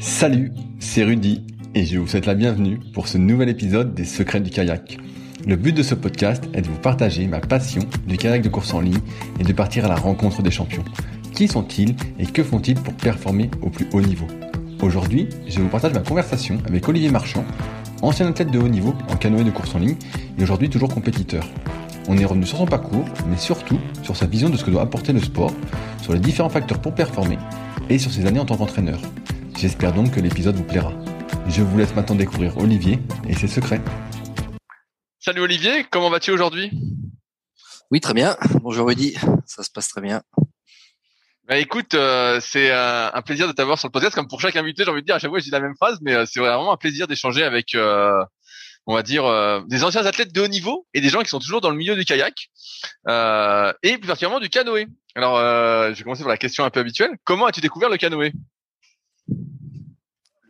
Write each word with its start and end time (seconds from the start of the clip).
Salut, 0.00 0.50
c'est 0.78 1.04
Rudy 1.04 1.44
et 1.74 1.84
je 1.84 1.98
vous 1.98 2.06
souhaite 2.06 2.24
la 2.24 2.34
bienvenue 2.34 2.80
pour 2.94 3.06
ce 3.06 3.18
nouvel 3.18 3.50
épisode 3.50 3.92
des 3.92 4.06
Secrets 4.06 4.40
du 4.40 4.48
kayak. 4.48 4.96
Le 5.46 5.56
but 5.56 5.76
de 5.76 5.82
ce 5.82 5.94
podcast 5.94 6.42
est 6.54 6.62
de 6.62 6.68
vous 6.68 6.78
partager 6.78 7.26
ma 7.26 7.40
passion 7.40 7.82
du 8.06 8.16
kayak 8.16 8.40
de 8.40 8.48
course 8.48 8.72
en 8.72 8.80
ligne 8.80 9.00
et 9.38 9.42
de 9.42 9.52
partir 9.52 9.84
à 9.84 9.88
la 9.88 9.96
rencontre 9.96 10.40
des 10.40 10.50
champions. 10.50 10.86
Qui 11.34 11.48
sont-ils 11.48 11.94
et 12.18 12.24
que 12.24 12.42
font-ils 12.42 12.76
pour 12.76 12.94
performer 12.94 13.50
au 13.60 13.68
plus 13.68 13.88
haut 13.92 14.00
niveau? 14.00 14.26
Aujourd'hui, 14.80 15.28
je 15.46 15.60
vous 15.60 15.68
partage 15.68 15.92
ma 15.92 16.00
conversation 16.00 16.56
avec 16.66 16.88
Olivier 16.88 17.10
Marchand, 17.10 17.44
ancien 18.00 18.26
athlète 18.26 18.50
de 18.50 18.58
haut 18.58 18.68
niveau 18.68 18.94
en 19.10 19.16
canoë 19.16 19.44
de 19.44 19.50
course 19.50 19.74
en 19.74 19.80
ligne 19.80 19.96
et 20.38 20.42
aujourd'hui 20.42 20.70
toujours 20.70 20.88
compétiteur. 20.88 21.46
On 22.08 22.16
est 22.16 22.24
revenu 22.24 22.46
sur 22.46 22.56
son 22.56 22.64
parcours, 22.64 23.04
mais 23.28 23.36
surtout 23.36 23.78
sur 24.02 24.16
sa 24.16 24.24
vision 24.24 24.48
de 24.48 24.56
ce 24.56 24.64
que 24.64 24.70
doit 24.70 24.80
apporter 24.80 25.12
le 25.12 25.20
sport, 25.20 25.52
sur 26.00 26.14
les 26.14 26.20
différents 26.20 26.48
facteurs 26.48 26.80
pour 26.80 26.94
performer 26.94 27.36
et 27.90 27.98
sur 27.98 28.10
ses 28.10 28.24
années 28.24 28.40
en 28.40 28.46
tant 28.46 28.56
qu'entraîneur. 28.56 28.98
J'espère 29.60 29.92
donc 29.92 30.14
que 30.14 30.20
l'épisode 30.20 30.56
vous 30.56 30.64
plaira. 30.64 30.90
Je 31.46 31.60
vous 31.60 31.76
laisse 31.76 31.94
maintenant 31.94 32.14
découvrir 32.14 32.56
Olivier 32.56 32.98
et 33.28 33.34
ses 33.34 33.46
secrets. 33.46 33.82
Salut 35.18 35.42
Olivier, 35.42 35.84
comment 35.90 36.08
vas-tu 36.08 36.30
aujourd'hui? 36.30 36.70
Oui, 37.90 38.00
très 38.00 38.14
bien. 38.14 38.38
Bonjour 38.62 38.88
Rudy, 38.88 39.18
ça 39.44 39.62
se 39.62 39.70
passe 39.70 39.88
très 39.88 40.00
bien. 40.00 40.22
Bah 41.46 41.58
écoute, 41.58 41.92
euh, 41.92 42.40
c'est 42.40 42.70
euh, 42.70 43.10
un 43.12 43.20
plaisir 43.20 43.48
de 43.48 43.52
t'avoir 43.52 43.78
sur 43.78 43.88
le 43.88 43.92
podcast. 43.92 44.14
Comme 44.14 44.28
pour 44.28 44.40
chaque 44.40 44.56
invité, 44.56 44.82
j'ai 44.82 44.90
envie 44.90 45.02
de 45.02 45.06
dire 45.06 45.16
à 45.16 45.18
chaque 45.18 45.28
fois 45.28 45.40
je 45.40 45.44
dis 45.44 45.50
la 45.50 45.60
même 45.60 45.76
phrase, 45.76 45.98
mais 46.00 46.14
euh, 46.14 46.24
c'est 46.24 46.40
vraiment 46.40 46.72
un 46.72 46.78
plaisir 46.78 47.06
d'échanger 47.06 47.42
avec, 47.42 47.76
on 48.86 48.94
va 48.94 49.02
dire, 49.02 49.24
des 49.66 49.84
anciens 49.84 50.06
athlètes 50.06 50.32
de 50.32 50.40
haut 50.40 50.48
niveau 50.48 50.86
et 50.94 51.02
des 51.02 51.10
gens 51.10 51.20
qui 51.20 51.28
sont 51.28 51.38
toujours 51.38 51.60
dans 51.60 51.70
le 51.70 51.76
milieu 51.76 51.96
du 51.96 52.06
kayak 52.06 52.48
et 53.82 53.98
plus 53.98 54.06
particulièrement 54.06 54.40
du 54.40 54.48
canoë. 54.48 54.86
Alors, 55.16 55.36
je 55.36 55.98
vais 55.98 56.02
commencer 56.02 56.22
par 56.22 56.30
la 56.30 56.38
question 56.38 56.64
un 56.64 56.70
peu 56.70 56.80
habituelle. 56.80 57.18
Comment 57.24 57.44
as-tu 57.44 57.60
découvert 57.60 57.90
le 57.90 57.98
canoë? 57.98 58.32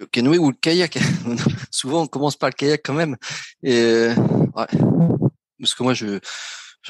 Le 0.01 0.07
canoë 0.07 0.39
ou 0.39 0.51
le 0.51 0.57
kayak. 0.57 0.99
Souvent, 1.71 2.03
on 2.03 2.07
commence 2.07 2.37
par 2.37 2.49
le 2.49 2.55
kayak 2.55 2.81
quand 2.85 2.95
même. 2.95 3.17
Et, 3.63 4.09
ouais. 4.55 4.67
Parce 5.61 5.75
que 5.75 5.83
moi, 5.83 5.95
je, 5.95 6.19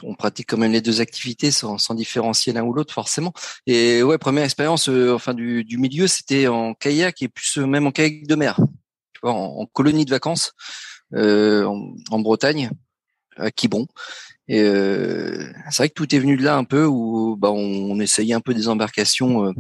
on 0.03 0.15
pratique 0.15 0.49
quand 0.49 0.57
même 0.57 0.73
les 0.73 0.81
deux 0.81 1.01
activités 1.01 1.51
sans, 1.51 1.77
sans 1.79 1.95
différencier 1.95 2.53
l'un 2.53 2.63
ou 2.63 2.73
l'autre 2.73 2.95
forcément. 2.95 3.33
Et 3.67 4.03
ouais, 4.03 4.19
première 4.19 4.45
expérience, 4.45 4.89
euh, 4.89 5.13
enfin 5.13 5.35
du, 5.35 5.65
du 5.65 5.79
milieu, 5.79 6.07
c'était 6.07 6.47
en 6.47 6.75
kayak 6.75 7.23
et 7.23 7.29
plus 7.29 7.59
euh, 7.59 7.67
même 7.67 7.87
en 7.87 7.91
kayak 7.91 8.27
de 8.27 8.35
mer. 8.37 8.57
Tu 9.13 9.21
vois, 9.23 9.33
en, 9.33 9.67
colonie 9.67 10.05
de 10.05 10.11
vacances 10.11 10.53
euh, 11.15 11.65
en, 12.11 12.21
Bretagne, 12.21 12.71
à 13.37 13.51
Quiberon. 13.51 13.87
Et 14.49 14.61
euh, 14.61 15.53
c'est 15.71 15.79
vrai 15.79 15.89
que 15.89 15.95
tout 15.95 16.15
est 16.15 16.19
venu 16.19 16.37
de 16.37 16.43
là 16.43 16.57
un 16.57 16.65
peu 16.65 16.85
où 16.85 17.37
bah, 17.37 17.51
on, 17.51 17.91
on 17.91 18.01
essayait 18.01 18.35
un 18.35 18.41
peu 18.41 18.55
des 18.55 18.69
embarcations 18.69 19.53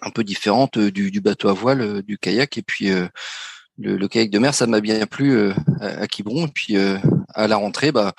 un 0.00 0.10
peu 0.10 0.24
différente 0.24 0.76
euh, 0.76 0.90
du, 0.90 1.10
du, 1.10 1.20
bateau 1.20 1.48
à 1.48 1.52
voile, 1.52 1.80
euh, 1.80 2.02
du 2.02 2.18
kayak. 2.18 2.58
Et 2.58 2.62
puis 2.62 2.90
euh, 2.90 3.06
le, 3.78 3.96
le, 3.96 4.08
kayak 4.08 4.30
de 4.30 4.38
mer, 4.38 4.54
ça 4.54 4.66
m'a 4.66 4.80
bien 4.80 5.06
plu 5.06 5.50
à, 5.80 5.86
à 6.02 6.06
Quiberon. 6.06 6.46
Et 6.46 6.50
puis 6.52 6.76
à 7.34 7.48
la 7.48 7.56
rentrée, 7.56 7.92
bah 7.92 8.12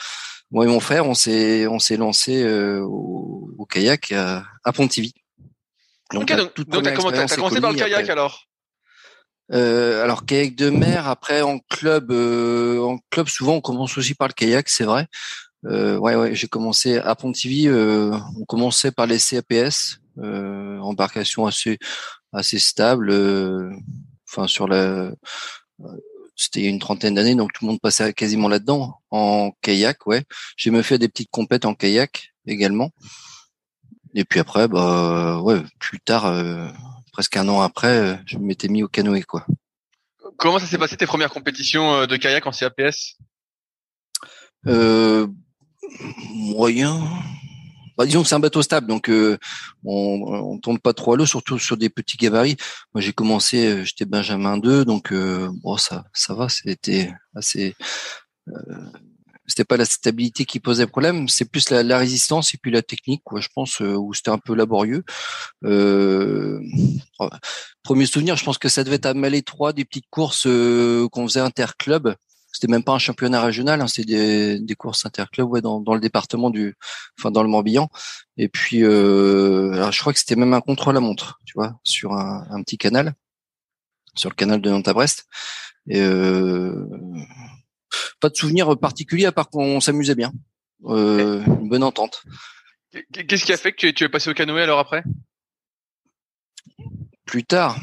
moi 0.51 0.65
et 0.65 0.67
mon 0.67 0.79
frère, 0.79 1.07
on 1.07 1.13
s'est 1.13 1.67
on 1.67 1.79
s'est 1.79 1.97
lancé 1.97 2.45
au, 2.81 3.53
au, 3.57 3.65
kayak 3.65 4.11
à, 4.11 4.43
à 4.63 4.73
Pontivy. 4.73 5.13
Donc, 6.13 6.23
okay, 6.23 6.35
donc, 6.35 6.55
donc 6.67 6.83
t'as 6.83 6.93
commencé 7.27 7.61
par 7.61 7.71
le 7.71 7.77
kayak 7.77 7.99
après. 7.99 8.11
alors? 8.11 8.47
Euh, 9.51 10.03
alors 10.03 10.25
kayak 10.25 10.55
de 10.55 10.69
mer, 10.69 11.07
après 11.07 11.41
en 11.41 11.59
club, 11.59 12.11
euh, 12.11 12.79
en 12.79 12.97
club 13.11 13.27
souvent 13.27 13.55
on 13.55 13.61
commence 13.61 13.97
aussi 13.97 14.15
par 14.15 14.27
le 14.27 14.33
kayak, 14.33 14.69
c'est 14.69 14.85
vrai. 14.85 15.07
Euh, 15.65 15.97
ouais, 15.97 16.15
ouais, 16.15 16.35
j'ai 16.35 16.47
commencé 16.47 16.97
à 16.97 17.15
Pontivy. 17.15 17.67
Euh, 17.67 18.15
on 18.39 18.45
commençait 18.45 18.91
par 18.91 19.07
les 19.07 19.19
CAPS, 19.19 19.99
embarcation 20.17 21.45
assez 21.45 21.77
assez 22.33 22.59
stable. 22.59 23.09
Euh, 23.09 23.71
enfin 24.29 24.47
sur 24.47 24.67
la, 24.67 25.11
c'était 26.35 26.59
il 26.61 26.63
y 26.63 26.67
a 26.67 26.69
une 26.69 26.79
trentaine 26.79 27.15
d'années, 27.15 27.35
donc 27.35 27.53
tout 27.53 27.65
le 27.65 27.71
monde 27.71 27.81
passait 27.81 28.13
quasiment 28.13 28.47
là-dedans. 28.47 29.01
En 29.11 29.51
kayak, 29.61 30.05
ouais. 30.07 30.23
J'ai 30.57 30.71
même 30.71 30.83
fait 30.83 30.99
des 30.99 31.07
petites 31.07 31.31
compètes 31.31 31.65
en 31.65 31.73
kayak 31.73 32.33
également. 32.45 32.91
Et 34.13 34.23
puis 34.23 34.39
après, 34.39 34.67
bah 34.67 35.41
ouais, 35.41 35.61
plus 35.79 35.99
tard, 35.99 36.25
euh, 36.25 36.67
presque 37.11 37.35
un 37.37 37.47
an 37.49 37.61
après, 37.61 38.21
je 38.25 38.37
m'étais 38.37 38.69
mis 38.69 38.83
au 38.83 38.87
canoë, 38.87 39.23
quoi. 39.23 39.45
Comment 40.37 40.59
ça 40.59 40.67
s'est 40.67 40.77
passé 40.77 40.97
tes 40.97 41.05
premières 41.05 41.29
compétitions 41.29 42.05
de 42.05 42.17
kayak 42.17 42.45
en 42.45 42.51
CAPS 42.51 43.17
euh, 44.67 45.27
Moyen, 46.33 47.01
bah, 47.97 48.05
disons 48.05 48.23
que 48.23 48.27
c'est 48.27 48.35
un 48.35 48.39
bateau 48.39 48.61
stable, 48.61 48.87
donc 48.87 49.09
euh, 49.09 49.37
on, 49.85 50.53
on 50.53 50.59
tourne 50.59 50.79
pas 50.79 50.93
trop 50.93 51.13
à 51.13 51.17
l'eau, 51.17 51.25
surtout 51.25 51.59
sur 51.59 51.77
des 51.77 51.89
petits 51.89 52.17
gabarits. 52.17 52.57
Moi, 52.93 53.01
j'ai 53.01 53.13
commencé, 53.13 53.67
euh, 53.67 53.83
j'étais 53.83 54.05
Benjamin 54.05 54.57
2, 54.57 54.85
donc 54.85 55.11
euh, 55.11 55.49
bon, 55.63 55.77
ça, 55.77 56.05
ça 56.13 56.33
va, 56.33 56.49
c'était 56.49 57.13
assez. 57.35 57.75
C'était 59.47 59.63
pas 59.63 59.77
la 59.77 59.85
stabilité 59.85 60.45
qui 60.45 60.59
posait 60.59 60.87
problème, 60.87 61.29
c'est 61.29 61.45
plus 61.45 61.69
la, 61.69 61.97
résistance 61.99 62.55
et 62.55 62.57
puis 62.57 62.71
la 62.71 62.81
technique, 62.81 63.21
quoi. 63.23 63.39
Je 63.41 63.49
pense 63.53 63.79
où 63.79 64.11
c'était 64.13 64.31
un 64.31 64.39
peu 64.39 64.55
laborieux. 64.55 65.03
Euh, 65.63 66.59
premier 67.83 68.07
souvenir, 68.07 68.37
je 68.37 68.43
pense 68.43 68.57
que 68.57 68.69
ça 68.69 68.83
devait 68.83 68.95
être 68.95 69.05
à 69.05 69.13
Malais 69.13 69.43
3, 69.43 69.73
des 69.73 69.85
petites 69.85 70.09
courses 70.09 70.47
qu'on 70.47 71.27
faisait 71.27 71.41
interclub 71.41 72.15
c'était 72.55 72.71
même 72.71 72.85
pas 72.85 72.93
un 72.93 72.99
championnat 72.99 73.43
régional, 73.43 73.81
hein, 73.81 73.87
c'était 73.87 74.13
des, 74.13 74.59
des, 74.61 74.75
courses 74.75 75.05
interclubs 75.05 75.49
ouais, 75.49 75.61
dans, 75.61 75.81
dans, 75.81 75.93
le 75.93 75.99
département 75.99 76.49
du, 76.49 76.77
enfin 77.19 77.29
dans 77.29 77.43
le 77.43 77.49
Morbihan. 77.49 77.89
Et 78.37 78.47
puis, 78.47 78.81
euh, 78.81 79.73
alors 79.73 79.91
je 79.91 79.99
crois 79.99 80.13
que 80.13 80.19
c'était 80.19 80.37
même 80.37 80.53
un 80.53 80.61
contrôle 80.61 80.95
à 80.95 81.01
montre, 81.01 81.41
tu 81.45 81.51
vois, 81.55 81.77
sur 81.83 82.13
un, 82.13 82.47
un 82.49 82.63
petit 82.63 82.77
canal, 82.77 83.13
sur 84.15 84.29
le 84.29 84.35
canal 84.35 84.61
de 84.61 84.69
Nantes 84.69 84.87
à 84.87 84.93
Brest. 84.93 85.27
Et 85.89 85.99
euh, 85.99 86.87
pas 88.21 88.29
de 88.29 88.37
souvenir 88.37 88.79
particulier 88.79 89.25
à 89.25 89.33
part 89.33 89.49
qu'on 89.49 89.81
s'amusait 89.81 90.15
bien, 90.15 90.31
euh, 90.85 91.43
une 91.43 91.67
bonne 91.67 91.83
entente. 91.83 92.23
Qu'est-ce 93.11 93.43
qui 93.43 93.51
a 93.51 93.57
fait 93.57 93.73
que 93.73 93.87
tu 93.87 94.05
es 94.05 94.09
passé 94.09 94.29
au 94.29 94.33
canoë 94.33 94.61
alors 94.61 94.79
après? 94.79 95.03
Plus 97.25 97.43
tard, 97.43 97.77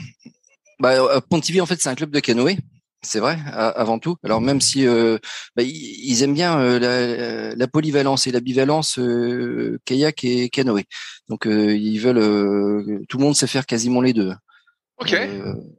bah, 0.79 1.21
Pontivy 1.29 1.61
en 1.61 1.67
fait 1.67 1.79
c'est 1.79 1.91
un 1.91 1.95
club 1.95 2.11
de 2.11 2.21
canoë 2.21 2.57
c'est 3.03 3.19
vrai, 3.19 3.37
avant 3.53 3.99
tout. 3.99 4.17
Alors 4.23 4.41
même 4.41 4.61
si 4.61 4.87
euh, 4.87 5.19
bah, 5.57 5.65
ils 5.65 6.23
aiment 6.23 6.35
bien 6.35 6.59
euh, 6.61 6.79
la, 6.79 7.55
la, 7.55 7.69
polyvalence 7.69 8.29
et 8.29 8.31
la 8.31 8.41
bivalence 8.41 8.99
euh, 8.99 9.81
kayak 9.85 10.23
et 10.25 10.49
canoë, 10.49 10.85
donc 11.29 11.47
euh, 11.47 11.77
ils 11.77 11.99
veulent, 11.99 13.05
tout 13.09 13.19
le 13.19 13.25
monde 13.25 13.35
sait 13.35 13.49
faire 13.49 13.67
quasiment 13.67 14.01
les 14.01 14.13
deux. 14.13 14.33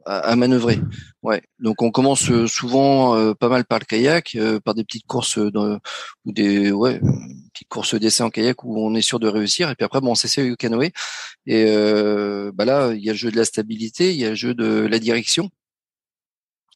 à, 0.04 0.18
à, 0.18 0.36
manœuvrer. 0.36 0.78
Ouais. 1.22 1.42
Donc 1.60 1.80
on 1.80 1.90
commence 1.90 2.30
souvent 2.46 3.34
pas 3.34 3.48
mal 3.48 3.64
par 3.64 3.78
le 3.78 3.86
kayak, 3.86 4.36
par 4.62 4.74
des 4.74 4.84
petites 4.84 5.06
courses 5.06 5.38
dans, 5.38 5.78
ou 6.26 6.32
des 6.32 6.70
ouais 6.72 7.00
petites 7.54 7.68
courses 7.68 7.94
d'essai 7.94 8.22
en 8.22 8.28
kayak 8.28 8.64
où 8.64 8.78
on 8.78 8.94
est 8.94 9.00
sûr 9.00 9.18
de 9.20 9.28
réussir. 9.28 9.70
Et 9.70 9.76
puis 9.76 9.84
après 9.86 10.02
bon, 10.02 10.10
on 10.10 10.14
s'essaie 10.14 10.50
au 10.50 10.56
canoë. 10.56 10.92
Et 11.46 11.64
bah 12.52 12.66
là 12.66 12.92
il 12.92 13.02
y 13.02 13.08
a 13.08 13.12
le 13.12 13.18
jeu 13.18 13.30
de 13.30 13.36
la 13.36 13.46
stabilité, 13.46 14.12
il 14.12 14.20
y 14.20 14.26
a 14.26 14.30
le 14.30 14.34
jeu 14.34 14.52
de 14.52 14.86
la 14.86 14.98
direction. 14.98 15.48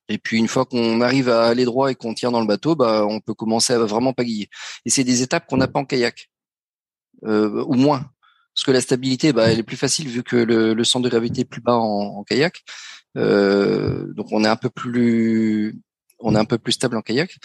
Et 0.08 0.18
puis 0.18 0.38
une 0.38 0.48
fois 0.48 0.64
qu'on 0.64 1.00
arrive 1.00 1.28
à 1.28 1.46
aller 1.46 1.64
droit 1.64 1.90
et 1.90 1.94
qu'on 1.94 2.14
tire 2.14 2.30
dans 2.30 2.40
le 2.40 2.46
bateau, 2.46 2.74
bah 2.74 3.04
on 3.06 3.20
peut 3.20 3.34
commencer 3.34 3.72
à 3.74 3.78
vraiment 3.78 4.12
pagayer. 4.12 4.48
Et 4.84 4.90
c'est 4.90 5.04
des 5.04 5.22
étapes 5.22 5.46
qu'on 5.46 5.58
n'a 5.58 5.68
pas 5.68 5.80
en 5.80 5.84
kayak, 5.84 6.30
euh, 7.24 7.64
ou 7.66 7.74
moins, 7.74 8.10
parce 8.54 8.64
que 8.64 8.72
la 8.72 8.80
stabilité, 8.80 9.32
bah, 9.32 9.52
elle 9.52 9.60
est 9.60 9.62
plus 9.62 9.76
facile 9.76 10.08
vu 10.08 10.22
que 10.22 10.36
le, 10.36 10.74
le 10.74 10.84
centre 10.84 11.04
de 11.04 11.10
gravité 11.10 11.42
est 11.42 11.44
plus 11.44 11.60
bas 11.60 11.76
en, 11.76 12.18
en 12.18 12.24
kayak. 12.24 12.62
Euh, 13.16 14.12
donc 14.14 14.28
on 14.32 14.44
est 14.44 14.48
un 14.48 14.56
peu 14.56 14.70
plus, 14.70 15.78
on 16.20 16.34
est 16.34 16.38
un 16.38 16.44
peu 16.44 16.58
plus 16.58 16.72
stable 16.72 16.96
en 16.96 17.02
kayak. 17.02 17.36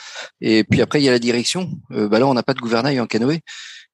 Et 0.42 0.64
puis 0.64 0.82
après 0.82 1.02
il 1.02 1.04
y 1.06 1.10
a 1.10 1.12
la 1.12 1.20
direction. 1.20 1.70
Euh, 1.92 2.08
bah 2.08 2.20
là 2.20 2.28
on 2.28 2.34
n'a 2.34 2.44
pas 2.44 2.54
de 2.54 2.60
gouvernail 2.62 3.00
en 3.00 3.08
canoë. 3.08 3.42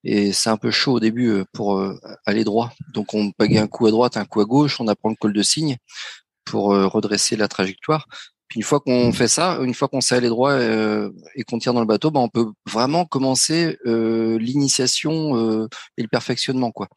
Et 0.06 0.32
c'est 0.32 0.50
un 0.50 0.58
peu 0.58 0.72
chaud 0.72 0.94
au 0.94 1.00
début 1.02 1.30
euh, 1.30 1.46
pour 1.54 1.78
euh, 1.78 2.00
aller 2.26 2.44
droit. 2.46 2.72
Donc 2.94 3.14
on 3.14 3.32
pagaie 3.32 3.60
un 3.60 3.68
coup 3.68 3.88
à 3.88 3.92
droite, 3.92 4.16
un 4.18 4.26
coup 4.26 4.42
à 4.42 4.46
gauche, 4.46 4.80
on 4.80 4.88
apprend 4.88 5.10
le 5.10 5.16
col 5.16 5.34
de 5.34 5.44
cygne 5.44 5.78
pour 6.46 6.70
redresser 6.70 7.36
la 7.36 7.48
trajectoire. 7.48 8.08
Puis 8.50 8.60
une 8.60 8.64
fois 8.64 8.80
qu'on 8.80 9.12
fait 9.14 9.28
ça, 9.28 9.60
une 9.62 9.76
fois 9.76 9.88
qu'on 9.88 10.02
sait 10.02 10.16
aller 10.16 10.28
droit 10.28 10.52
euh, 10.54 11.12
et 11.36 11.44
qu'on 11.44 11.60
tire 11.60 11.74
dans 11.74 11.82
le 11.82 11.86
bateau, 11.86 12.10
bah, 12.10 12.20
on 12.20 12.30
peut 12.30 12.48
vraiment 12.66 13.06
commencer 13.06 13.78
euh, 13.86 14.40
l'initiation 14.40 15.38
euh, 15.38 15.68
et 15.98 16.02
le 16.02 16.08
perfectionnement, 16.08 16.72
quoi. 16.72 16.90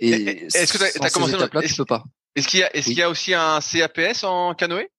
Et 0.00 0.46
est-ce 0.54 0.74
que 0.74 0.78
tu 0.78 1.02
as, 1.02 1.08
commencé 1.08 1.38
là, 1.38 1.48
tu 1.62 1.74
peux 1.74 1.86
pas. 1.86 2.04
Est-ce 2.34 2.48
qu'il 2.48 2.60
y 2.60 2.62
a, 2.62 2.76
est-ce 2.76 2.88
qu'il 2.88 2.98
y 2.98 3.02
a 3.02 3.08
aussi 3.08 3.32
un 3.32 3.60
CAPS 3.60 4.24
en 4.24 4.54
canoë? 4.54 4.90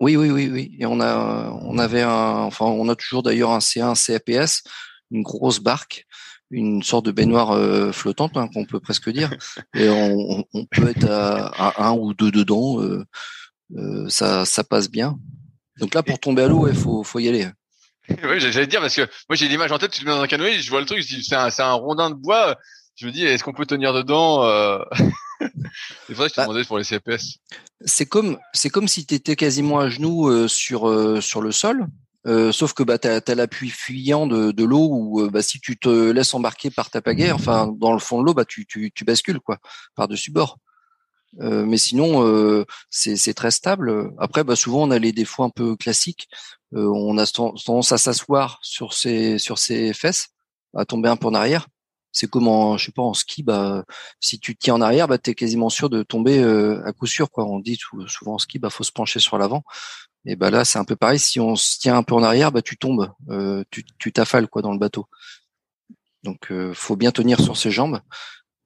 Oui, 0.00 0.16
oui, 0.16 0.30
oui, 0.30 0.48
oui. 0.48 0.76
Et 0.80 0.86
on 0.86 1.00
a, 1.00 1.50
on 1.62 1.78
avait 1.78 2.02
un, 2.02 2.40
enfin, 2.40 2.64
on 2.64 2.88
a 2.88 2.96
toujours 2.96 3.22
d'ailleurs 3.22 3.50
un 3.50 3.60
C1, 3.60 3.90
un 3.90 3.94
CAPS, 3.94 4.64
une 5.12 5.22
grosse 5.22 5.60
barque 5.60 6.06
une 6.52 6.82
sorte 6.82 7.06
de 7.06 7.12
baignoire 7.12 7.56
flottante 7.92 8.36
hein, 8.36 8.48
qu'on 8.52 8.64
peut 8.64 8.80
presque 8.80 9.08
dire 9.08 9.30
et 9.76 9.88
on, 9.88 10.44
on 10.52 10.64
peut 10.64 10.88
être 10.88 11.08
à, 11.08 11.46
à, 11.46 11.86
un 11.86 11.92
ou 11.92 12.12
deux 12.12 12.32
dedans 12.32 12.80
euh, 12.80 12.84
euh, 12.90 13.04
ça, 14.08 14.44
ça 14.44 14.64
passe 14.64 14.90
bien. 14.90 15.18
Donc 15.78 15.94
là, 15.94 16.02
pour 16.02 16.18
tomber 16.18 16.42
à 16.42 16.48
l'eau, 16.48 16.68
il 16.68 16.74
faut, 16.74 17.02
faut 17.02 17.18
y 17.18 17.28
aller. 17.28 17.48
oui, 18.24 18.40
j'allais 18.40 18.66
dire 18.66 18.80
parce 18.80 18.96
que 18.96 19.02
moi 19.28 19.36
j'ai 19.36 19.48
l'image 19.48 19.70
en 19.72 19.78
tête, 19.78 19.92
tu 19.92 20.00
te 20.00 20.04
mets 20.04 20.10
dans 20.10 20.20
un 20.20 20.26
canoë, 20.26 20.60
je 20.60 20.70
vois 20.70 20.80
le 20.80 20.86
truc, 20.86 21.02
c'est 21.02 21.34
un, 21.34 21.48
un 21.58 21.72
rondin 21.72 22.10
de 22.10 22.16
bois. 22.16 22.56
Je 22.96 23.06
me 23.06 23.12
dis, 23.12 23.24
est-ce 23.24 23.44
qu'on 23.44 23.52
peut 23.52 23.66
tenir 23.66 23.94
dedans 23.94 24.44
euh... 24.44 24.78
C'est 26.06 26.14
vrai 26.14 26.26
que 26.26 26.30
je 26.30 26.34
te 26.34 26.40
bah, 26.40 26.42
demandais 26.44 26.64
pour 26.64 26.76
les 26.76 26.84
CPS. 26.84 27.38
C'est 27.84 28.06
comme, 28.06 28.38
c'est 28.52 28.68
comme 28.68 28.88
si 28.88 29.06
tu 29.06 29.14
étais 29.14 29.36
quasiment 29.36 29.78
à 29.78 29.88
genoux 29.88 30.28
euh, 30.28 30.48
sur 30.48 30.88
euh, 30.88 31.20
sur 31.20 31.40
le 31.40 31.50
sol, 31.52 31.86
euh, 32.26 32.52
sauf 32.52 32.74
que 32.74 32.82
bah 32.82 32.98
t'as 32.98 33.20
as, 33.26 33.34
l'appui 33.34 33.70
fuyant 33.70 34.26
de, 34.26 34.50
de 34.50 34.64
l'eau 34.64 34.88
où 34.90 35.30
bah 35.30 35.40
si 35.40 35.60
tu 35.60 35.78
te 35.78 36.10
laisses 36.10 36.34
embarquer 36.34 36.70
par 36.70 36.90
ta 36.90 37.00
pagaie, 37.00 37.32
enfin 37.32 37.72
dans 37.74 37.94
le 37.94 38.00
fond 38.00 38.20
de 38.20 38.26
l'eau, 38.26 38.34
bah 38.34 38.44
tu, 38.44 38.66
tu, 38.66 38.90
tu 38.92 39.04
bascules 39.04 39.40
quoi 39.40 39.58
par 39.94 40.08
dessus 40.08 40.30
bord. 40.30 40.58
Euh, 41.38 41.64
mais 41.64 41.78
sinon, 41.78 42.26
euh, 42.26 42.64
c'est 42.90 43.34
très 43.34 43.50
stable. 43.50 44.12
Après, 44.18 44.44
bah, 44.44 44.56
souvent, 44.56 44.82
on 44.82 44.90
a 44.90 44.98
les 44.98 45.12
défauts 45.12 45.44
un 45.44 45.50
peu 45.50 45.76
classiques. 45.76 46.28
Euh, 46.74 46.86
on 46.86 47.18
a 47.18 47.26
tendance 47.26 47.92
à 47.92 47.98
s'asseoir 47.98 48.58
sur 48.62 48.92
ses 48.94 49.38
sur 49.38 49.58
ses 49.58 49.92
fesses, 49.92 50.28
à 50.74 50.84
tomber 50.84 51.08
un 51.08 51.16
peu 51.16 51.26
en 51.28 51.34
arrière. 51.34 51.66
C'est 52.12 52.28
comme 52.28 52.48
en, 52.48 52.76
je 52.76 52.86
sais 52.86 52.92
pas, 52.92 53.02
en 53.02 53.14
ski, 53.14 53.42
bah, 53.44 53.84
si 54.20 54.40
tu 54.40 54.56
tiens 54.56 54.74
en 54.74 54.80
arrière, 54.80 55.06
bah, 55.08 55.18
es 55.24 55.34
quasiment 55.34 55.70
sûr 55.70 55.90
de 55.90 56.02
tomber 56.02 56.42
à 56.84 56.92
coup 56.92 57.06
sûr, 57.06 57.30
quoi. 57.30 57.44
On 57.46 57.60
dit 57.60 57.78
souvent 58.08 58.34
en 58.34 58.38
ski, 58.38 58.58
bah, 58.58 58.70
faut 58.70 58.84
se 58.84 58.92
pencher 58.92 59.20
sur 59.20 59.38
l'avant. 59.38 59.62
Bah 60.36 60.50
là, 60.50 60.64
c'est 60.64 60.78
un 60.78 60.84
peu 60.84 60.96
pareil. 60.96 61.18
Si 61.18 61.40
on 61.40 61.56
se 61.56 61.78
tient 61.78 61.96
un 61.96 62.02
peu 62.02 62.14
en 62.14 62.22
arrière, 62.22 62.52
bah, 62.52 62.62
tu 62.62 62.76
tombes, 62.76 63.12
tu 63.70 64.12
t'affales, 64.12 64.48
dans 64.62 64.72
le 64.72 64.78
bateau. 64.78 65.06
Donc, 66.24 66.52
faut 66.74 66.96
bien 66.96 67.12
tenir 67.12 67.40
sur 67.40 67.56
ses 67.56 67.70
jambes. 67.70 68.00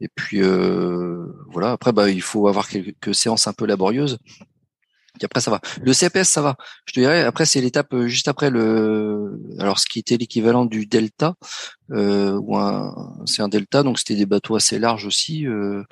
Et 0.04 0.08
puis 0.14 0.42
euh, 0.42 1.24
voilà. 1.48 1.72
Après, 1.72 1.92
bah, 1.92 2.10
il 2.10 2.22
faut 2.22 2.46
avoir 2.46 2.68
quelques 2.68 3.14
séances 3.14 3.46
un 3.46 3.54
peu 3.54 3.64
laborieuses. 3.66 4.18
Et 5.20 5.24
après, 5.24 5.40
ça 5.40 5.50
va. 5.50 5.60
Le 5.80 5.92
CPS, 5.92 6.28
ça 6.28 6.42
va. 6.42 6.56
Je 6.86 6.92
te 6.92 7.00
dirais. 7.00 7.22
Après, 7.22 7.46
c'est 7.46 7.60
l'étape 7.60 7.94
euh, 7.94 8.06
juste 8.06 8.28
après 8.28 8.50
le. 8.50 9.40
Alors, 9.58 9.78
ce 9.78 9.86
qui 9.86 9.98
était 10.00 10.16
l'équivalent 10.16 10.66
du 10.66 10.86
Delta, 10.86 11.34
euh, 11.92 12.38
ou 12.42 12.56
un, 12.58 13.16
c'est 13.24 13.40
un 13.42 13.48
Delta, 13.48 13.82
donc 13.82 13.98
c'était 13.98 14.16
des 14.16 14.26
bateaux 14.26 14.56
assez 14.56 14.78
larges 14.78 15.06
aussi, 15.06 15.46
euh, 15.46 15.84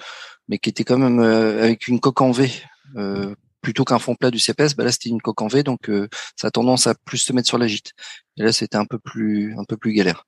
mais 0.48 0.58
qui 0.58 0.68
étaient 0.68 0.84
quand 0.84 0.98
même 0.98 1.20
euh, 1.20 1.62
avec 1.62 1.88
une 1.88 2.00
coque 2.00 2.20
en 2.20 2.32
V. 2.32 2.50
Euh, 2.96 3.34
plutôt 3.62 3.84
qu'un 3.84 4.00
fond 4.00 4.16
plat 4.16 4.30
du 4.32 4.40
CPS, 4.40 4.74
bah 4.74 4.84
là 4.84 4.90
c'était 4.92 5.08
une 5.08 5.22
coque 5.22 5.40
en 5.40 5.46
V, 5.46 5.62
donc 5.62 5.88
ça 6.34 6.48
a 6.48 6.50
tendance 6.50 6.88
à 6.88 6.96
plus 6.96 7.18
se 7.18 7.32
mettre 7.32 7.46
sur 7.46 7.58
la 7.58 7.68
gîte. 7.68 7.92
Et 8.36 8.42
là 8.42 8.52
c'était 8.52 8.76
un 8.76 8.86
peu 8.86 8.98
plus 8.98 9.54
un 9.56 9.62
peu 9.64 9.76
plus 9.76 9.92
galère. 9.92 10.24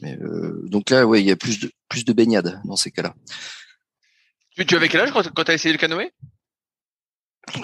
Mais, 0.00 0.16
euh, 0.20 0.62
donc 0.64 0.90
là, 0.90 1.06
ouais, 1.06 1.20
il 1.20 1.26
y 1.26 1.30
a 1.30 1.36
plus 1.36 1.60
de 1.60 1.70
plus 1.88 2.04
de 2.04 2.12
baignade 2.12 2.60
dans 2.64 2.76
ces 2.76 2.90
cas-là. 2.90 3.14
Tu, 4.56 4.66
tu 4.66 4.76
avais 4.76 4.88
quel 4.88 5.02
âge 5.02 5.12
quand, 5.12 5.44
tu 5.44 5.50
as 5.50 5.54
essayé 5.54 5.72
le 5.72 5.78
canoë? 5.78 6.12
Euh, 7.56 7.62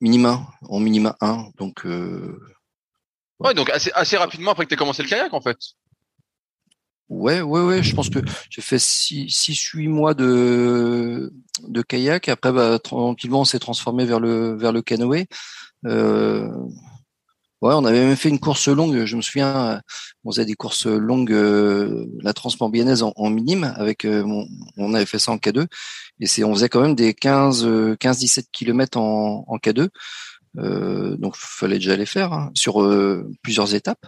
Minima, 0.00 0.48
en 0.62 0.80
minima 0.80 1.16
1, 1.20 1.50
donc. 1.58 1.86
Euh, 1.86 2.36
ouais. 3.38 3.54
donc 3.54 3.70
assez 3.70 3.92
assez 3.94 4.16
rapidement 4.16 4.50
après 4.50 4.64
que 4.64 4.70
tu 4.70 4.74
as 4.74 4.76
commencé 4.76 5.02
le 5.02 5.08
kayak 5.08 5.32
en 5.32 5.40
fait. 5.40 5.56
Ouais, 7.08 7.40
ouais, 7.40 7.60
ouais. 7.60 7.82
Je 7.82 7.94
pense 7.94 8.10
que 8.10 8.18
j'ai 8.50 8.62
fait 8.62 8.80
6 8.80 9.28
six, 9.30 9.54
huit 9.74 9.86
mois 9.86 10.14
de 10.14 11.32
de 11.68 11.82
kayak. 11.82 12.28
Après, 12.28 12.52
bah, 12.52 12.78
tranquillement, 12.80 13.42
on 13.42 13.44
s'est 13.44 13.60
transformé 13.60 14.04
vers 14.04 14.18
le 14.18 14.56
vers 14.56 14.72
le 14.72 14.82
canoë. 14.82 15.26
Euh, 15.86 16.50
Ouais, 17.62 17.74
on 17.74 17.84
avait 17.84 18.04
même 18.04 18.16
fait 18.16 18.28
une 18.28 18.40
course 18.40 18.68
longue. 18.68 19.04
Je 19.04 19.16
me 19.16 19.22
souviens, 19.22 19.80
on 20.24 20.32
faisait 20.32 20.44
des 20.44 20.54
courses 20.54 20.86
longues, 20.86 21.32
euh, 21.32 22.06
la 22.20 22.32
transmambianaise 22.32 23.02
en, 23.02 23.12
en 23.16 23.30
minime. 23.30 23.72
Avec, 23.76 24.04
euh, 24.04 24.24
on 24.76 24.94
avait 24.94 25.06
fait 25.06 25.20
ça 25.20 25.32
en 25.32 25.36
K2, 25.36 25.66
et 26.20 26.26
c'est, 26.26 26.44
on 26.44 26.54
faisait 26.54 26.68
quand 26.68 26.80
même 26.80 26.96
des 26.96 27.14
15, 27.14 27.64
15-17 27.64 28.46
km 28.52 28.98
en, 28.98 29.44
en 29.46 29.56
K2. 29.58 29.88
Euh, 30.58 31.16
donc, 31.16 31.36
fallait 31.36 31.78
déjà 31.78 31.96
les 31.96 32.06
faire 32.06 32.32
hein, 32.32 32.50
sur 32.54 32.82
euh, 32.82 33.30
plusieurs 33.42 33.74
étapes. 33.74 34.06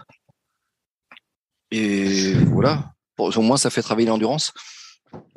Et 1.71 2.33
voilà. 2.33 2.91
Au 3.17 3.41
moins, 3.41 3.57
ça 3.57 3.69
fait 3.69 3.81
travailler 3.81 4.07
l'endurance. 4.07 4.51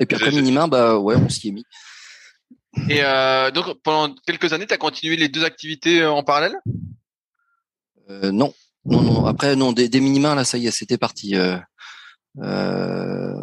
Et 0.00 0.06
puis 0.06 0.16
après 0.16 0.32
minima, 0.32 0.66
bah 0.66 0.98
ouais, 0.98 1.14
on 1.14 1.28
s'y 1.28 1.48
est 1.48 1.52
mis. 1.52 1.64
Et 2.88 3.02
euh, 3.02 3.50
donc 3.52 3.80
pendant 3.82 4.14
quelques 4.26 4.52
années, 4.52 4.66
tu 4.66 4.74
as 4.74 4.78
continué 4.78 5.16
les 5.16 5.28
deux 5.28 5.44
activités 5.44 6.04
en 6.04 6.24
parallèle? 6.24 6.56
Euh, 8.10 8.32
non, 8.32 8.52
non, 8.84 9.02
non. 9.02 9.26
Après, 9.26 9.56
non, 9.56 9.72
des, 9.72 9.88
des 9.88 10.00
minima, 10.00 10.34
là, 10.34 10.44
ça 10.44 10.58
y 10.58 10.66
est, 10.66 10.70
c'était 10.70 10.98
parti. 10.98 11.36
Euh, 11.36 11.58
euh. 12.42 13.34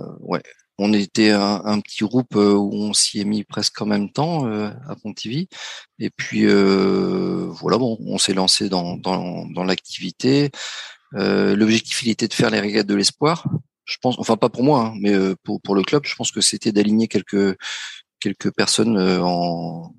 On 0.78 0.92
était 0.92 1.32
un, 1.32 1.80
petit 1.80 2.04
groupe 2.04 2.36
où 2.36 2.70
on 2.74 2.92
s'y 2.92 3.22
est 3.22 3.26
mis 3.26 3.46
presque 3.46 3.82
en 3.82 3.86
même 3.86 4.12
temps 4.12 4.46
à 4.46 4.96
Pontivy. 5.02 5.48
Et 6.00 6.10
puis 6.10 6.46
voilà, 6.46 7.78
bon, 7.78 7.98
on 8.06 8.18
s'est 8.18 8.34
lancé 8.34 8.68
dans, 8.68 9.00
l'activité. 9.66 10.52
L'objectif, 11.14 12.04
il 12.04 12.10
était 12.10 12.28
de 12.28 12.34
faire 12.34 12.50
les 12.50 12.60
régates 12.60 12.88
de 12.88 12.96
l'espoir. 12.96 13.48
Je 13.86 13.96
pense, 14.02 14.20
enfin 14.20 14.36
pas 14.36 14.50
pour 14.50 14.64
moi, 14.64 14.88
hein, 14.88 14.94
mais 15.00 15.14
pour, 15.44 15.62
pour 15.62 15.76
le 15.76 15.84
club, 15.84 16.04
je 16.06 16.16
pense 16.16 16.32
que 16.34 16.42
c'était 16.42 16.74
d'aligner 16.74 17.08
quelques 17.08 17.56
quelques 18.20 18.52
personnes 18.52 18.98
en, 18.98 19.94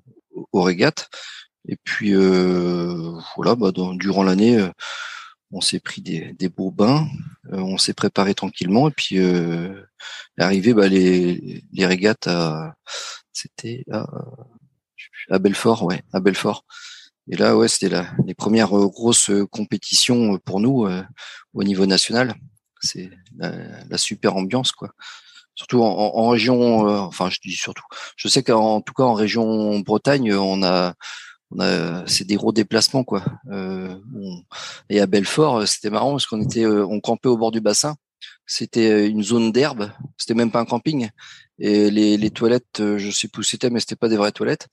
aux 0.51 0.61
régates. 0.61 1.09
Et 1.67 1.75
puis 1.83 2.15
euh, 2.15 3.11
voilà, 3.35 3.55
bah, 3.55 3.71
durant 3.95 4.23
l'année, 4.23 4.57
euh, 4.57 4.69
on 5.51 5.61
s'est 5.61 5.79
pris 5.79 6.01
des, 6.01 6.33
des 6.33 6.49
beaux 6.49 6.71
bains, 6.71 7.07
euh, 7.51 7.57
on 7.59 7.77
s'est 7.77 7.93
préparé 7.93 8.33
tranquillement, 8.33 8.87
et 8.89 8.91
puis 8.91 9.19
euh, 9.19 9.81
arrivé 10.37 10.73
bah, 10.73 10.87
les, 10.87 11.63
les 11.71 11.85
régates 11.85 12.29
c'était 13.33 13.83
à, 13.91 14.07
à 15.29 15.39
Belfort, 15.39 15.83
ouais, 15.83 16.01
à 16.13 16.19
Belfort. 16.19 16.65
Et 17.29 17.35
là, 17.35 17.57
ouais, 17.57 17.67
c'était 17.67 18.01
les 18.25 18.33
premières 18.33 18.69
grosses 18.69 19.31
compétitions 19.51 20.37
pour 20.39 20.61
nous 20.61 20.87
au 21.53 21.63
niveau 21.63 21.85
national. 21.85 22.33
C'est 22.79 23.09
la, 23.37 23.97
super 23.97 24.37
ambiance, 24.37 24.71
quoi. 24.71 24.91
Surtout 25.53 25.83
en, 25.83 25.89
en 25.89 26.29
région, 26.29 26.87
enfin, 26.87 27.29
je 27.29 27.39
dis 27.43 27.51
surtout. 27.53 27.83
Je 28.15 28.29
sais 28.29 28.43
qu'en 28.43 28.79
tout 28.79 28.93
cas 28.93 29.03
en 29.03 29.13
région 29.13 29.79
Bretagne, 29.81 30.33
on 30.33 30.63
a 30.63 30.93
c'est 32.05 32.27
des 32.27 32.35
gros 32.35 32.51
déplacements 32.51 33.03
quoi. 33.03 33.23
Euh, 33.51 33.95
et 34.89 34.99
à 34.99 35.07
Belfort, 35.07 35.57
euh, 35.57 35.65
c'était 35.65 35.89
marrant 35.89 36.11
parce 36.11 36.25
qu'on 36.25 36.41
était, 36.41 36.65
euh, 36.65 36.85
on 36.85 36.99
campait 36.99 37.29
au 37.29 37.37
bord 37.37 37.51
du 37.51 37.61
bassin. 37.61 37.95
C'était 38.45 39.07
une 39.07 39.23
zone 39.23 39.51
d'herbe. 39.51 39.91
C'était 40.17 40.33
même 40.33 40.51
pas 40.51 40.59
un 40.59 40.65
camping. 40.65 41.09
Et 41.59 41.91
les, 41.91 42.17
les 42.17 42.31
toilettes, 42.31 42.81
je 42.97 43.11
sais 43.11 43.27
plus 43.27 43.41
où 43.41 43.43
c'était, 43.43 43.69
mais 43.69 43.79
c'était 43.79 43.95
pas 43.95 44.09
des 44.09 44.17
vraies 44.17 44.31
toilettes. 44.31 44.67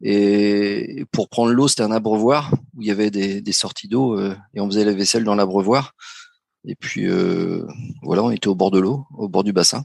Et 0.00 1.04
pour 1.12 1.28
prendre 1.28 1.52
l'eau, 1.52 1.68
c'était 1.68 1.82
un 1.82 1.90
abreuvoir 1.90 2.52
où 2.74 2.82
il 2.82 2.88
y 2.88 2.90
avait 2.90 3.10
des, 3.10 3.40
des 3.40 3.52
sorties 3.52 3.88
d'eau 3.88 4.18
et 4.20 4.60
on 4.60 4.66
faisait 4.66 4.84
la 4.84 4.92
vaisselle 4.92 5.24
dans 5.24 5.34
l'abreuvoir. 5.34 5.94
Et 6.64 6.74
puis 6.74 7.06
voilà, 8.02 8.22
on 8.22 8.30
était 8.30 8.48
au 8.48 8.54
bord 8.54 8.70
de 8.70 8.78
l'eau, 8.78 9.06
au 9.16 9.28
bord 9.28 9.44
du 9.44 9.52
bassin. 9.52 9.84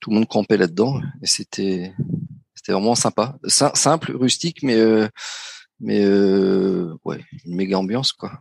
Tout 0.00 0.10
le 0.10 0.16
monde 0.16 0.28
campait 0.28 0.58
là-dedans 0.58 1.00
et 1.22 1.26
c'était 1.26 1.94
C'était 2.54 2.72
vraiment 2.72 2.94
sympa, 2.94 3.38
simple, 3.46 4.16
rustique, 4.16 4.62
mais 4.62 4.76
mais 5.80 6.06
ouais, 7.04 7.24
une 7.44 7.54
méga 7.54 7.78
ambiance 7.78 8.12
quoi. 8.12 8.40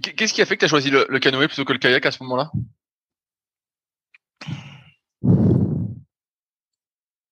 Qu'est-ce 0.00 0.34
qui 0.34 0.42
a 0.42 0.46
fait 0.46 0.56
que 0.56 0.60
tu 0.60 0.64
as 0.66 0.68
choisi 0.68 0.90
le, 0.90 1.18
canoë 1.18 1.48
plutôt 1.48 1.64
que 1.64 1.72
le 1.72 1.78
kayak 1.78 2.06
à 2.06 2.10
ce 2.10 2.22
moment-là? 2.22 2.50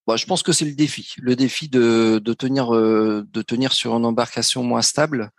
Bah, 0.07 0.17
je 0.17 0.25
pense 0.25 0.43
que 0.43 0.53
c'est 0.53 0.65
le 0.65 0.75
défi, 0.75 1.15
le 1.19 1.37
défi 1.37 1.69
de, 1.69 2.21
de 2.23 2.33
tenir 2.33 2.71
de 2.71 3.43
tenir 3.43 3.73
sur 3.73 3.97
une 3.97 4.05
embarcation 4.05 4.63
moins 4.63 4.83
stable 4.83 5.33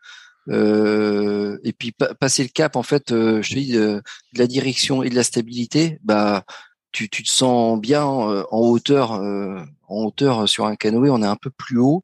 euh, 0.50 1.58
et 1.63 1.74
puis 1.74 1.92
passer 1.92 2.44
le 2.44 2.50
cap 2.50 2.77
en 2.77 2.84
fait 2.84 3.12
euh, 3.12 3.42
je 3.42 3.50
te 3.50 3.56
dis 3.56 3.74
de, 3.74 4.01
la 4.34 4.48
direction 4.48 5.04
et 5.04 5.10
de 5.10 5.16
la 5.16 5.24
stabilité 5.24 6.00
bah 6.04 6.46
tu, 6.94 7.10
tu 7.10 7.22
te 7.24 7.30
sens 7.30 7.77
bien 7.82 8.06
euh, 8.08 8.46
en 8.50 8.60
hauteur 8.60 9.12
en 9.12 10.04
hauteur 10.04 10.48
sur 10.48 10.66
un 10.66 10.75
canoë. 10.75 11.10
On 11.10 11.22
est 11.22 11.27
un 11.27 11.36
peu 11.36 11.50
plus 11.50 11.77
haut 11.77 12.01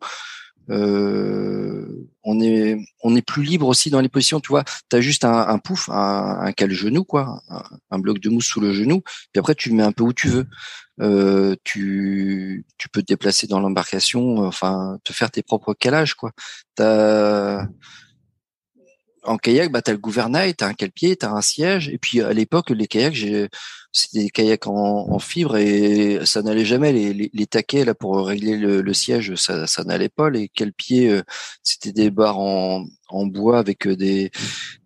on 0.69 2.39
est 2.39 2.77
on 3.03 3.15
est 3.15 3.21
plus 3.21 3.43
libre 3.43 3.67
aussi 3.67 3.89
dans 3.89 4.01
les 4.01 4.09
positions 4.09 4.39
tu 4.39 4.49
vois. 4.49 4.63
Tu 4.89 4.95
as 4.95 5.01
juste 5.01 5.25
un, 5.25 5.47
un 5.47 5.57
pouf 5.57 5.89
un, 5.89 6.39
un 6.41 6.51
cale 6.51 6.71
genou 6.71 7.03
quoi 7.03 7.41
un, 7.91 7.99
bloc 7.99 8.19
de 8.19 8.29
mousse 8.29 8.45
sous 8.45 8.61
le 8.61 8.73
genou 8.73 9.01
puis 9.01 9.39
après 9.39 9.55
tu 9.55 9.71
mets 9.71 9.83
un 9.83 9.91
peu 9.91 10.03
où 10.03 10.13
tu 10.13 10.27
veux. 10.29 10.45
Euh, 11.01 11.55
tu 11.63 12.65
tu 12.77 12.87
peux 12.89 13.01
te 13.01 13.07
déplacer 13.07 13.47
dans 13.47 13.59
l'embarcation 13.59 14.37
enfin 14.39 14.99
te 15.03 15.11
faire 15.11 15.31
tes 15.31 15.43
propres 15.43 15.73
calages 15.73 16.13
quoi. 16.13 16.31
T'as 16.75 17.67
en 19.25 19.37
kayak, 19.37 19.71
bah, 19.71 19.81
tu 19.81 19.91
as 19.91 19.93
le 19.93 19.99
gouvernail, 19.99 20.55
tu 20.55 20.63
as 20.63 20.67
un 20.67 20.73
cale-pied, 20.73 21.15
tu 21.15 21.25
as 21.25 21.31
un 21.31 21.41
siège. 21.41 21.89
Et 21.89 21.97
puis 21.97 22.21
à 22.21 22.33
l'époque, 22.33 22.69
les 22.69 22.87
kayaks, 22.87 23.49
c'était 23.91 24.23
des 24.23 24.29
kayaks 24.29 24.67
en, 24.67 25.19
fibre 25.19 25.57
et 25.57 26.25
ça 26.25 26.41
n'allait 26.41 26.65
jamais. 26.65 26.91
Les, 26.91 27.31
les, 27.31 27.47
taquets 27.47 27.85
là 27.85 27.93
pour 27.93 28.25
régler 28.27 28.57
le, 28.57 28.93
siège, 28.93 29.35
ça, 29.35 29.67
ça 29.67 29.83
n'allait 29.83 30.09
pas. 30.09 30.29
Les 30.29 30.49
cale-pieds, 30.49 31.09
euh, 31.09 31.23
c'était 31.63 31.91
des 31.91 32.09
barres 32.11 32.39
en, 32.39 32.85
en 33.09 33.25
bois 33.27 33.59
avec 33.59 33.87
euh, 33.87 33.95
des, 33.95 34.31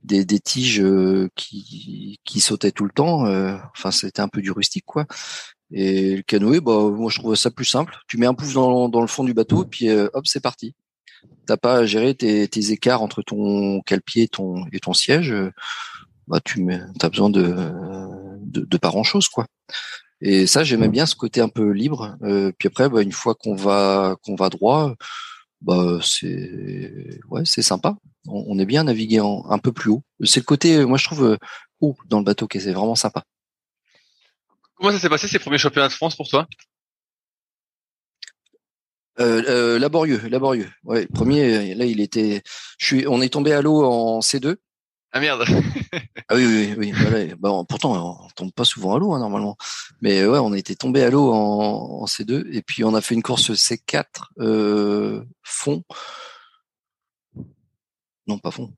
des, 0.03 0.25
des 0.25 0.39
tiges 0.39 0.81
euh, 0.81 1.29
qui, 1.35 2.19
qui 2.25 2.39
sautaient 2.41 2.71
tout 2.71 2.85
le 2.85 2.91
temps. 2.91 3.25
Enfin, 3.73 3.91
c'était 3.91 4.21
un 4.21 4.27
peu 4.27 4.41
du 4.41 4.51
rustique, 4.51 4.85
quoi. 4.85 5.05
Et 5.71 6.17
le 6.17 6.21
canoë, 6.21 6.61
bah, 6.61 6.77
moi 6.89 7.09
je 7.11 7.19
trouvais 7.19 7.35
ça 7.35 7.51
plus 7.51 7.65
simple. 7.65 7.97
Tu 8.07 8.17
mets 8.17 8.25
un 8.25 8.33
pouf 8.33 8.53
dans, 8.53 8.89
dans 8.89 9.01
le 9.01 9.07
fond 9.07 9.23
du 9.23 9.33
bateau, 9.33 9.65
puis 9.65 9.89
hop, 9.91 10.25
c'est 10.25 10.41
parti 10.41 10.75
t'as 11.45 11.57
pas 11.57 11.77
à 11.77 11.85
gérer 11.85 12.15
tes, 12.15 12.71
écarts 12.71 13.01
entre 13.01 13.21
ton 13.21 13.81
cale-pied 13.81 14.23
et 14.23 14.27
ton, 14.27 14.65
et 14.71 14.79
ton 14.79 14.93
siège, 14.93 15.33
bah 16.27 16.39
tu 16.43 16.65
as 17.01 17.09
besoin 17.09 17.29
de, 17.29 17.55
de, 18.41 18.77
pas 18.77 18.89
grand 18.89 19.03
chose 19.03 19.27
quoi. 19.29 19.47
Et 20.21 20.47
ça 20.47 20.63
j'aimais 20.63 20.89
bien 20.89 21.05
ce 21.05 21.15
côté 21.15 21.41
un 21.41 21.49
peu 21.49 21.71
libre. 21.71 22.17
Euh, 22.23 22.51
puis 22.57 22.67
après 22.67 22.89
bah, 22.89 23.01
une 23.01 23.11
fois 23.11 23.35
qu'on 23.35 23.55
va 23.55 24.15
qu'on 24.23 24.35
va 24.35 24.49
droit, 24.49 24.95
bah 25.61 25.99
c'est 26.03 27.19
ouais 27.29 27.43
c'est 27.45 27.61
sympa. 27.61 27.95
On, 28.27 28.59
est 28.59 28.65
bien 28.65 28.83
navigué 28.83 29.21
en, 29.21 29.45
un 29.49 29.57
peu 29.57 29.71
plus 29.71 29.89
haut. 29.89 30.03
C'est 30.23 30.41
le 30.41 30.45
côté 30.45 30.85
moi 30.85 30.97
je 30.97 31.05
trouve 31.05 31.37
haut 31.79 31.95
dans 32.07 32.19
le 32.19 32.25
bateau 32.25 32.47
qui 32.47 32.59
c'est 32.59 32.73
vraiment 32.73 32.95
sympa. 32.95 33.23
Comment 34.75 34.91
ça 34.91 34.99
s'est 34.99 35.09
passé 35.09 35.27
ces 35.27 35.39
premiers 35.39 35.57
championnats 35.57 35.87
de 35.87 35.93
France 35.93 36.15
pour 36.15 36.27
toi? 36.27 36.47
Euh, 39.19 39.41
euh, 39.47 39.79
laborieux, 39.79 40.21
laborieux. 40.29 40.69
Ouais, 40.83 41.07
premier, 41.07 41.73
là, 41.75 41.85
il 41.85 42.01
était. 42.01 42.43
Je 42.77 42.85
suis. 42.85 43.07
On 43.07 43.21
est 43.21 43.29
tombé 43.29 43.53
à 43.53 43.61
l'eau 43.61 43.83
en 43.83 44.19
C2. 44.19 44.57
Ah 45.11 45.19
merde. 45.19 45.45
ah 46.29 46.35
oui, 46.35 46.45
oui, 46.45 46.75
oui. 46.77 46.91
Voilà. 46.91 47.35
Bon, 47.37 47.65
pourtant, 47.65 48.21
on 48.23 48.27
tombe 48.35 48.51
pas 48.51 48.65
souvent 48.65 48.95
à 48.95 48.99
l'eau 48.99 49.13
hein, 49.13 49.19
normalement. 49.19 49.57
Mais 50.01 50.25
ouais, 50.25 50.39
on 50.39 50.53
était 50.53 50.75
tombé 50.75 51.03
à 51.03 51.09
l'eau 51.09 51.31
en, 51.31 52.01
en, 52.01 52.05
C2 52.05 52.53
et 52.53 52.61
puis 52.61 52.83
on 52.83 52.93
a 52.93 53.01
fait 53.01 53.15
une 53.15 53.23
course 53.23 53.51
C4 53.51 54.03
euh, 54.39 55.23
fond. 55.43 55.83
Non, 58.27 58.37
pas 58.37 58.51
fond. 58.51 58.73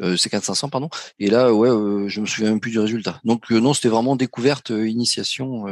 Euh, 0.00 0.16
C4 0.16 0.42
500 0.42 0.68
pardon. 0.68 0.88
Et 1.18 1.28
là, 1.30 1.52
ouais, 1.52 1.68
euh, 1.68 2.08
je 2.08 2.20
me 2.20 2.26
souviens 2.26 2.50
même 2.50 2.60
plus 2.60 2.70
du 2.70 2.78
résultat. 2.78 3.20
Donc 3.24 3.50
euh, 3.52 3.60
non, 3.60 3.74
c'était 3.74 3.88
vraiment 3.88 4.16
découverte, 4.16 4.70
initiation 4.70 5.66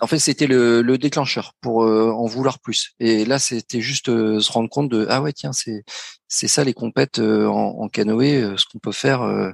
en 0.00 0.06
fait, 0.06 0.18
c'était 0.18 0.46
le, 0.46 0.82
déclencheur 0.98 1.54
pour 1.60 1.84
euh, 1.84 2.10
en 2.10 2.26
vouloir 2.26 2.58
plus. 2.58 2.94
Et 3.00 3.24
là, 3.24 3.38
c'était 3.38 3.80
juste 3.80 4.08
euh, 4.08 4.40
se 4.40 4.50
rendre 4.50 4.68
compte 4.68 4.88
de 4.88 5.06
ah 5.08 5.22
ouais 5.22 5.32
tiens 5.32 5.52
c'est 5.52 5.84
c'est 6.28 6.48
ça 6.48 6.64
les 6.64 6.74
compètes 6.74 7.18
euh, 7.18 7.46
en, 7.46 7.88
canoë, 7.88 8.56
ce 8.56 8.64
qu'on 8.66 8.78
peut 8.78 8.92
faire 8.92 9.22
à 9.22 9.52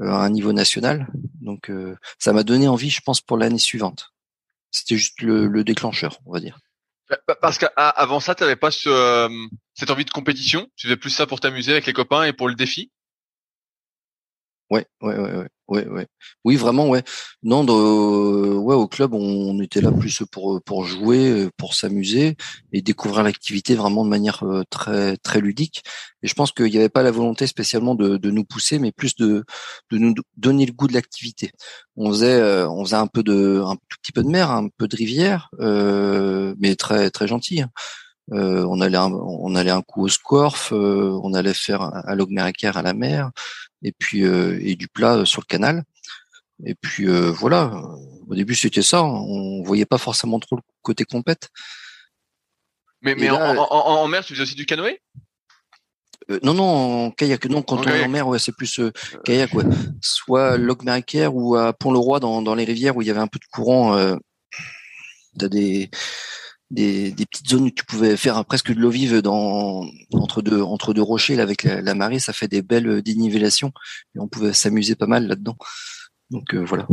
un 0.00 0.30
niveau 0.30 0.52
national. 0.52 1.08
Donc 1.40 1.70
ça 2.18 2.32
m'a 2.32 2.42
donné 2.42 2.68
envie, 2.68 2.90
je 2.90 3.00
pense, 3.00 3.20
pour 3.20 3.36
l'année 3.36 3.58
suivante. 3.58 4.12
C'était 4.70 4.96
juste 4.96 5.22
le, 5.22 5.64
déclencheur, 5.64 6.18
on 6.26 6.32
va 6.32 6.40
dire. 6.40 6.58
Bah, 7.08 7.18
bah, 7.26 7.36
parce 7.40 7.58
qu'avant 7.58 8.20
ça, 8.20 8.34
tu 8.34 8.42
n'avais 8.42 8.56
pas 8.56 8.70
ce, 8.70 9.28
cette 9.74 9.90
envie 9.90 10.04
de 10.04 10.10
compétition? 10.10 10.68
Tu 10.76 10.86
faisais 10.86 10.96
plus 10.96 11.10
ça 11.10 11.26
pour 11.26 11.40
t'amuser 11.40 11.72
avec 11.72 11.86
les 11.86 11.92
copains 11.92 12.24
et 12.24 12.32
pour 12.32 12.48
le 12.48 12.54
défi? 12.54 12.90
Ouais, 14.70 14.86
ouais, 15.02 15.18
ouais, 15.18 15.36
ouais. 15.36 15.48
Ouais. 15.70 16.06
Oui, 16.44 16.56
vraiment, 16.56 16.88
ouais. 16.88 17.04
Non, 17.44 17.64
ouais, 17.64 18.74
au 18.74 18.88
club, 18.88 19.14
on 19.14 19.60
était 19.60 19.80
là 19.80 19.92
plus 19.92 20.20
pour 20.32 20.60
pour 20.64 20.84
jouer, 20.84 21.48
pour 21.56 21.74
s'amuser 21.74 22.36
et 22.72 22.82
découvrir 22.82 23.22
l'activité 23.22 23.76
vraiment 23.76 24.04
de 24.04 24.10
manière 24.10 24.42
euh, 24.42 24.64
très 24.68 25.16
très 25.18 25.40
ludique. 25.40 25.84
Et 26.24 26.28
je 26.28 26.34
pense 26.34 26.50
qu'il 26.50 26.66
n'y 26.66 26.76
avait 26.76 26.88
pas 26.88 27.04
la 27.04 27.12
volonté 27.12 27.46
spécialement 27.46 27.94
de, 27.94 28.16
de 28.16 28.30
nous 28.32 28.44
pousser, 28.44 28.80
mais 28.80 28.90
plus 28.90 29.14
de 29.14 29.44
de 29.92 29.98
nous 29.98 30.12
donner 30.36 30.66
le 30.66 30.72
goût 30.72 30.88
de 30.88 30.92
l'activité. 30.94 31.52
On 31.96 32.10
faisait 32.10 32.40
euh, 32.40 32.68
on 32.68 32.84
faisait 32.84 32.96
un 32.96 33.06
peu 33.06 33.22
de 33.22 33.62
un 33.64 33.76
tout 33.76 33.96
petit 34.02 34.12
peu 34.12 34.24
de 34.24 34.28
mer, 34.28 34.50
un 34.50 34.68
peu 34.76 34.88
de 34.88 34.96
rivière, 34.96 35.50
euh, 35.60 36.54
mais 36.58 36.74
très 36.74 37.10
très 37.10 37.28
gentil. 37.28 37.60
Hein. 37.62 37.70
Euh, 38.32 38.64
on 38.68 38.80
allait 38.80 38.96
un, 38.96 39.12
on 39.12 39.54
allait 39.56 39.70
un 39.72 39.82
coup 39.82 40.04
au 40.04 40.08
Scorf, 40.08 40.72
euh, 40.72 41.18
on 41.24 41.34
allait 41.34 41.54
faire 41.54 41.82
un 41.82 42.14
Logmeriker 42.14 42.76
à 42.76 42.82
la 42.82 42.94
mer, 42.94 43.30
et 43.82 43.92
puis 43.92 44.24
euh, 44.24 44.58
et 44.62 44.76
du 44.76 44.88
plat 44.88 45.24
sur 45.24 45.40
le 45.42 45.46
canal. 45.46 45.84
Et 46.64 46.74
puis 46.74 47.06
voilà. 47.06 47.72
Au 48.28 48.34
début 48.34 48.54
c'était 48.54 48.82
ça. 48.82 49.02
On 49.02 49.62
voyait 49.62 49.86
pas 49.86 49.98
forcément 49.98 50.38
trop 50.38 50.56
le 50.56 50.62
côté 50.82 51.04
compète. 51.04 51.48
Mais 53.02 53.14
mais 53.14 53.30
en, 53.30 54.06
mer 54.08 54.24
tu 54.24 54.34
faisais 54.34 54.42
aussi 54.42 54.54
du 54.54 54.66
canoë? 54.66 55.00
Non, 56.44 56.54
non, 56.54 57.06
en 57.06 57.10
kayak. 57.10 57.46
Non, 57.46 57.62
quand 57.62 57.78
on 57.78 57.90
est 57.90 58.04
en 58.04 58.08
mer, 58.08 58.28
ouais, 58.28 58.38
c'est 58.38 58.54
plus 58.54 58.80
kayak, 59.24 59.52
ouais. 59.54 59.64
Soit 60.00 60.58
Logmeriker 60.58 61.26
ou 61.32 61.56
à 61.56 61.72
Pont-le-Roi 61.72 62.20
dans, 62.20 62.40
dans 62.40 62.54
les 62.54 62.62
rivières 62.62 62.96
où 62.96 63.02
il 63.02 63.08
y 63.08 63.10
avait 63.10 63.20
un 63.20 63.26
peu 63.26 63.40
de 63.40 63.46
courant. 63.50 63.96
Euh, 63.96 64.14
t'as 65.38 65.48
des 65.48 65.90
des, 66.70 67.12
petites 67.30 67.48
zones 67.48 67.64
où 67.64 67.70
tu 67.70 67.84
pouvais 67.84 68.16
faire 68.16 68.44
presque 68.44 68.72
de 68.72 68.80
l'eau 68.80 68.90
vive 68.90 69.20
dans 69.22 69.84
entre 70.12 70.40
deux 70.42 70.62
entre 70.62 70.94
deux 70.94 71.02
rochers 71.02 71.40
avec 71.40 71.64
la, 71.64 71.94
marée, 71.94 72.18
ça 72.18 72.32
fait 72.32 72.48
des 72.48 72.62
belles 72.62 73.02
dénivellations 73.02 73.72
et 74.14 74.20
on 74.20 74.28
pouvait 74.28 74.52
s'amuser 74.52 74.94
pas 74.94 75.06
mal 75.06 75.26
là-dedans. 75.26 75.56
Donc 76.30 76.54
euh, 76.54 76.64
voilà, 76.64 76.86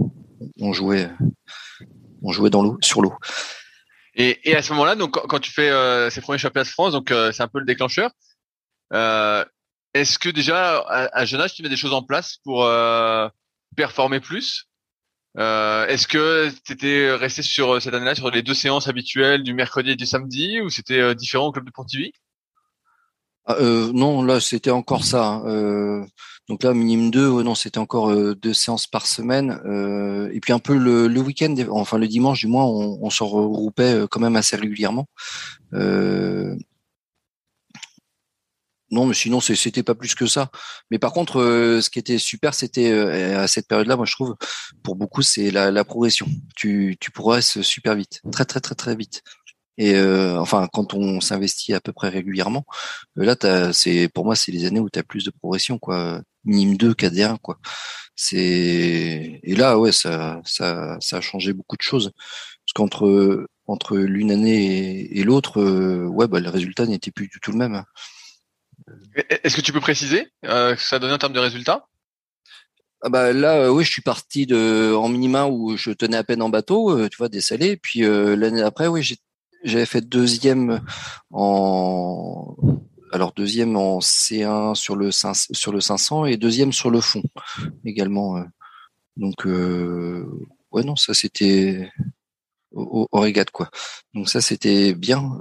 on 0.59 0.73
jouait 0.73 1.09
on 2.23 2.31
jouait 2.31 2.49
dans 2.49 2.63
l'eau 2.63 2.77
sur 2.81 3.01
l'eau. 3.01 3.13
Et, 4.19 4.55
à 4.55 4.63
ce 4.63 4.71
moment-là, 4.73 4.95
donc 4.95 5.11
quand 5.11 5.39
tu 5.39 5.51
fais 5.51 5.69
euh, 5.69 6.09
ces 6.09 6.21
premiers 6.21 6.39
championnats 6.39 6.63
de 6.63 6.69
France, 6.69 6.91
donc 6.91 7.11
euh, 7.11 7.31
c'est 7.31 7.43
un 7.43 7.47
peu 7.47 7.59
le 7.59 7.65
déclencheur. 7.65 8.09
Est-ce 9.93 10.17
que 10.17 10.29
déjà 10.29 10.79
à, 10.79 11.19
à, 11.19 11.25
jeune 11.25 11.41
âge 11.41 11.53
tu 11.53 11.61
mets 11.61 11.69
des 11.69 11.77
choses 11.77 11.93
en 11.93 12.01
place 12.01 12.37
pour 12.43 12.67
performer 13.75 14.19
plus? 14.19 14.67
Euh, 15.37 15.85
Est-ce 15.87 16.07
que 16.07 16.49
tu 16.65 16.73
étais 16.73 17.11
resté 17.13 17.41
sur 17.41 17.75
euh, 17.75 17.79
cette 17.79 17.93
année-là 17.93 18.15
sur 18.15 18.31
les 18.31 18.41
deux 18.41 18.53
séances 18.53 18.87
habituelles 18.87 19.43
du 19.43 19.53
mercredi 19.53 19.91
et 19.91 19.95
du 19.95 20.05
samedi 20.05 20.61
ou 20.61 20.69
c'était 20.69 20.99
euh, 20.99 21.13
différent 21.13 21.47
au 21.47 21.51
club 21.51 21.65
de 21.65 21.71
Pontivy? 21.71 22.11
Ah, 23.45 23.55
euh, 23.59 23.91
Non, 23.93 24.23
là 24.23 24.39
c'était 24.39 24.71
encore 24.71 25.03
ça. 25.03 25.25
Hein. 25.25 26.05
Donc 26.49 26.63
là, 26.63 26.73
minimum 26.73 27.11
2, 27.11 27.43
non, 27.43 27.55
c'était 27.55 27.77
encore 27.77 28.09
deux 28.37 28.53
séances 28.53 28.87
par 28.87 29.05
semaine. 29.05 29.59
et 30.33 30.39
puis 30.39 30.53
un 30.53 30.59
peu 30.59 30.77
le, 30.77 31.09
le 31.09 31.19
week-end, 31.19 31.53
enfin 31.71 31.97
le 31.97 32.07
dimanche 32.07 32.39
du 32.39 32.47
mois, 32.47 32.63
on, 32.63 32.99
on 33.01 33.09
se 33.09 33.21
regroupait 33.21 34.05
quand 34.09 34.21
même 34.21 34.37
assez 34.37 34.55
régulièrement. 34.55 35.07
Non, 38.89 39.05
mais 39.05 39.13
sinon 39.13 39.41
c'était 39.41 39.83
pas 39.83 39.95
plus 39.95 40.15
que 40.15 40.27
ça. 40.27 40.49
Mais 40.91 40.99
par 40.99 41.11
contre, 41.11 41.41
euh, 41.41 41.81
ce 41.81 41.89
qui 41.89 41.99
était 41.99 42.17
super, 42.17 42.53
c'était 42.53 42.91
euh, 42.91 43.43
à 43.43 43.47
cette 43.47 43.67
période-là, 43.67 43.97
moi 43.97 44.05
je 44.05 44.13
trouve, 44.13 44.35
pour 44.83 44.95
beaucoup, 44.95 45.21
c'est 45.21 45.51
la, 45.51 45.71
la, 45.71 45.83
progression. 45.83 46.27
Tu, 46.55 46.95
tu 46.99 47.11
progresses 47.11 47.61
super 47.61 47.95
vite, 47.95 48.21
très 48.31 48.45
très 48.45 48.61
très 48.61 48.75
très 48.75 48.95
vite. 48.95 49.23
Et 49.77 49.95
euh, 49.95 50.39
enfin, 50.39 50.67
quand 50.73 50.93
on 50.93 51.21
s'investit 51.21 51.73
à 51.73 51.81
peu 51.81 51.93
près 51.93 52.09
régulièrement, 52.09 52.65
là, 53.15 53.35
c'est 53.73 54.09
pour 54.09 54.25
moi, 54.25 54.35
c'est 54.35 54.51
les 54.51 54.65
années 54.65 54.79
où 54.79 54.89
tu 54.89 54.99
as 54.99 55.03
plus 55.03 55.25
de 55.25 55.31
progression, 55.31 55.77
quoi. 55.79 56.21
Minime 56.45 56.77
2, 56.77 56.93
KD1, 56.93 57.37
quoi. 57.39 57.59
C'est 58.15 59.39
et 59.43 59.55
là, 59.55 59.77
ouais, 59.79 59.91
ça, 59.91 60.41
ça, 60.45 60.97
ça 61.01 61.17
a 61.17 61.21
changé 61.21 61.53
beaucoup 61.53 61.77
de 61.77 61.81
choses. 61.81 62.11
Parce 62.65 62.73
qu'entre 62.73 63.47
entre 63.67 63.97
l'une 63.97 64.31
année 64.31 65.01
et, 65.11 65.19
et 65.19 65.23
l'autre, 65.23 65.61
ouais, 66.07 66.27
bah, 66.27 66.39
le 66.39 66.49
résultat 66.49 66.85
n'était 66.85 67.11
plus 67.11 67.27
du 67.27 67.39
tout 67.41 67.51
le 67.51 67.57
même. 67.57 67.83
Est-ce 69.15 69.55
que 69.55 69.61
tu 69.61 69.73
peux 69.73 69.79
préciser 69.79 70.27
euh, 70.45 70.75
que 70.75 70.81
ça 70.81 70.97
a 70.97 70.99
donné 70.99 71.13
en 71.13 71.17
termes 71.17 71.33
de 71.33 71.39
résultats? 71.39 71.87
Ah 73.01 73.09
bah 73.09 73.31
là, 73.31 73.71
oui, 73.71 73.83
je 73.83 73.91
suis 73.91 74.01
parti 74.01 74.47
en 74.51 75.07
minima 75.07 75.45
où 75.45 75.77
je 75.77 75.91
tenais 75.91 76.17
à 76.17 76.23
peine 76.23 76.41
en 76.41 76.49
bateau, 76.49 77.07
tu 77.09 77.17
vois, 77.17 77.29
des 77.29 77.41
salés. 77.41 77.77
Puis 77.77 78.01
l'année 78.01 78.63
après, 78.63 78.87
oui, 78.87 79.17
j'avais 79.63 79.85
fait 79.85 80.01
deuxième 80.01 80.81
en 81.31 82.55
alors 83.11 83.33
deuxième 83.33 83.75
en 83.77 83.99
C1 83.99 84.75
sur 84.75 84.95
le 84.95 85.11
sur 85.11 85.71
le 85.71 85.79
500 85.79 86.25
et 86.25 86.37
deuxième 86.37 86.73
sur 86.73 86.89
le 86.89 87.01
fond 87.01 87.23
également. 87.85 88.43
Donc 89.15 89.45
ouais 89.45 90.83
non, 90.83 90.95
ça 90.95 91.13
c'était 91.13 91.89
au, 92.71 93.07
au, 93.11 93.25
quoi. 93.53 93.69
Donc 94.13 94.27
ça 94.27 94.41
c'était 94.41 94.93
bien. 94.93 95.39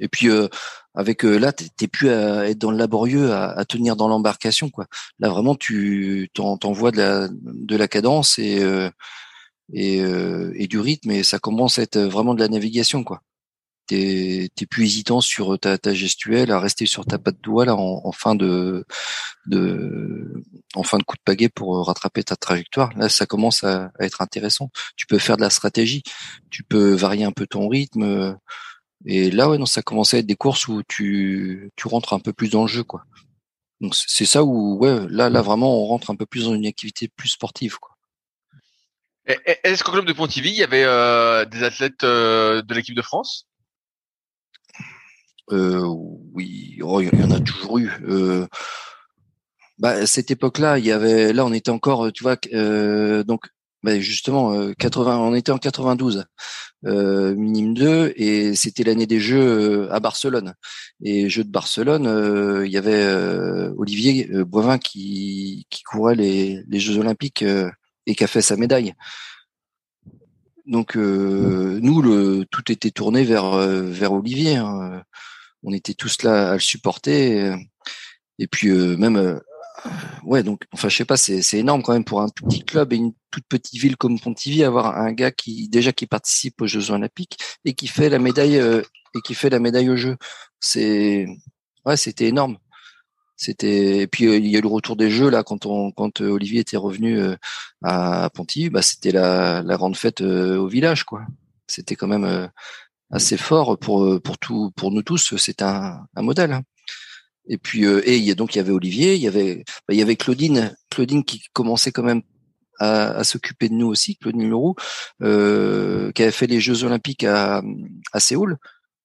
Et 0.00 0.08
puis 0.08 0.28
avec 0.94 1.24
euh, 1.24 1.38
là, 1.38 1.52
t'es 1.52 1.86
plus 1.88 2.10
à 2.10 2.48
être 2.48 2.58
dans 2.58 2.70
le 2.70 2.76
laborieux, 2.76 3.32
à, 3.32 3.64
tenir 3.64 3.96
dans 3.96 4.08
l'embarcation, 4.08 4.70
quoi. 4.70 4.86
Là, 5.20 5.28
vraiment, 5.28 5.54
tu 5.54 6.30
t'envoies 6.34 6.90
de 6.90 6.96
la, 6.98 7.28
de 7.30 7.76
la 7.76 7.88
cadence 7.88 8.38
et 8.38 8.62
euh, 8.62 8.90
et, 9.72 10.00
euh, 10.00 10.52
et, 10.56 10.66
du 10.66 10.80
rythme, 10.80 11.12
et 11.12 11.22
ça 11.22 11.38
commence 11.38 11.78
à 11.78 11.82
être 11.82 11.98
vraiment 11.98 12.34
de 12.34 12.40
la 12.40 12.48
navigation, 12.48 13.04
quoi. 13.04 13.22
T'es 13.86 14.50
plus 14.70 14.84
hésitant 14.84 15.20
sur 15.20 15.58
ta, 15.58 15.76
ta 15.78 15.94
gestuelle, 15.94 16.52
à 16.52 16.60
rester 16.60 16.86
sur 16.86 17.04
ta 17.06 17.18
patte 17.18 17.40
doigt 17.42 17.64
là 17.64 17.74
en, 17.76 18.12
fin 18.12 18.36
de, 18.36 18.84
de 19.46 20.44
en 20.74 20.84
fin 20.84 20.98
de 20.98 21.02
coup 21.02 21.16
de 21.16 21.22
pagaie 21.24 21.48
pour 21.48 21.84
rattraper 21.86 22.22
ta 22.22 22.36
trajectoire. 22.36 22.96
Là, 22.96 23.08
ça 23.08 23.26
commence 23.26 23.64
à, 23.64 23.90
à 23.98 24.04
être 24.04 24.22
intéressant. 24.22 24.70
Tu 24.96 25.06
peux 25.06 25.18
faire 25.18 25.36
de 25.36 25.42
la 25.42 25.50
stratégie, 25.50 26.04
tu 26.50 26.62
peux 26.62 26.94
varier 26.94 27.24
un 27.24 27.32
peu 27.32 27.48
ton 27.48 27.68
rythme 27.68 28.38
et 29.06 29.30
là, 29.30 29.48
ouais, 29.48 29.58
non, 29.58 29.66
ça 29.66 29.82
commençait 29.82 30.18
à 30.18 30.20
être 30.20 30.26
des 30.26 30.36
courses 30.36 30.68
où 30.68 30.82
tu, 30.86 31.70
tu 31.76 31.88
rentres 31.88 32.12
un 32.12 32.20
peu 32.20 32.32
plus 32.32 32.50
dans 32.50 32.62
le 32.62 32.68
jeu, 32.68 32.84
quoi. 32.84 33.04
Donc 33.80 33.94
c'est 33.94 34.26
ça 34.26 34.44
où, 34.44 34.76
ouais, 34.78 35.06
là, 35.08 35.30
là 35.30 35.40
vraiment, 35.40 35.82
on 35.82 35.86
rentre 35.86 36.10
un 36.10 36.16
peu 36.16 36.26
plus 36.26 36.44
dans 36.44 36.54
une 36.54 36.66
activité 36.66 37.08
plus 37.08 37.30
sportive, 37.30 37.78
quoi. 37.78 37.96
Est-ce 39.26 39.84
qu'au 39.84 39.92
club 39.92 40.06
de 40.06 40.12
Pontivy, 40.12 40.50
il 40.50 40.56
y 40.56 40.64
avait 40.64 40.84
euh, 40.84 41.44
des 41.44 41.62
athlètes 41.62 42.04
euh, 42.04 42.62
de 42.62 42.74
l'équipe 42.74 42.96
de 42.96 43.02
France? 43.02 43.46
Euh, 45.52 45.86
Oui, 46.34 46.78
oh, 46.82 47.00
il 47.00 47.16
y 47.18 47.22
en 47.22 47.30
a 47.30 47.40
toujours 47.40 47.78
eu. 47.78 47.90
Euh, 48.08 48.46
bah, 49.78 49.90
à 49.90 50.06
cette 50.06 50.30
époque-là, 50.30 50.78
il 50.78 50.84
y 50.84 50.92
avait, 50.92 51.32
là, 51.32 51.44
on 51.44 51.52
était 51.52 51.70
encore, 51.70 52.12
tu 52.12 52.22
vois, 52.22 52.36
donc 53.24 53.48
bah 53.82 53.98
justement, 53.98 54.72
80, 54.74 55.18
on 55.18 55.34
était 55.34 55.52
en 55.52 55.58
92 55.58 56.26
euh, 56.86 57.34
minime 57.34 57.74
2 57.74 58.14
et 58.16 58.54
c'était 58.54 58.84
l'année 58.84 59.06
des 59.06 59.20
Jeux 59.20 59.86
euh, 59.86 59.92
à 59.92 60.00
Barcelone. 60.00 60.54
Et 61.02 61.28
Jeux 61.28 61.44
de 61.44 61.50
Barcelone, 61.50 62.06
euh, 62.06 62.66
il 62.66 62.72
y 62.72 62.78
avait 62.78 63.02
euh, 63.02 63.72
Olivier 63.76 64.26
Boivin 64.44 64.78
qui, 64.78 65.66
qui 65.70 65.82
courait 65.82 66.14
les, 66.14 66.62
les 66.68 66.80
Jeux 66.80 66.98
Olympiques 66.98 67.44
et 68.06 68.14
qui 68.14 68.24
a 68.24 68.26
fait 68.26 68.42
sa 68.42 68.56
médaille. 68.56 68.94
Donc 70.66 70.94
nous, 70.94 72.02
le, 72.02 72.44
tout 72.50 72.70
était 72.70 72.90
tourné 72.90 73.24
vers 73.24 73.56
vers 73.56 74.12
Olivier. 74.12 74.56
Hein. 74.56 75.02
On 75.62 75.72
était 75.72 75.94
tous 75.94 76.22
là 76.22 76.50
à 76.50 76.54
le 76.54 76.60
supporter. 76.60 77.54
Et 78.38 78.46
puis 78.46 78.70
même 78.70 79.40
ouais, 80.24 80.42
donc, 80.42 80.66
enfin, 80.72 80.88
je 80.88 80.96
sais 80.96 81.04
pas, 81.04 81.16
c'est, 81.16 81.42
énorme 81.54 81.82
quand 81.82 81.92
même 81.92 82.04
pour 82.04 82.20
un 82.20 82.28
tout 82.28 82.44
petit 82.46 82.64
club 82.64 82.92
et 82.92 82.96
une 82.96 83.12
toute 83.30 83.44
petite 83.48 83.80
ville 83.80 83.96
comme 83.96 84.18
Pontivy 84.18 84.64
avoir 84.64 84.98
un 84.98 85.12
gars 85.12 85.30
qui 85.30 85.68
déjà 85.68 85.92
qui 85.92 86.06
participe 86.06 86.60
aux 86.62 86.66
Jeux 86.66 86.90
Olympiques 86.90 87.38
et 87.64 87.74
qui 87.74 87.86
fait 87.86 88.08
la 88.08 88.18
médaille 88.18 88.58
euh, 88.58 88.82
et 89.14 89.20
qui 89.22 89.34
fait 89.34 89.50
la 89.50 89.60
médaille 89.60 89.90
aux 89.90 89.96
Jeux. 89.96 90.16
C'est, 90.60 91.26
ouais, 91.86 91.96
c'était 91.96 92.26
énorme. 92.28 92.58
C'était 93.36 94.00
et 94.02 94.06
puis 94.06 94.26
euh, 94.26 94.36
il 94.36 94.46
y 94.48 94.56
a 94.56 94.58
eu 94.58 94.62
le 94.62 94.68
retour 94.68 94.96
des 94.96 95.10
Jeux 95.10 95.30
là 95.30 95.42
quand 95.42 95.66
on 95.66 95.92
quand 95.92 96.20
euh, 96.20 96.30
Olivier 96.30 96.60
était 96.60 96.76
revenu 96.76 97.20
à 97.82 98.30
Pontivy, 98.34 98.70
bah 98.70 98.82
c'était 98.82 99.12
la, 99.12 99.62
la 99.62 99.76
grande 99.76 99.96
fête 99.96 100.20
au 100.20 100.66
village 100.68 101.04
quoi. 101.04 101.22
C'était 101.66 101.96
quand 101.96 102.08
même 102.08 102.50
assez 103.10 103.36
fort 103.36 103.78
pour 103.78 104.20
pour 104.22 104.38
tout 104.38 104.72
pour 104.76 104.90
nous 104.92 105.02
tous. 105.02 105.36
C'est 105.36 105.62
un, 105.62 106.06
un 106.16 106.22
modèle. 106.22 106.52
Hein. 106.52 106.62
Et 107.48 107.58
puis 107.58 107.84
euh, 107.84 108.02
et 108.08 108.16
il 108.16 108.24
y 108.24 108.30
a 108.30 108.34
donc 108.34 108.54
il 108.54 108.58
y 108.58 108.60
avait 108.60 108.72
Olivier, 108.72 109.14
il 109.14 109.22
y 109.22 109.28
avait 109.28 109.64
bah, 109.88 109.94
il 109.94 109.96
y 109.96 110.02
avait 110.02 110.16
Claudine, 110.16 110.76
Claudine 110.90 111.24
qui 111.24 111.42
commençait 111.52 111.92
quand 111.92 112.02
même 112.02 112.22
à, 112.78 113.10
à 113.10 113.24
s'occuper 113.24 113.68
de 113.68 113.74
nous 113.74 113.88
aussi, 113.88 114.16
Claudine 114.16 114.48
Leroux, 114.48 114.74
euh, 115.22 116.12
qui 116.12 116.22
avait 116.22 116.32
fait 116.32 116.46
les 116.46 116.60
Jeux 116.60 116.84
Olympiques 116.84 117.24
à, 117.24 117.62
à 118.12 118.20
Séoul. 118.20 118.58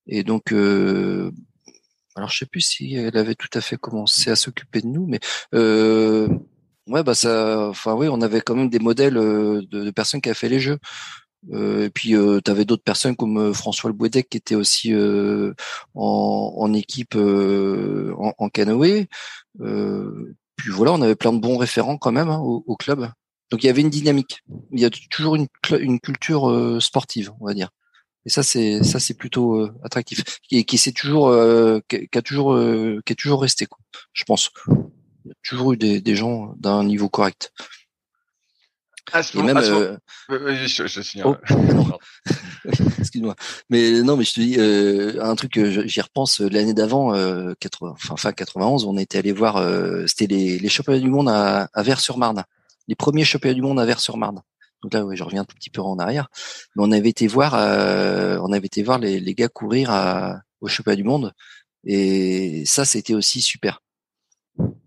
Et 0.07 0.23
donc 0.23 0.51
euh, 0.51 1.31
alors 2.15 2.29
je 2.29 2.37
sais 2.37 2.45
plus 2.45 2.61
si 2.61 2.95
elle 2.95 3.17
avait 3.17 3.35
tout 3.35 3.49
à 3.53 3.61
fait 3.61 3.77
commencé 3.77 4.29
à 4.29 4.35
s'occuper 4.35 4.81
de 4.81 4.87
nous, 4.87 5.07
mais 5.07 5.19
euh, 5.53 6.27
ouais 6.87 7.03
bah 7.03 7.15
ça, 7.15 7.67
enfin 7.69 7.93
oui, 7.93 8.07
on 8.09 8.21
avait 8.21 8.41
quand 8.41 8.55
même 8.55 8.69
des 8.69 8.79
modèles 8.79 9.17
euh, 9.17 9.61
de, 9.69 9.83
de 9.85 9.91
personnes 9.91 10.21
qui 10.21 10.29
avaient 10.29 10.35
fait 10.35 10.49
les 10.49 10.59
Jeux. 10.59 10.77
Euh, 11.51 11.85
et 11.85 11.89
puis 11.89 12.15
euh, 12.15 12.39
tu 12.43 12.51
avais 12.51 12.65
d'autres 12.65 12.83
personnes 12.83 13.15
comme 13.15 13.37
euh, 13.37 13.53
François 13.53 13.89
Le 13.89 13.95
Bouedec 13.95 14.29
qui 14.29 14.37
était 14.37 14.55
aussi 14.55 14.93
euh, 14.93 15.53
en, 15.93 16.53
en, 16.57 16.73
équipe 16.73 17.15
en, 17.15 18.33
en, 18.37 18.49
canoë. 18.49 19.07
puis 19.59 20.71
voilà, 20.71 20.93
on 20.93 21.01
avait 21.01 21.15
plein 21.15 21.33
de 21.33 21.39
bons 21.39 21.57
référents 21.57 21.97
quand 21.97 22.11
même 22.11 22.29
hein, 22.29 22.39
au, 22.39 22.63
au, 22.65 22.75
club. 22.75 23.09
Donc 23.51 23.63
il 23.63 23.67
y 23.67 23.69
avait 23.69 23.81
une 23.81 23.89
dynamique. 23.89 24.41
Il 24.71 24.79
y 24.79 24.85
a 24.85 24.89
toujours 25.11 25.35
une, 25.35 25.47
une 25.79 25.99
culture 25.99 26.77
sportive, 26.81 27.31
on 27.39 27.45
va 27.45 27.53
dire. 27.53 27.69
Et 28.25 28.29
ça 28.29 28.41
c'est 28.41 28.83
ça 28.83 28.99
c'est 28.99 29.13
plutôt 29.13 29.69
attractif 29.83 30.23
et 30.49 30.63
qui 30.63 30.79
c'est 30.79 30.93
toujours 30.93 31.31
qui, 31.87 32.09
a 32.11 32.21
toujours 32.23 32.57
qui 33.05 33.13
est 33.13 33.15
toujours 33.15 33.41
resté 33.41 33.67
quoi. 33.67 33.77
Je 34.13 34.23
pense. 34.23 34.49
Il 35.25 35.29
y 35.29 35.31
a 35.31 35.35
toujours 35.43 35.73
eu 35.73 35.77
des, 35.77 36.01
des 36.01 36.15
gens 36.15 36.53
d'un 36.57 36.83
niveau 36.83 37.09
correct. 37.09 37.51
Ah, 39.13 39.21
et 39.21 39.41
même, 39.43 39.57
euh... 39.57 39.97
je, 40.29 40.87
je 40.87 41.21
oh, 41.23 41.35
Excuse-moi. 42.99 43.35
Mais 43.69 44.01
non, 44.01 44.17
mais 44.17 44.23
je 44.23 44.33
te 44.33 44.39
dis 44.39 44.55
euh, 44.57 45.23
un 45.23 45.35
truc 45.35 45.53
que 45.53 45.87
j'y 45.87 46.01
repense. 46.01 46.41
Euh, 46.41 46.49
l'année 46.49 46.73
d'avant, 46.73 47.13
euh, 47.13 47.53
80, 47.59 47.91
enfin 47.91 48.17
fin 48.17 48.31
91, 48.31 48.85
on 48.85 48.97
était 48.97 49.19
allé 49.19 49.31
voir. 49.31 49.57
Euh, 49.57 50.05
c'était 50.07 50.27
les, 50.27 50.57
les 50.57 50.69
championnats 50.69 50.99
du 50.99 51.09
monde 51.09 51.29
à, 51.29 51.69
à 51.73 51.83
Vers-sur-Marne. 51.83 52.43
Les 52.87 52.95
premiers 52.95 53.25
championnats 53.25 53.53
du 53.53 53.61
monde 53.61 53.79
à 53.79 53.85
Vers-sur-Marne. 53.85 54.41
Donc 54.81 54.93
là, 54.93 55.05
ouais, 55.05 55.15
je 55.15 55.23
reviens 55.23 55.41
un 55.41 55.45
tout 55.45 55.55
petit 55.55 55.69
peu 55.69 55.81
en 55.81 55.97
arrière. 55.99 56.27
Mais 56.75 56.83
on 56.83 56.91
avait 56.91 57.09
été 57.09 57.27
voir, 57.27 57.53
euh, 57.55 58.39
on 58.41 58.51
avait 58.51 58.67
été 58.67 58.83
voir 58.83 58.99
les, 58.99 59.19
les 59.19 59.33
gars 59.35 59.49
courir 59.49 59.91
à, 59.91 60.41
au 60.61 60.67
championnat 60.67 60.95
du 60.95 61.03
monde. 61.03 61.33
Et 61.85 62.63
ça, 62.65 62.85
c'était 62.85 63.13
aussi 63.13 63.41
super. 63.41 63.81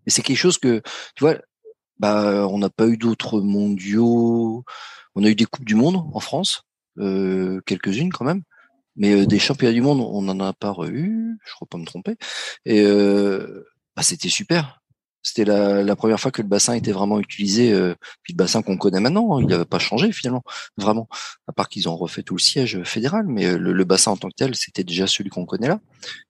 Et 0.07 0.11
c'est 0.11 0.23
quelque 0.23 0.37
chose 0.39 0.59
que, 0.59 0.83
tu 1.15 1.25
vois, 1.25 1.37
bah, 1.99 2.47
on 2.49 2.59
n'a 2.59 2.71
pas 2.71 2.87
eu 2.87 2.97
d'autres 2.97 3.41
mondiaux. 3.41 4.65
On 5.15 5.25
a 5.25 5.29
eu 5.29 5.35
des 5.35 5.45
coupes 5.47 5.65
du 5.65 5.75
monde 5.75 5.97
en 6.13 6.21
France, 6.21 6.63
euh, 6.99 7.61
quelques-unes 7.67 8.13
quand 8.13 8.25
même, 8.25 8.43
mais 8.97 9.23
euh, 9.23 9.27
des 9.27 9.39
championnats 9.39 9.75
du 9.75 9.83
monde, 9.83 10.01
on 10.01 10.23
n'en 10.23 10.39
a 10.41 10.53
pas 10.53 10.75
eu. 10.89 11.39
Je 11.45 11.55
crois 11.55 11.69
pas 11.69 11.79
me 11.79 11.85
tromper. 11.87 12.17
Et 12.65 12.83
euh, 12.83 13.65
bah, 13.97 14.03
c'était 14.03 14.29
super. 14.29 14.81
C'était 15.29 15.45
la, 15.45 15.95
première 15.97 16.19
fois 16.19 16.31
que 16.31 16.41
le 16.41 16.49
bassin 16.49 16.73
était 16.73 16.93
vraiment 16.93 17.21
utilisé. 17.21 17.71
Euh, 17.73 17.95
puis 18.23 18.33
le 18.33 18.39
bassin 18.39 18.63
qu'on 18.63 18.79
connaît 18.79 18.99
maintenant, 18.99 19.37
hein, 19.37 19.41
il 19.43 19.47
n'avait 19.47 19.67
pas 19.67 19.79
changé 19.79 20.11
finalement, 20.11 20.43
vraiment. 20.79 21.07
À 21.47 21.53
part 21.53 21.69
qu'ils 21.69 21.87
ont 21.87 21.97
refait 21.97 22.23
tout 22.23 22.35
le 22.35 22.41
siège 22.41 22.83
fédéral, 22.85 23.27
mais 23.29 23.45
euh, 23.45 23.59
le, 23.59 23.85
bassin 23.85 24.13
en 24.13 24.17
tant 24.17 24.29
que 24.29 24.35
tel, 24.35 24.55
c'était 24.55 24.85
déjà 24.85 25.07
celui 25.07 25.29
qu'on 25.29 25.45
connaît 25.45 25.69
là. 25.69 25.81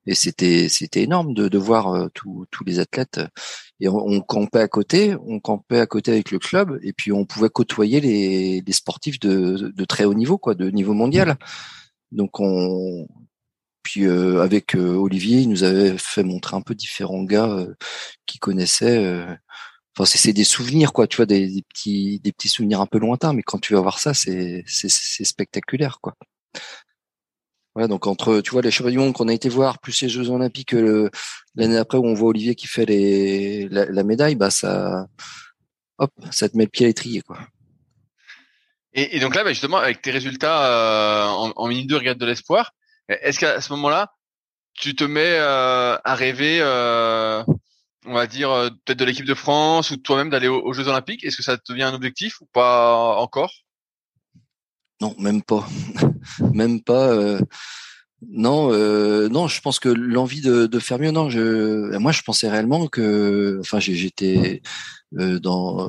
Et 0.07 0.17
c'était 0.17 0.69
énorme 0.97 1.33
de, 1.33 1.47
de 1.47 1.59
voir 1.59 1.95
euh, 1.95 2.09
tous 2.13 2.65
les 2.67 2.81
athlètes. 2.81 3.21
Et 3.79 3.89
on, 3.89 4.21
campait 4.21 4.61
à 4.61 4.69
côté, 4.69 5.15
on 5.27 5.39
campait 5.39 5.79
à 5.79 5.87
côté 5.87 6.11
avec 6.11 6.33
le 6.33 6.41
club, 6.41 6.81
et 6.83 6.93
puis 6.93 7.13
on 7.13 7.25
pouvait 7.25 7.51
côtoyer 7.51 8.01
les, 8.01 8.73
sportifs 8.73 9.21
de, 9.21 9.73
de 9.73 9.85
très 9.85 10.07
haut 10.07 10.15
niveau, 10.15 10.39
quoi, 10.39 10.57
de 10.57 10.71
niveau 10.71 10.95
mondial. 10.95 11.37
Donc 12.11 12.41
on, 12.41 13.07
puis 13.89 14.05
euh, 14.05 14.43
avec 14.43 14.77
euh, 14.77 14.97
Olivier, 14.97 15.39
il 15.41 15.49
nous 15.49 15.65
avait 15.65 15.97
fait 15.97 16.23
montrer 16.23 16.55
un 16.55 16.61
peu 16.61 16.75
différents 16.75 17.23
gars 17.23 17.49
euh, 17.49 17.75
qui 18.27 18.39
connaissaient. 18.39 19.25
Enfin, 19.97 20.05
c'est 20.05 20.35
des 20.35 20.45
souvenirs, 20.45 20.93
quoi. 20.93 21.07
Tu 21.07 21.17
vois, 21.17 21.25
des, 21.25 21.63
petits, 21.71 22.21
souvenirs 22.49 22.83
un 22.83 22.87
peu 22.87 22.99
lointains, 22.99 23.33
mais 23.33 23.43
quand 23.43 23.59
tu 23.59 23.73
vas 23.73 23.81
voir 23.81 23.99
ça, 23.99 24.13
c'est 24.13 24.63
spectaculaire, 24.67 26.01
quoi. 26.03 26.17
Voilà, 27.75 27.89
donc 27.89 28.07
entre, 28.07 28.43
tu 28.43 28.51
vois, 28.51 28.61
les 28.61 28.71
championnats 28.71 28.91
du 28.91 28.99
monde 28.99 29.15
qu'on 29.15 29.29
a 29.29 29.33
été 29.33 29.49
voir, 29.49 29.79
plus 29.79 30.03
les 30.03 30.11
Jeux 30.11 30.29
Olympiques 30.29 30.75
l'année 31.55 31.79
après 31.79 31.97
où 31.97 32.05
on 32.05 32.13
voit 32.13 32.29
Olivier 32.29 32.55
qui 32.57 32.67
fait 32.67 32.85
la, 33.71 34.03
médaille, 34.03 34.35
bah 34.35 34.51
ça, 34.51 35.07
hop, 35.97 36.13
ça 36.31 36.51
te 36.51 36.59
met 36.59 36.65
le 36.65 36.71
pied 36.71 36.85
à 36.85 36.89
l'étrier, 36.89 37.23
quoi. 37.23 37.39
Et, 38.93 39.19
donc 39.21 39.35
là, 39.35 39.45
bah, 39.45 39.51
justement, 39.51 39.79
avec 39.79 40.03
tes 40.03 40.11
résultats 40.11 41.33
en, 41.35 41.53
en 41.57 41.69
minute 41.69 41.89
de 41.89 41.95
regard 41.95 42.17
de 42.17 42.27
l'espoir, 42.27 42.73
est-ce 43.09 43.39
qu'à 43.39 43.61
ce, 43.61 43.73
moment-là, 43.73 44.13
tu 44.75 44.95
te 44.95 45.05
mets 45.05 45.39
euh, 45.39 45.97
à 46.05 46.15
rêver, 46.15 46.59
euh, 46.61 47.43
on 48.07 48.15
va 48.15 48.27
dire, 48.27 48.51
euh, 48.51 48.71
peut-être 48.85 48.99
de 48.99 49.05
l'équipe 49.05 49.27
de 49.27 49.35
France 49.35 49.91
ou 49.91 49.97
toi-même 49.97 50.31
d'aller 50.31 50.49
aux, 50.49 50.73
Jeux 50.73 50.89
Olympiques? 50.89 51.25
Est-ce 51.25 51.37
que 51.37 51.43
ça 51.43 51.59
devient 51.69 51.85
un 51.85 51.95
objectif 51.95 52.41
ou 52.41 52.47
pas 52.47 53.17
encore? 53.17 53.53
Non, 55.01 55.15
même 55.19 55.43
pas. 55.43 55.67
même 56.53 56.83
pas. 56.83 57.39
Non, 58.27 58.73
non, 59.29 59.47
je 59.47 59.61
pense 59.61 59.79
que 59.79 59.89
l'envie 59.89 60.41
de, 60.41 60.79
faire 60.79 60.99
mieux, 60.99 61.13
non, 61.13 61.31
je, 61.31 61.97
moi, 61.99 62.13
je 62.13 62.23
pensais 62.23 62.51
réellement 62.51 62.89
que, 62.89 63.59
enfin, 63.61 63.79
j'étais 63.79 64.61
dans, 65.13 65.89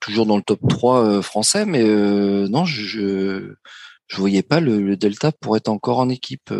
toujours 0.00 0.26
dans 0.26 0.36
le 0.36 0.42
top 0.42 0.60
3 0.68 1.04
euh, 1.04 1.22
français, 1.22 1.66
mais 1.66 1.84
non, 1.84 2.64
je, 2.64 3.54
je, 4.08 4.16
voyais 4.16 4.42
pas 4.42 4.60
le, 4.60 4.80
le, 4.80 4.96
Delta 4.96 5.32
pour 5.32 5.56
être 5.56 5.68
encore 5.68 5.98
en 5.98 6.08
équipe. 6.08 6.52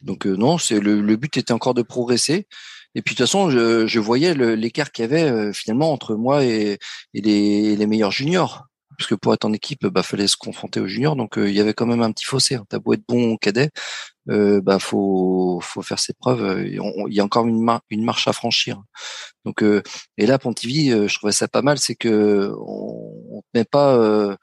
donc 0.00 0.26
non, 0.26 0.58
c'est 0.58 0.80
le, 0.80 1.00
le, 1.00 1.16
but 1.16 1.36
était 1.36 1.52
encore 1.52 1.74
de 1.74 1.82
progresser. 1.82 2.46
Et 2.94 3.00
puis 3.02 3.14
de 3.14 3.18
toute 3.18 3.26
façon, 3.26 3.50
je, 3.50 3.86
je 3.86 4.00
voyais 4.00 4.34
l'écart 4.34 4.92
qu'il 4.92 5.02
y 5.02 5.06
avait 5.06 5.52
finalement 5.52 5.92
entre 5.92 6.14
moi 6.14 6.44
et, 6.44 6.78
et 7.14 7.20
les, 7.20 7.76
les 7.76 7.86
meilleurs 7.86 8.12
juniors 8.12 8.66
parce 8.96 9.08
que 9.08 9.14
pour 9.14 9.34
être 9.34 9.44
en 9.44 9.52
équipe, 9.52 9.86
bah 9.86 10.02
fallait 10.02 10.28
se 10.28 10.36
confronter 10.36 10.80
aux 10.80 10.86
juniors, 10.86 11.16
donc 11.16 11.38
euh, 11.38 11.48
il 11.48 11.54
y 11.54 11.60
avait 11.60 11.74
quand 11.74 11.86
même 11.86 12.02
un 12.02 12.12
petit 12.12 12.24
fossé. 12.24 12.58
T'as 12.68 12.78
beau 12.78 12.92
être 12.94 13.02
bon 13.08 13.36
cadet, 13.36 13.70
euh, 14.30 14.60
bah 14.60 14.78
faut 14.78 15.60
faut 15.62 15.82
faire 15.82 15.98
ses 15.98 16.12
preuves. 16.14 16.44
Euh, 16.44 16.66
il 17.08 17.14
y 17.14 17.20
a 17.20 17.24
encore 17.24 17.46
une, 17.46 17.66
une 17.90 18.04
marche 18.04 18.28
à 18.28 18.32
franchir. 18.32 18.82
Donc 19.44 19.62
euh, 19.62 19.82
et 20.18 20.26
là 20.26 20.38
Pontivy, 20.38 20.90
je 20.90 21.14
trouvais 21.14 21.32
ça 21.32 21.48
pas 21.48 21.62
mal, 21.62 21.78
c'est 21.78 21.96
que 21.96 22.52
on, 22.58 23.38
on 23.38 23.42
met 23.54 23.64
pas. 23.64 24.36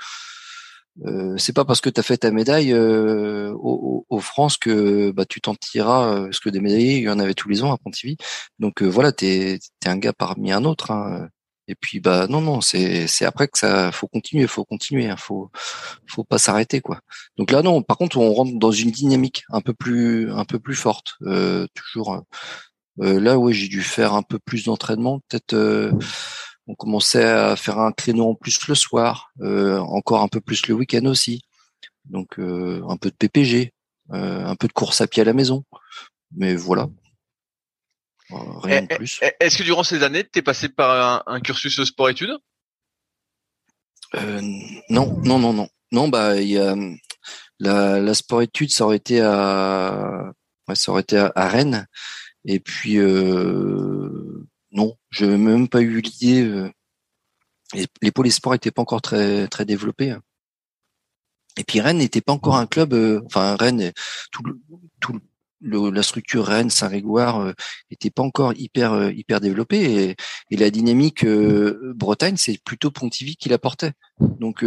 Euh, 1.05 1.35
c'est 1.37 1.53
pas 1.53 1.65
parce 1.65 1.81
que 1.81 1.89
tu 1.89 1.99
as 1.99 2.03
fait 2.03 2.17
ta 2.17 2.31
médaille 2.31 2.73
euh, 2.73 3.51
au, 3.53 4.05
au, 4.09 4.19
France 4.19 4.57
que 4.57 5.11
bah, 5.11 5.25
tu 5.25 5.41
t'en 5.41 5.55
tireras, 5.55 6.23
parce 6.23 6.39
que 6.39 6.49
des 6.49 6.59
médaillés, 6.59 6.97
il 6.97 7.03
y 7.03 7.09
en 7.09 7.19
avait 7.19 7.33
tous 7.33 7.49
les 7.49 7.63
ans 7.63 7.71
à 7.73 7.77
Pontivy. 7.77 8.17
Donc 8.59 8.81
voilà, 8.83 9.11
tu 9.11 9.25
es, 9.25 9.59
un 9.85 9.97
gars 9.97 10.13
parmi 10.13 10.51
un 10.51 10.65
autre. 10.65 10.91
Hein. 10.91 11.29
Et 11.69 11.75
puis 11.75 11.99
bah 11.99 12.25
non 12.27 12.41
non 12.41 12.61
c'est 12.61 13.07
après 13.25 13.47
que 13.47 13.59
ça 13.59 13.91
faut 13.91 14.07
continuer 14.07 14.47
faut 14.47 14.65
continuer 14.65 15.07
hein, 15.07 15.15
faut 15.17 15.51
faut 16.07 16.23
pas 16.23 16.39
s'arrêter 16.39 16.81
quoi. 16.81 16.99
Donc 17.37 17.51
là 17.51 17.61
non 17.61 17.83
par 17.83 17.95
contre 17.97 18.17
on 18.17 18.33
rentre 18.33 18.57
dans 18.57 18.71
une 18.71 18.89
dynamique 18.89 19.43
un 19.49 19.61
peu 19.61 19.75
plus 19.75 20.31
un 20.31 20.45
peu 20.45 20.57
plus 20.57 20.75
forte 20.75 21.13
euh, 21.21 21.67
toujours 21.75 22.15
euh, 22.15 22.21
euh 23.01 23.19
là 23.19 23.37
ouais 23.37 23.53
j'ai 23.53 23.67
dû 23.67 23.83
faire 23.83 24.15
un 24.15 24.23
peu 24.23 24.39
plus 24.39 24.65
d'entraînement 24.65 25.19
peut-être 25.29 25.53
euh, 25.53 25.91
on 26.69 26.75
commençait 26.75 27.25
à 27.25 27.55
faire 27.55 27.79
un 27.79 27.91
créneau 27.91 28.29
en 28.29 28.35
plus 28.35 28.67
le 28.67 28.75
soir 28.75 29.31
euh, 29.41 29.79
encore 29.79 30.21
un 30.21 30.27
peu 30.29 30.39
plus 30.39 30.67
le 30.67 30.75
week-end 30.75 31.05
aussi 31.05 31.41
donc 32.05 32.39
un 32.39 32.97
peu 32.97 33.09
de 33.09 33.15
PPG 33.15 33.73
un 34.11 34.55
peu 34.55 34.67
de 34.67 34.73
course 34.73 35.01
à 35.01 35.07
pied 35.07 35.21
à 35.21 35.25
la 35.25 35.33
maison 35.33 35.65
mais 36.31 36.55
voilà 36.55 36.87
Rien 38.31 38.83
de 38.83 38.87
eh, 38.91 38.95
plus. 38.95 39.19
Eh, 39.21 39.31
est-ce 39.39 39.57
que 39.57 39.63
durant 39.63 39.83
ces 39.83 40.03
années, 40.03 40.23
tu 40.23 40.39
es 40.39 40.41
passé 40.41 40.69
par 40.69 41.23
un, 41.27 41.41
cursus 41.41 41.83
sport-études 41.83 42.37
euh, 44.15 44.41
Non, 44.89 45.19
non, 45.23 45.39
non, 45.39 45.53
non. 45.53 45.67
Non, 45.91 46.07
bah 46.07 46.39
il 46.39 46.49
y 46.49 46.57
a 46.59 46.75
la, 47.59 47.99
la 47.99 48.13
sport-études, 48.13 48.69
ça 48.69 48.85
aurait 48.85 48.97
été 48.97 49.21
à, 49.21 50.31
ouais, 50.67 50.75
ça 50.75 50.91
aurait 50.91 51.01
été 51.01 51.17
à, 51.17 51.47
Rennes. 51.47 51.87
Et 52.45 52.59
puis 52.59 52.97
euh, 52.97 54.47
non, 54.71 54.95
je 55.09 55.25
n'ai 55.25 55.37
même 55.37 55.67
pas 55.67 55.81
eu 55.81 56.01
l'idée. 56.01 56.43
Euh, 56.43 56.71
les, 58.01 58.11
pôles 58.11 58.31
sport 58.31 58.53
n'étaient 58.53 58.71
pas 58.71 58.81
encore 58.81 59.01
très 59.01 59.47
très 59.47 59.65
développés. 59.65 60.15
Et 61.57 61.63
puis 61.63 61.81
Rennes 61.81 61.97
n'était 61.97 62.21
pas 62.21 62.33
encore 62.33 62.55
un 62.57 62.67
club. 62.67 62.93
Euh, 62.93 63.21
enfin 63.25 63.55
Rennes, 63.55 63.91
tout, 64.31 64.43
tout, 64.99 65.19
le, 65.61 65.89
la 65.89 66.03
structure 66.03 66.45
Rennes, 66.45 66.69
Saint-Grégoire 66.69 67.41
euh, 67.41 67.53
était 67.91 68.09
pas 68.09 68.23
encore 68.23 68.53
hyper 68.55 68.93
euh, 68.93 69.11
hyper 69.11 69.39
développée 69.41 70.15
et, 70.51 70.55
la 70.55 70.69
dynamique 70.69 71.23
euh, 71.25 71.93
Bretagne, 71.95 72.35
c'est 72.37 72.61
plutôt 72.63 72.91
Pontivy 72.91 73.35
qui 73.35 73.49
l'apportait. 73.49 73.93
Donc 74.19 74.65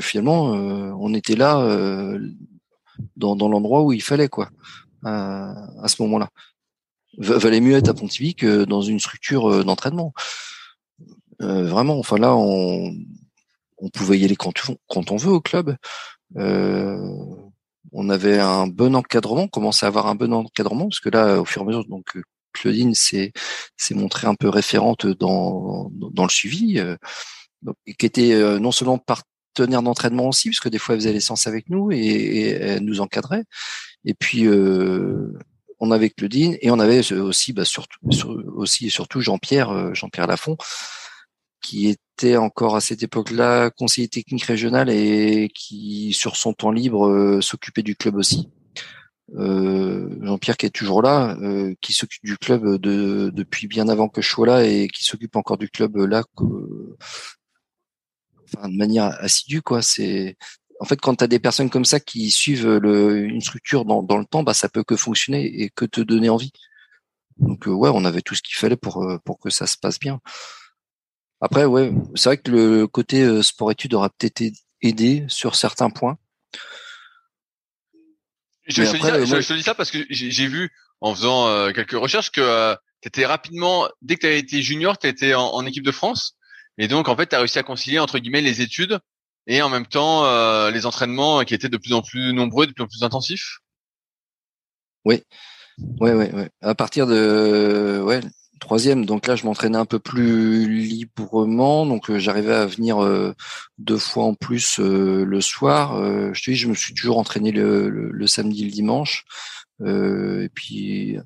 finalement, 0.00 0.50
on 0.50 1.14
était 1.14 1.36
là 1.36 2.18
dans, 3.16 3.36
l'endroit 3.36 3.82
où 3.82 3.92
il 3.92 4.02
fallait 4.02 4.28
quoi 4.28 4.50
à 5.04 5.86
ce 5.86 6.02
moment-là. 6.02 6.28
Valait 7.18 7.60
mieux 7.60 7.76
être 7.76 7.88
à 7.88 7.94
Pontivy 7.94 8.34
que 8.34 8.64
dans 8.64 8.82
une 8.82 9.00
structure 9.00 9.64
d'entraînement. 9.64 10.14
vraiment, 11.40 11.98
enfin 11.98 12.18
là, 12.18 12.34
on, 12.34 12.94
pouvait 13.92 14.18
y 14.18 14.24
aller 14.24 14.36
quand, 14.36 14.54
on 14.88 15.16
veut 15.16 15.32
au 15.32 15.40
club. 15.40 15.76
Euh, 16.36 16.96
on 17.92 18.08
avait 18.08 18.38
un 18.38 18.66
bon 18.66 18.94
encadrement, 18.94 19.42
on 19.42 19.48
commençait 19.48 19.86
à 19.86 19.88
avoir 19.88 20.06
un 20.06 20.14
bon 20.14 20.32
encadrement, 20.32 20.88
parce 20.88 21.00
que 21.00 21.10
là, 21.10 21.40
au 21.40 21.44
fur 21.44 21.62
et 21.62 21.64
à 21.64 21.66
mesure, 21.68 21.84
donc 21.86 22.16
euh, 22.16 22.22
Claudine 22.52 22.94
s'est 22.94 23.32
montrée 23.90 24.26
un 24.26 24.34
peu 24.34 24.48
référente 24.48 25.06
dans 25.06 25.90
dans 25.92 26.24
le 26.24 26.30
suivi, 26.30 26.78
euh, 26.78 26.96
qui 27.98 28.06
était 28.06 28.32
euh, 28.32 28.58
non 28.58 28.72
seulement 28.72 28.98
partenaire 28.98 29.82
d'entraînement 29.82 30.28
aussi, 30.28 30.50
parce 30.50 30.60
que 30.60 30.68
des 30.68 30.78
fois 30.78 30.94
elle 30.94 31.00
faisait 31.00 31.12
les 31.12 31.20
séances 31.20 31.46
avec 31.46 31.68
nous 31.68 31.92
et, 31.92 31.98
et 31.98 32.48
elle 32.50 32.84
nous 32.84 33.00
encadrait. 33.00 33.44
Et 34.04 34.14
puis 34.14 34.46
euh, 34.46 35.32
on 35.84 35.90
avait 35.90 36.10
Claudine 36.10 36.56
et 36.62 36.70
on 36.70 36.78
avait 36.78 37.12
aussi 37.12 37.52
bah, 37.52 37.64
aussi 38.56 38.86
et 38.86 38.90
surtout 38.90 39.20
Jean-Pierre 39.20 39.94
Jean-Pierre 39.94 40.26
Lafont 40.26 40.56
qui 41.62 41.88
était 41.88 42.36
encore 42.36 42.76
à 42.76 42.80
cette 42.82 43.02
époque-là 43.02 43.70
conseiller 43.70 44.08
technique 44.08 44.44
régional 44.44 44.90
et 44.90 45.48
qui, 45.54 46.12
sur 46.12 46.36
son 46.36 46.52
temps 46.52 46.72
libre, 46.72 47.08
euh, 47.08 47.40
s'occupait 47.40 47.82
du 47.82 47.96
club 47.96 48.16
aussi. 48.16 48.50
Euh, 49.36 50.18
Jean-Pierre 50.20 50.58
qui 50.58 50.66
est 50.66 50.70
toujours 50.70 51.00
là, 51.00 51.36
euh, 51.40 51.74
qui 51.80 51.94
s'occupe 51.94 52.24
du 52.24 52.36
club 52.36 52.76
de, 52.76 53.30
depuis 53.32 53.66
bien 53.68 53.88
avant 53.88 54.08
que 54.08 54.20
je 54.20 54.28
sois 54.28 54.46
là 54.46 54.64
et 54.64 54.88
qui 54.88 55.04
s'occupe 55.04 55.36
encore 55.36 55.56
du 55.56 55.70
club 55.70 55.96
là, 55.96 56.22
de 58.64 58.76
manière 58.76 59.16
assidue 59.20 59.62
quoi. 59.62 59.80
C'est 59.80 60.36
en 60.82 60.84
fait 60.84 61.00
quand 61.00 61.14
tu 61.14 61.24
as 61.24 61.28
des 61.28 61.38
personnes 61.38 61.70
comme 61.70 61.84
ça 61.84 62.00
qui 62.00 62.30
suivent 62.30 62.66
le, 62.66 63.24
une 63.24 63.40
structure 63.40 63.84
dans, 63.84 64.02
dans 64.02 64.18
le 64.18 64.24
temps, 64.24 64.42
bah 64.42 64.54
ça 64.54 64.68
peut 64.68 64.82
que 64.82 64.96
fonctionner 64.96 65.62
et 65.62 65.70
que 65.70 65.84
te 65.84 66.00
donner 66.00 66.28
envie. 66.28 66.52
Donc 67.38 67.64
ouais, 67.66 67.90
on 67.92 68.04
avait 68.04 68.22
tout 68.22 68.34
ce 68.34 68.42
qu'il 68.42 68.56
fallait 68.56 68.76
pour 68.76 69.06
pour 69.24 69.38
que 69.38 69.50
ça 69.50 69.66
se 69.66 69.78
passe 69.78 69.98
bien. 69.98 70.20
Après, 71.42 71.64
ouais, 71.64 71.92
c'est 72.14 72.28
vrai 72.28 72.36
que 72.38 72.52
le 72.52 72.86
côté 72.86 73.22
euh, 73.22 73.42
sport-études 73.42 73.94
aura 73.94 74.10
peut-être 74.10 74.54
aidé 74.80 75.24
sur 75.26 75.56
certains 75.56 75.90
points. 75.90 76.16
Je, 78.68 78.84
te 78.84 79.52
dis 79.52 79.62
ça 79.64 79.74
parce 79.74 79.90
que 79.90 79.98
j'ai 80.08 80.46
vu 80.46 80.70
en 81.00 81.12
faisant 81.12 81.48
euh, 81.48 81.72
quelques 81.72 81.98
recherches 81.98 82.30
que 82.30 82.40
euh, 82.40 82.76
tu 83.00 83.08
étais 83.08 83.26
rapidement, 83.26 83.88
dès 84.02 84.14
que 84.14 84.20
tu 84.20 84.26
avais 84.26 84.38
été 84.38 84.62
junior, 84.62 84.96
tu 84.98 85.08
étais 85.08 85.34
en, 85.34 85.66
équipe 85.66 85.84
de 85.84 85.90
France. 85.90 86.36
Et 86.78 86.86
donc, 86.86 87.08
en 87.08 87.16
fait, 87.16 87.26
tu 87.26 87.34
as 87.34 87.40
réussi 87.40 87.58
à 87.58 87.64
concilier, 87.64 87.98
entre 87.98 88.20
guillemets, 88.20 88.40
les 88.40 88.62
études 88.62 89.00
et 89.46 89.62
en 89.62 89.68
même 89.68 89.86
temps 89.86 90.24
les 90.70 90.86
entraînements 90.86 91.44
qui 91.44 91.54
étaient 91.54 91.68
de 91.68 91.76
plus 91.76 91.92
en 91.92 92.02
plus 92.02 92.32
nombreux, 92.32 92.66
de 92.66 92.72
plus 92.72 92.84
en 92.84 92.88
plus 92.88 93.02
intensifs. 93.02 93.58
Oui, 95.04 95.22
ouais, 96.00 96.12
ouais, 96.12 96.32
ouais. 96.32 96.50
À 96.60 96.74
partir 96.74 97.06
de, 97.06 98.00
ouais, 98.04 98.20
troisième. 98.62 99.04
Donc 99.04 99.26
là, 99.26 99.36
je 99.36 99.44
m'entraînais 99.44 99.76
un 99.78 99.84
peu 99.84 99.98
plus 99.98 100.66
librement. 100.68 101.84
Donc 101.84 102.10
euh, 102.10 102.18
j'arrivais 102.18 102.54
à 102.54 102.66
venir 102.66 103.02
euh, 103.02 103.34
deux 103.78 103.98
fois 103.98 104.24
en 104.24 104.34
plus 104.34 104.80
euh, 104.80 105.24
le 105.24 105.40
soir. 105.40 105.96
je 106.32 106.42
te 106.42 106.50
dis, 106.50 106.56
je 106.56 106.68
me 106.68 106.74
suis 106.74 106.94
toujours 106.94 107.18
entraîné 107.18 107.52
le, 107.52 107.90
le, 107.90 108.26
samedi, 108.26 108.64
le 108.64 108.70
dimanche. 108.70 109.24
et 109.84 110.48
puis 110.54 111.18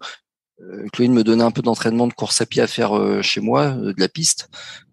Chloé 0.93 1.09
me 1.09 1.23
donnait 1.23 1.45
un 1.45 1.51
peu 1.51 1.63
d'entraînement 1.63 2.07
de 2.07 2.15
course 2.15 2.41
à 2.41 2.47
pied 2.47 2.63
à 2.63 2.67
faire 2.67 3.23
chez 3.23 3.41
moi, 3.41 3.73
de 3.73 3.95
la 3.99 4.09
piste. 4.09 4.49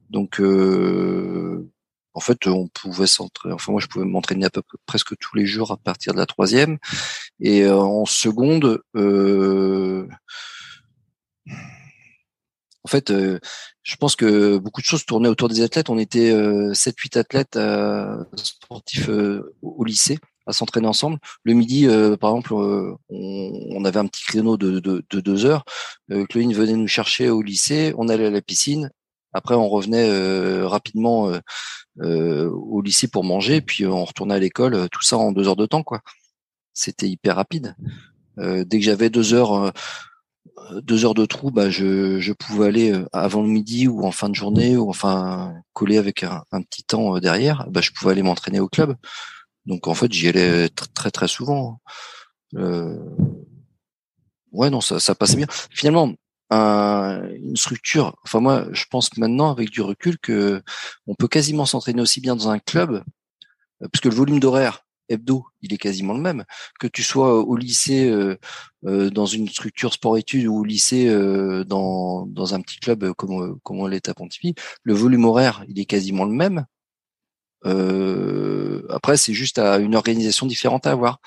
Donc 0.10 0.42
en 2.14 2.20
fait, 2.20 2.48
on 2.48 2.68
pouvait 2.68 3.08
s'entraîner. 3.08 3.56
Enfin, 3.56 3.72
moi, 3.72 3.82
je 3.82 3.88
pouvais 3.88 4.06
m'entraîner 4.06 4.46
à 4.46 4.50
peu 4.50 4.62
près 4.62 4.78
presque 4.86 5.18
tous 5.18 5.36
les 5.36 5.46
jours 5.46 5.72
à 5.72 5.78
partir 5.78 6.14
de 6.14 6.20
la 6.20 6.26
troisième. 6.26 6.78
Et 7.40 7.68
en 7.68 8.06
seconde, 8.06 8.82
euh, 8.96 10.08
en 12.84 12.88
fait, 12.88 13.12
euh, 13.12 13.40
je 13.84 13.96
pense 13.96 14.16
que 14.16 14.58
beaucoup 14.58 14.82
de 14.82 14.86
choses 14.86 15.06
tournaient 15.06 15.30
autour 15.30 15.50
des 15.50 15.62
athlètes. 15.62 15.90
On 15.90 15.98
était 15.98 16.32
euh, 16.32 16.74
7-8 16.74 17.18
athlètes 17.18 17.56
euh, 17.56 18.24
sportifs 18.36 19.10
euh, 19.10 19.56
au 19.62 19.84
lycée 19.84 20.20
à 20.46 20.52
s'entraîner 20.54 20.88
ensemble. 20.88 21.20
Le 21.44 21.54
midi, 21.54 21.88
par 22.20 22.32
exemple, 22.32 22.54
on, 22.54 23.86
avait 23.86 24.00
un 24.00 24.08
petit 24.08 24.26
créneau 24.26 24.58
de, 24.58 24.82
de, 24.82 25.02
de 25.10 25.20
deux 25.22 25.46
heures. 25.46 25.64
Chloé 26.30 26.54
venait 26.54 26.74
nous 26.74 26.88
chercher 26.90 27.30
au 27.30 27.42
lycée, 27.42 27.94
on 27.98 28.10
allait 28.10 28.26
à 28.26 28.30
la 28.30 28.42
piscine. 28.42 28.92
Après, 29.34 29.56
on 29.56 29.70
revenait 29.70 30.62
rapidement 30.64 31.32
au 32.00 32.82
lycée 32.82 33.08
pour 33.08 33.24
manger, 33.24 33.62
puis 33.62 33.86
on 33.86 34.06
retournait 34.06 34.36
à 34.36 34.40
l'école. 34.40 34.90
Tout 34.90 35.02
ça 35.02 35.18
en 35.18 35.32
deux 35.32 35.48
heures 35.48 35.56
de 35.56 35.66
temps, 35.66 35.84
quoi. 35.84 36.02
C'était 36.74 37.10
hyper 37.10 37.36
rapide. 37.36 37.76
dès 38.38 38.80
que 38.80 38.86
j'avais 38.86 39.10
deux 39.10 39.34
heures 39.34 39.74
deux 40.82 41.06
heures 41.06 41.14
de 41.14 41.26
trou, 41.26 41.52
bah, 41.52 41.70
je, 41.70 42.20
je 42.20 42.34
pouvais 42.34 42.68
aller 42.68 42.92
euh, 42.92 43.08
avant 43.12 43.42
le 43.42 43.48
midi 43.48 43.88
ou 43.88 44.06
en 44.06 44.12
fin 44.12 44.30
de 44.30 44.36
journée 44.36 44.78
ou 44.78 44.90
enfin 44.90 45.54
coller 45.74 45.98
avec 45.98 46.24
un, 46.24 46.44
petit 46.64 46.84
temps 46.84 47.16
euh, 47.16 47.20
derrière, 47.20 47.68
bah, 47.70 47.82
je 47.82 47.92
pouvais 47.92 48.12
aller 48.12 48.24
m'entraîner 48.24 48.60
au 48.60 48.68
club. 48.68 48.96
Donc 49.66 49.88
en 49.88 49.94
fait, 49.94 50.12
j'y 50.12 50.28
allais 50.28 50.70
très 50.70 51.12
très 51.12 51.28
souvent. 51.28 51.80
Euh... 52.56 52.98
Ouais, 54.52 54.70
non, 54.70 54.82
ça, 54.82 55.00
ça 55.00 55.16
passait 55.16 55.38
bien. 55.38 55.48
Finalement, 55.72 56.14
un, 56.54 57.30
une 57.30 57.56
structure. 57.56 58.16
Enfin 58.24 58.40
moi, 58.40 58.68
je 58.72 58.86
pense 58.90 59.16
maintenant 59.18 59.52
avec 59.52 59.70
du 59.70 59.82
recul 59.82 60.18
que 60.20 60.62
on 61.08 61.16
peut 61.16 61.28
quasiment 61.28 61.66
s'entraîner 61.66 62.02
aussi 62.02 62.22
bien 62.22 62.36
dans 62.36 62.50
un 62.50 62.60
club, 62.60 63.04
euh, 63.82 63.88
puisque 63.92 64.06
le 64.06 64.16
volume 64.16 64.40
d'horaire 64.40 64.86
hebdo, 65.10 65.46
il 65.62 65.74
est 65.74 65.78
quasiment 65.78 66.14
le 66.14 66.22
même. 66.22 66.46
Que 66.80 66.88
tu 66.88 67.04
sois 67.04 67.44
au 67.44 67.56
lycée, 67.58 68.12
dans 68.82 69.26
une 69.26 69.50
structure 69.50 69.94
sport-études 69.94 70.48
ou 70.48 70.60
au 70.60 70.64
lycée 70.64 71.14
dans, 71.66 72.26
dans 72.26 72.56
un 72.56 72.62
petit 72.62 72.78
club 72.80 73.12
comme, 73.14 73.60
comme 73.64 73.80
on 73.80 73.88
l'est 73.88 74.08
à 74.08 74.14
Pontivy, 74.14 74.56
le 74.84 74.94
volume 74.94 75.26
horaire, 75.26 75.66
il 75.68 75.78
est 75.80 75.86
quasiment 75.86 76.24
le 76.24 76.32
même. 76.32 76.66
Après, 77.64 79.18
c'est 79.18 79.34
juste 79.34 79.60
à 79.60 79.78
une 79.78 79.96
organisation 79.96 80.46
différente 80.46 80.88
à 80.88 80.92
avoir. 80.92 81.20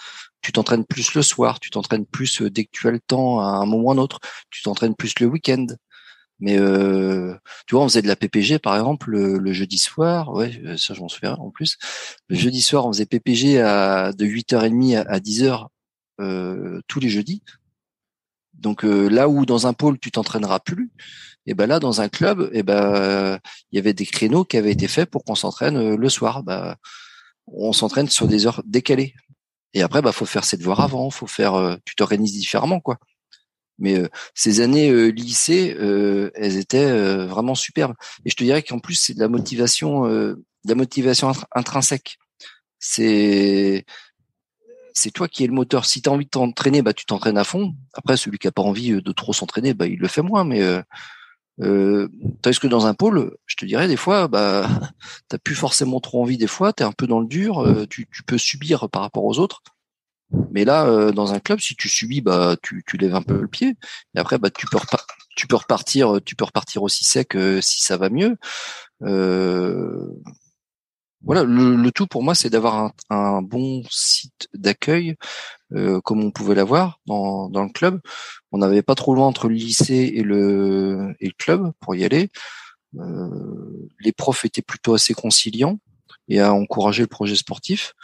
Tu 0.43 0.53
t'entraînes 0.53 0.85
plus 0.85 1.15
le 1.15 1.23
soir, 1.23 1.61
tu 1.61 1.71
t'entraînes 1.71 2.07
plus 2.07 2.43
dès 2.43 2.65
que 2.65 2.71
tu 2.73 2.87
as 2.89 2.91
le 2.91 3.01
temps 3.01 3.41
à 3.41 3.45
un 3.45 3.67
moment 3.67 3.89
ou 3.89 3.91
un 3.93 3.99
autre, 3.99 4.21
tu 4.51 4.63
t'entraînes 4.63 4.95
plus 4.95 5.19
le 5.21 5.27
week-end. 5.27 5.67
Mais 6.39 6.59
euh, 6.59 7.35
tu 7.67 7.75
vois, 7.75 7.85
on 7.85 7.89
faisait 7.89 8.03
de 8.03 8.09
la 8.09 8.17
PPG 8.17 8.59
par 8.59 8.77
exemple 8.77 9.11
le, 9.11 9.53
jeudi 9.53 9.79
soir. 9.79 10.33
Ouais, 10.33 10.61
euh, 10.65 10.77
ça 10.77 10.95
je 10.95 11.01
m'en 11.01 11.09
souviens 11.09 11.35
en 11.35 11.51
plus. 11.51 11.79
Le 12.29 12.37
jeudi 12.37 12.61
soir, 12.61 12.87
on 12.87 12.93
faisait 12.93 13.07
PPG 13.07 13.61
à 13.61 14.13
de 14.13 14.27
8h30 14.27 15.05
à, 15.07 15.19
10h 15.19 15.67
euh, 16.21 16.81
tous 16.89 17.01
les 17.01 17.09
jeudis. 17.09 17.43
Donc 18.55 18.85
euh, 18.85 19.09
là 19.09 19.29
où 19.29 19.47
dans 19.47 19.67
un 19.67 19.73
pôle 19.73 19.99
tu 19.99 20.11
t'entraîneras 20.11 20.61
plus, 20.61 20.91
et 21.47 21.55
ben 21.55 21.67
là 21.67 21.79
dans 21.81 22.01
un 22.01 22.09
club, 22.09 22.51
et 22.53 22.63
ben 22.63 23.39
il 23.73 23.77
y 23.77 23.79
avait 23.79 23.95
des 23.95 24.07
créneaux 24.07 24.45
qui 24.45 24.57
avaient 24.57 24.73
été 24.73 24.89
faits 24.89 25.11
pour 25.11 25.25
qu'on 25.25 25.35
s'entraîne 25.35 25.95
le 25.95 26.09
soir. 26.09 26.43
Bah, 26.43 26.77
on 27.47 27.73
s'entraîne 27.73 28.09
sur 28.09 28.27
des 28.29 28.47
heures 28.47 28.63
décalées. 28.67 29.15
Et 29.75 29.83
après, 29.83 30.03
bah 30.03 30.13
faut 30.13 30.27
faire 30.27 30.45
ses 30.45 30.57
devoirs 30.57 30.81
avant, 30.81 31.11
faut 31.11 31.27
faire, 31.27 31.79
tu 31.85 31.95
t'organises 31.97 32.33
différemment 32.33 32.81
quoi. 32.81 32.99
Mais 33.79 33.99
euh, 33.99 34.09
ces 34.35 34.61
années 34.61 34.91
euh, 34.91 35.09
lycée, 35.09 35.77
euh, 35.79 36.31
elles 36.35 36.57
étaient 36.57 36.91
vraiment 37.27 37.55
superbes. 37.55 37.95
Et 38.25 38.31
je 38.31 38.37
te 38.37 38.45
dirais 38.45 38.63
qu'en 38.63 38.79
plus, 38.79 38.95
c'est 38.95 39.15
de 39.15 39.21
la 39.21 39.29
motivation, 39.29 40.07
de 40.07 40.39
la 40.65 40.75
motivation 40.75 41.33
intrinsèque. 41.55 42.19
C'est 42.79 43.85
c'est 44.95 45.11
toi 45.11 45.29
qui 45.29 45.45
es 45.45 45.47
le 45.47 45.53
moteur. 45.53 45.85
Si 45.85 46.01
tu 46.01 46.09
as 46.09 46.13
envie 46.13 46.25
de 46.25 46.31
t'entraîner, 46.31 46.81
bah 46.81 46.95
tu 46.95 47.05
t'entraînes 47.05 47.37
à 47.39 47.45
fond. 47.45 47.75
Après, 47.93 48.17
celui 48.17 48.39
qui 48.39 48.49
a 48.49 48.53
pas 48.53 48.63
envie 48.63 49.03
de 49.03 49.13
trop 49.13 49.35
s'entraîner, 49.35 49.75
bah 49.75 49.87
il 49.87 49.99
le 49.99 50.09
fait 50.09 50.23
moins. 50.23 50.45
Mais 50.45 50.63
euh, 51.63 52.09
tandis 52.43 52.59
que 52.59 52.67
dans 52.67 52.87
un 52.87 52.95
pôle, 52.95 53.37
je 53.47 53.57
te 53.57 53.65
dirais 53.65 53.89
des 53.89 53.97
fois, 53.97 54.29
bah 54.29 54.69
t'as 55.29 55.39
plus 55.39 55.55
forcément 55.55 56.01
trop 56.01 56.23
envie. 56.23 56.39
Des 56.39 56.47
fois, 56.47 56.73
tu 56.73 56.83
es 56.83 56.87
un 56.87 56.93
peu 56.93 57.07
dans 57.07 57.21
le 57.21 57.27
dur. 57.27 57.87
tu, 57.89 58.09
tu 58.13 58.23
peux 58.23 58.39
subir 58.39 58.89
par 58.91 59.03
rapport 59.03 59.25
aux 59.25 59.39
autres. 59.39 59.63
Mais 60.51 60.65
là, 60.65 60.87
euh, 60.87 61.13
dans 61.13 61.33
un 61.33 61.41
club, 61.41 61.61
si 61.61 61.77
tu 61.77 61.89
subis, 61.89 62.21
bah, 62.21 62.57
tu, 62.63 62.83
tu 62.87 62.97
lèves 62.97 63.15
un 63.15 63.23
peu 63.23 63.41
le 63.41 63.49
pied. 63.49 63.77
Et 64.15 64.19
après, 64.19 64.39
bah, 64.39 64.51
tu 64.51 64.67
peux, 64.67 64.77
repartir, 64.77 66.21
tu 66.25 66.37
peux 66.37 66.45
repartir 66.45 66.83
aussi 66.83 67.05
sec 67.05 67.37
euh, 67.37 67.61
si 67.61 67.83
ça 67.83 67.97
va 67.97 68.11
mieux. 68.11 68.37
Euh, 69.03 70.21
voilà, 71.23 71.45
le, 71.45 71.91
tout 71.91 72.07
pour 72.07 72.23
moi, 72.23 72.35
c'est 72.35 72.51
d'avoir 72.51 72.93
un, 73.11 73.43
bon 73.43 73.83
site 73.91 74.49
d'accueil, 74.55 75.17
comme 76.05 76.23
on 76.23 76.31
pouvait 76.31 76.55
l'avoir 76.55 77.01
dans, 77.07 77.49
dans 77.49 77.65
le 77.65 77.71
club. 77.71 78.01
On 78.53 78.59
n'avait 78.59 78.83
pas 78.83 78.95
trop 78.95 79.15
loin 79.15 79.27
entre 79.27 79.49
le 79.49 79.55
lycée 79.55 80.13
et 80.15 80.23
le, 80.23 81.15
et 81.21 81.27
le 81.27 81.35
club 81.37 81.73
pour 81.81 81.95
y 81.95 82.05
aller. 82.05 82.31
les 84.01 84.13
profs 84.13 84.45
étaient 84.45 84.63
plutôt 84.63 84.95
assez 84.95 85.15
conciliants 85.15 85.79
et 86.29 86.41
à 86.41 86.53
encourager 86.53 87.03
le 87.03 87.09
projet 87.09 87.37
sportif. 87.37 87.95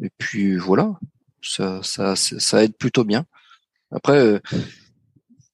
Et 0.00 0.10
puis 0.18 0.56
voilà, 0.56 0.98
ça, 1.42 1.80
ça, 1.82 2.16
ça 2.16 2.64
aide 2.64 2.76
plutôt 2.76 3.04
bien. 3.04 3.24
Après, 3.90 4.18
euh, 4.18 4.40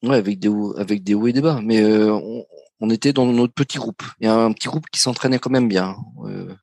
ouais, 0.02 0.16
avec 0.16 0.38
des 0.38 0.48
hauts, 0.48 0.76
avec 0.78 1.02
des 1.02 1.14
hauts 1.14 1.26
et 1.26 1.32
des 1.32 1.40
bas, 1.40 1.60
mais 1.62 1.82
euh, 1.82 2.12
on, 2.12 2.46
on, 2.80 2.90
était 2.90 3.12
dans 3.12 3.26
notre 3.26 3.52
petit 3.52 3.78
groupe. 3.78 4.02
Il 4.20 4.26
y 4.26 4.28
a 4.28 4.34
un 4.34 4.52
petit 4.52 4.68
groupe 4.68 4.88
qui 4.90 5.00
s'entraînait 5.00 5.38
quand 5.38 5.50
même 5.50 5.68
bien. 5.68 5.96
Euh, 6.24 6.54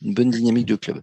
une 0.00 0.14
bonne 0.14 0.30
dynamique 0.30 0.66
de 0.66 0.76
club. 0.76 1.00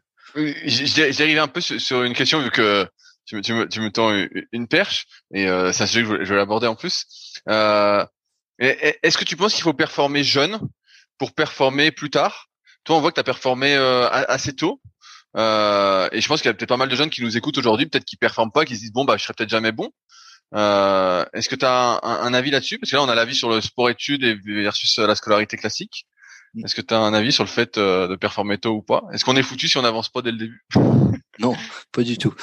J'arrive 0.66 1.40
un 1.40 1.48
peu 1.48 1.62
sur 1.62 2.04
une 2.04 2.14
question 2.14 2.40
vu 2.40 2.52
que 2.52 2.88
tu 3.26 3.36
me, 3.36 3.42
tu 3.42 3.54
me, 3.54 3.68
tu 3.68 3.82
me 3.82 3.92
tends 3.92 4.12
une 4.52 4.68
perche 4.68 5.06
et 5.34 5.48
euh, 5.48 5.72
c'est 5.72 5.84
un 5.84 5.86
que 5.86 5.92
je 5.92 6.00
vais, 6.02 6.26
je 6.26 6.34
l'aborder 6.34 6.68
en 6.68 6.76
plus. 6.76 7.06
Euh, 7.50 8.06
Est-ce 8.60 9.18
que 9.18 9.26
tu 9.26 9.36
penses 9.36 9.54
qu'il 9.54 9.64
faut 9.64 9.74
performer 9.74 10.24
jeune 10.24 10.60
pour 11.18 11.34
performer 11.34 11.92
plus 11.92 12.10
tard? 12.10 12.48
Toi, 12.86 12.96
on 12.96 13.02
voit 13.02 13.12
que 13.12 13.16
tu 13.16 13.20
as 13.20 13.26
performé 13.26 13.76
euh, 13.76 14.08
assez 14.10 14.54
tôt. 14.54 14.82
Euh, 15.36 16.08
et 16.14 16.22
je 16.22 16.28
pense 16.28 16.42
qu'il 16.42 16.48
y 16.48 16.52
a 16.52 16.54
peut-être 16.54 16.70
pas 16.70 16.78
mal 16.78 16.88
de 16.88 16.96
jeunes 16.96 17.10
qui 17.10 17.22
nous 17.22 17.36
écoutent 17.36 17.58
aujourd'hui, 17.58 17.86
peut-être 17.86 18.06
qui 18.06 18.16
performent 18.16 18.52
pas, 18.52 18.64
qui 18.64 18.76
se 18.76 18.82
disent 18.82 18.94
bon 18.94 19.04
bah 19.04 19.18
je 19.18 19.24
serai 19.24 19.34
peut-être 19.34 19.50
jamais 19.50 19.74
bon. 19.74 19.92
Euh, 20.56 21.26
Est-ce 21.34 21.50
que 21.50 21.56
tu 21.56 21.66
as 21.66 22.00
un, 22.02 22.34
avis 22.34 22.50
là-dessus? 22.50 22.80
Parce 22.80 22.92
que 22.92 22.96
là 22.96 23.04
on 23.04 23.10
a 23.10 23.16
l'avis 23.16 23.36
sur 23.36 23.50
le 23.50 23.60
sport-études 23.60 24.24
versus 24.46 24.98
la 25.00 25.16
scolarité 25.16 25.58
classique. 25.58 26.08
Est-ce 26.64 26.76
que 26.76 26.82
tu 26.82 26.94
as 26.94 27.00
un 27.00 27.14
avis 27.14 27.32
sur 27.32 27.44
le 27.44 27.50
fait 27.50 27.78
euh, 27.78 28.08
de 28.08 28.16
performer 28.16 28.58
tôt 28.58 28.76
ou 28.76 28.82
pas? 28.82 29.04
Est-ce 29.14 29.26
qu'on 29.26 29.36
est 29.36 29.44
foutu 29.44 29.68
si 29.68 29.78
on 29.78 29.82
n'avance 29.82 30.10
pas 30.10 30.22
dès 30.22 30.32
le 30.32 30.38
début? 30.38 30.66
Non, 31.40 31.56
pas 31.92 32.02
du 32.02 32.18
tout. 32.18 32.34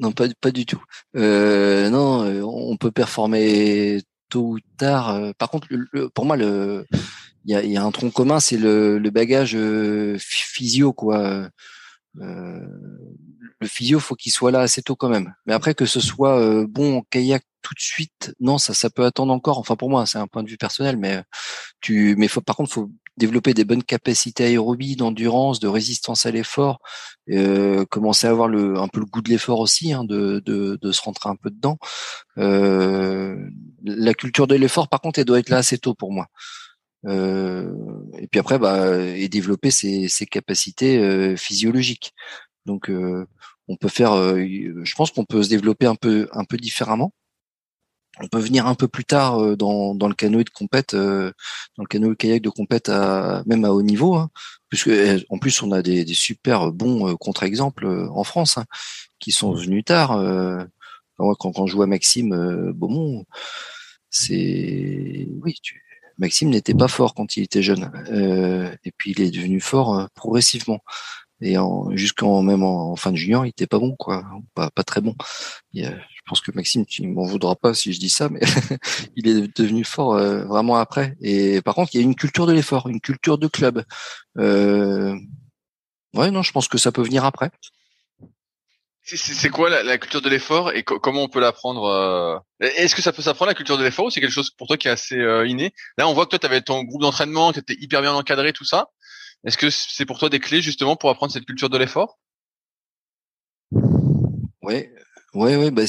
Non, 0.00 0.10
pas, 0.10 0.26
pas 0.40 0.50
du 0.50 0.66
tout. 0.66 0.82
Euh, 1.14 1.88
non, 1.88 2.24
euh, 2.24 2.42
on 2.42 2.76
peut 2.76 2.90
performer 2.90 4.02
tôt 4.28 4.54
ou 4.54 4.58
tard. 4.76 5.32
Par 5.38 5.50
contre, 5.50 5.68
le, 5.70 6.08
pour 6.08 6.26
moi, 6.26 6.36
le 6.36 6.84
il 7.44 7.52
y 7.52 7.54
a, 7.54 7.62
y 7.62 7.76
a, 7.76 7.84
un 7.84 7.92
tronc 7.92 8.10
commun, 8.10 8.40
c'est 8.40 8.56
le, 8.56 8.98
le 8.98 9.10
bagage 9.10 9.56
physio, 10.18 10.92
quoi. 10.92 11.48
Euh, 12.20 12.66
le 13.60 13.66
physio 13.68 14.00
faut 14.00 14.14
qu'il 14.14 14.32
soit 14.32 14.50
là 14.50 14.60
assez 14.60 14.82
tôt 14.82 14.96
quand 14.96 15.08
même. 15.08 15.34
Mais 15.46 15.52
après 15.52 15.74
que 15.74 15.86
ce 15.86 16.00
soit 16.00 16.40
euh, 16.40 16.66
bon 16.68 16.98
en 16.98 17.02
kayak 17.02 17.44
tout 17.62 17.74
de 17.74 17.80
suite, 17.80 18.34
non, 18.40 18.58
ça 18.58 18.74
ça 18.74 18.90
peut 18.90 19.04
attendre 19.04 19.32
encore. 19.32 19.58
Enfin 19.58 19.76
pour 19.76 19.90
moi, 19.90 20.06
c'est 20.06 20.18
un 20.18 20.26
point 20.26 20.42
de 20.42 20.48
vue 20.48 20.56
personnel, 20.56 20.96
mais 20.96 21.22
tu, 21.80 22.14
mais 22.16 22.28
faut 22.28 22.40
par 22.40 22.56
contre 22.56 22.72
faut 22.72 22.90
développer 23.16 23.54
des 23.54 23.64
bonnes 23.64 23.82
capacités 23.82 24.44
aérobie, 24.44 24.96
d'endurance, 24.96 25.60
de 25.60 25.68
résistance 25.68 26.26
à 26.26 26.30
l'effort, 26.30 26.80
euh, 27.30 27.84
commencer 27.86 28.26
à 28.26 28.30
avoir 28.30 28.48
un 28.48 28.88
peu 28.88 29.00
le 29.00 29.06
goût 29.06 29.22
de 29.22 29.30
l'effort 29.30 29.60
aussi, 29.60 29.92
hein, 29.92 30.04
de, 30.04 30.42
se 30.90 31.02
rentrer 31.02 31.28
un 31.28 31.36
peu 31.36 31.50
dedans. 31.50 31.78
Euh, 32.38 33.36
la 33.84 34.14
culture 34.14 34.46
de 34.46 34.54
l'effort, 34.54 34.88
par 34.88 35.00
contre, 35.00 35.18
elle 35.18 35.26
doit 35.26 35.38
être 35.38 35.50
là 35.50 35.58
assez 35.58 35.78
tôt 35.78 35.94
pour 35.94 36.12
moi. 36.12 36.26
Euh, 37.06 37.72
et 38.18 38.26
puis 38.26 38.40
après, 38.40 38.58
bah, 38.58 38.98
et 38.98 39.28
développer 39.28 39.70
ses, 39.70 40.08
capacités 40.30 40.98
euh, 40.98 41.36
physiologiques. 41.36 42.12
Donc, 42.66 42.90
on 43.68 43.76
peut 43.76 43.88
faire. 43.88 44.14
je 44.14 44.94
pense 44.94 45.10
qu'on 45.10 45.24
peut 45.24 45.42
se 45.42 45.48
développer 45.48 45.86
un 45.86 45.94
peu 45.94 46.28
différemment. 46.58 47.12
On 48.22 48.28
peut 48.28 48.38
venir 48.38 48.66
un 48.66 48.74
peu 48.74 48.88
plus 48.88 49.04
tard 49.04 49.56
dans, 49.56 49.94
dans 49.94 50.08
le 50.08 50.14
canoë 50.14 50.44
de 50.44 50.50
compète, 50.50 50.94
dans 50.94 51.32
le 51.82 51.86
canoë 51.86 52.16
kayak 52.16 52.42
de 52.42 52.50
compète, 52.50 52.88
à, 52.88 53.42
même 53.46 53.64
à 53.64 53.70
haut 53.70 53.82
niveau, 53.82 54.14
hein, 54.14 54.30
puisque 54.68 54.90
en 55.28 55.38
plus 55.38 55.62
on 55.62 55.72
a 55.72 55.82
des, 55.82 56.04
des 56.04 56.14
super 56.14 56.72
bons 56.72 57.16
contre-exemples 57.16 57.86
en 57.86 58.24
France 58.24 58.58
hein, 58.58 58.64
qui 59.18 59.32
sont 59.32 59.52
venus 59.52 59.84
tard. 59.84 60.10
quand, 61.16 61.52
quand 61.52 61.66
je 61.66 61.74
vois 61.74 61.86
Maxime 61.86 62.72
Beaumont, 62.72 63.24
c'est 64.10 65.28
oui, 65.42 65.54
tu, 65.62 65.82
Maxime 66.20 66.50
n'était 66.50 66.74
pas 66.74 66.86
fort 66.86 67.14
quand 67.14 67.36
il 67.36 67.42
était 67.44 67.62
jeune, 67.62 67.90
euh, 68.10 68.70
et 68.84 68.92
puis 68.92 69.12
il 69.12 69.22
est 69.22 69.30
devenu 69.30 69.58
fort 69.58 69.98
euh, 69.98 70.06
progressivement. 70.14 70.80
Et 71.42 71.56
jusqu'en 71.92 72.42
même 72.42 72.62
en, 72.62 72.96
fin 72.96 73.12
de 73.12 73.16
junior, 73.16 73.46
il 73.46 73.48
était 73.48 73.66
pas 73.66 73.78
bon, 73.78 73.96
quoi, 73.96 74.26
pas, 74.54 74.70
pas 74.70 74.82
très 74.82 75.00
bon. 75.00 75.14
je 75.72 75.88
pense 76.30 76.40
que 76.40 76.52
Maxime, 76.54 76.86
tu 76.86 77.06
m'en 77.06 77.24
voudras 77.24 77.56
pas 77.56 77.74
si 77.74 77.92
je 77.92 78.00
dis 78.00 78.08
ça, 78.08 78.28
mais 78.28 78.40
il 79.16 79.28
est 79.28 79.58
devenu 79.58 79.84
fort 79.84 80.14
euh, 80.14 80.44
vraiment 80.44 80.76
après. 80.76 81.16
Et 81.20 81.60
par 81.60 81.74
contre, 81.74 81.94
il 81.94 81.98
y 81.98 82.00
a 82.00 82.04
une 82.04 82.14
culture 82.14 82.46
de 82.46 82.52
l'effort, 82.52 82.88
une 82.88 83.00
culture 83.00 83.36
de 83.36 83.48
club. 83.48 83.84
Euh, 84.38 85.14
ouais, 86.14 86.30
non, 86.30 86.42
je 86.42 86.52
pense 86.52 86.68
que 86.68 86.78
ça 86.78 86.92
peut 86.92 87.02
venir 87.02 87.24
après. 87.24 87.50
C'est 89.02 89.48
quoi 89.48 89.70
la, 89.70 89.98
culture 89.98 90.20
de 90.20 90.28
l'effort 90.28 90.72
et 90.72 90.84
comment 90.84 91.24
on 91.24 91.28
peut 91.28 91.40
l'apprendre 91.40 91.84
euh, 91.84 92.38
Est-ce 92.60 92.94
que 92.94 93.02
ça 93.02 93.12
peut 93.12 93.22
s'apprendre 93.22 93.48
la 93.48 93.54
culture 93.54 93.76
de 93.76 93.82
l'effort 93.82 94.06
ou 94.06 94.10
c'est 94.10 94.20
quelque 94.20 94.30
chose 94.30 94.50
pour 94.50 94.68
toi 94.68 94.76
qui 94.76 94.88
est 94.88 94.90
assez 94.90 95.16
euh, 95.16 95.48
inné? 95.48 95.72
Là, 95.98 96.06
on 96.06 96.12
voit 96.12 96.26
que 96.26 96.30
toi, 96.30 96.38
tu 96.38 96.46
avais 96.46 96.60
ton 96.60 96.84
groupe 96.84 97.00
d'entraînement, 97.00 97.52
tu 97.52 97.58
étais 97.58 97.76
hyper 97.80 98.02
bien 98.02 98.12
encadré, 98.12 98.52
tout 98.52 98.64
ça. 98.64 98.90
Est-ce 99.44 99.58
que 99.58 99.70
c'est 99.70 100.04
pour 100.04 100.18
toi 100.18 100.28
des 100.28 100.38
clés 100.38 100.62
justement 100.62 100.96
pour 100.96 101.10
apprendre 101.10 101.32
cette 101.32 101.46
culture 101.46 101.70
de 101.70 101.78
l'effort? 101.78 102.18
Oui, 104.62 104.86
oui, 105.34 105.54
oui. 105.56 105.70
Bah 105.70 105.82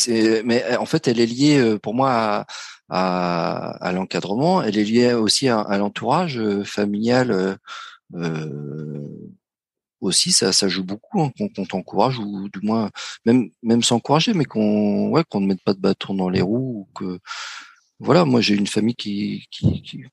mais 0.45 0.77
en 0.77 0.85
fait, 0.85 1.07
elle 1.07 1.19
est 1.19 1.25
liée 1.25 1.57
euh, 1.59 1.79
pour 1.79 1.93
moi 1.93 2.45
à, 2.89 3.87
à, 3.87 3.91
l'encadrement. 3.91 4.61
Elle 4.61 4.77
est 4.77 4.83
liée 4.83 5.13
aussi 5.13 5.49
à, 5.49 5.77
l'entourage 5.77 6.39
familial 6.63 7.57
aussi 10.01 10.31
ça, 10.31 10.51
ça 10.51 10.67
joue 10.67 10.83
beaucoup 10.83 11.21
hein, 11.21 11.31
qu'on 11.37 11.65
t'encourage 11.65 12.19
ou 12.19 12.49
du 12.49 12.59
moins 12.63 12.89
même 13.25 13.49
même 13.61 13.83
s'encourager 13.83 14.33
mais 14.33 14.45
qu'on 14.45 15.09
ouais 15.09 15.23
qu'on 15.29 15.41
ne 15.41 15.47
mette 15.47 15.63
pas 15.63 15.73
de 15.73 15.79
bâton 15.79 16.15
dans 16.15 16.29
les 16.29 16.41
roues 16.41 16.87
ou 16.87 16.93
que 16.95 17.19
voilà 17.99 18.25
moi 18.25 18.41
j'ai 18.41 18.55
une 18.55 18.67
famille 18.67 18.95
qui 18.95 19.45
qui, 19.51 19.81
qui 19.83 20.03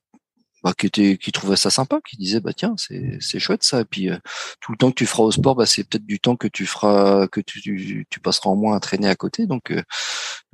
bah, 0.64 0.72
qui 0.76 0.86
était 0.86 1.16
qui 1.18 1.30
trouvait 1.30 1.56
ça 1.56 1.70
sympa 1.70 2.00
qui 2.08 2.16
disait 2.16 2.40
bah 2.40 2.52
tiens 2.52 2.74
c'est 2.76 3.18
c'est 3.20 3.38
chouette 3.38 3.62
ça 3.62 3.80
et 3.82 3.84
puis 3.84 4.10
euh, 4.10 4.18
tout 4.60 4.72
le 4.72 4.78
temps 4.78 4.90
que 4.90 4.96
tu 4.96 5.06
feras 5.06 5.22
au 5.22 5.30
sport 5.30 5.54
bah 5.54 5.66
c'est 5.66 5.84
peut-être 5.84 6.04
du 6.06 6.18
temps 6.18 6.36
que 6.36 6.48
tu 6.48 6.66
feras 6.66 7.28
que 7.28 7.40
tu 7.40 8.06
tu 8.10 8.20
passeras 8.20 8.50
en 8.50 8.56
moins 8.56 8.76
à 8.76 8.80
traîner 8.80 9.08
à 9.08 9.14
côté 9.14 9.46
donc 9.46 9.70
euh, 9.70 9.82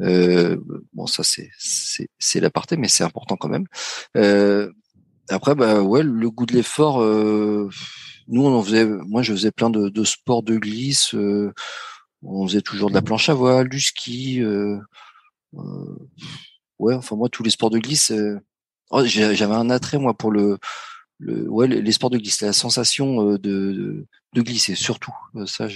euh 0.02 0.58
bon 0.92 1.06
ça 1.06 1.22
c'est 1.22 1.50
c'est 1.58 2.08
c'est 2.18 2.40
l'aparté 2.40 2.76
mais 2.76 2.88
c'est 2.88 3.04
important 3.04 3.36
quand 3.36 3.48
même 3.48 3.66
euh, 4.16 4.70
après, 5.30 5.54
bah 5.54 5.80
ouais, 5.80 6.02
le 6.02 6.30
goût 6.30 6.44
de 6.44 6.52
l'effort. 6.52 6.98
nous, 7.00 8.46
on 8.46 8.54
en 8.54 8.62
faisait. 8.62 8.84
Moi, 8.84 9.22
je 9.22 9.32
faisais 9.32 9.50
plein 9.52 9.70
de, 9.70 9.88
de 9.88 10.04
sports 10.04 10.42
de 10.42 10.58
glisse. 10.58 11.14
on 12.22 12.46
faisait 12.46 12.60
toujours 12.60 12.90
de 12.90 12.94
la 12.94 13.00
planche 13.00 13.30
à 13.30 13.34
voile, 13.34 13.70
du 13.70 13.80
ski. 13.80 14.42
ouais, 16.78 16.94
enfin 16.94 17.16
moi, 17.16 17.28
tous 17.30 17.42
les 17.42 17.50
sports 17.50 17.70
de 17.70 17.78
glisse. 17.78 18.12
Oh, 18.96 19.04
j'avais 19.04 19.54
un 19.54 19.70
attrait 19.70 19.98
moi 19.98 20.14
pour 20.14 20.30
le 20.30 20.58
le, 21.18 21.48
ouais, 21.48 21.66
les 21.66 21.92
sports 21.92 22.10
de 22.10 22.18
glisse, 22.18 22.40
la 22.42 22.52
sensation 22.52 23.30
euh, 23.30 23.38
de, 23.38 24.06
de, 24.32 24.42
glisser, 24.42 24.74
surtout. 24.74 25.14
Euh, 25.36 25.46
ça, 25.46 25.68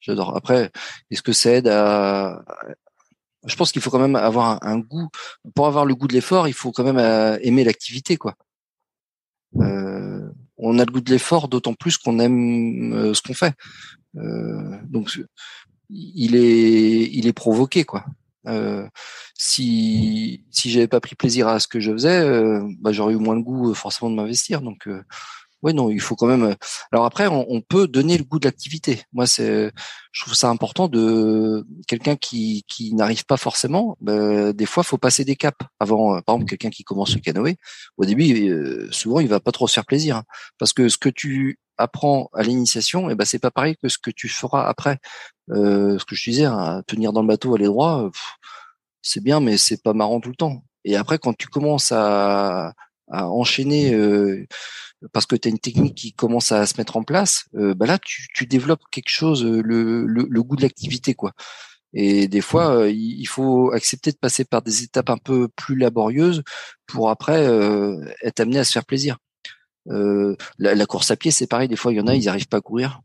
j'adore. 0.00 0.36
Après, 0.36 0.70
est-ce 1.10 1.22
que 1.22 1.32
ça 1.32 1.52
aide 1.52 1.68
à... 1.68 2.44
Je 3.46 3.54
pense 3.56 3.72
qu'il 3.72 3.80
faut 3.80 3.90
quand 3.90 3.98
même 3.98 4.16
avoir 4.16 4.58
un, 4.62 4.78
goût. 4.78 5.08
Pour 5.54 5.66
avoir 5.66 5.86
le 5.86 5.94
goût 5.94 6.08
de 6.08 6.12
l'effort, 6.12 6.48
il 6.48 6.54
faut 6.54 6.72
quand 6.72 6.84
même 6.84 6.98
euh, 6.98 7.38
aimer 7.42 7.64
l'activité, 7.64 8.16
quoi. 8.16 8.34
Euh, 9.60 10.28
on 10.56 10.78
a 10.78 10.84
le 10.84 10.92
goût 10.92 11.00
de 11.00 11.10
l'effort, 11.10 11.48
d'autant 11.48 11.74
plus 11.74 11.96
qu'on 11.96 12.18
aime 12.18 13.14
ce 13.14 13.22
qu'on 13.22 13.34
fait. 13.34 13.54
Donc, 14.14 15.20
il 15.90 16.34
est, 16.34 17.10
il 17.12 17.26
est 17.26 17.32
provoqué, 17.32 17.84
quoi. 17.84 18.04
Euh, 18.48 18.86
si 19.34 20.44
si 20.50 20.70
j'avais 20.70 20.88
pas 20.88 21.00
pris 21.00 21.14
plaisir 21.14 21.48
à 21.48 21.60
ce 21.60 21.68
que 21.68 21.80
je 21.80 21.92
faisais, 21.92 22.20
euh, 22.20 22.66
bah, 22.80 22.92
j'aurais 22.92 23.14
eu 23.14 23.18
moins 23.18 23.34
le 23.36 23.42
goût 23.42 23.70
euh, 23.70 23.74
forcément 23.74 24.10
de 24.10 24.16
m'investir. 24.16 24.62
Donc 24.62 24.86
euh, 24.88 25.02
ouais 25.62 25.72
non, 25.72 25.90
il 25.90 26.00
faut 26.00 26.16
quand 26.16 26.26
même. 26.26 26.56
Alors 26.92 27.04
après, 27.06 27.26
on, 27.28 27.46
on 27.50 27.60
peut 27.60 27.88
donner 27.88 28.18
le 28.18 28.24
goût 28.24 28.38
de 28.38 28.46
l'activité. 28.46 29.02
Moi, 29.12 29.26
c'est, 29.26 29.70
je 30.12 30.22
trouve 30.22 30.34
ça 30.34 30.48
important 30.48 30.88
de 30.88 31.66
quelqu'un 31.88 32.16
qui 32.16 32.64
qui 32.68 32.94
n'arrive 32.94 33.24
pas 33.26 33.36
forcément. 33.36 33.96
Bah, 34.00 34.52
des 34.52 34.66
fois, 34.66 34.82
faut 34.82 34.98
passer 34.98 35.24
des 35.24 35.36
caps 35.36 35.58
avant. 35.80 36.20
par 36.22 36.36
exemple, 36.36 36.50
quelqu'un 36.50 36.70
qui 36.70 36.84
commence 36.84 37.14
le 37.14 37.20
canoë, 37.20 37.56
au 37.98 38.04
début, 38.04 38.88
souvent, 38.90 39.20
il 39.20 39.28
va 39.28 39.40
pas 39.40 39.52
trop 39.52 39.68
se 39.68 39.74
faire 39.74 39.86
plaisir, 39.86 40.16
hein. 40.16 40.24
parce 40.58 40.72
que 40.72 40.88
ce 40.88 40.98
que 40.98 41.08
tu 41.08 41.58
apprends 41.78 42.30
à 42.34 42.42
l'initiation, 42.42 43.08
et 43.08 43.12
eh 43.12 43.14
ben 43.16 43.24
c'est 43.24 43.38
pas 43.38 43.50
pareil 43.50 43.76
que 43.82 43.88
ce 43.88 43.98
que 43.98 44.10
tu 44.10 44.28
feras 44.28 44.66
après. 44.66 44.98
Euh, 45.50 45.98
ce 45.98 46.04
que 46.04 46.16
je 46.16 46.30
disais, 46.30 46.44
hein, 46.44 46.82
tenir 46.86 47.12
dans 47.12 47.22
le 47.22 47.28
bateau, 47.28 47.54
aller 47.54 47.66
droit, 47.66 48.10
c'est 49.02 49.22
bien, 49.22 49.40
mais 49.40 49.56
c'est 49.58 49.82
pas 49.82 49.94
marrant 49.94 50.20
tout 50.20 50.30
le 50.30 50.36
temps. 50.36 50.64
Et 50.84 50.96
après, 50.96 51.18
quand 51.18 51.36
tu 51.36 51.48
commences 51.48 51.92
à, 51.92 52.74
à 53.10 53.28
enchaîner 53.28 53.94
euh, 53.94 54.46
parce 55.12 55.26
que 55.26 55.36
tu 55.36 55.48
as 55.48 55.50
une 55.50 55.58
technique 55.58 55.94
qui 55.96 56.12
commence 56.12 56.52
à 56.52 56.66
se 56.66 56.74
mettre 56.78 56.96
en 56.96 57.02
place, 57.04 57.44
euh, 57.56 57.74
bah 57.74 57.86
là, 57.86 57.98
tu, 57.98 58.28
tu, 58.34 58.46
développes 58.46 58.82
quelque 58.90 59.10
chose, 59.10 59.44
le, 59.44 60.04
le, 60.06 60.26
le 60.28 60.42
goût 60.42 60.56
de 60.56 60.62
l'activité, 60.62 61.14
quoi. 61.14 61.32
Et 61.98 62.28
des 62.28 62.42
fois, 62.42 62.82
euh, 62.82 62.90
il 62.90 63.26
faut 63.26 63.72
accepter 63.72 64.12
de 64.12 64.18
passer 64.18 64.44
par 64.44 64.62
des 64.62 64.82
étapes 64.82 65.10
un 65.10 65.16
peu 65.16 65.48
plus 65.48 65.76
laborieuses 65.76 66.42
pour 66.86 67.10
après 67.10 67.46
euh, 67.46 68.04
être 68.22 68.40
amené 68.40 68.58
à 68.58 68.64
se 68.64 68.72
faire 68.72 68.84
plaisir. 68.84 69.16
Euh, 69.90 70.36
la, 70.58 70.74
la, 70.74 70.86
course 70.86 71.10
à 71.10 71.16
pied, 71.16 71.30
c'est 71.30 71.46
pareil. 71.46 71.68
Des 71.68 71.76
fois, 71.76 71.92
il 71.92 71.96
y 71.96 72.00
en 72.00 72.06
a, 72.06 72.14
ils 72.14 72.24
n'arrivent 72.24 72.48
pas 72.48 72.58
à 72.58 72.60
courir 72.60 73.00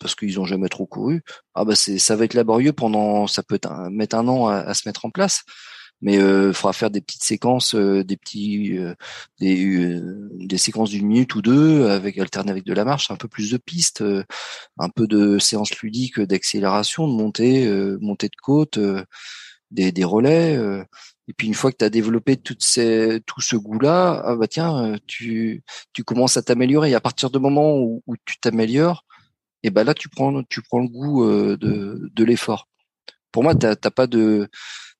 parce 0.00 0.16
qu'ils 0.16 0.40
ont 0.40 0.44
jamais 0.44 0.68
trop 0.68 0.86
couru. 0.86 1.22
Ah 1.54 1.64
bah 1.64 1.76
c'est, 1.76 1.98
ça 1.98 2.16
va 2.16 2.24
être 2.24 2.34
laborieux 2.34 2.72
pendant, 2.72 3.28
ça 3.28 3.42
peut 3.44 3.60
mettre 3.90 4.16
un 4.16 4.26
an 4.26 4.48
à, 4.48 4.74
se 4.74 4.88
mettre 4.88 5.04
en 5.04 5.10
place. 5.10 5.44
Mais 6.02 6.14
il 6.14 6.20
euh, 6.20 6.52
faudra 6.54 6.72
faire 6.72 6.90
des 6.90 7.02
petites 7.02 7.22
séquences, 7.22 7.74
euh, 7.74 8.02
des 8.02 8.16
petits, 8.16 8.78
euh, 8.78 8.94
des, 9.38 10.00
des 10.46 10.56
séquences 10.56 10.88
d'une 10.90 11.06
minute 11.06 11.34
ou 11.34 11.42
deux, 11.42 11.88
avec 11.90 12.18
alterner 12.18 12.50
avec 12.50 12.64
de 12.64 12.72
la 12.72 12.86
marche, 12.86 13.10
un 13.10 13.16
peu 13.16 13.28
plus 13.28 13.50
de 13.50 13.58
pistes, 13.58 14.02
un 14.78 14.88
peu 14.88 15.06
de 15.06 15.38
séances 15.38 15.78
ludiques 15.82 16.18
d'accélération, 16.18 17.06
de 17.06 17.12
montée, 17.12 17.68
montée 18.00 18.28
de 18.28 18.36
côte, 18.42 18.78
des, 19.70 19.92
des 19.92 20.04
relais. 20.04 20.58
Et 21.30 21.32
puis 21.32 21.46
une 21.46 21.54
fois 21.54 21.70
que 21.70 21.76
tu 21.76 21.84
as 21.84 21.90
développé 21.90 22.36
toutes 22.36 22.64
ces, 22.64 23.20
tout 23.24 23.40
ce 23.40 23.54
goût-là, 23.54 24.20
ah 24.24 24.34
bah 24.34 24.48
tiens, 24.48 24.96
tu, 25.06 25.62
tu 25.92 26.02
commences 26.02 26.36
à 26.36 26.42
t'améliorer. 26.42 26.90
Et 26.90 26.94
à 26.96 27.00
partir 27.00 27.30
du 27.30 27.38
moment 27.38 27.78
où, 27.78 28.02
où 28.08 28.16
tu 28.24 28.40
t'améliores, 28.40 29.04
et 29.62 29.70
ben 29.70 29.84
là 29.84 29.94
tu 29.94 30.08
prends 30.08 30.42
tu 30.42 30.60
prends 30.60 30.80
le 30.80 30.88
goût 30.88 31.24
euh, 31.24 31.56
de, 31.56 32.10
de 32.12 32.24
l'effort. 32.24 32.66
Pour 33.30 33.44
moi, 33.44 33.54
t'as 33.54 33.76
pas 33.76 34.08
de 34.08 34.48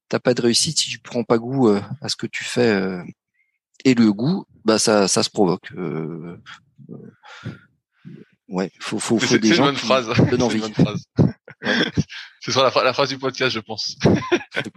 t'as 0.09 0.21
pas 0.21 0.35
de 0.35 0.43
réussite 0.43 0.79
si 0.79 0.89
tu 0.89 1.01
prends 1.01 1.25
pas 1.25 1.37
goût 1.37 1.69
euh, 1.69 1.81
à 2.01 2.09
ce 2.09 2.15
que 2.15 2.29
tu 2.29 2.45
fais. 2.45 2.75
Euh, 2.75 3.03
et 3.85 3.95
le 3.95 4.13
goût, 4.13 4.45
bah 4.65 4.79
ça 4.79 5.09
ça 5.09 5.25
se 5.25 5.31
provoque. 5.31 5.73
ouais, 8.47 8.71
faut 8.79 9.01
faut, 9.01 9.19
faut 9.19 9.39
des 9.39 9.53
gens 9.53 9.65
une 9.65 9.71
bonne 9.71 9.77
phrase. 9.77 10.07
donnent 10.31 10.43
envie. 10.43 10.65
Une 10.65 10.75
phrase. 10.75 11.07
Ce 12.41 12.53
sera 12.53 12.71
la, 12.73 12.85
la, 12.85 12.93
phrase 12.93 13.09
du 13.09 13.19
podcast, 13.19 13.53
je 13.53 13.61
pense. 13.61 13.97
je, 14.05 14.71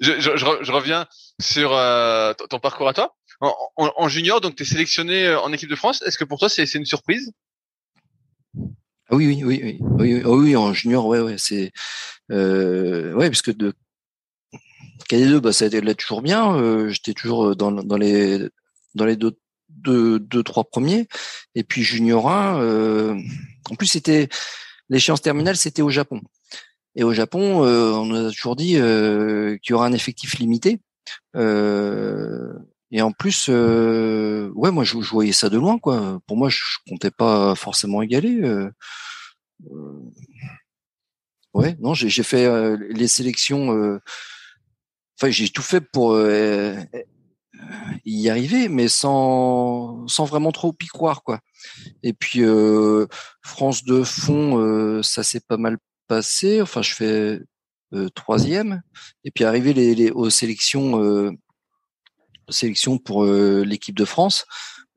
je, 0.00 0.20
je, 0.20 0.72
reviens 0.72 1.06
sur 1.40 1.70
ton 2.48 2.60
parcours 2.60 2.88
à 2.88 2.94
toi. 2.94 3.14
En, 3.40 3.54
en, 3.76 3.92
en 3.96 4.08
junior, 4.08 4.40
donc 4.40 4.56
tu 4.56 4.64
es 4.64 4.66
sélectionné 4.66 5.32
en 5.34 5.52
équipe 5.52 5.70
de 5.70 5.76
France. 5.76 6.02
Est-ce 6.02 6.18
que 6.18 6.24
pour 6.24 6.38
toi 6.38 6.48
c'est 6.48 6.72
une 6.74 6.84
surprise? 6.84 7.32
Ah 9.10 9.16
oui, 9.16 9.26
oui, 9.26 9.42
oui, 9.42 9.60
oui, 9.62 9.78
oui, 9.80 10.22
oh 10.26 10.38
oui, 10.42 10.54
en 10.54 10.74
junior, 10.74 11.06
ouais, 11.06 11.20
ouais, 11.20 11.36
c'est, 11.38 11.72
euh, 12.30 13.14
ouais, 13.14 13.30
parce 13.30 13.40
que 13.40 13.50
de 13.50 13.72
KD2, 15.08 15.38
bah, 15.38 15.52
ça 15.52 15.64
a 15.64 15.68
été 15.68 15.94
toujours 15.94 16.20
bien. 16.20 16.54
Euh, 16.54 16.90
J'étais 16.90 17.14
toujours 17.14 17.56
dans, 17.56 17.72
dans 17.72 17.96
les 17.96 18.48
dans 18.94 19.06
les 19.06 19.16
deux, 19.16 19.38
deux, 19.70 20.18
deux, 20.18 20.42
trois 20.42 20.64
premiers. 20.64 21.08
Et 21.54 21.64
puis 21.64 21.82
junior 21.82 22.30
1, 22.30 22.60
euh, 22.60 23.18
en 23.70 23.74
plus 23.76 23.86
c'était 23.86 24.28
l'échéance 24.90 25.22
terminale, 25.22 25.56
c'était 25.56 25.82
au 25.82 25.90
Japon. 25.90 26.20
Et 26.98 27.04
au 27.04 27.12
Japon, 27.12 27.64
euh, 27.64 27.92
on 27.92 28.06
nous 28.06 28.26
a 28.26 28.30
toujours 28.32 28.56
dit 28.56 28.76
euh, 28.76 29.56
qu'il 29.58 29.70
y 29.70 29.74
aura 29.74 29.86
un 29.86 29.92
effectif 29.92 30.36
limité. 30.40 30.80
Euh, 31.36 32.52
et 32.90 33.02
en 33.02 33.12
plus, 33.12 33.46
ouais, 33.48 34.72
moi 34.72 34.82
je, 34.82 34.96
voyais 34.96 35.32
ça 35.32 35.48
de 35.48 35.58
loin, 35.58 35.78
quoi. 35.78 36.18
Pour 36.26 36.36
moi, 36.36 36.48
je, 36.48 36.58
comptais 36.88 37.12
pas 37.12 37.54
forcément 37.54 38.02
égaler. 38.02 38.42
Ouais, 41.54 41.76
non, 41.78 41.94
j'ai 41.94 42.22
fait 42.24 42.76
les 42.90 43.06
sélections. 43.06 44.00
Enfin, 45.20 45.30
j'ai 45.30 45.50
tout 45.50 45.62
fait 45.62 45.80
pour 45.80 46.18
y 48.04 48.28
arriver, 48.28 48.68
mais 48.68 48.88
sans 48.88 50.04
sans 50.08 50.24
vraiment 50.24 50.50
trop 50.50 50.74
y 50.82 50.86
croire, 50.86 51.22
quoi. 51.22 51.38
Et 52.02 52.12
puis 52.12 52.42
France 53.42 53.84
de 53.84 54.02
fond, 54.02 55.00
ça 55.04 55.22
s'est 55.22 55.42
pas 55.46 55.58
mal 55.58 55.78
passé. 56.08 56.60
Enfin, 56.62 56.82
je 56.82 56.94
fais 56.94 57.40
troisième. 58.14 58.82
Et 59.24 59.30
puis 59.30 59.44
arrivé 59.44 60.10
aux 60.12 60.30
sélections 60.30 61.36
sélection 62.52 62.98
pour 62.98 63.24
euh, 63.24 63.62
l'équipe 63.64 63.96
de 63.96 64.04
France 64.04 64.46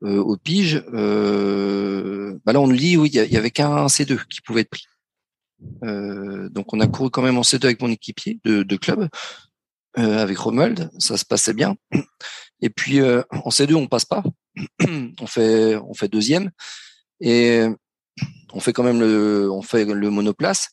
euh, 0.02 0.18
au 0.18 0.36
Pige, 0.36 0.82
euh, 0.92 2.38
bah 2.44 2.52
là 2.52 2.60
on 2.60 2.66
nous 2.66 2.76
dit 2.76 2.96
oui, 2.96 3.10
il 3.12 3.32
y, 3.32 3.36
avait 3.36 3.50
qu'un 3.50 3.86
C2 3.86 4.26
qui 4.26 4.40
pouvait 4.40 4.62
être 4.62 4.70
pris. 4.70 4.86
donc 6.50 6.72
on 6.72 6.80
a 6.80 6.88
couru 6.88 7.10
quand 7.10 7.22
même 7.22 7.38
en 7.38 7.42
C2 7.42 7.64
avec 7.64 7.80
mon 7.80 7.90
équipier 7.90 8.40
de, 8.44 8.62
de 8.62 8.76
club, 8.76 9.08
avec 9.94 10.38
Romuald, 10.38 10.90
ça 10.98 11.16
se 11.16 11.24
passait 11.24 11.54
bien. 11.54 11.76
Et 12.60 12.70
puis 12.70 13.00
en 13.00 13.50
C2 13.50 13.74
on 13.74 13.86
passe 13.86 14.04
pas, 14.04 14.24
on 15.20 15.26
fait 15.26 15.76
on 15.76 15.94
fait 15.94 16.08
deuxième 16.08 16.50
et 17.20 17.64
on 18.52 18.60
fait 18.60 18.72
quand 18.72 18.82
même 18.82 18.98
le 18.98 19.48
on 19.52 19.62
fait 19.62 19.84
le 19.84 20.10
monoplace. 20.10 20.70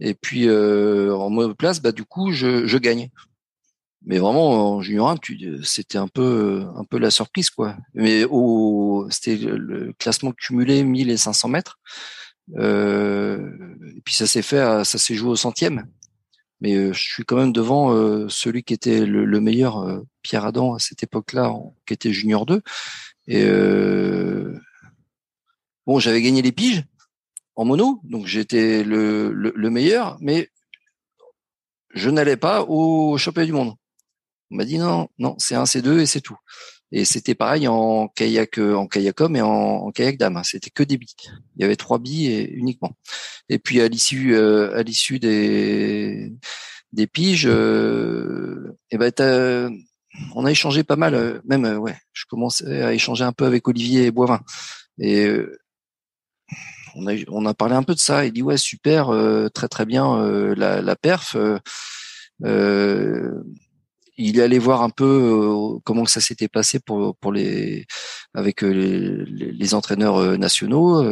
Et 0.00 0.14
puis 0.14 0.50
en 0.50 1.30
monoplace, 1.30 1.80
bah 1.80 1.92
du 1.92 2.04
coup 2.04 2.32
je, 2.32 2.66
je 2.66 2.78
gagne. 2.78 3.10
Mais 4.06 4.18
vraiment 4.18 4.76
en 4.76 4.82
junior 4.82 5.10
1 5.10 5.16
c'était 5.62 5.98
un 5.98 6.08
peu 6.08 6.64
un 6.74 6.84
peu 6.84 6.98
la 6.98 7.10
surprise 7.10 7.50
quoi. 7.50 7.76
Mais 7.94 8.24
au 8.24 9.06
c'était 9.10 9.36
le 9.36 9.92
classement 9.98 10.32
cumulé 10.32 10.82
1000 10.84 11.10
et 11.10 11.16
500 11.16 11.48
mètres. 11.48 11.78
Euh, 12.56 13.50
et 13.96 14.00
puis 14.00 14.14
ça 14.14 14.26
s'est 14.26 14.42
fait 14.42 14.84
ça 14.84 14.98
s'est 14.98 15.14
joué 15.14 15.30
au 15.30 15.36
centième. 15.36 15.86
Mais 16.60 16.74
euh, 16.74 16.92
je 16.92 17.00
suis 17.00 17.24
quand 17.24 17.36
même 17.36 17.52
devant 17.52 17.92
euh, 17.92 18.28
celui 18.28 18.62
qui 18.62 18.74
était 18.74 19.06
le, 19.06 19.40
meilleur 19.40 19.78
euh, 19.78 20.00
Pierre 20.22 20.44
Adam 20.44 20.74
à 20.74 20.78
cette 20.78 21.02
époque-là 21.02 21.52
qui 21.86 21.94
était 21.94 22.12
junior 22.12 22.46
2 22.46 22.62
et 23.28 23.44
bon 25.86 25.98
j'avais 26.00 26.20
gagné 26.20 26.42
les 26.42 26.52
piges 26.52 26.84
en 27.60 27.64
mono 27.64 28.00
donc 28.04 28.26
j'étais 28.26 28.84
le, 28.84 29.32
le, 29.32 29.52
le 29.54 29.70
meilleur 29.70 30.16
mais 30.20 30.48
je 31.92 32.08
n'allais 32.10 32.36
pas 32.36 32.62
au 32.62 33.18
championnat 33.18 33.46
du 33.46 33.52
monde 33.52 33.74
on 34.50 34.56
m'a 34.56 34.64
dit 34.64 34.78
non, 34.78 35.08
non, 35.18 35.36
c'est 35.38 35.54
un 35.54 35.64
C2 35.64 36.00
et 36.00 36.06
c'est 36.06 36.20
tout. 36.20 36.36
Et 36.92 37.04
c'était 37.04 37.36
pareil 37.36 37.68
en 37.68 38.08
kayak, 38.08 38.58
euh, 38.58 38.74
en 38.74 38.88
kayacom 38.88 39.36
et 39.36 39.42
en, 39.42 39.92
kayak 39.92 40.18
dame. 40.18 40.38
Hein. 40.38 40.42
C'était 40.42 40.70
que 40.70 40.82
des 40.82 40.98
billes. 40.98 41.14
Il 41.56 41.62
y 41.62 41.64
avait 41.64 41.76
trois 41.76 42.00
billes 42.00 42.26
et, 42.32 42.50
uniquement. 42.52 42.96
Et 43.48 43.60
puis 43.60 43.80
à 43.80 43.86
l'issue, 43.86 44.34
euh, 44.34 44.76
à 44.76 44.82
l'issue 44.82 45.20
des 45.20 46.32
des 46.92 47.06
piges, 47.06 47.46
euh, 47.46 48.76
et 48.90 48.98
ben 48.98 49.12
on 50.34 50.44
a 50.44 50.50
échangé 50.50 50.82
pas 50.82 50.96
mal. 50.96 51.40
même 51.44 51.64
ouais, 51.78 51.96
je 52.12 52.24
commençais 52.28 52.82
à 52.82 52.92
échanger 52.92 53.22
un 53.22 53.32
peu 53.32 53.44
avec 53.46 53.68
Olivier 53.68 54.10
Boivin. 54.10 54.40
Et 54.98 55.28
on 56.96 57.46
a 57.46 57.54
parlé 57.54 57.74
un 57.74 57.82
peu 57.82 57.94
de 57.94 58.00
ça. 58.00 58.24
Il 58.24 58.32
dit 58.32 58.42
ouais 58.42 58.56
super, 58.56 59.10
très 59.54 59.68
très 59.68 59.86
bien 59.86 60.54
la, 60.54 60.82
la 60.82 60.96
perf. 60.96 61.36
Euh, 62.44 63.42
il 64.16 64.38
est 64.38 64.42
allé 64.42 64.58
voir 64.58 64.82
un 64.82 64.90
peu 64.90 65.04
euh, 65.04 65.78
comment 65.84 66.04
ça 66.04 66.20
s'était 66.20 66.48
passé 66.48 66.78
pour 66.78 67.16
pour 67.16 67.32
les 67.32 67.86
avec 68.34 68.62
les, 68.62 69.74
entraîneurs 69.74 70.38
nationaux 70.38 71.02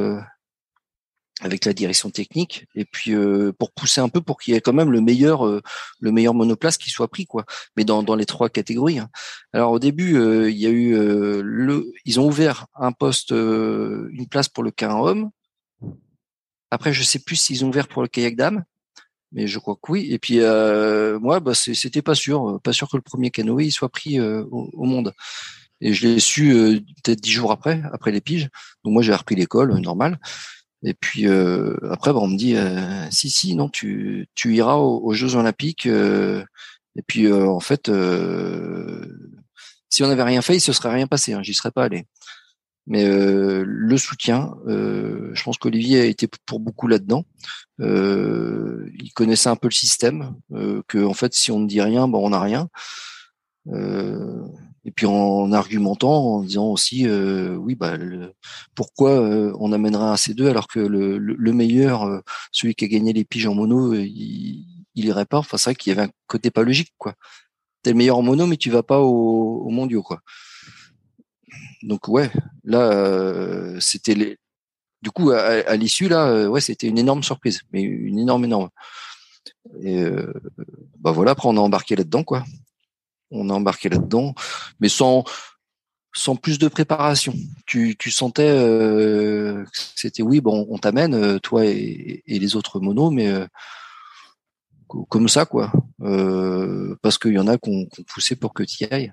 avec 1.41 1.65
la 1.65 1.73
direction 1.73 2.11
technique 2.11 2.67
et 2.75 2.85
puis 2.85 3.15
pour 3.59 3.73
pousser 3.73 4.01
un 4.01 4.09
peu 4.09 4.21
pour 4.21 4.39
qu'il 4.39 4.55
y 4.55 4.57
ait 4.57 4.61
quand 4.61 4.73
même 4.73 4.91
le 4.91 5.01
meilleur 5.01 5.45
le 5.45 6.13
meilleur 6.13 6.35
monoplace 6.35 6.77
qui 6.77 6.91
soit 6.91 7.09
pris 7.09 7.27
quoi 7.27 7.45
mais 7.77 7.85
dans 7.85 8.03
dans 8.03 8.17
les 8.17 8.27
trois 8.27 8.49
catégories 8.49 8.99
hein. 8.99 9.09
alors 9.53 9.73
au 9.73 9.79
début 9.79 10.19
il 10.49 10.59
y 10.59 10.67
a 10.67 10.71
eu 10.71 10.93
le 11.43 11.93
ils 12.05 12.19
ont 12.21 12.27
ouvert 12.27 12.67
un 12.75 12.93
poste 12.93 13.31
une 13.31 14.27
place 14.29 14.49
pour 14.49 14.65
le 14.65 14.71
kayak 14.71 14.97
homme 14.97 15.31
après 16.71 16.93
je 16.93 17.03
sais 17.03 17.19
plus 17.19 17.37
s'ils 17.37 17.65
ont 17.65 17.69
ouvert 17.69 17.89
pour 17.89 18.03
le 18.03 18.09
kayak 18.09 18.37
dame 18.37 18.65
mais 19.33 19.47
je 19.47 19.59
crois 19.59 19.75
que 19.75 19.93
oui 19.93 20.09
et 20.11 20.19
puis 20.19 20.39
moi 20.39 21.41
bah 21.41 21.55
c'était 21.55 22.03
pas 22.03 22.15
sûr 22.15 22.61
pas 22.63 22.73
sûr 22.73 22.89
que 22.89 22.97
le 22.97 23.03
premier 23.03 23.31
canoë 23.31 23.67
il 23.67 23.73
soit 23.73 23.91
pris 23.91 24.21
au, 24.21 24.85
monde 24.85 25.13
et 25.81 25.93
je 25.93 26.09
l'ai 26.09 26.19
su 26.21 26.83
peut-être 27.05 27.21
dix 27.21 27.33
jours 27.33 27.53
après 27.53 27.83
après 27.93 28.11
les 28.11 28.21
piges 28.21 28.49
donc 28.85 28.95
moi 28.95 29.03
j'ai 29.03 29.15
repris 29.15 29.35
l'école 29.35 29.79
normale 29.81 30.19
et 30.83 30.95
puis 30.95 31.27
euh, 31.27 31.77
après, 31.91 32.13
bah, 32.13 32.21
on 32.21 32.29
me 32.29 32.37
dit 32.37 32.57
euh, 32.57 33.11
si 33.11 33.31
si 33.31 33.55
non, 33.55 33.69
tu 33.69 34.29
tu 34.35 34.55
iras 34.55 34.77
aux, 34.77 35.13
Jeux 35.13 35.35
Olympiques. 35.37 35.87
Euh, 35.87 36.45
et 36.97 37.03
puis 37.03 37.33
en 37.33 37.61
fait, 37.61 37.91
si 39.89 40.03
on 40.03 40.09
n'avait 40.09 40.23
rien 40.23 40.43
fait, 40.43 40.57
il 40.57 40.61
se 40.61 40.73
serait 40.73 40.91
rien 40.93 41.07
passé. 41.07 41.33
Hein, 41.33 41.43
J'y 41.43 41.55
serais 41.55 41.71
pas 41.71 41.85
allé. 41.85 42.07
Mais 42.91 43.05
le 43.07 43.99
soutien, 43.99 44.55
je 44.67 45.43
pense 45.43 45.59
qu'Olivier 45.59 46.01
a 46.01 46.05
été 46.07 46.27
pour 46.47 46.59
beaucoup 46.59 46.89
là-dedans. 46.89 47.25
il 47.79 49.11
connaissait 49.15 49.51
un 49.51 49.57
peu 49.57 49.69
le 49.69 49.75
système, 49.75 50.35
que 50.89 51.05
en 51.05 51.13
fait, 51.13 51.35
si 51.35 51.53
on 51.53 51.61
ne 51.61 51.67
dit 51.67 51.83
rien, 51.83 52.09
ben 52.09 52.19
on 52.19 52.31
n'a 52.31 52.41
rien. 52.41 52.69
Et 54.89 54.91
puis 54.91 55.05
en 55.05 55.53
argumentant, 55.53 56.37
en 56.37 56.43
disant 56.43 56.69
aussi, 56.69 57.07
euh, 57.07 57.57
oui, 57.57 57.75
bah, 57.75 57.99
pourquoi 58.75 59.21
euh, 59.21 59.53
on 59.61 59.73
amènerait 59.73 60.07
un 60.07 60.15
C2 60.15 60.49
alors 60.49 60.67
que 60.67 60.81
le, 60.81 61.19
le, 61.19 61.53
meilleur, 61.53 62.05
euh, 62.05 62.21
celui 62.53 62.75
qui 62.75 62.87
a 62.87 62.89
gagné 62.89 63.13
les 63.13 63.27
piges 63.27 63.47
en 63.47 63.55
mono, 63.55 63.93
il, 63.93 64.65
il 64.95 65.05
irait 65.05 65.27
pas. 65.27 65.37
Enfin, 65.37 65.59
c'est 65.59 65.71
vrai 65.71 65.75
qu'il 65.75 65.93
y 65.93 65.93
avait 65.99 66.09
un 66.09 66.13
côté 66.27 66.51
pas 66.51 66.63
logique, 66.63 66.95
quoi. 66.97 67.13
T'es 67.83 67.91
le 67.91 67.97
meilleur 67.97 68.17
en 68.17 68.23
mono, 68.23 68.47
mais 68.47 68.57
tu 68.57 68.71
vas 68.71 68.83
pas 68.83 69.01
au, 69.01 69.63
au 69.67 69.69
mondiaux, 69.69 70.03
quoi. 70.03 70.21
Donc 71.83 72.09
ouais, 72.09 72.31
là, 72.65 73.81
c'était 73.81 74.15
les. 74.15 74.39
Du 75.03 75.11
coup, 75.11 75.31
à, 75.31 75.77
l'issue 75.77 76.09
là, 76.09 76.49
ouais, 76.49 76.61
c'était 76.61 76.89
une 76.89 76.99
énorme 76.99 77.23
surprise, 77.23 77.61
mais 77.73 77.83
une 77.83 78.19
énorme, 78.19 78.45
énorme. 78.45 78.71
Et 79.83 80.03
bah 80.99 81.13
voilà, 81.13 81.33
après 81.33 81.49
on 81.49 81.57
a 81.57 81.61
embarqué 81.61 81.95
là-dedans, 81.95 82.25
quoi 82.25 82.45
on 83.31 83.51
a 83.51 83.55
embarqué 83.55 83.89
là-dedans, 83.89 84.35
mais 84.81 84.89
sans 84.89 85.25
sans 86.15 86.37
plus 86.37 86.59
de 86.59 86.69
préparation. 86.69 87.35
Tu, 87.67 87.95
tu 87.97 88.11
sentais 88.11 88.49
euh, 88.49 89.65
c'était 89.73 90.23
oui, 90.23 90.41
bon, 90.41 90.67
on 90.71 90.79
t'amène, 90.79 91.15
euh, 91.15 91.39
toi 91.39 91.65
et, 91.65 92.23
les 92.27 92.57
autres 92.57 92.81
monos, 92.81 93.11
mais 93.11 93.29
euh, 93.29 93.47
comme 95.09 95.29
ça, 95.29 95.45
quoi. 95.45 95.71
parce 97.03 97.19
qu'il 97.19 97.35
y 97.35 97.39
en 97.39 97.47
a 97.47 97.59
qu'on 97.59 97.87
qu 97.87 98.03
poussé 98.05 98.37
pour 98.37 98.55
que 98.55 98.63
tu 98.63 98.85
y 98.85 98.87
ailles. 98.93 99.13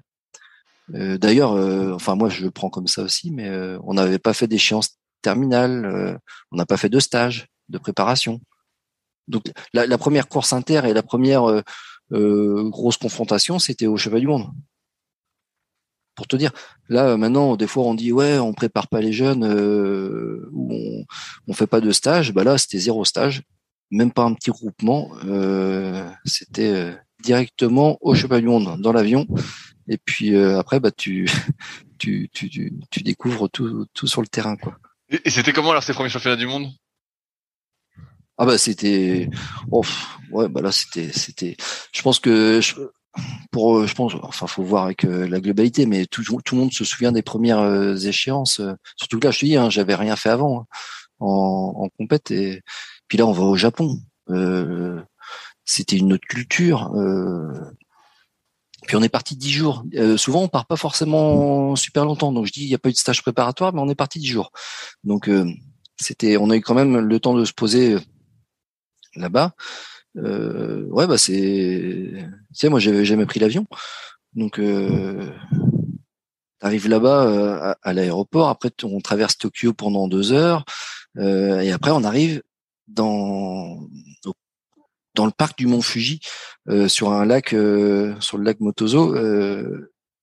D'ailleurs, 0.89 1.51
enfin 1.95 2.15
moi 2.15 2.29
je 2.29 2.43
le 2.43 2.51
prends 2.51 2.69
comme 2.69 2.87
ça 2.87 3.01
aussi, 3.01 3.31
mais 3.31 3.49
on 3.83 3.95
n'avait 3.95 4.19
pas 4.19 4.33
fait 4.33 4.47
d'échéance 4.47 4.97
terminale, 5.21 6.19
on 6.51 6.57
n'a 6.57 6.65
pas 6.65 6.77
fait 6.77 6.89
de 6.89 6.99
stage 6.99 7.47
de 7.69 7.77
préparation. 7.77 8.39
Donc 9.27 9.51
la, 9.73 9.97
première 9.97 10.27
course 10.27 10.53
inter 10.53 10.81
et 10.85 10.93
la 10.93 11.03
première 11.03 11.63
euh, 12.11 12.69
grosse 12.69 12.97
confrontation, 12.97 13.59
c'était 13.59 13.87
au 13.87 13.97
cheval 13.97 14.21
du 14.21 14.27
monde. 14.27 14.47
Pour 16.15 16.27
te 16.27 16.35
dire, 16.35 16.51
là 16.87 17.17
maintenant, 17.17 17.57
des 17.57 17.67
fois 17.67 17.83
on 17.83 17.93
dit 17.93 18.11
ouais, 18.11 18.37
on 18.37 18.53
prépare 18.53 18.87
pas 18.87 19.01
les 19.01 19.11
jeunes 19.11 19.43
euh, 19.43 20.49
ou 20.53 20.71
on, 20.71 21.05
on 21.47 21.53
fait 21.53 21.67
pas 21.67 21.81
de 21.81 21.91
stage. 21.91 22.31
Bah 22.31 22.43
là, 22.43 22.57
c'était 22.57 22.77
zéro 22.77 23.03
stage, 23.03 23.41
même 23.91 24.11
pas 24.11 24.23
un 24.23 24.33
petit 24.33 24.51
groupement. 24.51 25.11
Euh, 25.25 26.09
c'était 26.23 26.95
directement 27.21 27.97
au 28.01 28.15
cheval 28.15 28.41
du 28.41 28.47
monde 28.47 28.79
dans 28.79 28.93
l'avion. 28.93 29.27
Et 29.87 29.97
puis 29.97 30.35
après, 30.35 30.79
bah 30.79 30.91
tu, 30.97 31.29
tu, 31.97 32.29
tu, 32.31 32.49
tu, 32.89 33.03
découvres 33.03 33.49
tout, 33.49 33.85
tout 33.93 34.07
sur 34.07 34.21
le 34.21 34.27
terrain, 34.27 34.57
quoi. 34.57 34.77
Et 35.09 35.29
c'était 35.29 35.53
comment 35.53 35.71
alors 35.71 35.83
ces 35.83 35.93
premiers 35.93 36.09
championnats 36.09 36.35
du 36.35 36.47
monde? 36.47 36.67
Ah 38.37 38.45
bah 38.45 38.57
c'était, 38.57 39.29
oh, 39.71 39.83
ouais 40.31 40.49
bah 40.49 40.61
là 40.61 40.71
c'était 40.71 41.11
c'était. 41.13 41.55
Je 41.93 42.01
pense 42.01 42.19
que 42.19 42.59
je, 42.59 42.75
pour, 43.51 43.85
je 43.87 43.93
pense, 43.95 44.13
enfin 44.21 44.47
faut 44.47 44.63
voir 44.63 44.85
avec 44.85 45.05
euh, 45.05 45.27
la 45.27 45.39
globalité, 45.39 45.85
mais 45.85 46.05
tout, 46.05 46.23
tout 46.23 46.55
le 46.55 46.61
monde 46.61 46.73
se 46.73 46.83
souvient 46.83 47.11
des 47.11 47.21
premières 47.21 47.59
euh, 47.59 47.95
échéances. 47.95 48.59
Euh, 48.59 48.73
surtout 48.97 49.19
que 49.19 49.25
là, 49.25 49.31
je 49.31 49.39
te 49.39 49.45
dis, 49.45 49.55
hein, 49.55 49.69
j'avais 49.69 49.95
rien 49.95 50.15
fait 50.15 50.29
avant 50.29 50.61
hein, 50.61 50.65
en, 51.19 51.73
en 51.77 51.89
compète 51.97 52.31
et 52.31 52.61
puis 53.07 53.17
là 53.17 53.25
on 53.25 53.31
va 53.31 53.43
au 53.43 53.55
Japon. 53.55 53.99
c'était 55.63 55.97
une 55.97 56.13
autre 56.13 56.27
culture. 56.27 56.91
Puis 58.87 58.95
on 58.95 59.01
est 59.01 59.09
parti 59.09 59.35
dix 59.35 59.51
jours. 59.51 59.83
souvent, 60.17 60.43
on 60.43 60.47
part 60.47 60.65
pas 60.65 60.75
forcément 60.75 61.75
super 61.75 62.05
longtemps. 62.05 62.31
Donc 62.31 62.45
je 62.45 62.51
dis, 62.51 62.63
il 62.63 62.67
n'y 62.67 62.75
a 62.75 62.79
pas 62.79 62.89
eu 62.89 62.93
de 62.93 62.97
stage 62.97 63.21
préparatoire, 63.21 63.73
mais 63.73 63.81
on 63.81 63.89
est 63.89 63.95
parti 63.95 64.19
dix 64.19 64.27
jours. 64.27 64.51
Donc 65.03 65.29
c'était, 65.97 66.37
on 66.37 66.49
a 66.49 66.55
eu 66.55 66.61
quand 66.61 66.75
même 66.75 66.97
le 66.97 67.19
temps 67.19 67.33
de 67.33 67.45
se 67.45 67.53
poser 67.53 67.97
là-bas. 69.15 69.53
Euh, 70.17 70.85
ouais, 70.87 71.07
bah 71.07 71.17
c'est, 71.17 72.11
tu 72.13 72.25
sais, 72.53 72.69
moi 72.69 72.79
j'avais 72.79 73.05
jamais 73.05 73.25
pris 73.25 73.39
l'avion, 73.39 73.65
donc 74.33 74.59
euh, 74.59 75.29
t'arrives 76.59 76.87
là-bas 76.87 77.27
euh, 77.27 77.73
à, 77.81 77.93
l'aéroport. 77.93 78.47
Après, 78.47 78.71
on 78.83 79.01
traverse 79.01 79.37
Tokyo 79.37 79.73
pendant 79.73 80.07
deux 80.07 80.31
heures, 80.31 80.63
euh, 81.17 81.59
et 81.59 81.71
après 81.71 81.91
on 81.91 82.03
arrive 82.03 82.41
dans 82.87 83.89
dans 85.15 85.25
le 85.25 85.31
parc 85.31 85.57
du 85.57 85.67
Mont 85.67 85.81
Fuji, 85.81 86.19
euh, 86.69 86.87
sur 86.87 87.11
un 87.11 87.25
lac, 87.25 87.53
euh, 87.53 88.15
sur 88.19 88.37
le 88.37 88.43
lac 88.43 88.59
Motozo, 88.59 89.15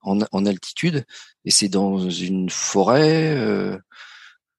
en, 0.03 0.19
en, 0.33 0.47
altitude, 0.47 1.05
et 1.45 1.51
c'est 1.51 1.69
dans 1.69 2.11
une 2.11 2.51
forêt 2.51 3.81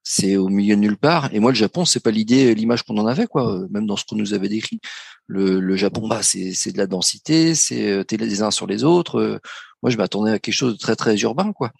c'est 0.03 0.35
au 0.35 0.49
milieu 0.49 0.75
de 0.75 0.81
nulle 0.81 0.97
part. 0.97 1.33
Et 1.33 1.39
moi, 1.39 1.51
le 1.51 1.55
Japon, 1.55 1.85
c'est 1.85 2.01
pas 2.01 2.11
l'idée, 2.11 2.53
l'image 2.53 2.83
qu'on 2.83 2.97
en 2.97 3.07
avait, 3.07 3.25
quoi. 3.25 3.65
Même 3.69 3.87
dans 3.87 3.95
ce 3.95 4.03
qu'on 4.05 4.17
nous 4.17 4.33
avait 4.33 4.49
décrit, 4.49 4.81
le, 5.27 5.75
Japon, 5.75 6.07
bah, 6.07 6.21
c'est, 6.21 6.71
de 6.71 6.77
la 6.77 6.87
densité, 6.87 7.55
c'est 7.55 7.89
euh, 7.89 8.03
t'es 8.03 8.17
les 8.17 8.41
uns 8.41 8.51
sur 8.51 8.67
les 8.67 8.83
autres. 8.83 9.19
Euh, 9.19 9.39
moi, 9.81 9.89
je 9.89 9.97
m'attendais 9.97 10.31
à 10.31 10.39
quelque 10.39 10.53
chose 10.53 10.73
de 10.73 10.77
très 10.77 10.95
très 10.95 11.17
urbain, 11.21 11.53
quoi. 11.53 11.71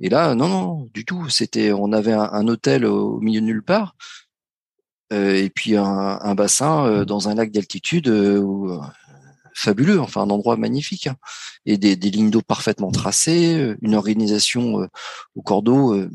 Et 0.00 0.08
là, 0.08 0.34
non, 0.34 0.48
non, 0.48 0.90
du 0.94 1.04
tout. 1.04 1.28
C'était, 1.28 1.72
on 1.72 1.92
avait 1.92 2.12
un, 2.12 2.48
hôtel 2.48 2.84
au 2.84 3.20
milieu 3.20 3.40
de 3.40 3.46
nulle 3.46 3.62
part, 3.62 3.94
euh, 3.94 4.21
et 5.12 5.50
puis 5.54 5.76
un, 5.76 6.18
un 6.20 6.34
bassin 6.34 7.04
dans 7.04 7.28
un 7.28 7.34
lac 7.34 7.50
d'altitude 7.50 8.08
où 8.08 8.80
fabuleux, 9.54 10.00
enfin 10.00 10.22
un 10.22 10.30
endroit 10.30 10.56
magnifique, 10.56 11.06
hein. 11.06 11.16
et 11.66 11.78
des, 11.78 11.96
des 11.96 12.10
lignes 12.10 12.30
d'eau 12.30 12.42
parfaitement 12.42 12.90
tracées, 12.90 13.54
euh, 13.54 13.76
une 13.82 13.94
organisation 13.94 14.82
euh, 14.82 14.86
au 15.34 15.42
cordeau 15.42 15.94
euh, 15.94 16.10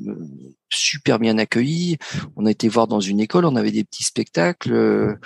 super 0.70 1.20
bien 1.20 1.38
accueillie. 1.38 1.98
On 2.36 2.46
a 2.46 2.52
été 2.52 2.68
voir 2.68 2.88
dans 2.88 3.00
une 3.00 3.20
école, 3.20 3.46
on 3.46 3.56
avait 3.56 3.72
des 3.72 3.84
petits 3.84 4.04
spectacles, 4.04 5.18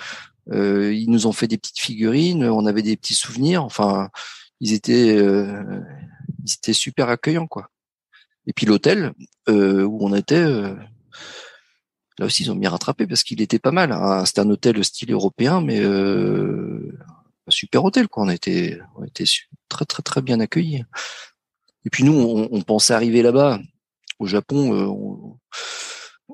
ils 0.50 1.10
nous 1.10 1.26
ont 1.26 1.32
fait 1.32 1.48
des 1.48 1.58
petites 1.58 1.80
figurines, 1.80 2.44
on 2.44 2.66
avait 2.66 2.82
des 2.82 2.96
petits 2.96 3.14
souvenirs. 3.14 3.64
Enfin, 3.64 4.10
ils 4.60 4.72
étaient, 4.72 5.16
ils 5.16 6.54
étaient 6.54 6.72
super 6.72 7.08
accueillants 7.08 7.48
quoi. 7.48 7.70
Et 8.46 8.52
puis 8.52 8.66
l'hôtel 8.66 9.12
où 9.48 9.98
on 10.00 10.14
était. 10.14 10.44
Là 12.18 12.26
aussi, 12.26 12.44
ils 12.44 12.50
ont 12.50 12.56
bien 12.56 12.70
rattrapé 12.70 13.06
parce 13.06 13.22
qu'il 13.22 13.40
était 13.40 13.58
pas 13.58 13.72
mal. 13.72 13.92
Hein. 13.92 14.24
C'était 14.26 14.40
un 14.40 14.50
hôtel 14.50 14.82
style 14.84 15.12
européen, 15.12 15.60
mais 15.60 15.80
super 17.48 17.84
hôtel 17.84 18.08
quoi. 18.08 18.24
On 18.24 18.28
a 18.28 18.34
été, 18.34 18.78
très 19.68 20.22
bien 20.22 20.40
accueillis. 20.40 20.84
Et 21.84 21.90
puis 21.90 22.04
nous, 22.04 22.14
on, 22.50 22.60
pensait 22.62 22.94
arriver 22.94 23.22
là-bas 23.22 23.60
au 24.18 24.26
Japon. 24.26 24.74
Euh, 24.74 25.38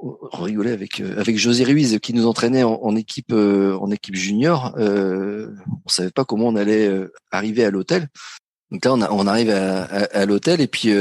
on, 0.01 0.43
rigolait 0.43 0.73
avec 0.73 1.01
euh, 1.01 1.19
avec 1.19 1.39
José 1.39 1.65
Ruiz 1.65 1.99
qui 2.01 2.15
nous 2.15 2.27
entraînait 2.27 2.63
en, 2.63 2.75
en 2.83 2.95
équipe 2.95 3.33
euh, 3.33 3.77
en 3.79 3.91
équipe 3.91 4.15
junior. 4.15 4.75
Euh, 4.79 5.51
on 5.85 5.89
savait 5.89 6.11
pas 6.11 6.25
comment 6.25 6.47
on 6.47 6.57
allait 6.57 6.91
arriver 7.31 7.65
à 7.65 7.71
l'hôtel. 7.71 8.09
Donc 8.71 8.85
là, 8.85 8.93
on, 8.93 9.27
arrive 9.27 9.51
à, 9.51 9.85
à, 9.85 10.27
l'hôtel 10.27 10.61
et 10.61 10.67
puis 10.67 10.93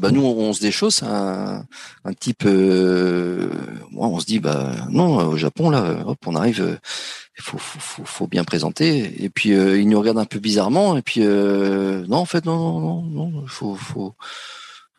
bah 0.00 0.10
nous, 0.12 0.24
on, 0.24 0.52
se 0.52 0.60
déchausse. 0.60 1.02
Un, 1.02 1.64
un 2.04 2.12
type, 2.12 2.44
on 2.44 4.20
se 4.20 4.26
dit 4.26 4.38
bah 4.38 4.76
non, 4.90 5.16
au 5.16 5.36
Japon 5.36 5.70
là, 5.70 6.04
hop, 6.06 6.18
on 6.26 6.36
arrive 6.36 6.78
il 7.38 7.42
faut, 7.42 7.58
faut, 7.58 8.04
faut, 8.04 8.26
bien 8.26 8.44
présenter. 8.44 9.22
Et 9.22 9.28
puis 9.28 9.52
euh, 9.52 9.82
nous 9.84 9.98
regarde 9.98 10.18
un 10.18 10.24
peu 10.24 10.38
bizarrement. 10.38 10.96
Et 10.96 11.02
puis 11.02 11.20
euh, 11.22 12.06
non, 12.08 12.18
en 12.18 12.24
fait, 12.24 12.44
non, 12.46 12.80
non, 12.80 13.02
non. 13.02 13.46
Faut, 13.46 13.74
faut, 13.74 14.14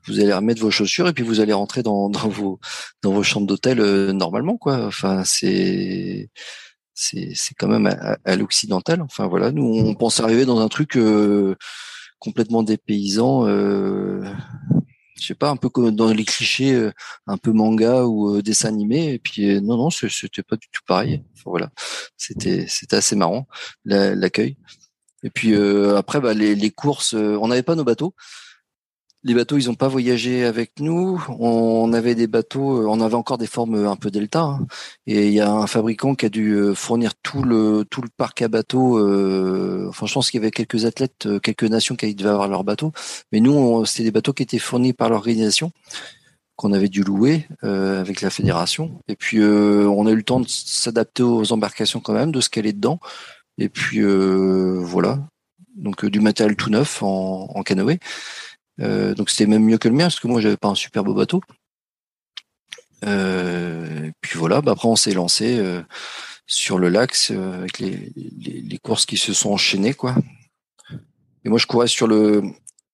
vous 0.05 0.19
allez 0.19 0.33
remettre 0.33 0.61
vos 0.61 0.71
chaussures 0.71 1.07
et 1.07 1.13
puis 1.13 1.23
vous 1.23 1.39
allez 1.39 1.53
rentrer 1.53 1.81
dans, 1.83 2.09
vos 2.29 2.59
dans 3.01 3.11
vos 3.11 3.23
chambres 3.23 3.47
d'hôtel 3.47 3.79
euh, 3.79 4.13
normalement, 4.13 4.57
quoi. 4.57 4.85
Enfin, 4.85 5.23
c'est 5.25 6.29
c'est 6.93 7.53
quand 7.57 7.67
même 7.67 7.87
à, 8.25 8.35
l'occidental. 8.35 9.01
Enfin 9.01 9.27
voilà, 9.27 9.51
nous 9.51 9.63
on 9.63 9.93
pense 9.95 10.19
arriver 10.19 10.45
dans 10.45 10.59
un 10.59 10.67
truc. 10.67 10.97
Complètement 12.19 12.63
dépaysant. 12.63 13.47
Euh, 13.47 14.23
je 15.19 15.25
sais 15.25 15.35
pas, 15.35 15.49
un 15.49 15.55
peu 15.55 15.69
comme 15.69 15.91
dans 15.91 16.13
les 16.13 16.25
clichés, 16.25 16.73
euh, 16.73 16.91
un 17.25 17.37
peu 17.37 17.51
manga 17.51 18.05
ou 18.05 18.35
euh, 18.35 18.41
dessin 18.41 18.69
animé. 18.69 19.13
Et 19.13 19.19
puis 19.19 19.49
euh, 19.49 19.59
non, 19.59 19.77
non, 19.77 19.89
c'était 19.89 20.43
pas 20.43 20.55
du 20.55 20.67
tout 20.71 20.81
pareil. 20.87 21.23
voilà, 21.45 21.69
c'était 22.17 22.65
c'était 22.67 22.97
assez 22.97 23.15
marrant 23.15 23.47
l'accueil. 23.85 24.57
Et 25.23 25.29
puis 25.31 25.55
après, 25.95 26.21
bah, 26.21 26.33
les, 26.33 26.55
les 26.55 26.71
courses, 26.71 27.13
on 27.13 27.47
n'avait 27.47 27.63
pas 27.63 27.75
nos 27.75 27.83
bateaux 27.83 28.13
les 29.23 29.33
bateaux, 29.33 29.57
ils 29.57 29.67
n'ont 29.67 29.75
pas 29.75 29.87
voyagé 29.87 30.45
avec 30.45 30.79
nous. 30.79 31.23
On 31.39 31.91
avait 31.93 32.15
des 32.15 32.27
bateaux, 32.27 32.81
euh, 32.81 32.87
on 32.87 33.01
avait 33.01 33.15
encore 33.15 33.37
des 33.37 33.47
formes 33.47 33.85
un 33.85 33.95
peu 33.95 34.11
delta. 34.11 34.41
Hein. 34.41 34.67
Et 35.07 35.27
il 35.27 35.33
y 35.33 35.41
a 35.41 35.51
un 35.51 35.67
fabricant 35.67 36.15
qui 36.15 36.25
a 36.27 36.29
dû 36.29 36.53
euh, 36.53 36.73
fournir 36.73 37.13
tout 37.23 37.43
le 37.43 37.83
tout 37.89 38.01
le 38.01 38.09
parc 38.15 38.41
à 38.41 38.47
bateaux. 38.47 38.99
Euh, 38.99 39.87
enfin, 39.89 40.05
je 40.05 40.13
pense 40.13 40.29
qu'il 40.29 40.39
y 40.39 40.43
avait 40.43 40.51
quelques 40.51 40.85
athlètes, 40.85 41.27
quelques 41.41 41.63
nations 41.63 41.95
qui 41.95 42.13
devaient 42.15 42.29
avoir 42.29 42.47
leurs 42.47 42.63
bateaux. 42.63 42.91
Mais 43.31 43.39
nous, 43.39 43.85
c'était 43.85 44.03
des 44.03 44.11
bateaux 44.11 44.33
qui 44.33 44.43
étaient 44.43 44.59
fournis 44.59 44.93
par 44.93 45.09
l'organisation 45.09 45.71
qu'on 46.55 46.73
avait 46.73 46.89
dû 46.89 47.03
louer 47.03 47.47
avec 47.61 48.21
la 48.21 48.31
fédération. 48.31 48.99
Et 49.07 49.15
puis, 49.15 49.39
on 49.43 50.07
a 50.07 50.11
eu 50.11 50.15
le 50.15 50.23
temps 50.23 50.39
de 50.39 50.47
s'adapter 50.49 51.21
aux 51.21 51.51
embarcations 51.53 51.99
quand 51.99 52.13
même, 52.13 52.31
de 52.31 52.41
ce 52.41 52.49
qu'elle 52.49 52.65
est 52.65 52.73
dedans. 52.73 52.99
Et 53.59 53.69
puis, 53.69 54.01
voilà. 54.01 55.19
Donc, 55.75 56.05
du 56.07 56.19
matériel 56.19 56.55
tout 56.55 56.71
neuf 56.71 57.03
en 57.03 57.61
canoë. 57.63 57.99
Euh, 58.79 59.15
donc 59.15 59.29
c'était 59.29 59.47
même 59.47 59.63
mieux 59.63 59.77
que 59.77 59.87
le 59.87 59.95
mien 59.95 60.05
parce 60.05 60.19
que 60.19 60.27
moi 60.27 60.41
j'avais 60.41 60.57
pas 60.57 60.69
un 60.69 60.75
super 60.75 61.03
beau 61.03 61.13
bateau. 61.13 61.41
Euh, 63.05 64.09
puis 64.21 64.37
voilà, 64.37 64.61
bah 64.61 64.71
après 64.73 64.87
on 64.87 64.95
s'est 64.95 65.13
lancé 65.13 65.57
euh, 65.57 65.81
sur 66.47 66.79
le 66.79 66.89
lac 66.89 67.15
avec 67.31 67.79
les, 67.79 68.11
les, 68.15 68.77
courses 68.79 69.05
qui 69.05 69.17
se 69.17 69.33
sont 69.33 69.51
enchaînées 69.51 69.93
quoi. 69.93 70.15
Et 71.45 71.49
moi 71.49 71.57
je 71.57 71.67
courais 71.67 71.87
sur 71.87 72.07
le 72.07 72.43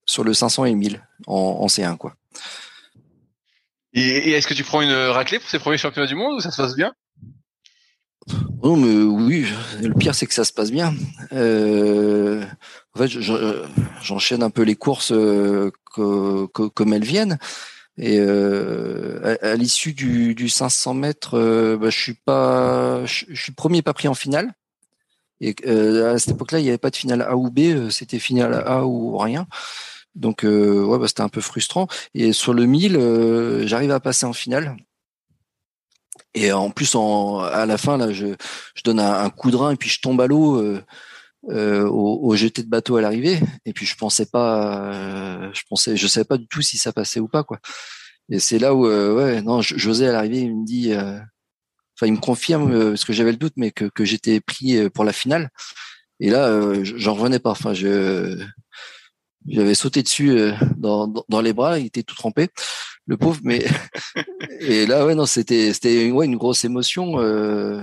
sur 0.05 0.23
le 0.23 0.33
500 0.33 0.65
et 0.65 0.75
1000 0.75 1.01
en, 1.27 1.35
en 1.35 1.67
C1 1.67 1.97
quoi. 1.97 2.15
Et, 3.93 4.31
est-ce 4.31 4.47
que 4.47 4.53
tu 4.53 4.63
prends 4.63 4.81
une 4.81 4.91
raclée 4.91 5.39
pour 5.39 5.49
ces 5.49 5.59
premiers 5.59 5.77
championnats 5.77 6.07
du 6.07 6.15
monde 6.15 6.37
ou 6.37 6.39
ça 6.39 6.51
se 6.51 6.61
passe 6.61 6.75
bien? 6.75 6.93
Non, 8.63 8.77
mais 8.77 9.03
oui, 9.03 9.45
le 9.81 9.93
pire 9.93 10.15
c'est 10.15 10.25
que 10.25 10.33
ça 10.33 10.45
se 10.45 10.53
passe 10.53 10.71
bien. 10.71 10.93
Euh, 12.95 13.03
en 13.03 13.07
fait, 13.07 13.19
j'enchaîne 14.01 14.43
un 14.43 14.49
peu 14.49 14.63
les 14.63 14.75
courses 14.75 15.11
euh, 15.11 15.71
comme 15.95 16.93
elles 16.93 17.03
viennent. 17.03 17.37
Et 17.97 18.17
euh, 18.19 19.37
à, 19.41 19.55
l'issue 19.55 19.93
du, 19.93 20.33
du 20.33 20.49
500 20.49 20.95
mètres, 20.95 21.37
euh, 21.37 21.77
bah, 21.77 21.89
je 21.91 21.99
suis 21.99 22.15
pas, 22.15 23.05
je, 23.05 23.25
suis 23.35 23.51
premier 23.51 23.81
pas 23.83 23.93
pris 23.93 24.07
en 24.07 24.15
finale. 24.15 24.53
Et 25.41 25.55
à 25.67 26.17
cette 26.19 26.35
époque-là, 26.35 26.59
il 26.59 26.63
n'y 26.63 26.69
avait 26.69 26.77
pas 26.77 26.89
de 26.89 26.95
finale 26.95 27.21
A 27.21 27.35
ou 27.35 27.51
B, 27.51 27.89
c'était 27.89 28.19
finale 28.19 28.63
A 28.65 28.85
ou 28.85 29.17
rien. 29.17 29.45
Donc 30.15 30.43
ouais, 30.43 30.97
bah, 30.97 31.07
c'était 31.07 31.21
un 31.21 31.29
peu 31.29 31.41
frustrant. 31.41 31.87
Et 32.13 32.31
sur 32.31 32.53
le 32.53 32.65
1000, 32.65 33.67
j'arrive 33.67 33.91
à 33.91 33.99
passer 33.99 34.25
en 34.25 34.31
finale. 34.31 34.77
Et 36.33 36.53
en 36.53 36.71
plus, 36.71 36.95
en, 36.95 37.39
à 37.39 37.65
la 37.65 37.77
fin, 37.77 37.97
là, 37.97 38.13
je, 38.13 38.27
je 38.73 38.83
donne 38.83 38.99
un, 38.99 39.29
coup 39.29 39.51
de 39.51 39.57
rein 39.57 39.71
et 39.71 39.75
puis 39.75 39.89
je 39.89 39.99
tombe 39.99 40.21
à 40.21 40.27
l'eau 40.27 40.79
euh, 41.49 41.85
au, 41.87 42.19
au, 42.23 42.35
jeté 42.35 42.63
de 42.63 42.69
bateau 42.69 42.95
à 42.95 43.01
l'arrivée. 43.01 43.39
Et 43.65 43.73
puis 43.73 43.85
je 43.85 43.95
pensais 43.95 44.25
pas, 44.25 44.93
euh, 44.93 45.49
je 45.53 45.61
pensais, 45.69 45.97
je 45.97 46.07
savais 46.07 46.25
pas 46.25 46.37
du 46.37 46.47
tout 46.47 46.61
si 46.61 46.77
ça 46.77 46.93
passait 46.93 47.19
ou 47.19 47.27
pas, 47.27 47.43
quoi. 47.43 47.59
Et 48.29 48.39
c'est 48.39 48.59
là 48.59 48.73
où, 48.73 48.87
euh, 48.87 49.13
ouais, 49.15 49.41
non, 49.41 49.61
José 49.61 50.07
à 50.07 50.13
l'arrivée, 50.13 50.41
il 50.41 50.55
me 50.55 50.65
dit, 50.65 50.93
euh, 50.93 51.19
enfin, 51.97 52.07
il 52.07 52.13
me 52.13 52.19
confirme 52.19 52.89
parce 52.89 53.05
que 53.05 53.13
j'avais 53.13 53.31
le 53.31 53.37
doute, 53.37 53.53
mais 53.57 53.71
que, 53.71 53.85
que 53.85 54.05
j'étais 54.05 54.39
pris 54.39 54.89
pour 54.89 55.03
la 55.03 55.13
finale. 55.13 55.49
Et 56.19 56.29
là, 56.29 56.73
j'en 56.83 57.15
revenais 57.15 57.39
pas. 57.39 57.51
Enfin, 57.51 57.73
je, 57.73 58.41
j'avais 59.47 59.75
sauté 59.75 60.03
dessus 60.03 60.51
dans, 60.77 61.07
dans, 61.07 61.25
dans, 61.27 61.41
les 61.41 61.53
bras, 61.53 61.79
il 61.79 61.87
était 61.87 62.03
tout 62.03 62.15
trempé 62.15 62.49
le 63.05 63.17
pauvre. 63.17 63.39
Mais 63.43 63.65
et 64.61 64.85
là, 64.85 65.05
ouais, 65.05 65.15
non, 65.15 65.25
c'était 65.25 65.73
c'était 65.73 66.11
ouais, 66.11 66.25
une 66.25 66.37
grosse 66.37 66.63
émotion. 66.65 67.19
Euh... 67.19 67.81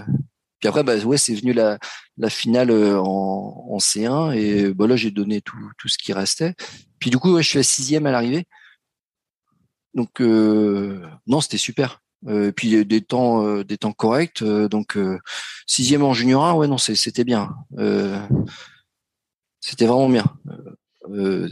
Puis 0.60 0.68
après, 0.68 0.82
bah 0.84 0.96
ouais, 0.98 1.18
c'est 1.18 1.34
venu 1.34 1.52
la 1.52 1.78
la 2.18 2.30
finale 2.30 2.70
euh, 2.70 3.00
en, 3.00 3.66
en 3.70 3.78
C1 3.78 4.36
et 4.36 4.74
bah 4.74 4.86
là 4.86 4.96
j'ai 4.96 5.10
donné 5.10 5.40
tout 5.40 5.56
tout 5.78 5.88
ce 5.88 5.98
qui 5.98 6.12
restait. 6.12 6.54
Puis 6.98 7.10
du 7.10 7.18
coup, 7.18 7.32
ouais, 7.32 7.42
je 7.42 7.48
suis 7.48 7.58
à 7.58 7.62
sixième 7.62 8.06
à 8.06 8.12
l'arrivée. 8.12 8.46
Donc 9.94 10.20
euh... 10.20 11.04
non, 11.26 11.40
c'était 11.40 11.58
super. 11.58 12.02
Euh, 12.26 12.52
puis 12.52 12.84
des 12.84 13.00
temps 13.00 13.46
euh, 13.46 13.64
des 13.64 13.78
temps 13.78 13.92
corrects. 13.92 14.44
Donc 14.44 14.98
sixième 15.66 16.02
en 16.02 16.12
junior 16.12 16.44
1, 16.44 16.54
ouais, 16.54 16.68
non, 16.68 16.78
c'était 16.78 17.24
bien. 17.24 17.54
c'était 19.60 19.86
vraiment 19.86 20.08
bien. 20.08 20.24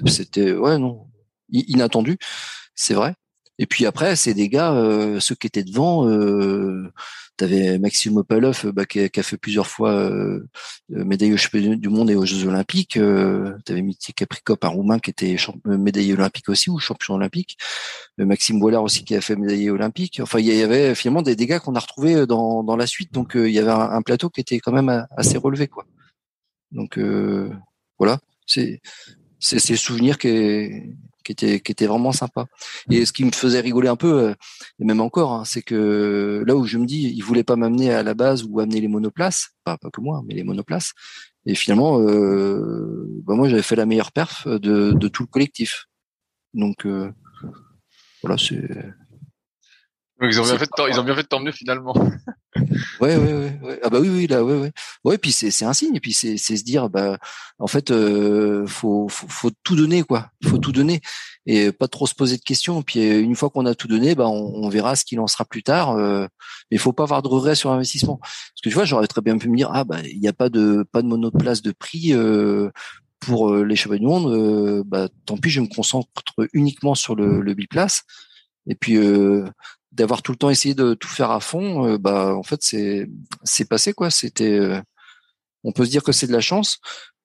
c'était 0.06 0.52
ouais, 0.52 0.78
non, 0.78 1.08
inattendu, 1.50 2.18
c'est 2.74 2.94
vrai. 2.94 3.14
Et 3.58 3.66
puis 3.66 3.86
après, 3.86 4.14
c'est 4.14 4.34
des 4.34 4.48
gars, 4.48 4.72
euh, 4.72 5.18
ceux 5.18 5.34
qui 5.34 5.48
étaient 5.48 5.64
devant, 5.64 6.08
euh, 6.08 6.92
tu 7.36 7.44
avais 7.44 7.78
Maxime 7.78 8.16
Opalov 8.16 8.70
bah, 8.72 8.86
qui, 8.86 9.00
a, 9.00 9.22
fait 9.22 9.36
plusieurs 9.36 9.66
fois 9.66 9.90
euh, 9.92 10.46
médaille 10.88 11.34
aux 11.34 11.36
championnats 11.36 11.74
du 11.74 11.88
monde 11.88 12.08
et 12.10 12.14
aux 12.14 12.24
Jeux 12.24 12.46
Olympiques. 12.46 12.96
Euh, 12.96 13.56
tu 13.66 13.72
avais 13.72 13.82
Mitty 13.82 14.12
Capricop, 14.14 14.64
un 14.64 14.68
Roumain 14.68 15.00
qui 15.00 15.10
était 15.10 15.36
médaillé 15.64 16.14
olympique 16.14 16.48
aussi 16.48 16.70
ou 16.70 16.78
champion 16.78 17.14
olympique. 17.14 17.58
Maxime 18.16 18.60
Boilard 18.60 18.84
aussi 18.84 19.04
qui 19.04 19.16
a 19.16 19.20
fait 19.20 19.36
médaillé 19.36 19.70
olympique. 19.70 20.20
Enfin, 20.22 20.38
il 20.38 20.46
y 20.46 20.62
avait 20.62 20.94
finalement 20.94 21.22
des, 21.22 21.34
gars 21.36 21.58
qu'on 21.58 21.74
a 21.74 21.80
retrouvés 21.80 22.26
dans, 22.26 22.62
dans 22.62 22.76
la 22.76 22.86
suite. 22.86 23.12
Donc 23.12 23.32
il 23.34 23.50
y 23.50 23.58
avait 23.58 23.70
un, 23.70 24.02
plateau 24.02 24.30
qui 24.30 24.40
était 24.40 24.60
quand 24.60 24.72
même 24.72 25.06
assez 25.16 25.38
relevé. 25.38 25.66
quoi. 25.66 25.84
Donc 26.70 26.98
voilà, 27.98 28.20
c'est 28.46 28.80
c'est 29.40 29.58
ces 29.60 29.76
souvenirs 29.76 30.18
qui 30.18 30.28
qui 31.34 31.72
était 31.72 31.86
vraiment 31.86 32.12
sympa. 32.12 32.46
Et 32.90 33.04
ce 33.06 33.12
qui 33.12 33.24
me 33.24 33.32
faisait 33.32 33.60
rigoler 33.60 33.88
un 33.88 33.96
peu, 33.96 34.20
euh, 34.20 34.34
et 34.80 34.84
même 34.84 35.00
encore, 35.00 35.32
hein, 35.32 35.44
c'est 35.44 35.62
que 35.62 36.42
là 36.46 36.56
où 36.56 36.64
je 36.64 36.78
me 36.78 36.86
dis, 36.86 37.12
il 37.14 37.22
voulait 37.22 37.44
pas 37.44 37.56
m'amener 37.56 37.92
à 37.92 38.02
la 38.02 38.14
base 38.14 38.44
ou 38.44 38.60
amener 38.60 38.80
les 38.80 38.88
monoplaces, 38.88 39.50
pas 39.64 39.76
pas 39.78 39.90
que 39.90 40.00
moi, 40.00 40.22
mais 40.26 40.34
les 40.34 40.44
monoplaces. 40.44 40.92
Et 41.46 41.54
finalement, 41.54 42.00
euh, 42.00 43.06
bah 43.24 43.34
moi 43.34 43.48
j'avais 43.48 43.62
fait 43.62 43.76
la 43.76 43.86
meilleure 43.86 44.12
perf 44.12 44.46
de, 44.46 44.92
de 44.92 45.08
tout 45.08 45.22
le 45.22 45.28
collectif. 45.28 45.86
Donc 46.54 46.86
euh, 46.86 47.10
voilà, 48.22 48.36
c'est 48.38 48.68
ils 50.22 50.40
ont 50.40 50.44
bien 50.44 50.58
fait 50.58 50.66
de 50.66 50.90
ils 50.90 50.98
ont 50.98 51.04
bien 51.04 51.14
fait 51.14 51.22
de 51.22 51.28
t'emmener 51.28 51.52
finalement. 51.52 51.94
ouais, 53.00 53.16
ouais, 53.16 53.58
ouais, 53.62 53.80
Ah 53.84 53.88
bah 53.88 53.98
oui, 54.00 54.08
oui, 54.08 54.26
là, 54.26 54.44
ouais, 54.44 54.56
ouais. 54.56 54.72
Ouais, 55.04 55.18
puis 55.18 55.30
c'est, 55.30 55.50
c'est 55.50 55.64
un 55.64 55.72
signe. 55.72 55.94
Et 55.94 56.00
puis 56.00 56.12
c'est, 56.12 56.36
c'est 56.38 56.56
se 56.56 56.64
dire, 56.64 56.90
bah, 56.90 57.18
en 57.58 57.68
fait, 57.68 57.90
euh, 57.90 58.66
faut, 58.66 59.08
faut, 59.08 59.28
faut, 59.28 59.50
tout 59.62 59.76
donner, 59.76 60.02
quoi. 60.02 60.30
Faut 60.44 60.58
tout 60.58 60.72
donner 60.72 61.00
et 61.46 61.70
pas 61.70 61.86
trop 61.86 62.06
se 62.06 62.14
poser 62.14 62.36
de 62.36 62.42
questions. 62.42 62.82
Puis 62.82 63.00
euh, 63.00 63.20
une 63.20 63.36
fois 63.36 63.50
qu'on 63.50 63.64
a 63.66 63.74
tout 63.74 63.86
donné, 63.86 64.14
bah, 64.16 64.26
on, 64.26 64.64
on 64.64 64.68
verra 64.68 64.96
ce 64.96 65.04
qu'il 65.04 65.20
en 65.20 65.28
sera 65.28 65.44
plus 65.44 65.62
tard. 65.62 65.96
Euh, 65.96 66.26
mais 66.70 66.76
il 66.76 66.80
faut 66.80 66.92
pas 66.92 67.04
avoir 67.04 67.22
de 67.22 67.28
regrets 67.28 67.54
sur 67.54 67.70
l'investissement. 67.70 68.18
Parce 68.18 68.60
que 68.62 68.68
tu 68.68 68.74
vois, 68.74 68.84
j'aurais 68.84 69.06
très 69.06 69.20
bien 69.20 69.38
pu 69.38 69.48
me 69.48 69.56
dire, 69.56 69.70
ah 69.72 69.84
bah, 69.84 70.00
il 70.04 70.18
n'y 70.20 70.28
a 70.28 70.32
pas 70.32 70.48
de, 70.48 70.84
pas 70.90 71.02
de 71.02 71.06
monoplace 71.06 71.62
de 71.62 71.72
prix. 71.72 72.12
Euh, 72.12 72.70
pour 73.20 73.52
les 73.52 73.74
cheveux 73.74 73.98
du 73.98 74.06
monde, 74.06 74.84
bah, 74.86 75.08
tant 75.26 75.36
pis, 75.36 75.50
je 75.50 75.60
me 75.60 75.66
concentre 75.66 76.08
uniquement 76.52 76.94
sur 76.94 77.16
le, 77.16 77.40
le 77.40 77.52
biplace. 77.52 78.04
Et 78.68 78.74
puis, 78.74 78.96
euh, 78.96 79.44
d'avoir 79.92 80.22
tout 80.22 80.32
le 80.32 80.38
temps 80.38 80.50
essayé 80.50 80.74
de 80.74 80.94
tout 80.94 81.08
faire 81.08 81.30
à 81.30 81.40
fond, 81.40 81.86
euh, 81.86 81.98
bah 81.98 82.34
en 82.34 82.42
fait 82.42 82.60
c'est 82.62 83.08
c'est 83.42 83.68
passé 83.68 83.92
quoi. 83.92 84.10
C'était, 84.10 84.58
euh, 84.58 84.80
on 85.64 85.72
peut 85.72 85.84
se 85.84 85.90
dire 85.90 86.02
que 86.02 86.12
c'est 86.12 86.26
de 86.26 86.32
la 86.32 86.40
chance, 86.40 86.78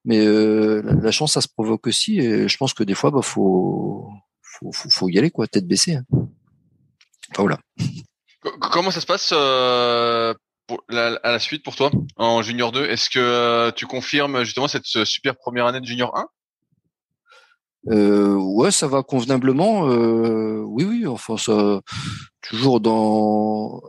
mais 0.06 0.20
euh, 0.26 0.82
la, 1.02 1.12
chance 1.12 1.34
ça 1.34 1.42
se 1.42 1.48
provoque 1.48 1.88
aussi. 1.88 2.20
Et 2.20 2.48
je 2.48 2.58
pense 2.58 2.74
que 2.74 2.84
des 2.84 2.94
fois 2.94 3.12
bah 3.12 3.22
faut 3.22 4.10
faut, 4.42 4.72
faut, 4.72 5.10
y 5.10 5.18
aller 5.18 5.32
quoi, 5.32 5.48
tête 5.48 5.68
baissée. 5.68 5.96
Hein. 5.96 6.06
Voilà. 7.38 7.60
Comment 8.72 8.92
ça 8.92 9.02
se 9.02 9.06
passe 9.06 9.32
à 9.32 10.36
la 10.90 11.40
suite 11.40 11.64
pour 11.64 11.76
toi 11.76 11.92
en 12.18 12.42
junior 12.42 12.72
2 12.72 12.86
Est-ce 12.86 13.10
que 13.10 13.72
tu 13.72 13.88
confirmes 13.88 14.44
justement 14.44 14.68
cette 14.68 14.86
super 14.86 15.36
première 15.36 15.66
année 15.66 15.82
de 15.82 15.86
junior 15.86 16.16
1 16.18 16.28
euh, 17.90 18.36
ouais, 18.36 18.72
ça 18.72 18.88
va 18.88 19.04
convenablement. 19.04 19.90
Euh, 19.90 20.62
oui, 20.66 20.86
oui. 20.86 21.08
Enfin, 21.08 21.38
ça 21.38 21.82
toujours 22.42 22.80
dans. 22.80 23.82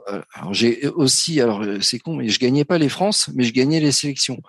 J'ai 0.53 0.87
aussi, 0.89 1.41
alors 1.41 1.65
c'est 1.81 1.99
con, 1.99 2.17
mais 2.17 2.29
je 2.29 2.39
gagnais 2.39 2.65
pas 2.65 2.79
les 2.79 2.89
France, 2.89 3.31
mais 3.35 3.45
je 3.45 3.53
gagnais 3.53 3.81
les 3.81 3.93
sélections 3.93 4.41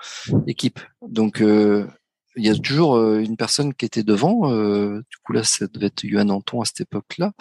équipes. 0.48 0.80
Donc 1.08 1.42
euh, 1.42 1.88
il 2.36 2.46
y 2.46 2.50
a 2.50 2.56
toujours 2.56 2.96
euh, 2.96 3.20
une 3.20 3.38
personne 3.38 3.74
qui 3.74 3.86
était 3.86 4.04
devant. 4.04 4.52
Euh, 4.52 5.00
du 5.10 5.18
coup 5.24 5.34
là, 5.34 5.44
ça 5.44 5.68
devait 5.68 5.88
être 5.88 6.04
Yohan 6.04 6.30
Anton 6.30 6.62
à 6.62 6.66
cette 6.66 6.82
époque-là, 6.82 7.34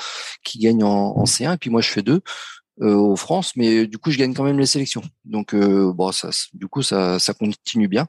qui 0.43 0.59
gagne 0.59 0.83
en, 0.83 1.17
en 1.17 1.25
C1, 1.25 1.55
et 1.55 1.59
puis 1.59 1.71
moi 1.71 1.81
je 1.81 1.91
fais 1.91 2.03
deux 2.03 2.23
euh, 2.81 3.14
France, 3.14 3.53
mais 3.55 3.87
du 3.87 3.99
coup 3.99 4.11
je 4.11 4.18
gagne 4.18 4.35
quand 4.35 4.43
même 4.43 4.59
les 4.59 4.66
sélections. 4.66 5.03
Donc 5.25 5.55
euh, 5.55 5.93
bon, 5.93 6.11
ça, 6.11 6.31
du 6.55 6.66
coup 6.66 6.83
ça, 6.83 7.20
ça 7.20 7.33
continue 7.33 7.87
bien. 7.87 8.09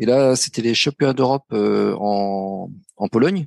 Et 0.00 0.06
là 0.06 0.34
c'était 0.34 0.62
les 0.62 0.74
championnats 0.74 1.12
d'Europe 1.12 1.46
euh, 1.52 1.94
en, 2.00 2.70
en 2.96 3.08
Pologne. 3.08 3.46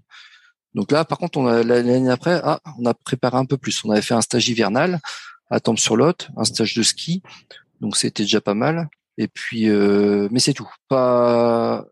Donc 0.73 0.91
là 0.91 1.03
par 1.03 1.17
contre 1.17 1.37
on 1.37 1.47
a 1.47 1.63
l'année 1.63 2.09
après, 2.09 2.39
ah, 2.43 2.61
on 2.79 2.85
a 2.85 2.93
préparé 2.93 3.37
un 3.37 3.45
peu 3.45 3.57
plus. 3.57 3.83
On 3.83 3.91
avait 3.91 4.01
fait 4.01 4.13
un 4.13 4.21
stage 4.21 4.47
hivernal 4.47 5.01
à 5.49 5.59
Tempe-sur-Lot, 5.59 6.29
un 6.37 6.45
stage 6.45 6.75
de 6.75 6.83
ski. 6.83 7.21
Donc 7.81 7.97
c'était 7.97 8.23
déjà 8.23 8.39
pas 8.39 8.53
mal. 8.53 8.89
Et 9.17 9.27
puis 9.27 9.67
mais 9.67 10.39
c'est 10.39 10.53
tout. 10.53 10.69
Pas 10.87 11.85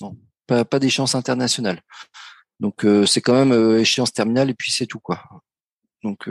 non, 0.00 0.16
pas, 0.46 0.64
pas 0.64 0.78
d'échéance 0.78 1.16
internationale. 1.16 1.80
Donc 2.60 2.86
c'est 3.06 3.20
quand 3.20 3.34
même 3.34 3.78
échéance 3.78 4.12
terminale 4.12 4.48
et 4.50 4.54
puis 4.54 4.70
c'est 4.70 4.86
tout 4.86 5.00
quoi. 5.00 5.24
Donc 6.04 6.28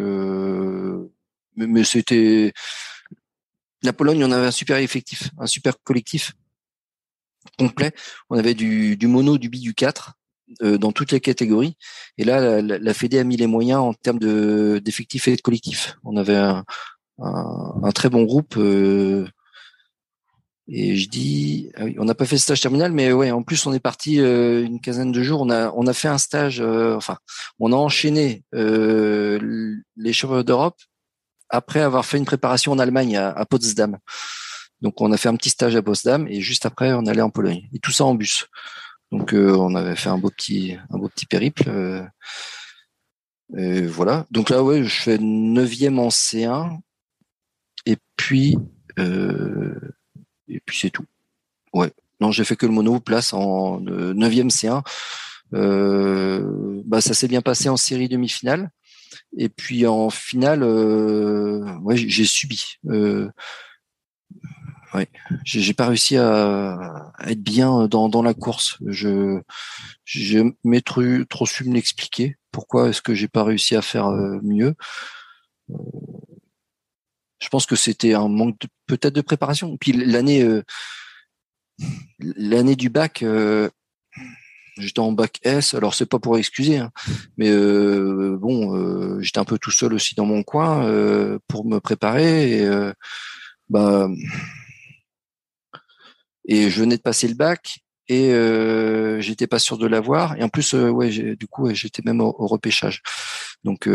mais, 1.58 1.68
mais 1.68 1.84
c'était 1.84 2.54
la 3.84 3.94
Pologne, 3.94 4.24
on 4.24 4.32
avait 4.32 4.48
un 4.48 4.52
super 4.52 4.78
effectif, 4.78 5.30
un 5.38 5.48
super 5.48 5.76
collectif 5.84 6.34
complet. 7.58 7.92
On 8.30 8.38
avait 8.38 8.54
du, 8.54 8.98
du 8.98 9.08
mono, 9.08 9.38
du 9.38 9.50
bi, 9.50 9.60
du 9.60 9.74
4 9.74 10.14
euh, 10.62 10.78
dans 10.78 10.92
toutes 10.92 11.12
les 11.12 11.20
catégories. 11.20 11.78
Et 12.18 12.24
là, 12.24 12.62
la, 12.62 12.78
la, 12.78 12.94
Fédé 12.94 13.20
a 13.20 13.24
mis 13.24 13.38
les 13.38 13.48
moyens 13.48 13.80
en 13.82 13.94
termes 13.94 14.20
de 14.20 14.82
d'effectifs 14.84 15.28
et 15.28 15.36
de 15.36 15.42
collectifs. 15.42 15.98
On 16.04 16.18
avait 16.18 16.36
un, 16.36 16.64
un, 17.20 17.92
très 17.92 18.10
bon 18.10 18.24
groupe. 18.24 18.56
Euh, 18.58 19.28
et 20.70 20.98
je 20.98 21.08
dis, 21.08 21.72
ah 21.78 21.86
on 21.98 22.06
n'a 22.06 22.16
pas 22.16 22.26
fait 22.26 22.36
le 22.36 22.42
stage 22.42 22.60
terminal, 22.62 22.92
mais 22.92 23.14
ouais, 23.14 23.32
en 23.32 23.42
plus 23.42 23.66
on 23.66 23.74
est 23.74 23.80
parti 23.80 24.20
euh, 24.20 24.66
une 24.66 24.82
quinzaine 24.82 25.14
de 25.14 25.24
jours. 25.24 25.42
On 25.42 25.50
a 25.50 25.72
on 25.72 25.88
a 25.88 25.94
fait 25.94 26.10
un 26.10 26.18
stage. 26.18 26.62
enfin, 26.62 27.18
on 27.60 27.72
a 27.72 27.76
enchaîné 27.76 28.44
les 28.54 30.14
championnats 30.14 30.44
d'Europe 30.44 30.78
après 31.50 31.82
avoir 31.82 32.06
fait 32.06 32.18
une 32.18 32.26
préparation 32.26 32.72
en 32.72 32.80
Allemagne 32.80 33.18
à, 33.18 33.46
Potsdam. 33.46 33.98
Donc 34.82 35.02
on 35.02 35.12
a 35.12 35.18
fait 35.18 35.30
un 35.30 35.36
petit 35.36 35.50
stage 35.50 35.76
à 35.76 35.82
Potsdam 35.82 36.28
et 36.28 36.42
juste 36.42 36.66
après 36.66 36.94
on 36.94 37.06
allait 37.06 37.22
en 37.22 37.30
Pologne 37.30 37.68
et 37.74 37.80
tout 37.80 37.92
ça 37.92 38.06
en 38.06 38.16
bus. 38.16 38.48
Donc 39.12 39.34
euh, 39.34 39.56
on 39.56 39.76
avait 39.76 39.96
fait 39.96 40.10
un 40.10 40.18
beau 40.18 40.30
petit 40.30 40.78
un 40.90 40.98
beau 40.98 41.10
petit 41.10 41.26
périple. 41.26 41.64
Euh, 41.68 42.04
et 43.56 43.82
voilà. 43.82 44.26
Donc 44.32 44.50
là 44.50 44.64
ouais, 44.64 44.84
je 44.84 45.02
fais 45.02 45.18
neuvième 45.20 46.00
en 46.00 46.10
C1 46.10 46.80
et 47.86 47.98
puis 48.18 48.58
euh, 49.00 49.74
et 50.48 50.60
puis 50.60 50.78
c'est 50.80 50.90
tout. 50.90 51.06
Ouais. 51.74 51.92
Non, 52.20 52.32
j'ai 52.32 52.44
fait 52.44 52.56
que 52.56 52.66
le 52.66 52.72
mono 52.72 53.00
place 53.00 53.34
en 53.34 53.80
neuvième 53.80 54.50
C1. 54.50 54.82
bah 55.52 57.02
ça 57.02 57.14
s'est 57.14 57.28
bien 57.28 57.42
passé 57.42 57.70
en 57.70 57.78
série 57.78 58.10
demi-finale. 58.10 58.72
Et 59.38 59.50
puis 59.50 59.86
en 59.86 60.10
finale, 60.10 60.64
euh, 60.64 61.78
ouais, 61.82 61.96
j'ai 61.96 62.26
subi. 62.26 62.78
Euh, 62.88 63.30
ouais, 64.96 65.08
j'ai 65.44 65.74
pas 65.74 65.88
réussi 65.88 66.18
à, 66.18 67.14
être 67.28 67.42
bien 67.42 67.88
dans, 67.88 68.10
dans 68.10 68.24
la 68.24 68.34
course. 68.34 68.78
Je 68.86 69.40
j'ai 70.06 70.44
trop, 70.84 71.04
trop 71.30 71.46
su 71.46 71.66
me 71.66 71.76
l'expliquer. 71.76 72.38
Pourquoi 72.52 72.90
est-ce 72.90 73.02
que 73.02 73.14
j'ai 73.14 73.28
pas 73.28 73.44
réussi 73.44 73.76
à 73.76 73.84
faire 73.84 74.08
euh, 74.08 74.40
mieux? 74.42 74.74
Euh, 75.70 75.76
Je 77.40 77.50
pense 77.50 77.68
que 77.68 77.76
c'était 77.76 78.16
un 78.16 78.28
manque 78.28 78.58
peut-être 78.88 79.14
de 79.14 79.22
préparation. 79.22 79.78
Puis 79.78 79.94
l'année 79.94 80.44
l'année 82.20 82.76
du 82.76 82.90
bac, 82.90 83.24
J'étais 84.78 85.00
en 85.00 85.12
bac 85.12 85.40
S, 85.44 85.74
alors 85.74 85.94
c'est 85.94 86.06
pas 86.06 86.20
pour 86.20 86.38
excuser, 86.38 86.78
hein, 86.78 86.92
mais 87.38 87.50
euh, 87.50 88.38
bon, 88.40 88.76
euh, 88.76 89.22
j'étais 89.22 89.40
un 89.40 89.46
peu 89.46 89.58
tout 89.58 89.72
seul 89.72 89.94
aussi 89.94 90.16
dans 90.16 90.26
mon 90.26 90.44
coin 90.44 90.86
euh, 90.86 91.40
pour 91.48 91.66
me 91.66 91.80
préparer. 91.80 92.60
Et, 92.60 92.92
bah, 93.70 94.10
et 96.46 96.70
je 96.70 96.80
venais 96.80 96.98
de 96.98 97.02
passer 97.02 97.28
le 97.28 97.36
bac 97.36 97.80
et 98.08 98.32
j'étais 99.20 99.48
pas 99.48 99.60
sûr 99.60 99.78
de 99.78 99.88
l'avoir. 99.88 100.38
Et 100.38 100.44
en 100.44 100.50
plus, 100.50 100.74
ouais, 100.74 101.10
du 101.10 101.48
coup, 101.48 101.74
j'étais 101.74 102.02
même 102.06 102.22
au, 102.22 102.32
repêchage. 102.48 103.02
Donc 103.64 103.88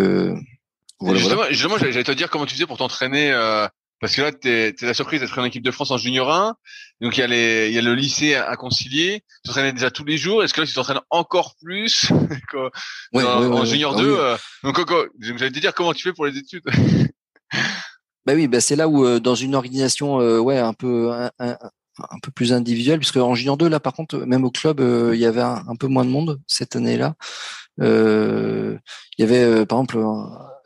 voilà, 1.01 1.19
justement, 1.19 1.45
justement 1.51 1.79
j'allais 1.79 2.05
te 2.05 2.13
dire 2.13 2.31
comment 2.31 2.47
tu 2.47 2.55
faisais 2.55 2.67
pour 2.67 2.79
t'entraîner 2.79 3.33
parce 4.03 4.17
que 4.17 4.23
là, 4.23 4.33
tu 4.33 4.49
es, 4.49 4.75
la 4.83 4.95
surprise 4.95 5.21
d'être 5.21 5.39
en 5.39 5.45
équipe 5.45 5.63
de 5.63 5.71
France 5.71 5.93
en 5.93 5.97
junior 5.97 6.29
1. 6.29 6.57
Donc, 7.01 7.17
il 7.17 7.21
y 7.21 7.23
a, 7.23 7.29
les, 7.29 7.69
il 7.69 7.73
y 7.73 7.79
a 7.79 7.83
le 7.83 7.95
lycée 7.95 8.35
à, 8.35 8.57
concilier. 8.57 9.23
Tu 9.29 9.43
t'entraînais 9.45 9.73
déjà 9.73 9.93
tous 9.93 10.05
les 10.05 10.17
jours. 10.17 10.43
Est-ce 10.43 10.53
que 10.53 10.61
là, 10.61 10.67
tu 10.67 10.75
t'entraînes 10.75 11.01
encore 11.09 11.55
plus 11.63 12.11
en, 13.15 13.65
junior 13.65 13.95
2 13.95 14.17
ah 14.19 14.23
euh, 14.23 14.37
Donc, 14.65 14.77
j'allais 15.21 15.53
te 15.53 15.59
dire 15.61 15.73
comment 15.73 15.95
tu 15.95 16.03
fais 16.03 16.13
pour 16.13 16.27
les 16.27 16.37
études? 16.37 16.65
bah 18.27 18.33
oui, 18.35 18.49
bah 18.49 18.61
c'est 18.61 18.75
là 18.75 18.89
où, 18.89 19.07
euh, 19.07 19.21
dans 19.21 19.37
une 19.37 19.55
organisation 19.55 20.21
euh, 20.21 20.41
ouais, 20.41 20.59
un 20.59 20.75
peu... 20.75 21.13
Un, 21.39 22.19
peu 22.23 22.33
plus 22.33 22.55
individuelle, 22.55 22.99
puisque 22.99 23.19
en 23.19 23.35
junior 23.37 23.57
2, 23.57 23.69
là, 23.69 23.79
par 23.79 23.93
contre, 23.93 24.17
même 24.17 24.45
au 24.45 24.51
club, 24.51 24.81
il 25.13 25.21
y 25.21 25.27
avait 25.27 25.43
un, 25.43 25.77
peu 25.79 25.87
moins 25.87 26.07
de 26.07 26.11
monde 26.11 26.41
cette 26.49 26.75
année-là. 26.75 27.15
il 27.79 28.81
y 29.19 29.23
avait, 29.23 29.67
par 29.67 29.79
exemple, 29.79 29.99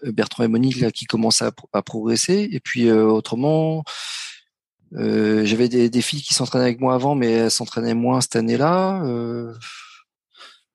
Bertrand 0.05 0.45
et 0.45 0.49
Monique 0.49 0.91
qui 0.93 1.07
commençaient 1.07 1.51
à, 1.73 1.83
progresser. 1.83 2.49
Et 2.53 2.61
puis 2.61 2.89
euh, 2.89 3.05
autrement, 3.05 3.85
euh, 4.95 5.45
j'avais 5.45 5.69
des, 5.69 6.03
filles 6.03 6.23
qui 6.23 6.35
s'entraînaient 6.35 6.65
avec 6.65 6.81
moi 6.81 6.95
avant, 6.95 7.15
mais 7.15 7.31
elles 7.31 7.51
s'entraînaient 7.51 7.95
moins 7.95 8.21
cette 8.21 8.37
année-là. 8.37 9.03
Euh, 9.05 9.53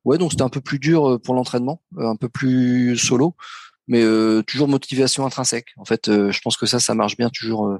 ouais, 0.05 0.17
donc 0.17 0.31
c'était 0.31 0.43
un 0.43 0.49
peu 0.49 0.61
plus 0.61 0.79
dur 0.79 1.19
pour 1.23 1.33
l'entraînement, 1.33 1.81
un 1.97 2.15
peu 2.15 2.29
plus 2.29 2.97
solo, 2.97 3.35
mais 3.87 4.03
toujours 4.43 4.67
motivation 4.67 5.25
intrinsèque. 5.25 5.73
En 5.77 5.85
fait, 5.85 6.07
je 6.07 6.39
pense 6.41 6.57
que 6.57 6.65
ça, 6.65 6.79
ça 6.79 6.93
marche 6.93 7.17
bien 7.17 7.29
toujours. 7.29 7.77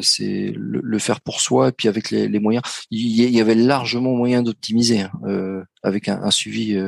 c'est 0.00 0.52
le, 0.54 0.98
faire 0.98 1.20
pour 1.20 1.40
soi 1.40 1.68
et 1.68 1.72
puis 1.72 1.88
avec 1.88 2.10
les, 2.10 2.40
moyens. 2.40 2.64
Il 2.90 3.30
y, 3.30 3.40
avait 3.40 3.54
largement 3.54 4.14
moyen 4.14 4.42
d'optimiser 4.42 5.00
hein, 5.02 5.64
avec 5.82 6.08
un, 6.08 6.30
suivi 6.30 6.78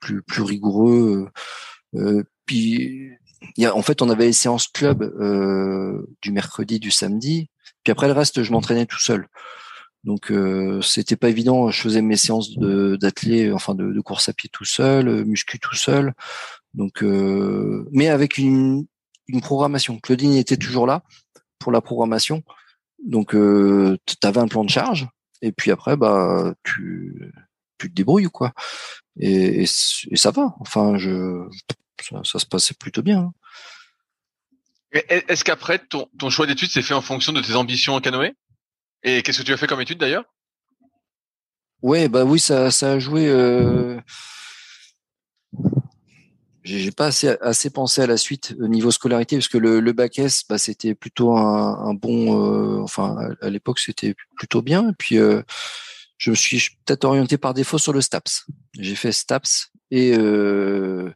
plus 0.00 0.42
rigoureux. 0.42 1.30
Euh, 1.94 2.22
puis 2.46 3.10
y 3.56 3.66
a, 3.66 3.74
en 3.74 3.82
fait, 3.82 4.02
on 4.02 4.10
avait 4.10 4.26
les 4.26 4.32
séances 4.32 4.68
club 4.68 5.02
euh, 5.02 6.06
du 6.22 6.32
mercredi, 6.32 6.78
du 6.78 6.90
samedi. 6.90 7.48
Puis 7.84 7.90
après 7.90 8.06
le 8.06 8.12
reste, 8.12 8.42
je 8.42 8.52
m'entraînais 8.52 8.86
tout 8.86 8.98
seul. 9.00 9.28
Donc 10.04 10.30
euh, 10.30 10.80
c'était 10.82 11.16
pas 11.16 11.28
évident. 11.28 11.70
Je 11.70 11.80
faisais 11.80 12.02
mes 12.02 12.16
séances 12.16 12.56
d'athlé, 12.58 13.52
enfin 13.52 13.74
de, 13.74 14.00
course 14.00 14.28
à 14.28 14.32
pied 14.32 14.50
tout 14.52 14.64
seul, 14.64 15.24
muscu 15.24 15.58
tout 15.58 15.74
seul. 15.74 16.14
Donc, 16.74 17.02
euh, 17.02 17.88
mais 17.92 18.08
avec 18.08 18.38
une, 18.38 18.86
une 19.28 19.40
programmation. 19.40 19.98
Claudine 19.98 20.34
était 20.34 20.56
toujours 20.56 20.86
là 20.86 21.02
pour 21.58 21.72
la 21.72 21.80
programmation. 21.80 22.42
Donc, 23.04 23.34
euh, 23.34 23.96
tu 24.06 24.16
avais 24.26 24.40
un 24.40 24.48
plan 24.48 24.64
de 24.64 24.70
charge. 24.70 25.08
Et 25.42 25.52
puis 25.52 25.70
après, 25.70 25.96
bah, 25.96 26.54
tu, 26.62 27.32
tu 27.80 27.90
te 27.90 27.94
débrouilles 27.94 28.28
quoi. 28.30 28.52
Et, 29.18 29.62
et, 29.62 29.66
ça 29.66 30.30
va. 30.30 30.54
Enfin, 30.60 30.96
je, 30.98 31.48
ça, 32.24 32.38
se 32.38 32.46
passait 32.46 32.74
plutôt 32.74 33.02
bien. 33.02 33.18
Hein. 33.20 33.32
Est-ce 34.92 35.44
qu'après 35.44 35.78
ton, 35.78 36.08
ton 36.18 36.30
choix 36.30 36.46
d'études 36.46 36.70
s'est 36.70 36.82
fait 36.82 36.94
en 36.94 37.00
fonction 37.00 37.32
de 37.32 37.40
tes 37.40 37.54
ambitions 37.54 37.94
en 37.94 38.00
canoë? 38.00 38.34
Et 39.02 39.22
qu'est-ce 39.22 39.38
que 39.38 39.44
tu 39.44 39.52
as 39.52 39.56
fait 39.56 39.66
comme 39.66 39.80
études 39.80 39.98
d'ailleurs? 39.98 40.24
Ouais, 41.82 42.08
bah 42.08 42.24
oui, 42.24 42.40
ça, 42.40 42.70
ça 42.70 42.92
a 42.92 42.98
joué. 42.98 43.26
Euh... 43.28 44.00
J'ai 46.62 46.90
pas 46.90 47.06
assez, 47.06 47.36
assez 47.40 47.70
pensé 47.70 48.02
à 48.02 48.06
la 48.06 48.18
suite 48.18 48.54
au 48.60 48.68
niveau 48.68 48.90
scolarité 48.90 49.36
parce 49.36 49.48
que 49.48 49.58
le, 49.58 49.80
le 49.80 49.92
bac 49.92 50.18
S, 50.18 50.44
bah, 50.46 50.58
c'était 50.58 50.94
plutôt 50.94 51.36
un, 51.36 51.78
un 51.86 51.94
bon. 51.94 52.78
Euh, 52.78 52.82
enfin, 52.82 53.16
à, 53.40 53.48
l'époque, 53.48 53.78
c'était 53.78 54.14
plutôt 54.36 54.60
bien. 54.60 54.90
Et 54.90 54.94
puis, 54.98 55.18
euh, 55.18 55.42
je 56.20 56.30
me 56.30 56.34
suis 56.36 56.76
peut-être 56.84 57.04
orienté 57.04 57.38
par 57.38 57.54
défaut 57.54 57.78
sur 57.78 57.94
le 57.94 58.02
STAPS. 58.02 58.44
J'ai 58.78 58.94
fait 58.94 59.10
STAPS 59.10 59.72
et 59.90 60.14
euh, 60.16 61.10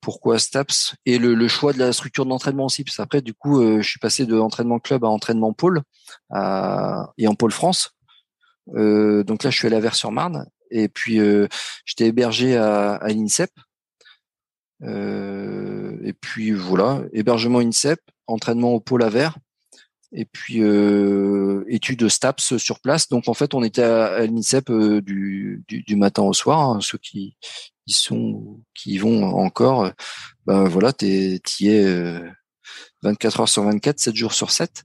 pourquoi 0.00 0.38
STAPS 0.38 0.94
et 1.04 1.18
le, 1.18 1.48
choix 1.48 1.72
de 1.72 1.80
la 1.80 1.92
structure 1.92 2.24
de 2.24 2.30
l'entraînement 2.30 2.66
aussi. 2.66 2.84
Parce 2.84 2.98
qu'après, 2.98 3.20
du 3.20 3.34
coup, 3.34 3.60
euh, 3.60 3.82
je 3.82 3.90
suis 3.90 3.98
passé 3.98 4.26
de 4.26 4.38
entraînement 4.38 4.78
club 4.78 5.04
à 5.04 5.08
entraînement 5.08 5.52
pôle 5.52 5.82
et 6.32 7.26
en 7.26 7.34
pôle 7.36 7.50
France. 7.50 7.90
Euh, 8.76 9.24
donc 9.24 9.42
là, 9.42 9.50
je 9.50 9.56
suis 9.56 9.66
à 9.66 9.70
la 9.70 9.80
Vers-sur-Marne 9.80 10.46
et 10.70 10.88
puis 10.88 11.18
j'étais 11.84 12.06
hébergé 12.06 12.56
à, 12.56 12.94
à 12.94 13.08
l'INSEP. 13.08 13.50
et 14.84 16.12
puis 16.20 16.52
voilà, 16.52 17.02
hébergement 17.12 17.58
INSEP, 17.58 17.98
entraînement 18.28 18.70
au 18.70 18.78
pôle 18.78 19.02
à 19.02 19.08
Vers 19.08 19.36
et 20.12 20.24
puis 20.24 20.62
euh, 20.62 21.64
études 21.68 22.08
STAPS 22.08 22.56
sur 22.56 22.80
place. 22.80 23.08
Donc 23.08 23.28
en 23.28 23.34
fait, 23.34 23.54
on 23.54 23.62
était 23.62 23.82
à, 23.82 24.26
l'INSEP 24.26 24.70
euh, 24.70 25.02
du, 25.02 25.64
du, 25.68 25.96
matin 25.96 26.22
au 26.22 26.32
soir. 26.32 26.60
Hein, 26.60 26.78
ceux 26.80 26.98
qui, 26.98 27.36
qui 27.86 27.94
sont 27.94 28.60
qui 28.74 28.92
y 28.92 28.98
vont 28.98 29.24
encore, 29.24 29.90
ben 30.46 30.64
voilà, 30.64 30.92
t'es 30.92 31.40
y 31.60 31.68
es 31.68 32.22
24 33.02 33.40
heures 33.40 33.48
sur 33.48 33.64
24, 33.64 33.98
7 33.98 34.16
jours 34.16 34.32
sur 34.32 34.50
7. 34.50 34.84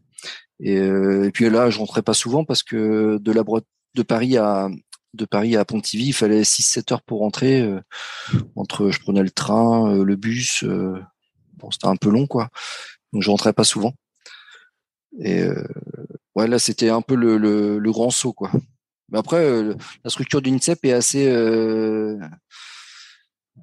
Et, 0.60 0.78
euh, 0.78 1.30
puis 1.34 1.50
là, 1.50 1.70
je 1.70 1.80
rentrais 1.80 2.04
pas 2.04 2.14
souvent 2.14 2.46
parce 2.46 2.64
que 2.64 3.18
de 3.20 3.32
la 3.32 3.44
de 3.96 4.04
Paris 4.04 4.38
à 4.38 4.70
de 5.14 5.26
Paris 5.26 5.56
à 5.56 5.64
Pontivy, 5.64 6.08
il 6.08 6.14
fallait 6.14 6.42
6-7 6.42 6.94
heures 6.94 7.02
pour 7.04 7.20
rentrer. 7.20 7.62
Euh, 7.62 7.80
entre, 8.56 8.90
je 8.90 9.00
prenais 9.00 9.22
le 9.22 9.30
train, 9.30 9.94
le 9.94 10.16
bus. 10.16 10.64
bon, 10.64 11.72
c'était 11.72 11.88
un 11.88 11.96
peu 11.96 12.10
long, 12.10 12.26
quoi. 12.28 12.50
Donc 13.14 13.22
je 13.22 13.30
rentrais 13.30 13.54
pas 13.54 13.64
souvent. 13.64 13.94
Et 15.20 15.42
euh, 15.42 15.64
ouais, 16.36 16.48
là, 16.48 16.60
c'était 16.60 16.90
un 16.90 17.02
peu 17.02 17.16
le, 17.16 17.38
le, 17.38 17.80
le, 17.80 17.92
grand 17.92 18.10
saut, 18.10 18.34
quoi. 18.34 18.52
Mais 19.10 19.20
après, 19.20 19.38
euh, 19.46 19.76
la 20.04 20.10
structure 20.10 20.42
d'une 20.42 20.60
CEP 20.60 20.86
est 20.86 20.94
assez, 20.94 21.28
euh, 21.28 22.18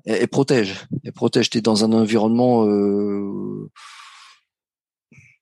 elle, 0.04 0.28
protège, 0.28 0.86
elle 1.04 1.12
protège. 1.12 1.50
T'es 1.50 1.60
dans 1.60 1.84
un 1.84 1.92
environnement, 1.92 2.66
euh, 2.66 3.68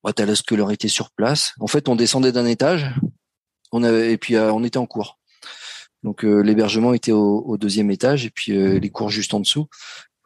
ouais, 0.05 0.13
t'as 0.13 0.25
la 0.25 0.35
scolarité 0.35 0.89
sur 0.89 1.11
place. 1.11 1.53
En 1.61 1.67
fait, 1.67 1.89
on 1.89 1.97
descendait 1.97 2.33
d'un 2.33 2.47
étage, 2.47 2.87
on 3.73 3.83
avait, 3.83 4.13
et 4.13 4.19
puis 4.19 4.37
euh, 4.37 4.53
on 4.53 4.65
était 4.65 4.79
en 4.79 4.87
cours. 4.87 5.19
Donc 6.05 6.23
l'hébergement 6.23 6.95
était 6.95 7.11
au, 7.11 7.57
deuxième 7.59 7.91
étage 7.91 8.25
et 8.25 8.31
puis 8.31 8.53
les 8.53 8.91
cours 8.91 9.11
juste 9.11 9.35
en 9.35 9.41
dessous. 9.41 9.67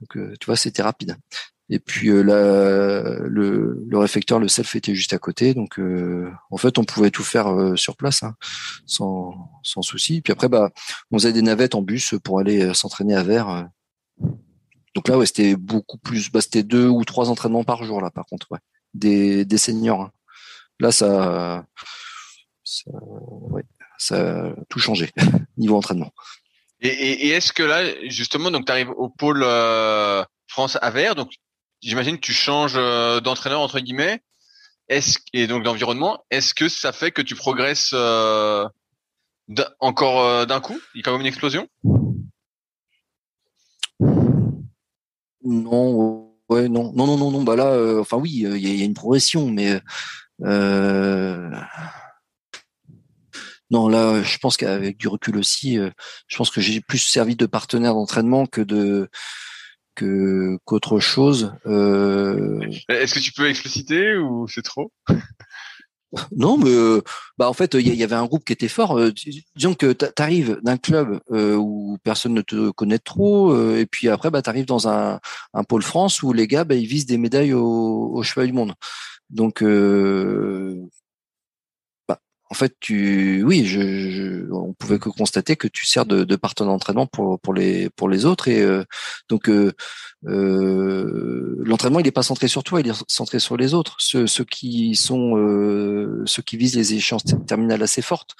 Donc 0.00 0.38
tu 0.38 0.44
vois, 0.44 0.56
c'était 0.56 0.82
rapide. 0.82 1.16
Et 1.68 1.78
puis 1.78 2.08
là, 2.08 3.18
le, 3.20 3.82
le 3.86 3.98
réfecteur, 3.98 4.38
le 4.38 4.48
self 4.48 4.74
était 4.76 4.94
juste 4.94 5.14
à 5.14 5.18
côté, 5.18 5.54
donc 5.54 5.80
en 6.50 6.56
fait 6.56 6.76
on 6.76 6.84
pouvait 6.84 7.10
tout 7.10 7.22
faire 7.22 7.72
sur 7.76 7.96
place 7.96 8.22
hein, 8.24 8.34
sans, 8.84 9.48
sans 9.62 9.80
souci. 9.80 10.20
Puis 10.20 10.32
après, 10.32 10.48
bah, 10.48 10.70
on 11.10 11.18
faisait 11.18 11.32
des 11.32 11.40
navettes 11.40 11.74
en 11.74 11.80
bus 11.80 12.14
pour 12.22 12.40
aller 12.40 12.74
s'entraîner 12.74 13.14
à 13.14 13.22
Verre. 13.22 13.68
Donc 14.94 15.08
là, 15.08 15.24
c'était 15.24 15.56
beaucoup 15.56 15.98
plus. 15.98 16.30
Bah, 16.30 16.40
c'était 16.40 16.62
deux 16.62 16.88
ou 16.88 17.04
trois 17.04 17.30
entraînements 17.30 17.64
par 17.64 17.84
jour 17.84 18.00
là, 18.00 18.10
par 18.10 18.26
contre, 18.26 18.48
des, 18.94 19.44
des 19.44 19.58
seniors. 19.58 20.02
Hein. 20.02 20.12
Là, 20.80 20.92
ça, 20.92 21.64
ça, 22.64 22.90
a 24.10 24.54
tout 24.68 24.78
changé 24.78 25.10
niveau 25.56 25.76
entraînement. 25.76 26.12
Et, 26.80 27.28
est-ce 27.28 27.52
que 27.52 27.62
là, 27.62 27.84
justement, 28.08 28.50
donc 28.50 28.66
tu 28.66 28.72
arrives 28.72 28.90
au 28.90 29.08
pôle 29.08 29.42
euh, 29.44 30.24
France 30.48 30.76
Aver, 30.82 31.12
donc 31.16 31.30
j'imagine 31.82 32.16
que 32.16 32.20
tu 32.20 32.32
changes 32.32 32.74
euh, 32.76 33.20
d'entraîneur 33.20 33.60
entre 33.60 33.80
guillemets. 33.80 34.22
Et 35.32 35.46
donc 35.46 35.62
d'environnement, 35.62 36.22
est-ce 36.30 36.54
que 36.54 36.68
ça 36.68 36.92
fait 36.92 37.12
que 37.12 37.22
tu 37.22 37.34
progresses 37.34 37.92
euh, 37.94 38.68
encore 39.80 40.46
d'un 40.46 40.60
coup? 40.60 40.78
Il 40.94 40.98
y 40.98 41.00
a 41.00 41.02
quand 41.02 41.12
même 41.12 41.22
une 41.22 41.26
explosion? 41.26 41.66
Non, 45.44 46.30
ouais, 46.50 46.68
non, 46.68 46.92
non, 46.94 47.06
non, 47.06 47.16
non, 47.16 47.30
non. 47.30 47.42
Bah 47.42 47.56
là, 47.56 47.74
enfin 48.00 48.18
oui, 48.18 48.30
il 48.32 48.58
y, 48.58 48.82
a 48.82 48.84
une 48.84 48.92
progression, 48.92 49.48
mais 49.48 49.80
non, 53.72 53.88
là, 53.88 54.22
je 54.22 54.36
pense 54.36 54.58
qu'avec 54.58 54.98
du 54.98 55.08
recul 55.08 55.38
aussi, 55.38 55.78
euh, 55.78 55.88
je 56.26 56.36
pense 56.36 56.50
que 56.50 56.60
j'ai 56.60 56.82
plus 56.82 56.98
servi 56.98 57.36
de 57.36 57.46
partenaire 57.46 57.94
d'entraînement 57.94 58.44
que 58.44 58.60
de 58.60 59.08
que 59.94 60.58
qu'autre 60.64 60.98
chose. 60.98 61.54
Euh... 61.66 62.60
Est-ce 62.88 63.14
que 63.14 63.20
tu 63.20 63.32
peux 63.32 63.48
expliciter 63.48 64.16
ou 64.16 64.46
c'est 64.48 64.62
trop? 64.62 64.92
Non, 66.36 66.58
mais 66.58 66.68
euh, 66.68 67.00
bah 67.38 67.48
en 67.48 67.54
fait, 67.54 67.72
il 67.72 67.88
y, 67.88 68.02
avait 68.02 68.14
un 68.14 68.26
groupe 68.26 68.44
qui 68.44 68.52
était 68.52 68.68
fort. 68.68 68.98
Euh, 68.98 69.12
disons 69.56 69.72
que 69.72 69.94
tu 69.94 70.04
arrives 70.18 70.60
d'un 70.62 70.76
club 70.76 71.20
où 71.30 71.96
personne 72.04 72.34
ne 72.34 72.42
te 72.42 72.70
connaît 72.72 72.98
trop, 72.98 73.56
et 73.74 73.86
puis 73.86 74.10
après, 74.10 74.30
bah 74.30 74.42
arrives 74.44 74.66
dans 74.66 74.88
un, 74.88 75.20
un 75.54 75.64
pôle 75.64 75.82
France 75.82 76.22
où 76.22 76.34
les 76.34 76.46
gars, 76.46 76.64
bah, 76.64 76.74
ils 76.74 76.84
visent 76.84 77.06
des 77.06 77.16
médailles 77.16 77.54
au, 77.54 78.12
au 78.12 78.22
cheval 78.22 78.48
du 78.48 78.52
monde. 78.52 78.74
Donc, 79.30 79.62
en 82.52 82.54
fait, 82.54 82.76
tu, 82.80 83.42
oui, 83.44 83.66
on 84.52 84.74
pouvait 84.74 84.98
que 84.98 85.08
constater 85.08 85.56
que 85.56 85.66
tu 85.68 85.86
sers 85.86 86.04
de, 86.04 86.36
partenaire 86.36 86.70
d'entraînement 86.70 87.06
pour 87.06 87.40
pour 87.40 87.54
les 87.54 87.88
pour 87.88 88.10
les 88.10 88.26
autres 88.26 88.46
et 88.46 88.60
euh, 88.60 88.84
donc 89.30 89.48
euh, 89.48 89.72
euh, 90.26 91.56
l'entraînement 91.64 92.00
il 92.00 92.04
n'est 92.04 92.10
pas 92.10 92.22
centré 92.22 92.48
sur 92.48 92.62
toi, 92.62 92.80
il 92.80 92.88
est 92.88 93.04
centré 93.08 93.38
sur 93.38 93.56
les 93.56 93.72
autres, 93.72 93.96
ceux, 94.00 94.26
ceux 94.26 94.44
qui 94.44 94.94
sont 94.96 95.32
ceux 96.26 96.42
qui 96.42 96.58
visent 96.58 96.76
les 96.76 96.92
échéances 96.92 97.24
terminales 97.46 97.82
assez 97.82 98.02
fortes. 98.02 98.32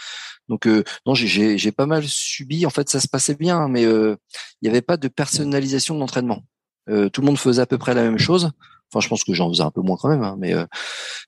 Donc 0.51 0.67
non, 1.07 1.15
j'ai 1.15 1.57
j'ai 1.57 1.73
pas 1.73 1.87
mal 1.87 2.05
subi. 2.07 2.67
En 2.67 2.71
fait, 2.71 2.91
ça 2.91 3.01
se 3.01 3.09
passait 3.09 3.35
bien, 3.35 3.67
mais 3.69 3.85
il 3.85 4.19
n'y 4.63 4.69
avait 4.69 4.83
pas 4.83 4.99
de 4.99 5.09
personnalisation 5.09 5.95
de 5.95 6.01
l'entraînement. 6.01 6.43
tout 6.87 7.21
le 7.23 7.27
monde 7.27 7.39
faisait 7.39 7.63
à 7.63 7.67
peu 7.67 7.79
près 7.79 7.95
la 7.95 8.03
même 8.03 8.19
chose. 8.19 8.51
Enfin, 8.93 9.01
je 9.03 9.09
pense 9.09 9.25
que 9.25 9.33
j'en 9.33 9.49
faisais 9.49 9.63
un 9.63 9.71
peu 9.71 9.81
moins 9.81 9.97
quand 9.97 10.11
même, 10.11 10.23
hein, 10.23 10.37
mais 10.39 10.53
euh, 10.55 10.67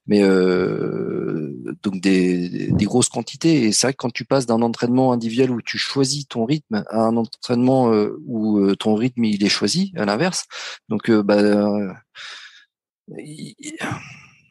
mais 0.07 0.23
euh, 0.23 1.55
donc 1.83 2.01
des, 2.01 2.71
des, 2.73 2.85
grosses 2.85 3.09
quantités. 3.09 3.65
Et 3.65 3.73
c'est 3.73 3.87
vrai 3.87 3.93
que 3.95 3.99
quand 3.99 4.13
tu 4.13 4.25
passes 4.25 4.47
d'un 4.47 4.61
entraînement 4.63 5.13
individuel 5.13 5.51
où 5.51 5.63
tu 5.63 5.79
choisis 5.79 6.29
ton 6.29 6.45
rythme 6.45 6.85
à 6.91 7.01
un 7.01 7.17
entraînement 7.17 7.91
euh, 7.93 8.21
où 8.27 8.59
euh, 8.59 8.77
ton 8.77 8.95
rythme 8.95 9.25
il 9.25 9.43
est 9.45 9.49
choisi, 9.49 9.93
à 9.97 10.05
l'inverse. 10.05 10.45
Donc 10.89 11.11
bah 11.11 11.95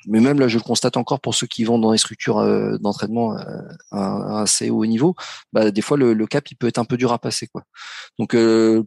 mais 0.06 0.20
même 0.20 0.40
là, 0.40 0.48
je 0.50 0.58
le 0.58 0.64
constate 0.64 0.98
encore 0.98 1.22
pour 1.22 1.34
ceux 1.34 1.48
qui 1.48 1.64
vont 1.64 1.80
dans 1.80 1.92
les 1.92 1.98
structures 1.98 2.44
d'entraînement 2.80 3.38
à, 3.92 4.42
assez 4.42 4.70
haut 4.70 4.86
niveau, 4.86 5.16
bah, 5.54 5.72
des 5.72 5.82
fois 5.82 5.98
le, 5.98 6.14
le, 6.14 6.28
cap 6.28 6.52
il 6.52 6.56
peut 6.56 6.68
être 6.68 6.78
un 6.78 6.86
peu 6.86 6.98
dur 6.98 7.14
à 7.14 7.20
passer 7.20 7.48
quoi. 7.48 7.64
Donc 8.20 8.36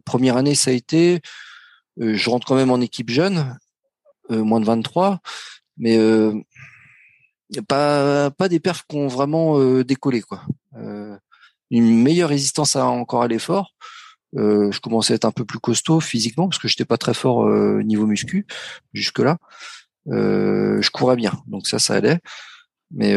première 0.05 0.37
année 0.37 0.55
ça 0.55 0.71
a 0.71 0.73
été, 0.73 1.21
je 1.99 2.29
rentre 2.29 2.45
quand 2.45 2.55
même 2.55 2.71
en 2.71 2.81
équipe 2.81 3.09
jeune 3.09 3.39
euh, 3.39 3.66
moins 4.29 4.59
de 4.59 4.65
23, 4.65 5.19
mais 5.77 5.97
euh, 5.97 6.33
pas 7.67 8.31
pas 8.31 8.49
des 8.49 8.59
perfs 8.59 8.85
qui 8.87 8.97
ont 8.97 9.07
vraiment 9.07 9.59
euh, 9.59 9.83
décollé 9.83 10.21
quoi. 10.21 10.41
une 11.71 12.03
meilleure 12.03 12.29
résistance 12.29 12.75
à 12.75 12.85
encore 12.85 13.23
à 13.23 13.27
l'effort. 13.27 13.73
je 14.33 14.79
commençais 14.79 15.13
à 15.13 15.15
être 15.15 15.25
un 15.25 15.31
peu 15.31 15.45
plus 15.45 15.59
costaud 15.59 15.99
physiquement 15.99 16.47
parce 16.49 16.59
que 16.59 16.67
j'étais 16.67 16.85
pas 16.85 16.97
très 16.97 17.13
fort 17.13 17.49
niveau 17.83 18.05
muscu 18.05 18.45
jusque 18.93 19.19
là. 19.19 19.37
je 20.07 20.89
courais 20.89 21.15
bien, 21.15 21.33
donc 21.47 21.67
ça, 21.67 21.79
ça 21.79 21.95
allait. 21.95 22.19
Mais 22.91 23.15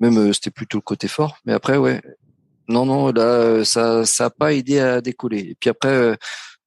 même 0.00 0.32
c'était 0.32 0.50
plutôt 0.50 0.78
le 0.78 0.82
côté 0.82 1.08
fort. 1.08 1.38
Mais 1.44 1.52
après, 1.52 1.76
ouais, 1.76 2.02
non, 2.68 2.86
non, 2.86 3.12
là, 3.12 3.64
ça, 3.64 4.06
ça 4.06 4.26
a 4.26 4.30
pas 4.30 4.52
aidé 4.54 4.78
à 4.78 5.00
décoller. 5.00 5.40
Et 5.50 5.54
puis 5.58 5.70
après, 5.70 6.16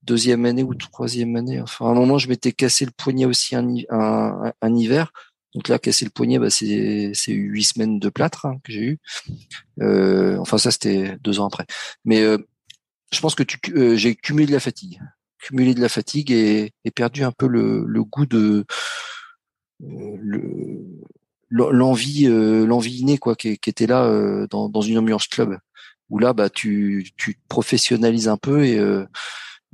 deuxième 0.07 0.45
année 0.45 0.63
ou 0.63 0.73
troisième 0.73 1.35
année. 1.35 1.61
Enfin, 1.61 1.85
à 1.85 1.89
un 1.89 1.93
moment, 1.93 2.17
je 2.17 2.29
m'étais 2.29 2.53
cassé 2.53 2.85
le 2.85 2.91
poignet 2.91 3.25
aussi 3.25 3.55
un, 3.55 3.67
un, 3.89 4.75
hiver. 4.75 5.11
Donc 5.53 5.67
là, 5.67 5.77
casser 5.79 6.05
le 6.05 6.11
poignet, 6.11 6.39
bah, 6.39 6.49
c'est 6.49 7.13
huit 7.27 7.63
semaines 7.63 7.99
de 7.99 8.09
plâtre 8.09 8.45
hein, 8.45 8.57
que 8.63 8.71
j'ai 8.71 8.81
eu. 8.81 8.99
Euh, 9.81 10.37
enfin, 10.37 10.57
ça, 10.57 10.71
c'était 10.71 11.17
deux 11.21 11.39
ans 11.39 11.47
après. 11.47 11.65
Mais 12.05 12.21
euh, 12.21 12.37
je 13.11 13.19
pense 13.19 13.35
que 13.35 13.43
euh, 13.75 13.95
j'ai 13.95 14.15
cumulé 14.15 14.47
de 14.47 14.53
la 14.53 14.59
fatigue, 14.59 14.99
cumulé 15.39 15.73
de 15.73 15.81
la 15.81 15.89
fatigue 15.89 16.31
et, 16.31 16.71
perdu 16.95 17.23
un 17.23 17.31
peu 17.31 17.47
le, 17.47 17.83
le 17.85 18.03
goût 18.03 18.25
de 18.25 18.65
l'envie, 21.49 22.25
l'envie 22.25 22.97
innée 22.99 23.17
quoi, 23.17 23.35
qui, 23.35 23.57
qui, 23.57 23.69
était 23.69 23.87
là 23.87 24.47
dans, 24.49 24.69
dans 24.69 24.81
une 24.81 24.97
ambiance 24.97 25.27
club 25.27 25.59
où 26.09 26.19
là, 26.19 26.33
bah, 26.33 26.49
tu, 26.49 27.11
tu 27.17 27.35
te 27.35 27.41
professionnalises 27.49 28.29
un 28.29 28.37
peu 28.37 28.65
et 28.65 28.79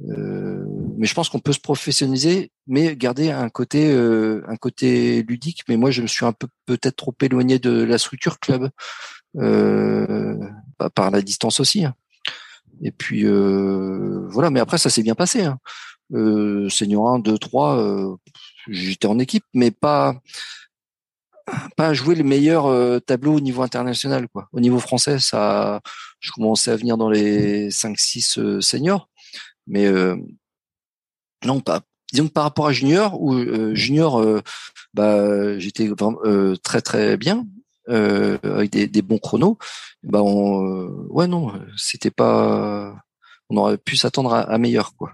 euh, 0.09 0.65
mais 0.97 1.05
je 1.05 1.13
pense 1.13 1.29
qu'on 1.29 1.39
peut 1.39 1.53
se 1.53 1.59
professionnaliser, 1.59 2.51
mais 2.67 2.95
garder 2.95 3.31
un 3.31 3.49
côté 3.49 3.91
euh, 3.91 4.43
un 4.47 4.57
côté 4.57 5.23
ludique. 5.23 5.63
Mais 5.67 5.77
moi, 5.77 5.91
je 5.91 6.01
me 6.01 6.07
suis 6.07 6.25
un 6.25 6.33
peu 6.33 6.47
peut-être 6.65 6.95
trop 6.95 7.15
éloigné 7.21 7.59
de 7.59 7.83
la 7.83 7.97
structure 7.97 8.39
club 8.39 8.69
euh, 9.37 10.37
par 10.95 11.11
la 11.11 11.21
distance 11.21 11.59
aussi. 11.59 11.85
Hein. 11.85 11.95
Et 12.81 12.91
puis 12.91 13.25
voilà. 13.25 14.49
Mais 14.49 14.59
après, 14.59 14.77
ça 14.77 14.89
s'est 14.89 15.03
bien 15.03 15.15
passé. 15.15 15.43
Hein. 15.43 15.59
senior 16.69 17.09
1, 17.09 17.19
2, 17.19 17.37
3, 17.37 18.17
j'étais 18.69 19.07
en 19.07 19.19
équipe, 19.19 19.45
mais 19.53 19.71
pas 19.71 20.15
pas 21.75 21.93
jouer 21.93 22.15
le 22.15 22.23
meilleur 22.23 23.01
tableau 23.03 23.33
au 23.35 23.41
niveau 23.41 23.63
international 23.63 24.29
quoi. 24.29 24.47
Au 24.53 24.61
niveau 24.61 24.79
français, 24.79 25.19
ça 25.19 25.81
je 26.19 26.31
commençais 26.31 26.71
à 26.71 26.77
venir 26.77 26.97
dans 26.97 27.09
les 27.09 27.69
5 27.69 27.99
6 27.99 28.39
seniors 28.61 29.09
mais 29.67 29.85
euh, 29.85 30.17
non, 31.45 31.59
pas. 31.61 31.81
Disons 32.11 32.27
que 32.27 32.33
par 32.33 32.43
rapport 32.43 32.67
à 32.67 32.73
Junior, 32.73 33.19
où 33.21 33.33
euh, 33.33 33.73
Junior, 33.73 34.19
euh, 34.21 34.41
bah, 34.93 35.57
j'étais 35.57 35.89
très 36.63 36.81
très 36.81 37.17
bien, 37.17 37.47
avec 37.87 38.71
des, 38.71 38.87
des, 38.87 39.01
bons 39.01 39.17
chronos. 39.17 39.57
Bah, 40.03 40.21
on, 40.21 41.07
ouais, 41.09 41.27
non, 41.27 41.53
c'était 41.75 42.11
pas. 42.11 42.95
On 43.49 43.57
aurait 43.57 43.77
pu 43.77 43.97
s'attendre 43.97 44.33
à, 44.33 44.57
meilleur, 44.57 44.95
quoi. 44.95 45.13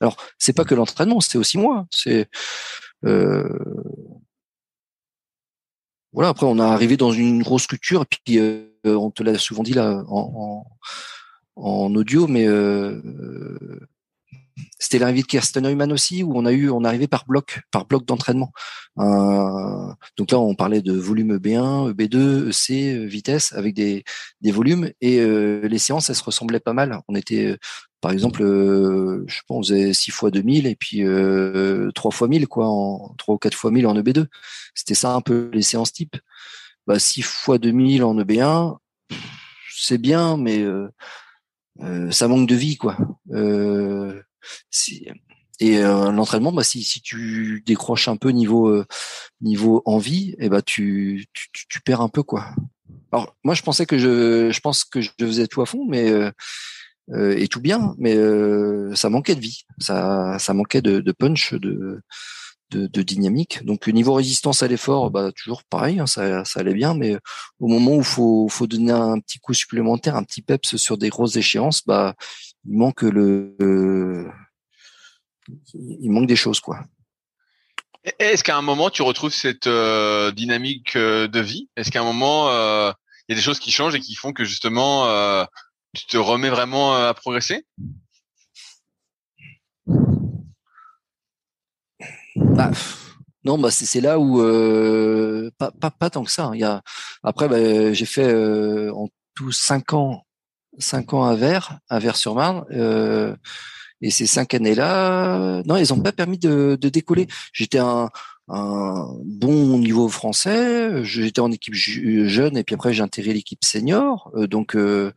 Alors, 0.00 0.16
c'est 0.38 0.54
pas 0.54 0.64
que 0.64 0.74
l'entraînement, 0.74 1.20
c'est 1.20 1.38
aussi 1.38 1.58
moi. 1.58 1.86
C'est 1.90 2.28
voilà. 6.12 6.30
Après, 6.30 6.46
on 6.46 6.58
est 6.58 6.62
arrivé 6.62 6.96
dans 6.96 7.12
une 7.12 7.42
grosse 7.42 7.64
structure, 7.64 8.02
et 8.02 8.06
puis 8.24 8.40
on 8.84 9.10
te 9.10 9.22
l'a 9.22 9.38
souvent 9.38 9.62
dit 9.62 9.74
là 9.74 10.02
en, 10.08 10.32
en 10.34 10.66
audio, 11.60 12.26
mais 12.26 12.46
euh, 12.46 13.00
c'était 14.78 14.98
l'arrivée 14.98 15.22
Kirsten 15.22 15.62
Neumann 15.62 15.92
aussi, 15.92 16.22
où 16.22 16.32
on 16.36 16.46
a 16.46 16.52
eu, 16.52 16.70
on 16.70 16.84
arrivait 16.84 17.06
par 17.06 17.24
bloc, 17.26 17.60
par 17.70 17.86
bloc 17.86 18.04
d'entraînement. 18.04 18.52
Euh, 18.98 19.92
donc 20.16 20.30
là, 20.32 20.38
on 20.38 20.54
parlait 20.54 20.82
de 20.82 20.92
volume 20.92 21.36
B1, 21.36 21.92
B2, 21.92 22.48
EC, 22.48 23.06
vitesse, 23.06 23.52
avec 23.52 23.74
des, 23.74 24.04
des 24.40 24.50
volumes, 24.50 24.90
et 25.00 25.20
euh, 25.20 25.66
les 25.68 25.78
séances, 25.78 26.10
elles 26.10 26.16
se 26.16 26.24
ressemblaient 26.24 26.60
pas 26.60 26.72
mal. 26.72 27.00
On 27.08 27.14
était, 27.14 27.58
par 28.00 28.12
exemple, 28.12 28.42
je 28.42 29.40
pense, 29.46 29.58
on 29.58 29.62
faisait 29.62 29.92
6 29.92 30.10
fois 30.10 30.30
2000 30.30 30.66
et 30.66 30.76
puis 30.76 31.04
euh, 31.04 31.90
3 31.94 32.10
fois 32.10 32.28
1000, 32.28 32.48
quoi, 32.48 32.66
en 32.68 33.14
3 33.18 33.34
ou 33.34 33.38
4 33.38 33.54
fois 33.54 33.70
1000 33.70 33.86
en 33.86 33.94
EB2. 33.94 34.26
C'était 34.74 34.94
ça 34.94 35.14
un 35.14 35.20
peu 35.20 35.50
les 35.52 35.62
séances 35.62 35.92
type. 35.92 36.16
Bah, 36.86 36.98
6 36.98 37.22
fois 37.22 37.58
2000 37.58 38.02
en 38.04 38.16
EB1, 38.18 38.78
c'est 39.70 39.98
bien, 39.98 40.36
mais 40.36 40.60
euh, 40.60 40.88
ça 42.10 42.28
manque 42.28 42.48
de 42.48 42.54
vie, 42.54 42.76
quoi. 42.76 42.96
Euh, 43.32 44.20
et 45.60 45.78
euh, 45.78 46.10
l'entraînement, 46.10 46.52
bah, 46.52 46.64
si, 46.64 46.82
si 46.82 47.02
tu 47.02 47.62
décroches 47.66 48.08
un 48.08 48.16
peu 48.16 48.30
niveau 48.30 48.82
niveau 49.40 49.82
envie, 49.84 50.30
et 50.30 50.46
eh 50.46 50.48
bah 50.48 50.62
tu, 50.62 51.26
tu, 51.32 51.48
tu 51.68 51.80
perds 51.82 52.00
un 52.00 52.08
peu 52.08 52.22
quoi. 52.22 52.54
Alors 53.12 53.36
moi 53.44 53.54
je 53.54 53.62
pensais 53.62 53.84
que 53.84 53.98
je, 53.98 54.50
je 54.50 54.60
pense 54.60 54.84
que 54.84 55.00
je 55.00 55.10
faisais 55.20 55.46
tout 55.46 55.60
à 55.60 55.66
fond, 55.66 55.86
mais 55.86 56.10
et 57.14 57.48
tout 57.48 57.60
bien, 57.60 57.94
mais 57.98 58.16
ça 58.94 59.10
manquait 59.10 59.34
de 59.34 59.40
vie, 59.40 59.64
ça, 59.78 60.38
ça 60.38 60.54
manquait 60.54 60.82
de, 60.82 61.00
de 61.00 61.12
punch, 61.12 61.52
de, 61.54 62.00
de, 62.70 63.02
dynamique. 63.02 63.64
Donc 63.64 63.86
niveau 63.88 64.14
résistance 64.14 64.62
à 64.62 64.68
l'effort, 64.68 65.10
bah 65.10 65.30
toujours 65.32 65.64
pareil, 65.64 66.00
hein, 66.00 66.06
ça, 66.06 66.44
ça 66.44 66.60
allait 66.60 66.74
bien, 66.74 66.94
mais 66.94 67.16
au 67.58 67.68
moment 67.68 67.96
où 67.96 68.02
faut 68.02 68.48
faut 68.48 68.66
donner 68.66 68.92
un 68.92 69.18
petit 69.20 69.38
coup 69.38 69.54
supplémentaire, 69.54 70.16
un 70.16 70.24
petit 70.24 70.42
peps 70.42 70.76
sur 70.76 70.98
des 70.98 71.08
grosses 71.08 71.36
échéances, 71.36 71.84
bah 71.86 72.14
il 72.66 72.76
manque 72.76 73.02
le, 73.02 74.30
il 75.74 76.10
manque 76.10 76.26
des 76.26 76.36
choses 76.36 76.60
quoi. 76.60 76.80
Est-ce 78.18 78.42
qu'à 78.42 78.56
un 78.56 78.62
moment 78.62 78.90
tu 78.90 79.02
retrouves 79.02 79.32
cette 79.32 79.66
euh, 79.66 80.30
dynamique 80.30 80.96
euh, 80.96 81.28
de 81.28 81.40
vie? 81.40 81.68
Est-ce 81.76 81.90
qu'à 81.90 82.00
un 82.00 82.04
moment 82.04 82.48
euh, 82.50 82.92
il 83.28 83.32
y 83.32 83.34
a 83.34 83.36
des 83.36 83.42
choses 83.42 83.58
qui 83.58 83.70
changent 83.70 83.94
et 83.94 84.00
qui 84.00 84.14
font 84.14 84.32
que 84.32 84.44
justement 84.44 85.04
tu 85.94 86.06
te 86.06 86.16
remets 86.16 86.50
vraiment 86.50 86.94
à 86.94 87.14
progresser? 87.14 87.66
Bah, 92.68 92.76
non, 93.44 93.58
bah 93.58 93.70
c'est 93.70 94.00
là 94.00 94.18
où 94.18 94.38
pas, 95.58 95.70
pas, 95.70 95.90
pas 95.90 96.10
tant 96.10 96.24
que 96.24 96.30
ça. 96.30 96.46
Hein. 96.46 96.54
Il 96.54 96.60
y 96.60 96.64
a 96.64 96.82
après 97.22 97.48
bah, 97.48 97.92
j'ai 97.92 98.06
fait 98.06 98.32
en 98.90 99.08
tout 99.34 99.52
cinq 99.52 99.92
ans 99.92 100.24
cinq 100.78 101.14
ans 101.14 101.24
à 101.24 101.34
Vers 101.34 101.78
à 101.88 101.98
Vers-sur-Marne. 101.98 102.64
Et 104.02 104.10
ces 104.10 104.24
cinq 104.24 104.54
années-là, 104.54 105.62
non, 105.66 105.76
elles 105.76 105.88
n'ont 105.90 106.00
pas 106.00 106.12
permis 106.12 106.38
de, 106.38 106.78
de 106.80 106.88
décoller. 106.88 107.26
J'étais 107.52 107.78
un, 107.78 108.08
un, 108.50 109.06
bon 109.24 109.78
niveau 109.78 110.08
français. 110.08 111.04
J'étais 111.04 111.40
en 111.40 111.52
équipe 111.52 111.74
jeune 111.74 112.56
et 112.56 112.64
puis 112.64 112.74
après 112.74 112.92
j'ai 112.92 113.02
intégré 113.02 113.32
l'équipe 113.32 113.64
senior. 113.64 114.30
Euh, 114.34 114.46
donc 114.46 114.74
euh, 114.74 115.12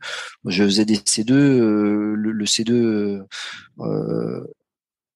je 0.46 0.64
faisais 0.64 0.84
des 0.84 0.96
C2, 0.96 1.32
euh, 1.32 2.14
le, 2.16 2.44
C2, 2.44 3.22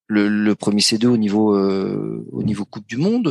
le, 0.08 0.28
le, 0.28 0.54
premier 0.54 0.80
C2 0.80 1.06
au 1.06 1.16
niveau 1.16 1.56
au 1.56 2.42
niveau 2.42 2.64
Coupe 2.64 2.86
du 2.88 2.96
Monde. 2.96 3.28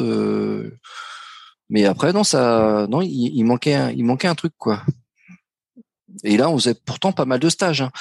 mais 1.69 1.85
après 1.85 2.13
non 2.13 2.23
ça, 2.23 2.87
non 2.89 3.01
il, 3.01 3.31
il 3.35 3.43
manquait 3.43 3.75
un, 3.75 3.91
il 3.91 4.05
manquait 4.05 4.27
un 4.27 4.35
truc 4.35 4.53
quoi. 4.57 4.81
Et 6.23 6.37
là 6.37 6.49
on 6.49 6.57
faisait 6.57 6.75
pourtant 6.75 7.11
pas 7.11 7.25
mal 7.25 7.39
de 7.39 7.49
stages. 7.49 7.81
Hein 7.81 7.91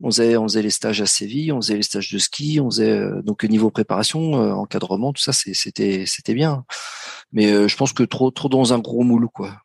on 0.00 0.10
faisait, 0.10 0.36
on 0.36 0.44
faisait 0.44 0.62
les 0.62 0.70
stages 0.70 1.00
à 1.00 1.06
Séville, 1.06 1.52
on 1.52 1.60
faisait 1.60 1.76
les 1.76 1.82
stages 1.82 2.12
de 2.12 2.18
ski, 2.18 2.60
on 2.60 2.70
faisait 2.70 2.90
euh, 2.90 3.22
donc 3.22 3.42
niveau 3.44 3.70
préparation, 3.70 4.40
euh, 4.40 4.52
encadrement, 4.52 5.12
tout 5.12 5.22
ça, 5.22 5.32
c'était 5.32 6.04
c'était 6.06 6.34
bien. 6.34 6.64
Mais 7.32 7.52
euh, 7.52 7.68
je 7.68 7.76
pense 7.76 7.92
que 7.92 8.04
trop 8.04 8.30
trop 8.30 8.48
dans 8.48 8.72
un 8.72 8.78
gros 8.78 9.02
moule 9.02 9.28
quoi. 9.28 9.60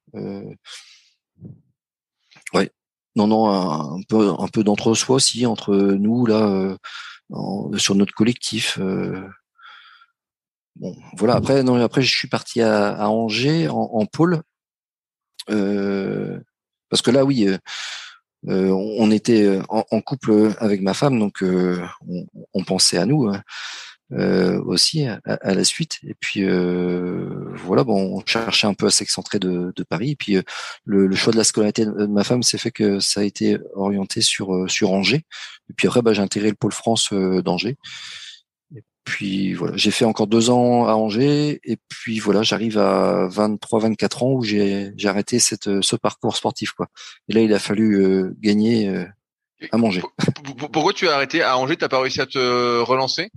ouais. 2.54 2.72
Non 3.16 3.28
non, 3.28 3.48
un, 3.50 4.02
peu 4.10 4.32
un 4.40 4.48
peu 4.48 4.64
d'entre-soi 4.64 5.18
aussi 5.18 5.46
entre 5.46 5.76
nous 5.76 6.26
là 6.26 6.76
sur 7.78 7.96
notre 7.96 8.14
collectif. 8.14 8.80
Bon, 10.76 10.96
voilà. 11.18 11.36
Après, 11.36 12.02
je 12.02 12.16
suis 12.16 12.28
parti 12.28 12.62
à, 12.62 13.10
Angers 13.10 13.68
en, 13.70 14.06
pôle, 14.06 14.42
parce 15.48 17.02
que 17.02 17.12
là, 17.12 17.26
oui, 17.26 17.50
euh, 18.50 18.70
on 18.72 19.10
était 19.12 19.44
euh, 19.44 19.62
en, 19.70 20.02
couple 20.02 20.54
avec 20.60 20.82
ma 20.82 20.94
femme, 20.94 21.18
donc 21.18 21.42
euh, 21.44 21.82
on, 22.54 22.64
pensait 22.64 22.98
à 22.98 23.06
nous 23.06 23.32
hein, 24.18 24.60
aussi 24.66 25.06
à, 25.06 25.20
la 25.54 25.64
suite. 25.64 26.00
Et 26.08 26.16
puis 26.20 26.46
voilà, 26.46 27.84
bon, 27.84 28.18
on 28.18 28.26
cherchait 28.26 28.68
un 28.68 28.74
peu 28.74 28.88
à 28.88 28.92
s'excentrer 28.92 29.40
de, 29.40 29.74
Paris. 29.90 30.12
Et 30.12 30.16
puis 30.16 30.38
le, 30.86 31.16
choix 31.16 31.34
de 31.34 31.38
la 31.38 31.44
scolarité 31.44 31.86
de 31.86 32.06
ma 32.06 32.24
femme 32.24 32.44
s'est 32.44 32.58
fait 32.58 32.72
que 32.72 33.00
ça 33.00 33.22
a 33.22 33.24
été 33.24 33.58
orienté 33.76 34.22
sur 34.22 34.70
sur 34.70 34.92
Angers. 34.92 35.24
Et 35.70 35.74
puis 35.76 35.88
après, 35.88 36.02
bah, 36.02 36.14
j'ai 36.14 36.22
intégré 36.22 36.50
le 36.50 36.56
pôle 36.56 36.72
France 36.72 37.12
d'Angers. 37.14 37.78
Puis 39.04 39.54
voilà, 39.54 39.76
j'ai 39.76 39.92
fait 39.92 40.06
encore 40.06 40.28
deux 40.28 40.50
ans 40.50 40.88
à 40.88 40.94
Angers 40.94 41.60
et 41.66 41.78
puis 41.90 42.20
voilà, 42.20 42.42
j'arrive 42.42 42.78
à 42.78 43.28
23, 43.28 43.82
24 43.82 44.24
ans 44.24 44.32
où 44.32 44.44
j'ai 44.44 44.92
j'ai 44.96 45.10
arrêté 45.10 45.40
cette 45.40 45.82
ce 45.82 45.96
parcours 45.98 46.38
sportif 46.38 46.72
quoi. 46.72 46.88
Et 47.28 47.34
là, 47.34 47.42
il 47.42 47.54
a 47.54 47.60
fallu 47.60 48.02
euh, 48.02 48.34
gagner 48.40 48.88
euh, 48.88 49.06
à 49.72 49.78
manger. 49.78 50.02
Pourquoi 50.72 50.94
tu 50.94 51.10
as 51.10 51.16
arrêté 51.16 51.42
à 51.42 51.58
Angers? 51.58 51.76
T'as 51.76 51.90
pas 51.90 52.00
réussi 52.00 52.22
à 52.22 52.26
te 52.26 52.80
relancer? 52.80 53.30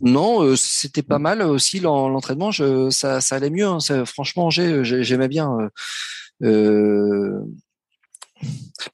Non, 0.00 0.42
euh, 0.42 0.56
c'était 0.56 1.02
pas 1.02 1.18
mal 1.18 1.42
aussi 1.42 1.80
l'entraînement. 1.80 2.52
Ça, 2.52 3.20
ça 3.20 3.36
allait 3.36 3.50
mieux. 3.50 3.66
Hein. 3.66 3.78
franchement, 4.04 4.50
j'aimais 4.50 5.28
bien. 5.28 5.70
Euh, 6.42 7.42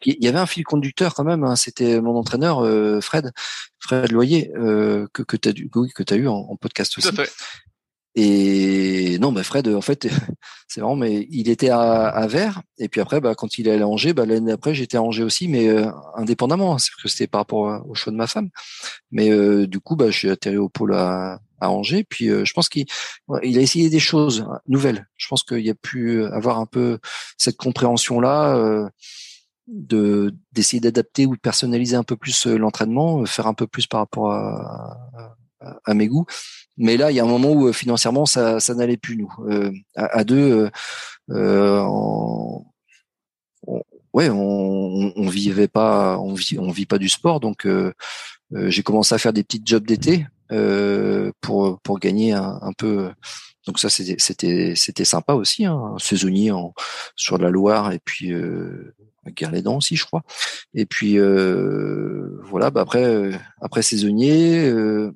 il 0.04 0.22
y 0.22 0.28
avait 0.28 0.38
un 0.38 0.46
fil 0.46 0.64
conducteur 0.64 1.14
quand 1.14 1.24
même. 1.24 1.44
Hein, 1.44 1.56
C'était 1.56 2.00
mon 2.00 2.16
entraîneur 2.16 2.64
euh, 2.64 3.00
Fred, 3.00 3.32
Fred 3.78 4.12
Loyer, 4.12 4.52
euh, 4.56 5.06
que 5.12 5.22
oui, 5.74 5.90
que 5.94 6.02
as 6.14 6.16
eu 6.16 6.28
en, 6.28 6.56
podcast 6.56 6.96
aussi. 6.98 7.08
Et 8.16 9.18
non, 9.18 9.32
bah 9.32 9.42
Fred, 9.42 9.66
en 9.68 9.80
fait, 9.80 10.06
c'est 10.68 10.80
marrant, 10.80 10.96
mais 10.96 11.26
il 11.30 11.48
était 11.48 11.70
à, 11.70 12.08
à 12.08 12.28
et 12.78 12.88
puis 12.88 13.00
après, 13.00 13.20
bah, 13.20 13.34
quand 13.34 13.58
il 13.58 13.68
est 13.68 13.72
allé 13.72 13.82
à 13.82 13.88
Angers, 13.88 14.12
bah, 14.12 14.24
l'année 14.26 14.52
après, 14.52 14.74
j'étais 14.74 14.96
à 14.96 15.02
Angers 15.02 15.24
aussi, 15.24 15.48
mais 15.48 15.68
euh, 15.68 15.90
indépendamment, 16.16 16.74
hein, 16.74 16.78
c'est 16.78 16.90
que 17.02 17.08
c'était 17.08 17.26
par 17.26 17.40
rapport 17.40 17.84
au 17.88 17.94
choix 17.94 18.12
de 18.12 18.16
ma 18.16 18.26
femme. 18.26 18.50
Mais 19.10 19.30
euh, 19.30 19.66
du 19.66 19.80
coup, 19.80 19.96
bah, 19.96 20.10
je 20.10 20.18
suis 20.18 20.30
atterri 20.30 20.58
au 20.58 20.68
pôle 20.68 20.94
à, 20.94 21.40
à 21.60 21.70
Angers, 21.70 22.04
puis 22.08 22.28
je 22.28 22.52
pense 22.52 22.68
qu'il 22.68 22.86
il 23.42 23.58
a 23.58 23.60
essayé 23.62 23.90
des 23.90 24.00
choses 24.00 24.46
nouvelles. 24.68 25.08
Je 25.16 25.28
pense 25.28 25.42
qu'il 25.42 25.68
a 25.68 25.74
pu 25.74 26.24
avoir 26.24 26.58
un 26.58 26.66
peu 26.66 26.98
cette 27.36 27.56
compréhension 27.56 28.20
là 28.20 28.90
de 29.66 30.34
d'essayer 30.52 30.80
d'adapter 30.80 31.26
ou 31.26 31.34
de 31.34 31.40
personnaliser 31.40 31.96
un 31.96 32.02
peu 32.02 32.16
plus 32.16 32.46
euh, 32.46 32.56
l'entraînement, 32.56 33.22
euh, 33.22 33.26
faire 33.26 33.46
un 33.46 33.54
peu 33.54 33.66
plus 33.66 33.86
par 33.86 34.00
rapport 34.00 34.32
à, 34.32 35.36
mes 35.94 36.08
goûts. 36.08 36.26
Mais 36.76 36.96
là, 36.96 37.10
il 37.10 37.16
y 37.16 37.20
a 37.20 37.24
un 37.24 37.28
moment 37.28 37.52
où 37.52 37.68
euh, 37.68 37.72
financièrement 37.72 38.26
ça, 38.26 38.58
n'allait 38.74 38.96
plus 38.96 39.16
nous. 39.16 39.32
à, 39.96 40.24
deux, 40.24 40.70
euh, 41.30 41.80
on, 41.80 42.64
ouais, 44.12 44.28
on, 44.30 45.28
vivait 45.28 45.68
pas, 45.68 46.18
on 46.18 46.34
vit, 46.34 46.86
pas 46.86 46.98
du 46.98 47.08
sport, 47.08 47.40
donc 47.40 47.66
j'ai 48.52 48.82
commencé 48.82 49.14
à 49.14 49.18
faire 49.18 49.32
des 49.32 49.44
petits 49.44 49.62
jobs 49.64 49.86
d'été 49.86 50.26
pour 51.40 51.80
pour 51.80 51.98
gagner 51.98 52.32
un, 52.32 52.72
peu 52.76 53.10
donc 53.66 53.78
ça 53.78 53.88
c'était 53.88 54.74
c'était 54.76 55.04
sympa 55.04 55.34
aussi, 55.34 55.64
hein, 55.64 55.94
saisonnier 55.98 56.50
en, 56.50 56.74
sur 57.16 57.38
la 57.38 57.50
Loire 57.50 57.92
et 57.92 58.00
puis 58.04 58.32
euh, 58.32 58.94
dents 59.62 59.76
aussi, 59.76 59.96
je 59.96 60.04
crois. 60.04 60.22
Et 60.74 60.86
puis 60.86 61.18
euh, 61.18 62.38
voilà, 62.42 62.70
bah 62.70 62.82
après 62.82 63.04
euh, 63.04 63.32
après 63.60 63.82
saisonnier, 63.82 64.68
euh, 64.68 65.12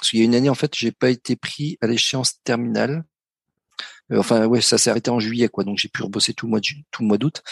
parce 0.00 0.10
qu'il 0.10 0.18
y 0.18 0.22
a 0.22 0.24
une 0.24 0.34
année 0.34 0.48
en 0.48 0.54
fait, 0.54 0.74
j'ai 0.74 0.90
pas 0.92 1.10
été 1.10 1.36
pris 1.36 1.78
à 1.80 1.86
l'échéance 1.86 2.42
terminale. 2.42 3.04
Euh, 4.10 4.18
enfin 4.18 4.46
ouais, 4.46 4.60
ça 4.60 4.78
s'est 4.78 4.90
arrêté 4.90 5.10
en 5.10 5.20
juillet 5.20 5.48
quoi, 5.48 5.62
donc 5.64 5.78
j'ai 5.78 5.88
pu 5.88 6.02
rebosser 6.02 6.34
tout 6.34 6.46
le 6.46 6.50
mois 6.50 6.60
de 6.60 6.66
tout 6.90 7.02
le 7.02 7.08
mois 7.08 7.18
d'août. 7.18 7.42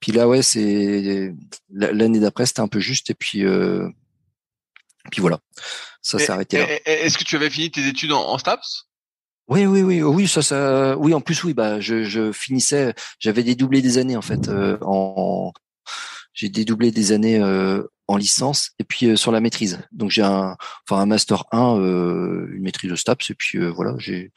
Puis 0.00 0.12
là 0.12 0.28
ouais, 0.28 0.42
c'est 0.42 1.32
l'année 1.70 2.20
d'après 2.20 2.44
c'était 2.46 2.60
un 2.60 2.68
peu 2.68 2.80
juste 2.80 3.10
et 3.10 3.14
puis 3.14 3.44
euh, 3.44 3.88
puis 5.10 5.20
voilà, 5.20 5.40
ça 6.02 6.18
s'est 6.18 6.30
arrêté. 6.30 6.58
Est-ce 6.84 7.16
que 7.16 7.24
tu 7.24 7.36
avais 7.36 7.48
fini 7.48 7.70
tes 7.70 7.86
études 7.86 8.12
en, 8.12 8.28
en 8.28 8.38
STAPS? 8.38 8.88
Oui, 9.48 9.64
oui, 9.64 9.82
oui, 9.82 10.02
oui, 10.02 10.26
ça, 10.26 10.42
ça, 10.42 10.96
oui. 10.98 11.14
En 11.14 11.20
plus, 11.20 11.44
oui, 11.44 11.54
bah, 11.54 11.78
je, 11.78 12.02
je 12.02 12.32
finissais, 12.32 12.94
j'avais 13.20 13.44
dédoublé 13.44 13.80
des 13.80 13.98
années 13.98 14.16
en 14.16 14.22
fait. 14.22 14.48
Euh, 14.48 14.76
en, 14.80 15.52
j'ai 16.32 16.48
dédoublé 16.48 16.90
des 16.90 17.12
années 17.12 17.38
euh, 17.38 17.84
en 18.08 18.16
licence 18.16 18.72
et 18.78 18.84
puis 18.84 19.06
euh, 19.06 19.16
sur 19.16 19.32
la 19.32 19.40
maîtrise. 19.40 19.80
Donc 19.92 20.10
j'ai 20.10 20.22
un, 20.22 20.56
enfin 20.88 21.00
un 21.02 21.06
master 21.06 21.44
1, 21.52 21.76
une 21.76 22.62
maîtrise 22.62 22.90
de 22.90 22.96
STAPS 22.96 23.30
et 23.30 23.34
puis 23.34 23.58
voilà, 23.68 23.94
j'ai, 23.98 24.32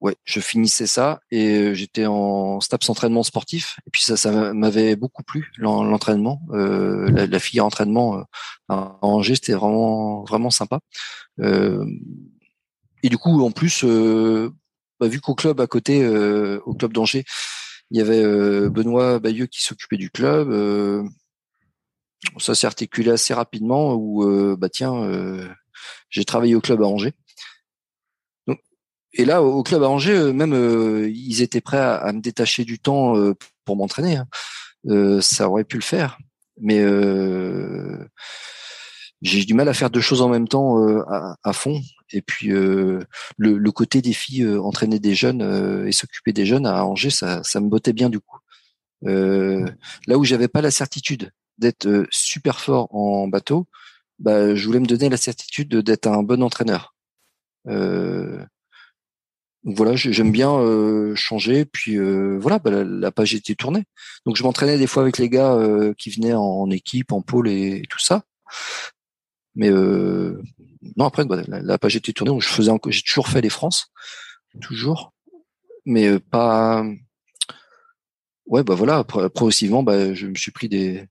ouais, 0.00 0.16
je 0.24 0.40
finissais 0.40 0.86
ça 0.86 1.20
et 1.30 1.74
j'étais 1.74 2.06
en 2.06 2.60
STAPS 2.60 2.90
entraînement 2.90 3.22
sportif 3.22 3.78
et 3.86 3.90
puis 3.90 4.02
ça, 4.02 4.16
ça 4.16 4.52
m'avait 4.52 4.96
beaucoup 4.96 5.22
plu 5.22 5.50
l'entraînement, 5.58 6.42
la, 6.50 7.26
la 7.26 7.38
filière 7.38 7.66
entraînement 7.66 8.24
à 8.68 8.98
Angers, 9.02 9.36
c'était 9.36 9.54
vraiment, 9.54 10.24
vraiment 10.24 10.50
sympa. 10.50 10.80
Et 13.02 13.08
du 13.08 13.18
coup, 13.18 13.40
en 13.42 13.52
plus, 13.52 13.84
euh, 13.84 14.50
bah, 14.98 15.06
vu 15.06 15.20
qu'au 15.20 15.36
club 15.36 15.60
à 15.60 15.68
côté, 15.68 16.02
euh, 16.02 16.60
au 16.66 16.74
club 16.74 16.92
d'Angers, 16.92 17.24
il 17.92 17.98
y 17.98 18.00
avait 18.00 18.20
euh, 18.20 18.68
Benoît 18.68 19.20
Bayeux 19.20 19.46
qui 19.46 19.62
s'occupait 19.62 19.96
du 19.96 20.10
club. 20.10 20.48
Ça 22.38 22.54
s'est 22.54 22.66
articulé 22.66 23.10
assez 23.10 23.34
rapidement. 23.34 23.94
Où 23.94 24.56
bah 24.56 24.68
tiens, 24.68 25.08
j'ai 26.10 26.24
travaillé 26.24 26.54
au 26.54 26.60
club 26.60 26.82
à 26.82 26.86
Angers. 26.86 27.14
et 29.12 29.24
là, 29.24 29.42
au 29.42 29.62
club 29.62 29.82
à 29.82 29.88
Angers, 29.88 30.32
même 30.32 30.54
ils 31.12 31.42
étaient 31.42 31.60
prêts 31.60 31.78
à, 31.78 32.12
me 32.12 32.20
détacher 32.20 32.64
du 32.64 32.78
temps 32.78 33.14
pour 33.64 33.76
m'entraîner. 33.76 34.16
Hein. 34.16 35.20
ça 35.20 35.48
aurait 35.48 35.64
pu 35.64 35.76
le 35.76 35.82
faire, 35.82 36.18
mais 36.60 36.84
j'ai 39.22 39.44
du 39.44 39.54
mal 39.54 39.68
à 39.68 39.74
faire 39.74 39.90
deux 39.90 40.00
choses 40.00 40.22
en 40.22 40.28
même 40.28 40.48
temps 40.48 40.76
à, 41.42 41.52
fond 41.52 41.80
Et 42.12 42.22
puis 42.22 42.48
le, 42.48 43.06
le, 43.38 43.72
côté 43.72 44.02
des 44.02 44.12
filles 44.12 44.46
entraîner 44.58 44.98
des 44.98 45.14
jeunes 45.14 45.86
et 45.86 45.92
s'occuper 45.92 46.32
des 46.32 46.46
jeunes 46.46 46.66
à 46.66 46.84
Angers, 46.84 47.10
ça, 47.10 47.42
ça 47.42 47.60
me 47.60 47.68
bottait 47.68 47.92
bien 47.92 48.10
du 48.10 48.20
coup. 48.20 48.38
là 49.02 50.16
où 50.18 50.24
j'avais 50.24 50.48
pas 50.48 50.60
la 50.60 50.70
certitude 50.70 51.30
d'être 51.58 52.06
super 52.10 52.60
fort 52.60 52.94
en 52.94 53.28
bateau, 53.28 53.66
bah, 54.18 54.54
je 54.54 54.66
voulais 54.66 54.80
me 54.80 54.86
donner 54.86 55.08
la 55.08 55.16
certitude 55.16 55.74
d'être 55.76 56.06
un 56.06 56.22
bon 56.22 56.42
entraîneur. 56.42 56.94
Euh, 57.68 58.44
voilà, 59.66 59.96
j'aime 59.96 60.30
bien 60.30 60.52
euh, 60.52 61.14
changer. 61.16 61.64
Puis 61.64 61.96
euh, 61.96 62.38
voilà, 62.40 62.60
bah, 62.60 62.70
la, 62.70 63.10
page 63.10 63.34
était 63.34 63.56
tournée. 63.56 63.84
Donc 64.24 64.36
je 64.36 64.44
m'entraînais 64.44 64.78
des 64.78 64.86
fois 64.86 65.02
avec 65.02 65.18
les 65.18 65.28
gars 65.28 65.54
euh, 65.54 65.92
qui 65.98 66.10
venaient 66.10 66.34
en, 66.34 66.70
équipe, 66.70 67.12
en 67.12 67.20
pôle 67.20 67.48
et, 67.48 67.82
tout 67.90 67.98
ça. 67.98 68.22
Mais 69.56 69.70
non, 69.70 71.06
après 71.06 71.24
bah, 71.24 71.42
la, 71.48 71.78
page 71.78 71.96
était 71.96 72.12
tournée. 72.12 72.30
Donc 72.30 72.42
je 72.42 72.48
faisais, 72.48 72.70
j'ai 72.88 73.02
toujours 73.02 73.28
fait 73.28 73.40
les 73.40 73.50
France, 73.50 73.88
toujours, 74.60 75.12
mais 75.84 76.18
pas. 76.20 76.84
Ouais, 78.46 78.62
bah 78.62 78.74
voilà. 78.74 79.04
Progressivement, 79.04 79.82
bah, 79.82 80.14
je 80.14 80.26
me 80.26 80.34
suis 80.34 80.52
pris 80.52 80.68
des 80.68 81.06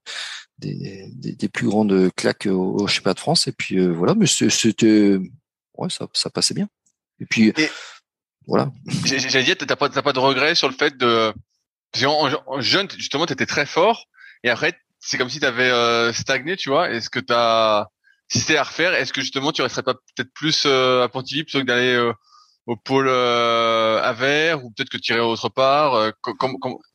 des, 0.58 1.10
des, 1.14 1.50
plus 1.50 1.68
grandes 1.68 2.10
claques 2.16 2.48
au, 2.50 2.78
au 2.78 2.86
de 2.88 3.20
France. 3.20 3.48
Et 3.48 3.52
puis 3.52 3.86
voilà, 3.88 4.16
mais 4.16 4.26
c'était 4.26 5.18
ouais, 5.78 5.90
ça, 5.90 6.08
ça 6.14 6.30
passait 6.30 6.54
bien. 6.54 6.70
Et 7.20 7.26
puis 7.26 7.54
voilà. 8.48 8.72
J'allais 9.04 9.44
dire, 9.44 9.58
t'as 9.58 9.76
pas, 9.76 9.90
pas 9.90 10.14
de 10.14 10.20
regret 10.20 10.56
sur 10.56 10.70
le 10.70 10.76
fait 10.76 10.98
de, 10.98 11.34
en, 12.06 12.62
jeune, 12.62 12.88
justement, 12.98 13.26
t'étais 13.26 13.46
très 13.46 13.66
fort, 13.66 14.08
et 14.44 14.50
après, 14.50 14.80
c'est 15.00 15.18
comme 15.18 15.30
si 15.30 15.40
t'avais 15.40 15.70
euh, 15.70 16.12
stagné, 16.14 16.58
tu 16.58 16.70
vois. 16.70 16.90
Est-ce 16.90 17.10
que 17.10 17.20
t'as, 17.20 17.88
si 18.28 18.40
c'était 18.40 18.58
à 18.58 18.64
refaire, 18.64 18.94
est-ce 18.94 19.14
que 19.14 19.22
justement 19.22 19.52
tu 19.52 19.62
resterais 19.62 19.84
pas 19.84 19.94
peut-être 19.94 20.34
plus 20.34 20.64
euh, 20.66 21.04
à 21.04 21.10
Pontivy 21.10 21.44
plutôt 21.44 21.60
que 21.60 21.66
d'aller 21.66 21.94
euh, 21.94 22.14
au 22.66 22.76
pôle 22.76 23.08
euh, 23.08 24.02
à 24.02 24.14
Vert, 24.14 24.64
ou 24.64 24.72
peut-être 24.72 24.90
que 24.90 24.98
tu 24.98 25.18
autre 25.20 25.50
part 25.50 26.14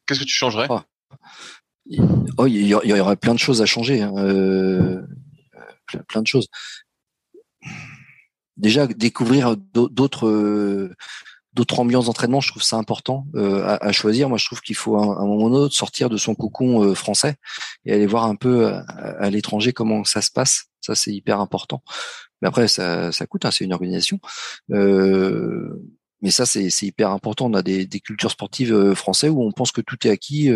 Qu'est-ce 0.06 0.20
que 0.20 0.24
tu 0.24 0.34
changerais? 0.34 0.68
Ah. 0.70 0.84
Oh, 2.38 2.46
il 2.46 2.66
y, 2.66 2.74
aurait 2.74 3.16
plein 3.16 3.34
de 3.34 3.38
choses 3.38 3.62
à 3.62 3.66
changer, 3.66 4.02
hein. 4.02 4.12
plein, 5.86 6.02
plein 6.08 6.22
de 6.22 6.26
choses 6.26 6.48
déjà 8.60 8.86
découvrir 8.86 9.56
d'autres 9.56 10.90
d'autres 11.52 11.80
ambiances 11.80 12.06
d'entraînement, 12.06 12.40
je 12.40 12.50
trouve 12.50 12.62
ça 12.62 12.76
important 12.76 13.26
euh, 13.34 13.76
à, 13.80 13.90
choisir. 13.90 14.28
Moi, 14.28 14.38
je 14.38 14.46
trouve 14.46 14.60
qu'il 14.60 14.76
faut 14.76 14.96
un, 14.96 15.18
un 15.18 15.26
moment 15.26 15.50
ou 15.50 15.54
autre 15.56 15.74
sortir 15.74 16.08
de 16.08 16.16
son 16.16 16.36
cocon 16.36 16.84
euh, 16.84 16.94
français 16.94 17.34
et 17.84 17.92
aller 17.92 18.06
voir 18.06 18.24
un 18.26 18.36
peu 18.36 18.66
à, 18.66 19.30
l'étranger 19.30 19.72
comment 19.72 20.04
ça 20.04 20.22
se 20.22 20.30
passe. 20.30 20.66
Ça, 20.80 20.94
c'est 20.94 21.12
hyper 21.12 21.40
important. 21.40 21.82
Mais 22.42 22.48
après, 22.48 22.68
ça, 22.68 23.12
ça 23.12 23.26
coûte, 23.26 23.44
hein, 23.44 23.50
c'est 23.50 23.64
une 23.64 23.72
organisation. 23.72 24.18
Euh, 24.70 25.82
mais 26.22 26.30
ça, 26.30 26.44
c'est 26.44 26.68
hyper 26.82 27.10
important. 27.10 27.46
On 27.46 27.54
a 27.54 27.62
des, 27.62 27.86
des 27.86 28.00
cultures 28.00 28.30
sportives 28.30 28.74
euh, 28.74 28.94
français 28.94 29.28
où 29.28 29.42
on 29.42 29.52
pense 29.52 29.72
que 29.72 29.80
tout 29.80 30.06
est 30.06 30.10
acquis, 30.10 30.50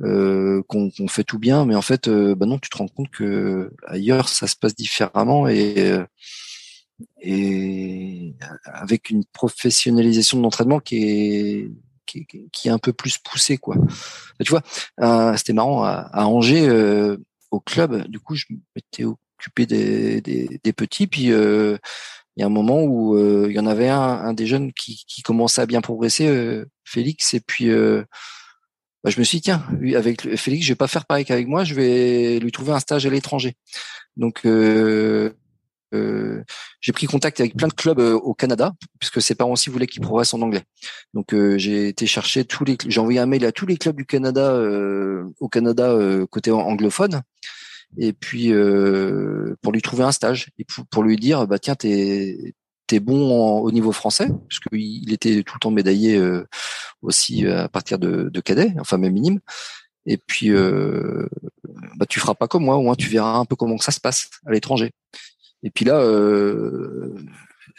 qu'on 0.00 1.08
fait 1.08 1.24
tout 1.24 1.38
bien, 1.38 1.66
mais 1.66 1.74
en 1.74 1.82
fait, 1.82 2.08
bah 2.08 2.46
non, 2.46 2.58
tu 2.58 2.70
te 2.70 2.78
rends 2.78 2.88
compte 2.88 3.10
que 3.10 3.72
ailleurs, 3.86 4.28
ça 4.28 4.46
se 4.46 4.56
passe 4.56 4.74
différemment 4.74 5.48
et 5.48 5.98
et 7.20 8.34
avec 8.64 9.10
une 9.10 9.24
professionnalisation 9.26 10.38
de 10.38 10.42
l'entraînement 10.42 10.80
qui 10.80 10.96
est 10.96 11.70
qui 12.06 12.68
est, 12.68 12.70
un 12.70 12.78
peu 12.78 12.92
plus 12.92 13.18
poussée 13.18 13.58
quoi. 13.58 13.76
Tu 14.42 14.50
vois, 14.50 14.62
euh, 15.00 15.36
c'était 15.36 15.52
marrant 15.52 15.84
à, 15.84 16.24
Angers 16.24 16.68
euh, 16.68 17.16
au 17.50 17.60
club. 17.60 18.06
Du 18.08 18.20
coup, 18.20 18.36
je 18.36 18.46
m'étais 18.74 19.04
occupé 19.38 19.66
des, 19.66 20.20
des, 20.20 20.72
petits. 20.72 21.06
Puis 21.06 21.32
euh, 21.32 21.76
il 22.36 22.40
y 22.40 22.42
a 22.42 22.46
un 22.46 22.50
moment 22.50 22.82
où 22.82 23.16
il 23.48 23.54
y 23.54 23.58
en 23.58 23.66
avait 23.66 23.88
un, 23.88 24.00
un 24.00 24.32
des 24.34 24.46
jeunes 24.46 24.72
qui, 24.72 25.04
qui 25.06 25.22
commençait 25.22 25.62
à 25.62 25.66
bien 25.66 25.80
progresser, 25.80 26.62
Félix. 26.84 27.34
Et 27.34 27.40
puis 27.40 27.70
bah, 27.70 29.10
je 29.10 29.18
me 29.18 29.24
suis 29.24 29.38
dit, 29.38 29.42
tiens, 29.42 29.64
avec 29.94 30.36
Félix, 30.36 30.64
je 30.64 30.72
vais 30.72 30.76
pas 30.76 30.88
faire 30.88 31.06
pareil 31.06 31.24
qu'avec 31.24 31.46
moi. 31.46 31.64
Je 31.64 31.74
vais 31.74 32.38
lui 32.38 32.52
trouver 32.52 32.72
un 32.72 32.80
stage 32.80 33.06
à 33.06 33.10
l'étranger. 33.10 33.54
Donc 34.16 34.44
euh, 35.94 36.42
j'ai 36.80 36.92
pris 36.92 37.06
contact 37.06 37.38
avec 37.40 37.56
plein 37.56 37.68
de 37.68 37.72
clubs 37.72 38.00
euh, 38.00 38.14
au 38.14 38.34
Canada 38.34 38.72
puisque 38.98 39.22
ses 39.22 39.34
parents 39.34 39.52
aussi 39.52 39.70
voulaient 39.70 39.86
qu'il 39.86 40.02
progresse 40.02 40.34
en 40.34 40.42
anglais. 40.42 40.62
Donc 41.14 41.32
euh, 41.32 41.58
j'ai 41.58 41.88
été 41.88 42.06
chercher 42.06 42.44
tous 42.44 42.64
les, 42.64 42.76
j'ai 42.86 43.00
envoyé 43.00 43.20
un 43.20 43.26
mail 43.26 43.44
à 43.44 43.52
tous 43.52 43.66
les 43.66 43.76
clubs 43.76 43.96
du 43.96 44.04
Canada 44.04 44.60
au 45.40 45.48
Canada 45.48 45.96
côté 46.30 46.50
anglophone 46.50 47.22
et 47.98 48.12
puis 48.12 48.52
pour 49.62 49.72
lui 49.72 49.82
trouver 49.82 50.04
un 50.04 50.12
stage 50.12 50.48
et 50.58 50.66
pour, 50.90 51.02
lui 51.02 51.16
dire 51.16 51.46
bah 51.46 51.58
tiens 51.58 51.74
t'es 51.74 52.54
t'es 52.86 53.00
bon 53.00 53.58
au 53.60 53.70
niveau 53.72 53.92
français 53.92 54.28
puisqu'il 54.48 55.12
était 55.12 55.42
tout 55.42 55.54
le 55.54 55.60
temps 55.60 55.70
médaillé 55.70 56.20
aussi 57.02 57.46
à 57.46 57.68
partir 57.68 57.98
de, 57.98 58.28
de 58.28 58.40
cadet 58.40 58.74
enfin 58.78 58.98
même 58.98 59.14
minime 59.14 59.40
et 60.04 60.18
puis 60.18 60.50
bah 61.96 62.06
tu 62.08 62.20
feras 62.20 62.34
pas 62.34 62.48
comme 62.48 62.64
moi 62.64 62.76
moins 62.80 62.94
tu 62.94 63.08
verras 63.08 63.38
un 63.38 63.44
peu 63.44 63.56
comment 63.56 63.78
ça 63.78 63.92
se 63.92 64.00
passe 64.00 64.30
à 64.46 64.52
l'étranger 64.52 64.92
et 65.62 65.70
puis 65.70 65.84
là, 65.84 65.98
euh, 65.98 67.14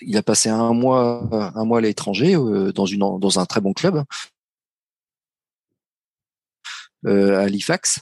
il 0.02 0.18
a 0.18 0.24
passé 0.24 0.50
un 0.50 0.74
mois, 0.74 1.30
un 1.56 1.66
mois 1.66 1.78
à 1.80 1.82
l'étranger 1.82 2.36
euh, 2.36 2.74
dans 2.74 2.86
une 2.86 3.00
dans 3.00 3.40
un 3.40 3.46
très 3.46 3.62
bon 3.62 3.74
club 3.74 4.04
euh, 7.06 7.38
à 7.38 7.44
Halifax. 7.44 8.02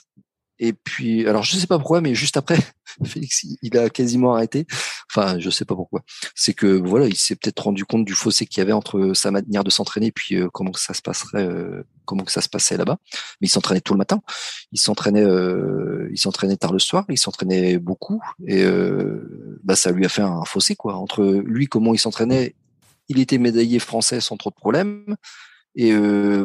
Et 0.60 0.74
puis, 0.74 1.28
alors 1.28 1.44
je 1.44 1.58
sais 1.58 1.68
pas 1.68 1.78
pourquoi, 1.78 2.02
mais 2.02 2.16
juste 2.16 2.38
après, 2.38 2.58
Félix, 3.04 3.46
il 3.62 3.78
a 3.78 3.90
quasiment 3.90 4.34
arrêté. 4.36 4.66
Enfin, 5.12 5.38
je 5.40 5.50
sais 5.50 5.66
pas 5.66 5.76
pourquoi. 5.76 6.02
C'est 6.34 6.54
que 6.54 6.68
voilà, 6.68 7.08
il 7.08 7.18
s'est 7.18 7.36
peut-être 7.36 7.64
rendu 7.64 7.84
compte 7.86 8.06
du 8.06 8.14
fossé 8.14 8.46
qu'il 8.46 8.60
y 8.60 8.62
avait 8.62 8.72
entre 8.72 9.14
sa 9.14 9.32
manière 9.32 9.64
de 9.64 9.70
s'entraîner 9.70 10.08
et 10.08 10.12
puis 10.12 10.36
euh, 10.36 10.48
comment 10.50 10.72
que 10.72 10.80
ça 10.80 10.94
se 10.94 11.02
passerait, 11.02 11.46
euh, 11.46 11.84
comment 12.06 12.24
que 12.24 12.32
ça 12.32 12.42
se 12.42 12.48
passait 12.48 12.78
là-bas. 12.78 12.98
Mais 13.42 13.48
il 13.48 13.50
s'entraînait 13.50 13.82
tout 13.82 13.94
le 13.94 13.98
matin. 13.98 14.22
Il 14.72 14.80
s'entraînait, 14.80 15.26
euh, 15.26 16.10
il 16.12 16.18
s'entraînait 16.18 16.58
tard 16.58 16.72
le 16.72 16.80
soir. 16.80 17.04
Il 17.10 17.18
s'entraînait 17.18 17.78
beaucoup 17.78 18.22
et 18.48 18.66
bah 19.64 19.76
ça 19.76 19.92
lui 19.92 20.06
a 20.06 20.10
fait 20.10 20.22
un 20.22 20.44
fossé 20.46 20.76
quoi 20.76 20.96
entre 20.96 21.24
lui 21.46 21.68
comment 21.68 21.94
il 21.94 22.00
s'entraînait. 22.00 22.56
Il 23.10 23.20
était 23.20 23.38
médaillé 23.38 23.80
français 23.80 24.22
sans 24.22 24.38
trop 24.38 24.50
de 24.50 24.56
problèmes 24.56 25.16
et 25.76 25.94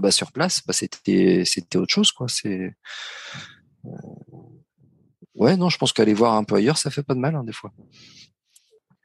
bah 0.00 0.10
sur 0.10 0.32
place, 0.32 0.62
bah 0.66 0.72
c'était 0.72 1.44
c'était 1.44 1.78
autre 1.78 1.92
chose 1.92 2.12
quoi. 2.12 2.26
C'est 2.28 2.74
ouais, 5.34 5.56
non, 5.56 5.68
je 5.68 5.78
pense 5.78 5.92
qu'aller 5.92 6.14
voir 6.14 6.34
un 6.34 6.44
peu 6.44 6.56
ailleurs, 6.56 6.78
ça 6.78 6.90
fait 6.90 7.02
pas 7.02 7.14
de 7.14 7.20
mal, 7.20 7.34
hein, 7.34 7.44
des 7.44 7.52
fois. 7.52 7.72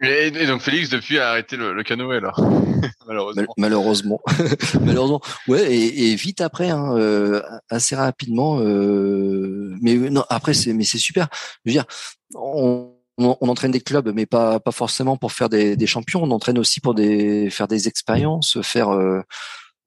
Et, 0.02 0.46
donc 0.46 0.62
Félix 0.62 0.90
depuis 0.90 1.20
a 1.20 1.30
arrêté 1.30 1.56
le, 1.56 1.82
canoë 1.82 2.20
là, 2.20 2.34
malheureusement. 3.08 3.54
malheureusement, 3.58 4.22
malheureusement. 4.82 5.22
Ouais, 5.48 5.74
et, 5.74 6.16
vite 6.16 6.42
après, 6.42 6.70
hein, 6.70 6.98
euh, 6.98 7.42
assez 7.70 7.96
rapidement. 7.96 8.60
Euh, 8.60 9.74
mais 9.82 9.96
non, 9.96 10.26
après 10.30 10.54
c'est, 10.54 10.74
mais 10.74 10.84
c'est 10.84 10.98
super. 10.98 11.30
Je 11.64 11.72
veux 11.72 11.74
dire, 11.74 11.86
on, 12.34 12.94
on, 13.18 13.48
entraîne 13.48 13.72
des 13.72 13.80
clubs, 13.80 14.12
mais 14.14 14.26
pas 14.26 14.60
pas 14.60 14.72
forcément 14.72 15.16
pour 15.16 15.32
faire 15.32 15.48
des, 15.48 15.78
des 15.78 15.88
champions. 15.88 16.24
On 16.24 16.32
entraîne 16.32 16.60
aussi 16.60 16.82
pour 16.82 16.94
des 16.94 17.50
faire 17.50 17.70
des 17.70 17.88
expériences, 17.88 18.62
faire. 18.62 18.90
Euh, 18.90 19.22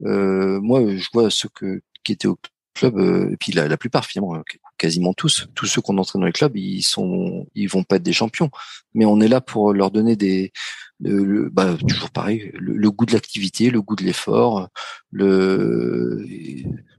euh 0.06 0.58
moi, 0.62 0.80
je 0.88 1.06
vois 1.12 1.28
ceux 1.28 1.50
que 1.54 1.82
qui 2.02 2.12
étaient 2.12 2.28
au 2.28 2.38
club, 2.74 2.98
et 3.30 3.36
puis 3.36 3.52
la, 3.52 3.68
la 3.68 3.76
plupart 3.76 4.06
finalement, 4.06 4.42
quasiment 4.78 5.12
tous, 5.12 5.48
tous 5.54 5.66
ceux 5.66 5.82
qu'on 5.82 5.98
entraîne 5.98 6.20
dans 6.20 6.26
les 6.26 6.32
clubs, 6.32 6.56
ils 6.56 6.82
sont, 6.82 7.46
ils 7.54 7.68
vont 7.68 7.84
pas 7.84 7.96
être 7.96 8.02
des 8.02 8.12
champions, 8.12 8.50
mais 8.94 9.04
on 9.04 9.20
est 9.20 9.28
là 9.28 9.40
pour 9.40 9.74
leur 9.74 9.90
donner 9.90 10.16
des, 10.16 10.52
bah, 11.00 11.76
toujours 11.86 12.10
pareil, 12.10 12.50
le, 12.54 12.90
goût 12.90 13.06
de 13.06 13.12
l'activité, 13.12 13.70
le 13.70 13.82
goût 13.82 13.96
de 13.96 14.04
l'effort, 14.04 14.68
le, 15.10 16.24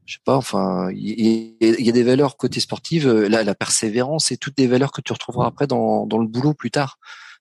je 0.06 0.14
sais 0.14 0.22
pas, 0.24 0.38
enfin, 0.38 0.90
il 0.94 1.56
y, 1.62 1.90
a 1.90 1.92
des 1.92 2.04
valeurs 2.04 2.38
côté 2.38 2.60
sportive, 2.60 3.10
la, 3.10 3.44
la 3.44 3.56
persévérance 3.56 4.32
et 4.32 4.38
toutes 4.38 4.58
des 4.58 4.68
valeurs 4.68 4.92
que 4.92 5.02
tu 5.02 5.14
retrouveras 5.14 5.48
après 5.48 5.68
dans, 5.68 6.06
dans 6.06 6.18
le 6.18 6.28
boulot 6.28 6.54
plus 6.54 6.72
tard. 6.72 7.00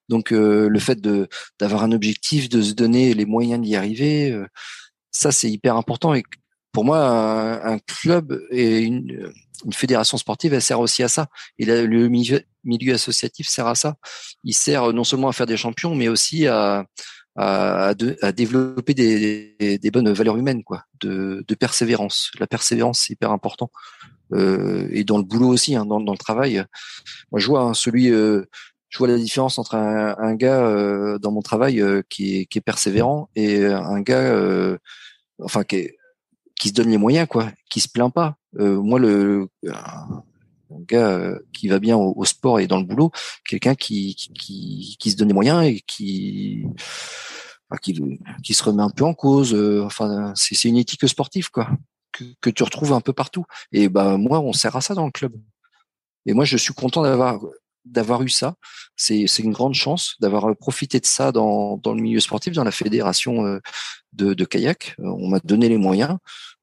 Donc 0.08 0.32
euh, 0.32 0.68
le 0.68 0.78
fait 0.78 1.00
de 1.00 1.28
d'avoir 1.58 1.82
un 1.82 1.92
objectif, 1.92 2.48
de 2.48 2.62
se 2.62 2.72
donner 2.72 3.14
les 3.14 3.26
moyens 3.26 3.62
d'y 3.62 3.76
arriver, 3.76 4.30
euh, 4.30 4.46
ça 5.10 5.32
c'est 5.32 5.50
hyper 5.50 5.76
important 5.76 6.14
pour 6.78 6.84
moi 6.84 7.00
un, 7.66 7.80
club 7.80 8.40
et 8.52 8.78
une 8.78 9.32
fédération 9.72 10.16
sportive, 10.16 10.54
elle 10.54 10.62
sert 10.62 10.78
aussi 10.78 11.02
à 11.02 11.08
ça. 11.08 11.26
Et 11.58 11.64
le 11.64 12.06
milieu, 12.06 12.94
associatif 12.94 13.48
sert 13.48 13.66
à 13.66 13.74
ça. 13.74 13.96
Il 14.44 14.54
sert 14.54 14.92
non 14.92 15.02
seulement 15.02 15.26
à 15.26 15.32
faire 15.32 15.46
des 15.46 15.56
champions, 15.56 15.96
mais 15.96 16.06
aussi 16.06 16.46
à, 16.46 16.84
développer 18.32 18.94
des, 18.94 19.90
bonnes 19.92 20.12
valeurs 20.12 20.36
humaines, 20.36 20.62
quoi, 20.62 20.84
de, 21.00 21.44
persévérance. 21.58 22.30
La 22.38 22.46
persévérance, 22.46 23.00
c'est 23.00 23.14
hyper 23.14 23.32
important. 23.32 23.72
Euh, 24.32 24.86
et 24.92 25.02
dans 25.02 25.18
le 25.18 25.24
boulot 25.24 25.48
aussi, 25.48 25.74
hein, 25.74 25.84
dans, 25.84 25.98
le 25.98 26.16
travail. 26.16 26.64
Moi, 27.32 27.40
je 27.40 27.48
vois 27.48 27.62
hein, 27.62 27.74
celui, 27.74 28.12
euh, 28.12 28.44
je 28.88 28.98
vois 28.98 29.08
la 29.08 29.18
différence 29.18 29.58
entre 29.58 29.74
un, 29.74 30.34
gars 30.36 30.64
euh, 30.64 31.18
dans 31.18 31.32
mon 31.32 31.42
travail 31.42 31.82
qui, 32.08 32.38
est, 32.38 32.46
qui 32.46 32.58
est 32.58 32.60
persévérant 32.60 33.30
et 33.34 33.66
un 33.66 34.00
gars, 34.00 34.78
enfin, 35.40 35.64
qui, 35.64 35.76
est, 35.78 35.97
qui 36.58 36.68
se 36.68 36.74
donne 36.74 36.90
les 36.90 36.98
moyens, 36.98 37.28
quoi, 37.28 37.50
qui 37.70 37.80
se 37.80 37.88
plaint 37.88 38.12
pas. 38.12 38.36
Euh, 38.58 38.80
moi, 38.80 38.98
le 38.98 39.48
gars 40.70 41.34
qui 41.52 41.68
va 41.68 41.78
bien 41.78 41.96
au, 41.96 42.24
sport 42.24 42.60
et 42.60 42.66
dans 42.66 42.78
le 42.78 42.84
boulot, 42.84 43.10
quelqu'un 43.48 43.74
qui, 43.74 44.14
qui, 44.14 44.96
qui, 44.98 45.10
se 45.10 45.16
donne 45.16 45.28
des 45.28 45.34
moyens 45.34 45.64
et 45.64 45.80
qui, 45.86 46.64
qui, 47.80 48.00
qui 48.42 48.54
se 48.54 48.64
remet 48.64 48.82
un 48.82 48.90
peu 48.90 49.04
en 49.04 49.14
cause. 49.14 49.54
enfin, 49.84 50.32
c'est 50.34 50.62
une 50.64 50.76
éthique 50.76 51.08
sportive, 51.08 51.50
quoi, 51.50 51.70
que, 52.12 52.24
que 52.40 52.50
tu 52.50 52.62
retrouves 52.62 52.92
un 52.92 53.00
peu 53.00 53.12
partout. 53.12 53.44
Et 53.72 53.88
ben 53.88 54.18
moi, 54.18 54.40
on 54.40 54.52
sert 54.52 54.76
à 54.76 54.80
ça 54.80 54.94
dans 54.94 55.06
le 55.06 55.12
club. 55.12 55.34
Et 56.26 56.34
moi, 56.34 56.44
je 56.44 56.56
suis 56.56 56.74
content 56.74 57.02
d'avoir 57.02 57.40
d'avoir 57.90 58.22
eu 58.22 58.28
ça. 58.28 58.54
C'est 58.96 59.26
une 59.38 59.52
grande 59.52 59.74
chance 59.74 60.16
d'avoir 60.20 60.56
profité 60.56 61.00
de 61.00 61.06
ça 61.06 61.32
dans, 61.32 61.76
dans 61.78 61.94
le 61.94 62.02
milieu 62.02 62.20
sportif, 62.20 62.54
dans 62.54 62.64
la 62.64 62.70
fédération 62.70 63.44
euh, 63.46 63.60
de, 64.12 64.34
de 64.34 64.44
kayak. 64.44 64.96
Euh, 65.00 65.04
on 65.04 65.28
m'a 65.28 65.40
donné 65.40 65.68
les 65.68 65.78
moyens. 65.78 66.16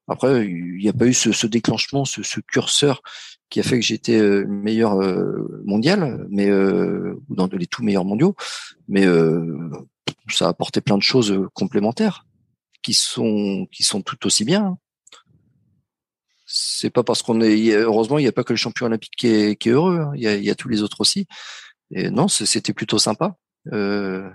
Après, 0.08 0.46
il 0.46 0.78
n'y 0.78 0.90
a 0.90 0.94
pas 0.94 1.08
eu 1.08 1.14
ce, 1.14 1.32
ce 1.32 1.48
déclenchement, 1.48 2.06
ce, 2.06 2.22
ce, 2.22 2.40
curseur 2.40 3.02
qui 3.50 3.60
a 3.60 3.64
fait 3.64 3.80
que 3.80 3.86
j'étais 3.86 4.20
euh, 4.20 4.46
meilleur 4.48 4.98
mondial, 5.64 6.28
mais 6.30 6.50
dans 7.30 7.48
les 7.52 7.68
tout 7.68 7.84
meilleurs 7.84 8.06
mondiaux. 8.06 8.36
Mais 8.88 9.06
ça 10.30 10.46
a 10.46 10.50
apporté 10.50 10.82
plein 10.82 10.98
de 10.98 11.04
choses 11.04 11.48
complémentaires 11.54 12.26
qui 12.84 12.94
sont 12.94 13.68
qui 13.72 13.84
sont 13.84 14.02
tout 14.02 14.28
aussi 14.28 14.46
bien. 14.46 14.78
C'est 16.46 16.92
pas 16.92 17.04
parce 17.04 17.24
qu'on 17.24 17.42
est 17.42 17.72
heureusement 17.72 18.20
il 18.20 18.24
n'y 18.24 18.28
a 18.28 18.32
pas 18.32 18.44
que 18.44 18.54
le 18.54 18.58
champion 18.58 18.86
olympique 18.86 19.16
qui 19.18 19.28
est, 19.28 19.68
heureux 19.68 20.00
hein. 20.00 20.12
il, 20.16 20.22
y 20.22 20.50
a, 20.50 20.56
tous 20.56 20.70
les 20.70 20.84
autres 20.84 21.02
aussi. 21.02 21.28
Et 21.92 22.10
non 22.10 22.28
c'était 22.28 22.74
plutôt 22.74 23.00
sympa. 23.00 23.36
Euh, 23.74 24.30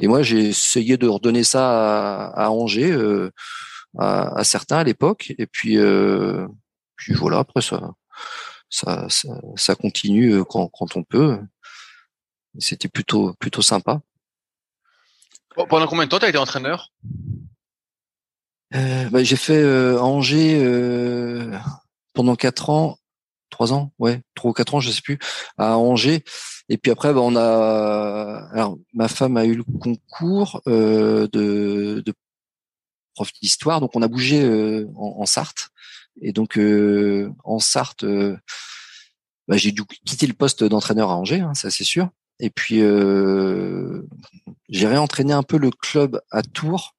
et 0.00 0.08
moi 0.08 0.22
j'ai 0.22 0.48
essayé 0.48 0.96
de 0.96 1.06
redonner 1.06 1.44
ça 1.44 2.28
à, 2.28 2.50
Angers 2.50 2.90
euh, 2.90 3.30
à, 3.98 4.42
certains 4.44 4.78
à 4.78 4.84
l'époque. 4.84 5.32
Et 5.38 5.46
puis 5.46 5.78
euh, 5.78 6.46
puis 6.96 7.14
voilà 7.14 7.38
après 7.38 7.62
ça 7.62 7.92
ça, 8.68 9.74
continue 9.76 10.44
quand, 10.44 10.68
quand 10.68 10.96
on 10.96 11.04
peut. 11.04 11.38
C'était 12.58 12.88
plutôt 12.88 13.34
plutôt 13.34 13.62
sympa. 13.62 14.00
Pendant 15.68 15.86
combien 15.86 16.04
de 16.04 16.10
temps 16.10 16.18
tu 16.18 16.26
été 16.26 16.38
entraîneur? 16.38 16.90
Euh, 18.74 19.10
bah, 19.10 19.22
j'ai 19.22 19.36
fait 19.36 19.58
euh, 19.58 20.00
Angers 20.00 20.62
euh, 20.62 21.56
pendant 22.14 22.36
quatre 22.36 22.70
ans, 22.70 22.98
trois 23.50 23.72
ans, 23.72 23.92
ouais, 23.98 24.22
trois 24.34 24.50
ou 24.50 24.54
quatre 24.54 24.74
ans, 24.74 24.80
je 24.80 24.90
sais 24.90 25.02
plus, 25.02 25.18
à 25.58 25.76
Angers. 25.76 26.24
Et 26.68 26.78
puis 26.78 26.90
après, 26.90 27.12
bah, 27.12 27.20
on 27.20 27.36
a, 27.36 28.48
alors 28.52 28.78
ma 28.94 29.08
femme 29.08 29.36
a 29.36 29.44
eu 29.44 29.54
le 29.54 29.64
concours 29.64 30.62
de, 30.66 31.28
de 31.32 32.14
prof 33.14 33.30
d'histoire, 33.42 33.80
donc 33.80 33.94
on 33.94 34.02
a 34.02 34.08
bougé 34.08 34.42
en, 34.96 35.16
en, 35.18 35.26
Sarthe. 35.26 35.68
Et 36.20 36.32
donc 36.32 36.58
en 37.44 37.58
Sarthe, 37.58 38.04
bah, 39.48 39.56
j'ai 39.56 39.72
dû 39.72 39.82
quitter 40.06 40.26
le 40.26 40.34
poste 40.34 40.64
d'entraîneur 40.64 41.10
à 41.10 41.16
Angers, 41.16 41.40
hein, 41.40 41.54
ça 41.54 41.70
c'est 41.70 41.84
sûr. 41.84 42.08
Et 42.40 42.48
puis 42.48 42.78
j'ai 44.68 44.86
réentraîné 44.86 45.34
un 45.34 45.42
peu 45.42 45.58
le 45.58 45.70
club 45.70 46.22
à 46.30 46.42
Tours 46.42 46.94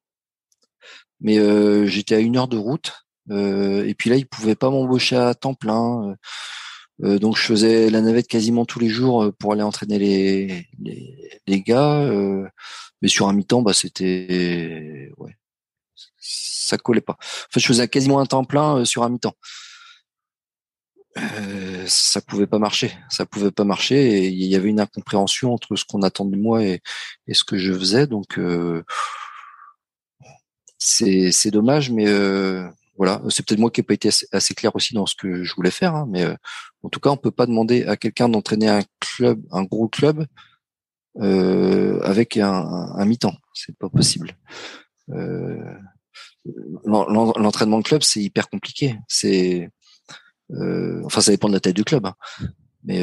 mais 1.20 1.38
euh, 1.38 1.86
j'étais 1.86 2.14
à 2.14 2.20
une 2.20 2.36
heure 2.36 2.48
de 2.48 2.56
route. 2.56 2.92
Euh, 3.30 3.86
et 3.86 3.94
puis 3.94 4.10
là, 4.10 4.16
ils 4.16 4.26
pouvaient 4.26 4.54
pas 4.54 4.70
m'embaucher 4.70 5.16
à 5.16 5.34
temps 5.34 5.54
plein. 5.54 6.16
Euh, 7.02 7.18
donc 7.18 7.36
je 7.36 7.42
faisais 7.42 7.90
la 7.90 8.00
navette 8.00 8.28
quasiment 8.28 8.64
tous 8.64 8.78
les 8.78 8.88
jours 8.88 9.32
pour 9.38 9.52
aller 9.52 9.62
entraîner 9.62 9.98
les 9.98 10.66
les, 10.80 11.40
les 11.46 11.60
gars. 11.62 12.08
mais 13.02 13.08
sur 13.08 13.28
un 13.28 13.32
mi-temps, 13.32 13.62
bah 13.62 13.72
c'était 13.74 15.10
ouais, 15.18 15.36
ça 16.18 16.78
collait 16.78 17.00
pas. 17.00 17.16
Enfin, 17.20 17.60
je 17.60 17.66
faisais 17.66 17.88
quasiment 17.88 18.20
un 18.20 18.26
temps 18.26 18.44
plein 18.44 18.84
sur 18.84 19.02
un 19.02 19.08
mi-temps. 19.08 19.34
Euh, 21.16 21.84
ça 21.86 22.20
pouvait 22.20 22.46
pas 22.48 22.58
marcher, 22.58 22.92
ça 23.08 23.24
pouvait 23.24 23.52
pas 23.52 23.62
marcher 23.62 24.26
il 24.26 24.46
y 24.46 24.56
avait 24.56 24.68
une 24.68 24.80
incompréhension 24.80 25.54
entre 25.54 25.76
ce 25.76 25.84
qu'on 25.84 26.02
attendait 26.02 26.36
de 26.36 26.42
moi 26.42 26.64
et, 26.64 26.80
et, 27.28 27.34
ce 27.34 27.44
que 27.44 27.56
je 27.56 27.72
faisais. 27.72 28.08
Donc 28.08 28.38
euh, 28.38 28.84
c'est 30.84 31.50
dommage, 31.50 31.90
mais 31.90 32.06
euh, 32.06 32.68
voilà, 32.96 33.22
c'est 33.30 33.44
peut-être 33.46 33.60
moi 33.60 33.70
qui 33.70 33.80
n'ai 33.80 33.84
pas 33.84 33.94
été 33.94 34.10
assez, 34.32 34.54
clair 34.54 34.76
aussi 34.76 34.92
dans 34.94 35.06
ce 35.06 35.14
que 35.16 35.42
je 35.42 35.54
voulais 35.54 35.70
faire, 35.70 35.94
hein, 35.94 36.06
mais 36.08 36.22
euh, 36.24 36.34
en 36.82 36.90
tout 36.90 37.00
cas, 37.00 37.10
on 37.10 37.16
peut 37.16 37.30
pas 37.30 37.46
demander 37.46 37.84
à 37.84 37.96
quelqu'un 37.96 38.28
d'entraîner 38.28 38.68
un 38.68 38.82
club, 39.00 39.42
un 39.50 39.64
gros 39.64 39.88
club, 39.88 40.26
euh, 41.20 42.00
avec 42.02 42.36
un, 42.36 43.04
mi-temps. 43.06 43.36
C'est 43.54 43.76
pas 43.78 43.88
possible. 43.88 44.36
L'entraînement 46.84 47.78
de 47.78 47.84
club, 47.84 48.02
c'est 48.02 48.20
hyper 48.20 48.50
compliqué. 48.50 48.98
C'est, 49.08 49.70
enfin, 51.04 51.22
ça 51.22 51.30
dépend 51.30 51.48
de 51.48 51.54
la 51.54 51.60
taille 51.60 51.72
du 51.72 51.84
club, 51.84 52.04
hein. 52.04 52.14
mais 52.84 53.02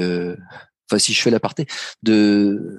enfin, 0.88 0.99
si 0.99 1.13
je 1.13 1.21
fais 1.21 1.32
l'aparté 1.32 1.65
de 2.03 2.77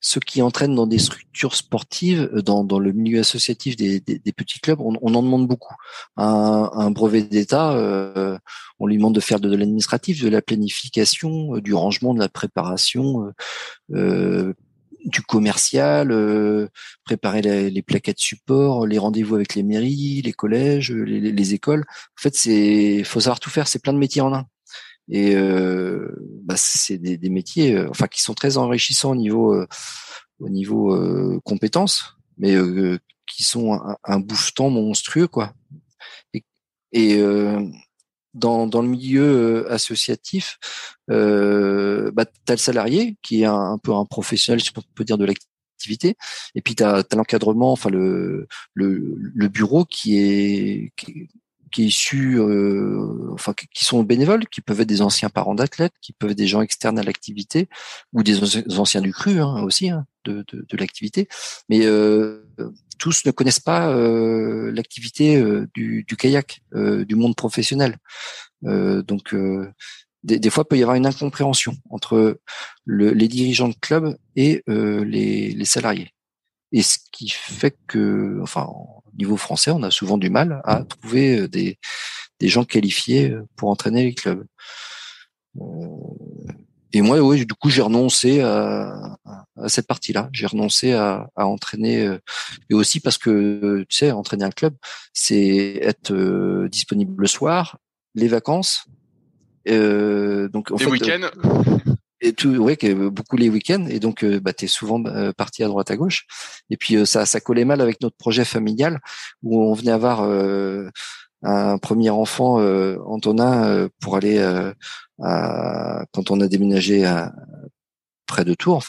ceux 0.00 0.20
qui 0.20 0.40
entraînent 0.42 0.74
dans 0.74 0.86
des 0.86 0.98
structures 0.98 1.54
sportives, 1.54 2.30
euh, 2.34 2.42
dans, 2.42 2.64
dans 2.64 2.78
le 2.78 2.92
milieu 2.92 3.20
associatif 3.20 3.76
des, 3.76 4.00
petits 4.36 4.60
clubs, 4.60 4.80
on, 4.80 4.94
en 4.94 5.22
demande 5.22 5.46
beaucoup. 5.46 5.74
Un, 6.16 6.90
brevet 6.90 7.22
d'État, 7.22 7.72
euh, 7.72 8.38
on 8.78 8.86
lui 8.86 8.96
demande 8.96 9.14
de 9.14 9.20
faire 9.20 9.40
de, 9.40 9.54
l'administratif, 9.54 10.22
de 10.22 10.28
la 10.28 10.40
planification, 10.40 11.56
euh, 11.56 11.60
du 11.60 11.74
rangement, 11.74 12.14
de 12.14 12.20
la 12.20 12.28
préparation, 12.28 13.32
du 13.88 15.22
commercial, 15.22 16.68
préparer 17.04 17.42
les, 17.42 17.70
les, 17.70 17.82
plaquettes 17.82 18.18
support, 18.18 18.86
les 18.86 18.98
rendez-vous 18.98 19.34
avec 19.34 19.54
les 19.54 19.62
mairies, 19.62 20.22
les 20.22 20.32
collèges, 20.32 20.92
les, 20.92 21.20
les 21.20 21.54
écoles. 21.54 21.84
En 21.88 22.20
fait, 22.22 22.34
c'est 22.34 23.02
faut 23.04 23.20
savoir 23.20 23.40
tout 23.40 23.50
faire. 23.50 23.68
C'est 23.68 23.82
plein 23.82 23.92
de 23.92 23.98
métiers 23.98 24.22
en 24.22 24.34
un. 24.34 24.46
Et 25.10 25.34
euh, 25.34 26.08
bah, 26.44 26.54
c'est 26.56 26.98
des, 26.98 27.30
métiers, 27.30 27.74
euh, 27.74 27.88
enfin, 27.90 28.06
qui 28.06 28.22
sont 28.22 28.34
très 28.34 28.56
enrichissants 28.56 29.10
au 29.10 29.16
niveau 29.16 29.54
euh, 29.54 29.66
au 30.38 30.48
niveau 30.48 31.40
compétences, 31.44 32.16
mais 32.38 32.56
qui 33.26 33.44
sont 33.44 33.74
un, 33.74 33.96
un 34.04 34.20
monstrueux, 34.70 35.28
quoi. 35.28 35.52
Et, 36.32 36.44
et 36.92 37.22
dans, 38.34 38.66
dans 38.66 38.80
le 38.80 38.88
milieu 38.88 39.70
associatif, 39.70 40.58
euh, 41.10 42.10
bah, 42.12 42.24
tu 42.24 42.32
as 42.48 42.54
le 42.54 42.58
salarié 42.58 43.16
qui 43.22 43.42
est 43.42 43.46
un, 43.46 43.78
peu 43.78 43.92
un 43.92 44.06
professionnel, 44.06 44.62
si 44.62 44.70
on 44.76 44.82
peut 44.94 45.04
dire, 45.04 45.18
de 45.18 45.26
l'activité, 45.26 46.16
et 46.54 46.62
puis 46.62 46.74
tu 46.74 46.84
as, 46.84 47.04
l'encadrement, 47.14 47.72
enfin 47.72 47.90
le, 47.90 48.48
le, 48.72 49.16
le, 49.18 49.48
bureau 49.48 49.84
qui 49.84 50.18
est, 50.18 50.92
qui, 50.96 51.28
qui 51.70 51.82
est 51.82 51.86
issu, 51.86 52.38
euh, 52.38 53.30
enfin 53.32 53.52
qui 53.54 53.84
sont 53.84 54.02
bénévoles, 54.02 54.46
qui 54.48 54.60
peuvent 54.60 54.80
être 54.80 54.88
des 54.88 55.02
anciens 55.02 55.30
parents 55.30 55.54
d'athlètes, 55.54 55.94
qui 56.00 56.12
peuvent 56.12 56.30
être 56.30 56.38
des 56.38 56.46
gens 56.46 56.62
externes 56.62 56.98
à 56.98 57.02
l'activité 57.02 57.68
ou 58.12 58.22
des 58.22 58.40
anciens 58.78 59.00
du 59.00 59.12
cru 59.12 59.40
hein, 59.40 59.62
aussi 59.62 59.90
hein, 59.90 60.06
de, 60.24 60.44
de, 60.52 60.66
de 60.68 60.76
l'activité, 60.76 61.28
mais 61.68 61.86
euh, 61.86 62.44
tous 63.00 63.24
ne 63.24 63.32
connaissent 63.32 63.60
pas 63.60 63.88
euh, 63.88 64.70
l'activité 64.72 65.36
euh, 65.36 65.66
du, 65.74 66.04
du, 66.04 66.16
kayak, 66.16 66.60
euh, 66.74 67.04
du 67.04 67.16
monde 67.16 67.34
professionnel. 67.34 67.96
donc 68.62 69.34
des, 70.22 70.38
des, 70.38 70.50
fois, 70.50 70.64
il 70.66 70.68
peut 70.68 70.78
y 70.78 70.82
avoir 70.82 70.96
une 70.96 71.06
incompréhension 71.06 71.74
entre 71.88 72.38
le, 72.84 73.12
les 73.12 73.26
dirigeants 73.26 73.68
de 73.68 73.74
club 73.80 74.16
et 74.36 74.62
les, 74.66 75.52
les 75.52 75.64
salariés. 75.64 76.12
Et 76.72 76.82
ce 76.82 76.98
qui 77.10 77.30
fait 77.30 77.74
que, 77.86 78.38
enfin, 78.42 78.68
au 79.12 79.16
niveau 79.16 79.36
français, 79.36 79.70
on 79.70 79.82
a 79.82 79.90
souvent 79.90 80.18
du 80.18 80.30
mal 80.30 80.60
à 80.64 80.84
trouver 80.84 81.40
euh, 81.40 81.48
des, 81.48 81.78
des 82.38 82.48
gens 82.48 82.64
qualifiés 82.64 83.30
euh, 83.30 83.46
pour 83.56 83.70
entraîner 83.70 84.04
les 84.04 84.14
clubs. 84.14 84.44
Euh, 85.60 85.62
et 86.92 87.02
moi, 87.02 87.20
oui, 87.20 87.46
du 87.46 87.54
coup, 87.54 87.70
j'ai 87.70 87.82
renoncé 87.82 88.40
à, 88.40 89.16
à 89.56 89.68
cette 89.68 89.86
partie-là. 89.86 90.28
J'ai 90.32 90.46
renoncé 90.46 90.92
à, 90.92 91.28
à, 91.36 91.46
entraîner, 91.46 92.16
et 92.68 92.74
aussi 92.74 92.98
parce 92.98 93.16
que, 93.16 93.86
tu 93.88 93.96
sais, 93.96 94.10
entraîner 94.10 94.44
un 94.44 94.50
club, 94.50 94.74
c'est 95.12 95.78
être 95.82 96.66
disponible 96.66 97.14
le 97.16 97.28
soir, 97.28 97.78
les 98.16 98.26
vacances. 98.26 98.86
Euh, 99.68 100.48
donc, 100.48 100.70
en 100.70 100.76
les 100.76 100.86
week-ends 100.86 101.28
et 102.20 102.32
tout, 102.32 102.66
beaucoup 103.10 103.36
les 103.36 103.48
week-ends, 103.48 103.86
et 103.88 103.98
donc 103.98 104.24
euh, 104.24 104.40
bah, 104.40 104.52
tu 104.52 104.66
es 104.66 104.68
souvent 104.68 105.02
euh, 105.06 105.32
parti 105.32 105.64
à 105.64 105.68
droite 105.68 105.90
à 105.90 105.96
gauche. 105.96 106.26
Et 106.68 106.76
puis 106.76 106.96
euh, 106.96 107.04
ça, 107.04 107.26
ça 107.26 107.40
collait 107.40 107.64
mal 107.64 107.80
avec 107.80 108.00
notre 108.02 108.16
projet 108.16 108.44
familial 108.44 109.00
où 109.42 109.62
on 109.62 109.74
venait 109.74 109.92
avoir 109.92 110.22
un 111.42 111.78
premier 111.78 112.10
enfant, 112.10 112.58
Antonin, 113.06 113.88
pour 114.00 114.16
aller 114.16 114.38
quand 115.18 116.30
on 116.30 116.40
a 116.40 116.48
déménagé 116.48 117.10
près 118.26 118.44
de 118.44 118.54
Tours, 118.54 118.84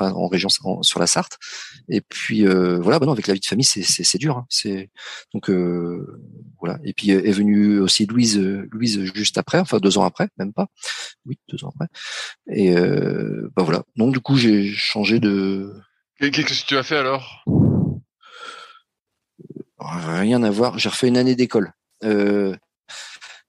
en 0.00 0.28
région 0.28 0.48
sur 0.48 1.00
la 1.00 1.06
Sarthe. 1.06 1.38
Et 1.88 2.00
puis 2.00 2.46
euh, 2.46 2.78
voilà, 2.80 2.98
bah 2.98 3.06
non, 3.06 3.12
avec 3.12 3.26
la 3.26 3.34
vie 3.34 3.40
de 3.40 3.46
famille, 3.46 3.64
c'est 3.64 4.18
dur. 4.18 4.38
Hein. 4.38 4.46
C'est 4.48 4.90
donc 5.32 5.50
euh, 5.50 6.06
voilà. 6.60 6.78
Et 6.84 6.92
puis 6.92 7.10
est 7.10 7.32
venue 7.32 7.78
aussi 7.78 8.06
Louise, 8.06 8.38
Louise 8.38 9.12
juste 9.14 9.38
après, 9.38 9.58
enfin 9.58 9.78
deux 9.78 9.98
ans 9.98 10.04
après, 10.04 10.28
même 10.38 10.52
pas. 10.52 10.66
Oui, 11.26 11.38
deux 11.48 11.64
ans 11.64 11.72
après. 11.74 11.88
Et 12.50 12.76
euh, 12.76 13.50
bah 13.56 13.62
voilà. 13.62 13.82
Donc 13.96 14.12
du 14.12 14.20
coup, 14.20 14.36
j'ai 14.36 14.72
changé 14.72 15.20
de. 15.20 15.72
Qu'est-ce 16.18 16.62
que 16.62 16.66
tu 16.66 16.76
as 16.76 16.82
fait 16.82 16.96
alors? 16.96 17.44
Rien 19.78 20.42
à 20.42 20.50
voir. 20.50 20.78
J'ai 20.78 20.90
refait 20.90 21.08
une 21.08 21.16
année 21.16 21.34
d'école. 21.34 21.72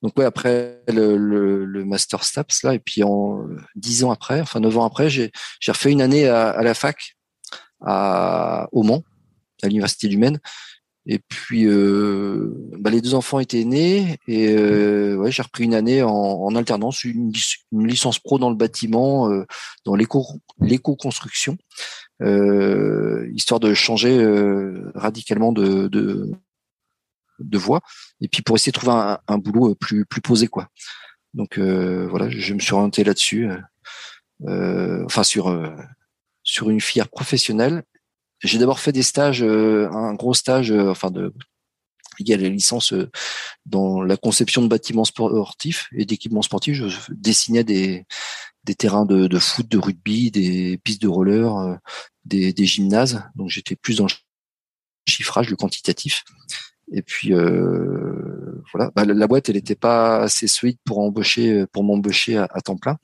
Donc 0.02 0.18
ouais, 0.18 0.26
après 0.26 0.82
le, 0.88 1.18
le, 1.18 1.86
master 1.86 2.24
STAPS 2.24 2.64
là, 2.64 2.74
et 2.74 2.80
puis 2.80 3.04
en 3.04 3.40
dix 3.76 4.04
ans 4.04 4.12
après, 4.12 4.42
enfin 4.42 4.60
neuf 4.60 4.78
ans 4.78 4.86
après, 4.86 5.10
j'ai 5.10 5.32
refait 5.68 5.92
une 5.92 6.02
année 6.02 6.28
à, 6.28 6.50
à 6.50 6.64
la 6.64 6.74
fac 6.74 7.16
à 7.82 8.68
au 8.72 8.84
Mans, 8.84 9.04
à 9.62 9.68
l'université 9.68 10.08
du 10.08 10.18
Maine. 10.18 10.40
Et 11.08 11.18
puis 11.18 11.66
euh, 11.66 12.54
bah, 12.78 12.92
les 12.92 13.02
deux 13.02 13.16
enfants 13.16 13.40
étaient 13.40 13.64
nés 13.64 14.18
et 14.28 14.50
euh, 14.50 15.16
ouais, 15.16 15.32
j'ai 15.32 15.42
repris 15.42 15.64
une 15.64 15.74
année 15.74 16.04
en, 16.04 16.12
en 16.12 16.56
alternance, 16.56 17.04
une, 17.04 17.34
licence 17.72 18.20
pro 18.20 18.38
dans 18.38 18.52
le 18.52 18.56
bâtiment, 18.56 19.32
euh, 19.32 19.46
dans 19.84 19.96
l'éco 19.96 20.24
l'éco-construction, 20.60 21.58
euh, 22.22 23.28
histoire 23.34 23.60
de 23.60 23.74
changer 23.74 24.16
euh, 24.16 24.92
radicalement 24.94 25.52
de, 25.52 25.88
de 25.88 26.30
de 27.44 27.58
voie 27.58 27.82
et 28.22 28.28
puis 28.28 28.42
pour 28.42 28.56
essayer 28.56 28.72
de 28.72 28.78
trouver 28.78 29.16
un, 29.28 29.38
boulot 29.38 29.76
plus 29.76 30.06
plus 30.06 30.22
posé 30.22 30.48
quoi. 30.48 30.68
Donc 31.34 31.58
euh, 31.58 32.08
voilà, 32.10 32.30
je 32.30 32.54
me 32.54 32.60
suis 32.60 32.74
orienté 32.74 33.04
là-dessus, 33.04 33.50
euh, 34.48 35.04
enfin 35.06 35.24
sur 35.24 35.56
sur 36.44 36.70
une 36.70 36.82
filière 36.82 37.10
professionnelle. 37.10 37.84
J'ai 38.44 38.58
d'abord 38.58 38.80
fait 38.80 38.92
des 38.92 39.04
stages, 39.04 39.44
un 39.44 40.14
gros 40.16 40.34
stage, 40.34 40.72
enfin 40.72 41.12
de 41.12 41.34
il 42.20 42.28
y 42.28 42.34
a 42.34 42.38
la 42.38 42.50
licence 42.50 42.94
dans 43.66 44.02
la 44.02 44.18
conception 44.18 44.62
de 44.62 44.68
bâtiments 44.68 45.06
sportifs 45.06 45.88
et 45.96 46.06
d'équipements 46.06 46.42
sportifs. 46.42 46.76
Je 46.76 47.12
dessinais 47.12 47.64
des, 47.64 48.06
des 48.64 48.76
terrains 48.76 49.06
de, 49.06 49.28
de, 49.28 49.40
foot, 49.40 49.68
de 49.68 49.78
rugby, 49.78 50.30
des 50.32 50.78
pistes 50.84 51.02
de 51.02 51.08
roller, 51.08 51.80
des, 52.26 52.54
des 52.54 52.66
gymnases. 52.66 53.24
Donc 53.36 53.50
j'étais 53.50 53.76
plus 53.76 53.98
dans 53.98 54.06
le 54.06 54.12
chiffrage, 55.08 55.50
le 55.50 55.56
quantitatif. 55.56 56.24
Et 56.92 57.02
puis 57.02 57.34
euh, 57.34 58.62
voilà, 58.74 58.92
bah, 58.96 59.06
la, 59.06 59.28
boîte 59.28 59.50
elle 59.50 59.56
n'était 59.56 59.76
pas 59.76 60.20
assez 60.20 60.48
solide 60.48 60.78
pour 60.86 61.00
embaucher 61.00 61.66
pour 61.72 61.84
m'embaucher 61.84 62.38
à, 62.38 62.48
temps 62.64 62.78
plein. 62.78 62.98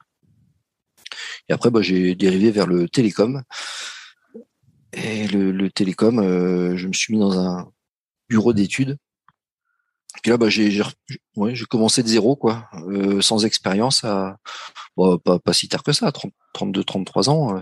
Et 1.47 1.53
après 1.53 1.71
bah, 1.71 1.81
j'ai 1.81 2.15
dérivé 2.15 2.51
vers 2.51 2.67
le 2.67 2.89
télécom. 2.89 3.41
Et 4.93 5.27
le, 5.27 5.51
le 5.51 5.69
télécom, 5.69 6.19
euh, 6.19 6.75
je 6.75 6.87
me 6.87 6.93
suis 6.93 7.13
mis 7.13 7.19
dans 7.19 7.37
un 7.37 7.71
bureau 8.29 8.53
d'études. 8.53 8.97
Puis 10.21 10.31
là, 10.31 10.37
bah, 10.37 10.49
j'ai 10.49 10.81
ouais, 11.35 11.53
commencé 11.69 12.03
de 12.03 12.07
zéro, 12.07 12.35
quoi, 12.35 12.69
euh, 12.87 13.21
sans 13.21 13.45
expérience, 13.45 14.03
à 14.03 14.37
bah, 14.95 15.17
pas, 15.23 15.39
pas 15.39 15.53
si 15.53 15.67
tard 15.67 15.83
que 15.83 15.91
ça, 15.93 16.11
30, 16.11 16.33
32, 16.53 16.83
33 16.83 17.29
ans, 17.29 17.57
euh, 17.57 17.61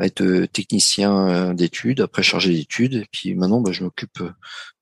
être 0.00 0.46
technicien 0.52 1.54
d'études, 1.54 2.00
après 2.02 2.22
chargé 2.22 2.52
d'études, 2.52 2.94
et 2.94 3.06
puis 3.10 3.34
maintenant, 3.34 3.60
bah, 3.60 3.72
je 3.72 3.84
m'occupe 3.84 4.22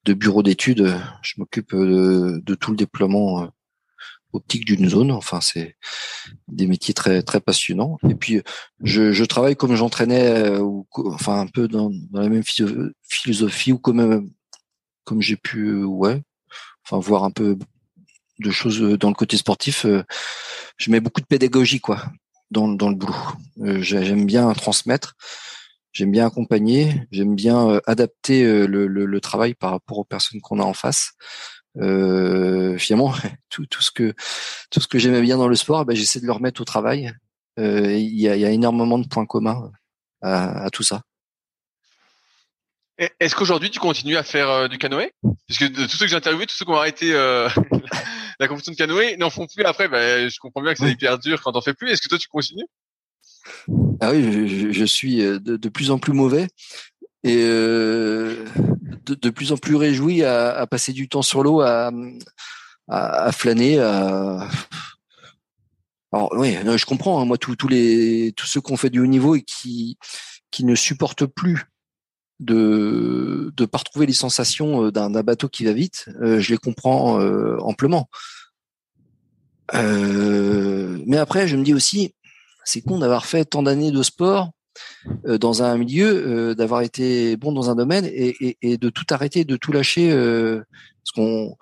de 0.05 0.15
bureau 0.15 0.43
d'études. 0.43 0.97
Je 1.23 1.35
m'occupe 1.39 1.75
de, 1.75 2.41
de, 2.45 2.55
tout 2.55 2.71
le 2.71 2.77
déploiement 2.77 3.43
euh, 3.43 3.47
optique 4.33 4.65
d'une 4.65 4.89
zone. 4.89 5.11
Enfin, 5.11 5.41
c'est 5.41 5.77
des 6.49 6.67
métiers 6.67 6.95
très 6.95 7.23
très 7.23 7.41
passionnants. 7.41 7.99
Et 8.09 8.15
puis, 8.15 8.43
je, 8.83 9.13
je 9.13 9.25
travaille 9.25 9.57
comme 9.57 9.75
j'entraînais, 9.75 10.29
euh, 10.29 10.65
enfin 11.07 11.41
un 11.41 11.47
peu 11.47 11.69
dans, 11.69 11.91
dans, 12.11 12.21
la 12.21 12.29
même 12.29 12.45
philosophie 13.03 13.73
ou 13.73 13.79
comme 13.79 14.31
comme 15.05 15.21
j'ai 15.21 15.37
pu, 15.37 15.85
ouais, 15.85 16.23
enfin 16.85 16.99
voir 16.99 17.25
un 17.25 17.31
peu 17.31 17.59
de 18.39 18.51
choses 18.51 18.81
dans 18.99 19.09
le 19.09 19.15
côté 19.15 19.37
sportif. 19.37 19.85
Euh, 19.85 20.03
je 20.77 20.91
mets 20.91 21.01
beaucoup 21.01 21.21
de 21.21 21.27
pédagogie 21.27 21.81
quoi 21.81 22.03
dans 22.51 22.69
dans 22.69 22.89
le 22.89 22.97
boulot. 22.97 23.15
J'aime 23.83 24.27
bien 24.27 24.53
transmettre. 24.53 25.17
J'aime 25.95 26.11
bien 26.11 26.27
accompagner, 26.27 27.07
j'aime 27.13 27.37
bien 27.37 27.69
euh, 27.69 27.81
adapter 27.87 28.43
euh, 28.43 28.67
le, 28.67 28.89
le, 28.89 29.07
le, 29.07 29.21
travail 29.21 29.55
par 29.55 29.71
rapport 29.71 29.99
aux 29.99 30.05
personnes 30.05 30.41
qu'on 30.41 30.59
a 30.59 30.65
en 30.65 30.75
face. 30.75 31.13
Euh, 31.79 32.77
finalement, 32.79 33.15
tout, 33.49 33.65
tout 33.67 33.81
ce 33.81 33.93
que 33.93 34.13
tout 34.71 34.81
ce 34.81 34.89
que 34.89 34.99
j'aimais 34.99 35.23
bien 35.23 35.37
dans 35.37 35.47
le 35.47 35.55
sport, 35.55 35.85
ben, 35.85 35.95
j'essaie 35.95 36.21
de 36.21 36.27
le 36.27 36.33
remettre 36.33 36.61
au 36.61 36.65
travail. 36.65 37.13
Euh, 37.61 37.93
il 37.93 38.21
y, 38.21 38.29
a, 38.29 38.37
y, 38.37 38.45
a, 38.45 38.51
énormément 38.51 38.99
de 38.99 39.07
points 39.07 39.27
communs 39.27 39.71
à, 40.21 40.65
à 40.65 40.71
tout 40.71 40.83
ça. 40.83 41.03
Est-ce 42.97 43.35
qu'aujourd'hui 43.35 43.71
tu 43.71 43.81
continues 43.81 44.17
à 44.17 44.23
faire 44.23 44.49
euh, 44.49 44.69
du 44.69 44.79
canoë? 44.79 45.11
Parce 45.49 45.59
que 45.59 45.65
de 45.65 45.87
tous 45.87 45.97
ceux 45.97 46.05
que 46.05 46.11
j'ai 46.11 46.17
interviewés, 46.17 46.47
tous 46.47 46.55
ceux 46.55 46.65
qui 46.65 46.71
ont 46.71 46.77
arrêté 46.77 47.13
euh, 47.13 47.49
la 48.39 48.47
compétition 48.47 48.73
de 48.73 48.77
canoë 48.77 49.17
n'en 49.17 49.31
font 49.31 49.47
plus 49.47 49.65
après. 49.65 49.89
Ben, 49.89 50.29
je 50.29 50.39
comprends 50.39 50.63
bien 50.63 50.75
que 50.75 50.79
c'est 50.79 50.91
hyper 50.91 51.19
dur 51.19 51.43
quand 51.43 51.57
on 51.57 51.61
fait 51.61 51.75
plus. 51.75 51.91
Est-ce 51.91 52.03
que 52.03 52.09
toi 52.09 52.19
tu 52.19 52.29
continues? 52.29 52.67
Ah 54.01 54.13
oui, 54.13 54.73
je, 54.73 54.85
suis 54.85 55.23
euh, 55.23 55.39
de, 55.39 55.69
plus 55.69 55.91
en 55.91 55.99
plus 55.99 56.13
mauvais 56.13 56.49
et 57.25 57.39
euh, 57.41 58.45
de, 59.07 59.31
plus 59.31 59.53
en 59.53 59.57
plus 59.57 59.77
réjoui 59.77 60.23
à, 60.23 60.67
passer 60.67 60.93
du 60.93 61.09
temps 61.09 61.23
sur 61.23 61.43
l'eau, 61.43 61.61
à, 61.61 61.91
à, 62.89 63.33
flâner. 63.33 63.81
À... 63.81 64.49
Alors 66.13 66.33
oui, 66.37 66.57
je 66.77 66.85
comprends. 66.87 67.21
Hein, 67.21 67.25
moi, 67.25 67.39
tous 67.39 67.69
les 67.69 68.33
tous 68.37 68.47
ceux 68.47 68.61
qui 68.61 68.73
ont 68.73 68.77
fait 68.77 68.91
du 68.91 69.01
haut 69.01 69.07
niveau 69.07 69.35
et 69.35 69.43
qui 69.43 69.99
qui 70.51 70.65
ne 70.65 70.75
supportent 70.75 71.27
plus 71.27 71.65
de 72.41 73.53
de 73.57 73.65
pas 73.65 73.79
retrouver 73.79 74.07
les 74.07 74.13
sensations 74.13 74.87
euh, 74.87 74.93
d'un 74.93 75.11
bateau 75.23 75.49
qui 75.49 75.65
va 75.65 75.73
vite, 75.73 76.07
je 76.21 76.51
les 76.51 76.59
comprends 76.59 77.19
amplement. 77.61 78.09
mais 79.73 81.17
après, 81.17 81.49
je 81.49 81.57
me 81.57 81.65
dis 81.65 81.75
aussi, 81.75 82.15
c'est 82.65 82.81
con 82.81 82.99
d'avoir 82.99 83.27
fait 83.27 83.45
tant 83.45 83.63
d'années 83.63 83.91
de 83.91 84.03
sport 84.03 84.51
euh, 85.27 85.39
dans 85.39 85.63
un 85.63 85.77
milieu, 85.77 86.27
euh, 86.27 86.55
d'avoir 86.55 86.81
été 86.83 87.37
bon 87.37 87.53
dans 87.53 87.71
un 87.71 87.75
domaine 87.75 88.07
et, 88.07 88.57
et, 88.63 88.79
de 88.79 88.89
tout 88.89 89.05
arrêter, 89.11 89.45
de 89.45 89.57
tout 89.57 89.73
lâcher, 89.73 90.11
euh, 90.11 90.63
parce 91.05 91.13
qu'on 91.15 91.57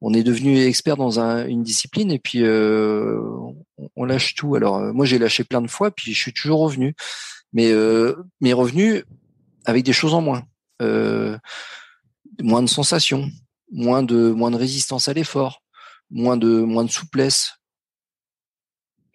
on 0.00 0.14
est 0.14 0.22
devenu 0.22 0.60
expert 0.60 0.96
dans 0.96 1.20
un, 1.20 1.46
une 1.46 1.62
discipline 1.62 2.10
et 2.10 2.18
puis 2.18 2.42
on, 2.44 4.04
lâche 4.04 4.34
tout. 4.34 4.54
Alors 4.56 4.80
moi 4.92 5.06
j'ai 5.06 5.18
lâché 5.18 5.44
plein 5.44 5.62
de 5.62 5.68
fois, 5.68 5.90
puis 5.90 6.12
je 6.12 6.20
suis 6.20 6.32
toujours 6.32 6.60
revenu, 6.60 6.94
mais 7.52 7.72
mais 8.40 8.52
revenu 8.52 9.04
avec 9.64 9.84
des 9.84 9.92
choses 9.92 10.14
en 10.14 10.20
moins, 10.20 10.42
moins 12.40 12.62
de 12.62 12.68
sensations, 12.68 13.30
moins 13.70 14.02
de 14.02 14.30
moins 14.30 14.50
de 14.50 14.56
résistance 14.56 15.08
à 15.08 15.12
l'effort, 15.12 15.62
moins 16.10 16.36
de 16.36 16.60
moins 16.60 16.84
de 16.84 16.90
souplesse, 16.90 17.52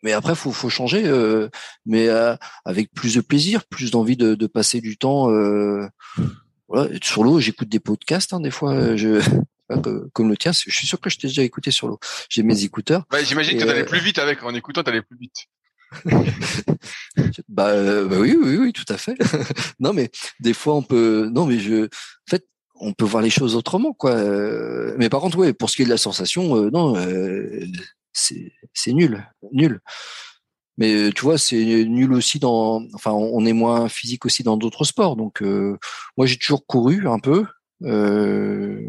mais 0.04 0.14
après, 0.14 0.36
faut, 0.36 0.52
faut 0.52 0.70
changer, 0.70 1.04
euh, 1.06 1.50
mais 1.86 2.08
euh, 2.08 2.36
avec 2.66 2.94
plus 2.94 3.16
de 3.16 3.22
plaisir, 3.22 3.66
plus 3.66 3.92
d'envie 3.92 4.18
de, 4.18 4.36
de, 4.36 4.48
passer 4.48 4.80
du 4.80 4.98
temps. 4.98 5.32
Euh, 5.32 5.88
voilà. 6.68 6.90
Sur 7.02 7.24
l'eau, 7.24 7.40
j'écoute 7.40 7.70
des 7.70 7.80
podcasts 7.80 8.34
hein, 8.34 8.40
des 8.40 8.52
fois. 8.52 8.74
Euh, 8.74 8.98
je, 8.98 9.22
comme 10.14 10.30
le 10.30 10.38
tien, 10.38 10.52
je 10.52 10.72
suis 10.72 10.88
sûr 10.88 11.00
que 11.00 11.10
je 11.10 11.18
t'ai 11.18 11.28
déjà 11.28 11.42
écouté 11.42 11.72
sur 11.72 11.88
l'eau. 11.88 12.00
J'ai 12.30 12.44
mes 12.44 12.64
écouteurs. 12.64 13.06
J'imagine 13.24 13.58
que 13.58 13.64
tu 13.64 13.70
allais 13.70 13.86
plus 13.86 14.00
vite 14.00 14.20
avec. 14.20 14.44
En 14.44 14.54
écoutant, 14.54 14.84
tu 14.84 14.90
allais 14.90 15.02
plus 15.02 15.18
vite. 15.18 15.48
bah, 17.48 18.04
bah, 18.06 18.18
oui, 18.20 18.38
oui, 18.40 18.58
oui, 18.58 18.74
tout 18.74 18.86
à 18.90 18.98
fait. 18.98 19.18
non, 19.80 19.94
mais 19.94 20.10
des 20.40 20.54
fois, 20.54 20.76
on 20.76 20.82
peut. 20.82 21.30
Non, 21.34 21.46
mais 21.46 21.60
je. 21.60 21.86
En 21.86 22.30
fait, 22.30 22.46
on 22.80 22.94
peut 22.94 23.06
voir 23.06 23.24
les 23.24 23.30
choses 23.30 23.56
autrement, 23.56 23.94
quoi. 23.94 24.16
Mais 24.98 25.10
par 25.10 25.22
contre, 25.22 25.38
ouais, 25.38 25.54
pour 25.54 25.70
ce 25.70 25.76
qui 25.76 25.82
est 25.84 25.86
de 25.86 25.90
la 25.90 25.98
sensation, 25.98 26.70
non, 26.72 26.96
c'est 28.14 28.94
nul, 28.94 29.26
nul. 29.52 29.82
Mais 30.78 31.12
tu 31.12 31.24
vois, 31.24 31.38
c'est 31.38 31.86
nul 31.86 32.14
aussi 32.14 32.40
dans. 32.40 32.84
Enfin, 32.94 33.12
on 33.12 33.46
est 33.46 33.54
moins 33.54 33.90
physique 33.90 34.26
aussi 34.26 34.44
dans 34.44 34.58
d'autres 34.58 34.84
sports. 34.84 35.16
Donc, 35.16 35.42
euh, 35.42 35.78
moi, 36.18 36.28
j'ai 36.28 36.38
toujours 36.38 36.66
couru 36.66 37.08
un 37.08 37.20
peu. 37.20 37.46
Euh, 37.84 38.82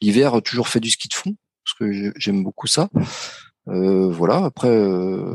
L'hiver, 0.00 0.42
toujours 0.42 0.68
fait 0.68 0.80
du 0.80 0.90
ski 0.90 1.08
de 1.08 1.14
fond 1.14 1.36
parce 1.64 1.78
que 1.78 2.12
j'aime 2.16 2.42
beaucoup 2.42 2.66
ça. 2.66 2.88
Euh, 3.68 4.10
voilà. 4.10 4.44
Après, 4.44 4.68
euh, 4.68 5.32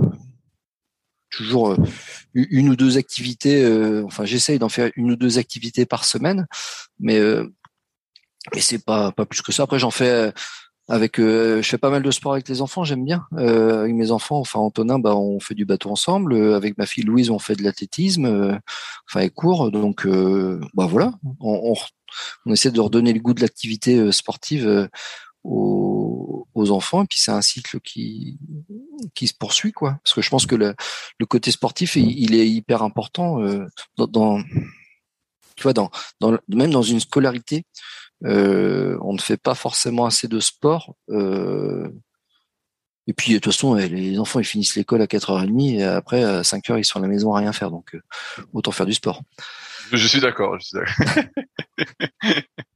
toujours 1.38 1.72
euh, 1.72 1.78
une 2.34 2.70
ou 2.70 2.76
deux 2.76 2.98
activités. 2.98 3.66
enfin, 4.06 4.26
j'essaye 4.26 4.60
d'en 4.60 4.70
faire 4.70 4.92
une 4.96 5.12
ou 5.12 5.16
deux 5.16 5.38
activités 5.38 5.86
par 5.86 6.06
semaine, 6.06 6.48
mais 7.00 7.20
mais 8.54 8.62
c'est 8.62 8.84
pas 8.84 9.12
pas 9.12 9.26
plus 9.26 9.42
que 9.42 9.52
ça. 9.52 9.64
Après, 9.64 9.80
j'en 9.80 9.92
fais 9.92 10.32
avec, 10.90 11.20
euh, 11.20 11.62
je 11.62 11.68
fais 11.68 11.78
pas 11.78 11.90
mal 11.90 12.02
de 12.02 12.12
sport 12.12 12.34
avec 12.34 12.48
les 12.48 12.62
enfants, 12.62 12.86
j'aime 12.86 13.04
bien. 13.04 13.26
Euh, 13.38 13.82
avec 13.82 13.94
mes 13.94 14.12
enfants, 14.12 14.40
enfin 14.40 14.60
Antonin, 14.60 15.00
bah 15.00 15.16
on 15.16 15.40
fait 15.40 15.54
du 15.54 15.66
bateau 15.66 15.90
ensemble. 15.90 16.34
Euh, 16.34 16.56
avec 16.56 16.78
ma 16.78 16.86
fille 16.86 17.04
Louise, 17.04 17.30
on 17.30 17.40
fait 17.40 17.56
de 17.56 17.64
l'athlétisme, 17.64 18.26
euh, 18.26 18.58
enfin 19.10 19.22
elle 19.22 19.32
court. 19.32 19.70
Donc 19.70 20.08
bah 20.08 20.86
voilà, 20.86 21.14
on, 21.42 21.74
on, 22.46 22.54
essaie 22.54 22.72
de 22.72 22.80
redonner 22.80 23.12
le 23.12 23.20
goût 23.20 23.34
de 23.34 23.42
l'activité 23.42 24.12
sportive 24.14 24.90
aux, 25.44 26.07
aux, 26.54 26.72
enfants. 26.72 27.04
Et 27.04 27.08
puis 27.08 27.20
c'est 27.20 27.32
un 27.32 27.42
cycle 27.42 27.80
qui 27.80 28.38
qui 29.14 29.28
se 29.28 29.34
poursuit 29.34 29.72
quoi. 29.72 30.00
Parce 30.04 30.14
que 30.14 30.22
je 30.22 30.30
pense 30.30 30.46
que 30.46 30.56
le, 30.56 30.76
le 31.20 31.26
côté 31.26 31.52
sportif, 31.52 31.96
il, 31.96 32.20
il, 32.20 32.36
est 32.36 32.50
hyper 32.50 32.84
important 32.84 33.40
dans, 33.98 34.08
dans 34.08 34.42
tu 35.58 35.64
vois, 35.64 35.74
dans, 35.74 35.90
dans 36.22 36.38
même 36.48 36.72
dans 36.72 36.84
une 36.84 37.00
scolarité. 37.00 37.66
Euh, 38.26 38.98
on 39.02 39.14
ne 39.14 39.20
fait 39.20 39.38
pas 39.38 39.56
forcément 39.56 40.06
assez 40.06 40.28
de 40.28 40.40
sport. 40.40 40.96
Euh, 41.10 41.90
et 43.08 43.14
puis 43.14 43.34
de 43.34 43.40
toute 43.40 43.54
façon, 43.54 43.76
les 43.76 44.20
enfants 44.20 44.40
ils 44.40 44.46
finissent 44.46 44.76
l'école 44.76 45.02
à 45.02 45.06
4h30 45.06 45.78
et 45.78 45.84
après 45.84 46.24
à 46.24 46.42
5h 46.42 46.78
ils 46.78 46.86
sont 46.86 47.00
à 47.00 47.02
la 47.02 47.08
maison 47.08 47.34
à 47.34 47.40
rien 47.40 47.54
faire. 47.54 47.72
Donc 47.72 47.96
euh, 47.96 48.02
autant 48.54 48.72
faire 48.72 48.86
du 48.86 48.94
sport. 48.94 49.22
Je 49.92 50.08
suis 50.08 50.20
d'accord. 50.20 50.58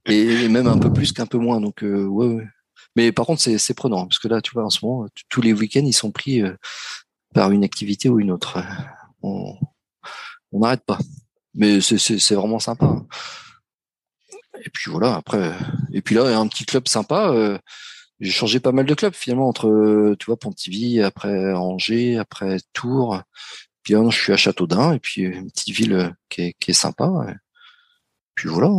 et, 0.06 0.48
même 0.48 0.66
un 0.66 0.78
peu 0.78 0.92
plus 0.92 1.12
qu'un 1.12 1.26
peu 1.26 1.38
moins. 1.38 1.60
Donc 1.60 1.80
ouais, 1.82 2.26
ouais. 2.26 2.46
Mais 2.96 3.12
par 3.12 3.26
contre, 3.26 3.40
c'est 3.40 3.74
prenant 3.74 4.06
parce 4.06 4.18
que 4.18 4.28
là, 4.28 4.40
tu 4.40 4.52
vois, 4.52 4.64
en 4.64 4.70
ce 4.70 4.84
moment, 4.84 5.06
tous 5.28 5.40
les 5.40 5.52
week-ends, 5.52 5.84
ils 5.84 5.92
sont 5.92 6.10
pris 6.10 6.42
par 7.34 7.50
une 7.50 7.64
activité 7.64 8.08
ou 8.08 8.20
une 8.20 8.30
autre. 8.30 8.58
On 9.22 9.58
n'arrête 10.52 10.84
pas. 10.84 10.98
Mais 11.54 11.80
c'est 11.80 12.34
vraiment 12.34 12.58
sympa. 12.58 12.86
Hein. 12.86 13.06
Et 14.64 14.70
puis 14.70 14.90
voilà, 14.90 15.16
après, 15.16 15.52
et 15.92 16.02
puis 16.02 16.14
là, 16.14 16.38
un 16.38 16.46
petit 16.48 16.64
club 16.64 16.88
sympa. 16.88 17.30
Euh, 17.30 17.58
j'ai 18.20 18.30
changé 18.30 18.60
pas 18.60 18.72
mal 18.72 18.86
de 18.86 18.94
clubs 18.94 19.14
finalement 19.14 19.48
entre, 19.48 20.14
tu 20.18 20.26
vois, 20.26 20.38
Pontivy, 20.38 21.00
après 21.00 21.52
Angers, 21.54 22.18
après 22.18 22.58
Tours. 22.72 23.20
Puis 23.82 23.94
là, 23.94 24.08
je 24.10 24.16
suis 24.16 24.32
à 24.32 24.36
Châteaudun, 24.36 24.92
et 24.92 25.00
puis 25.00 25.22
une 25.22 25.50
petite 25.50 25.74
ville 25.74 26.14
qui 26.28 26.42
est, 26.42 26.54
qui 26.60 26.70
est 26.70 26.74
sympa. 26.74 27.10
Puis 28.36 28.48
voilà, 28.48 28.70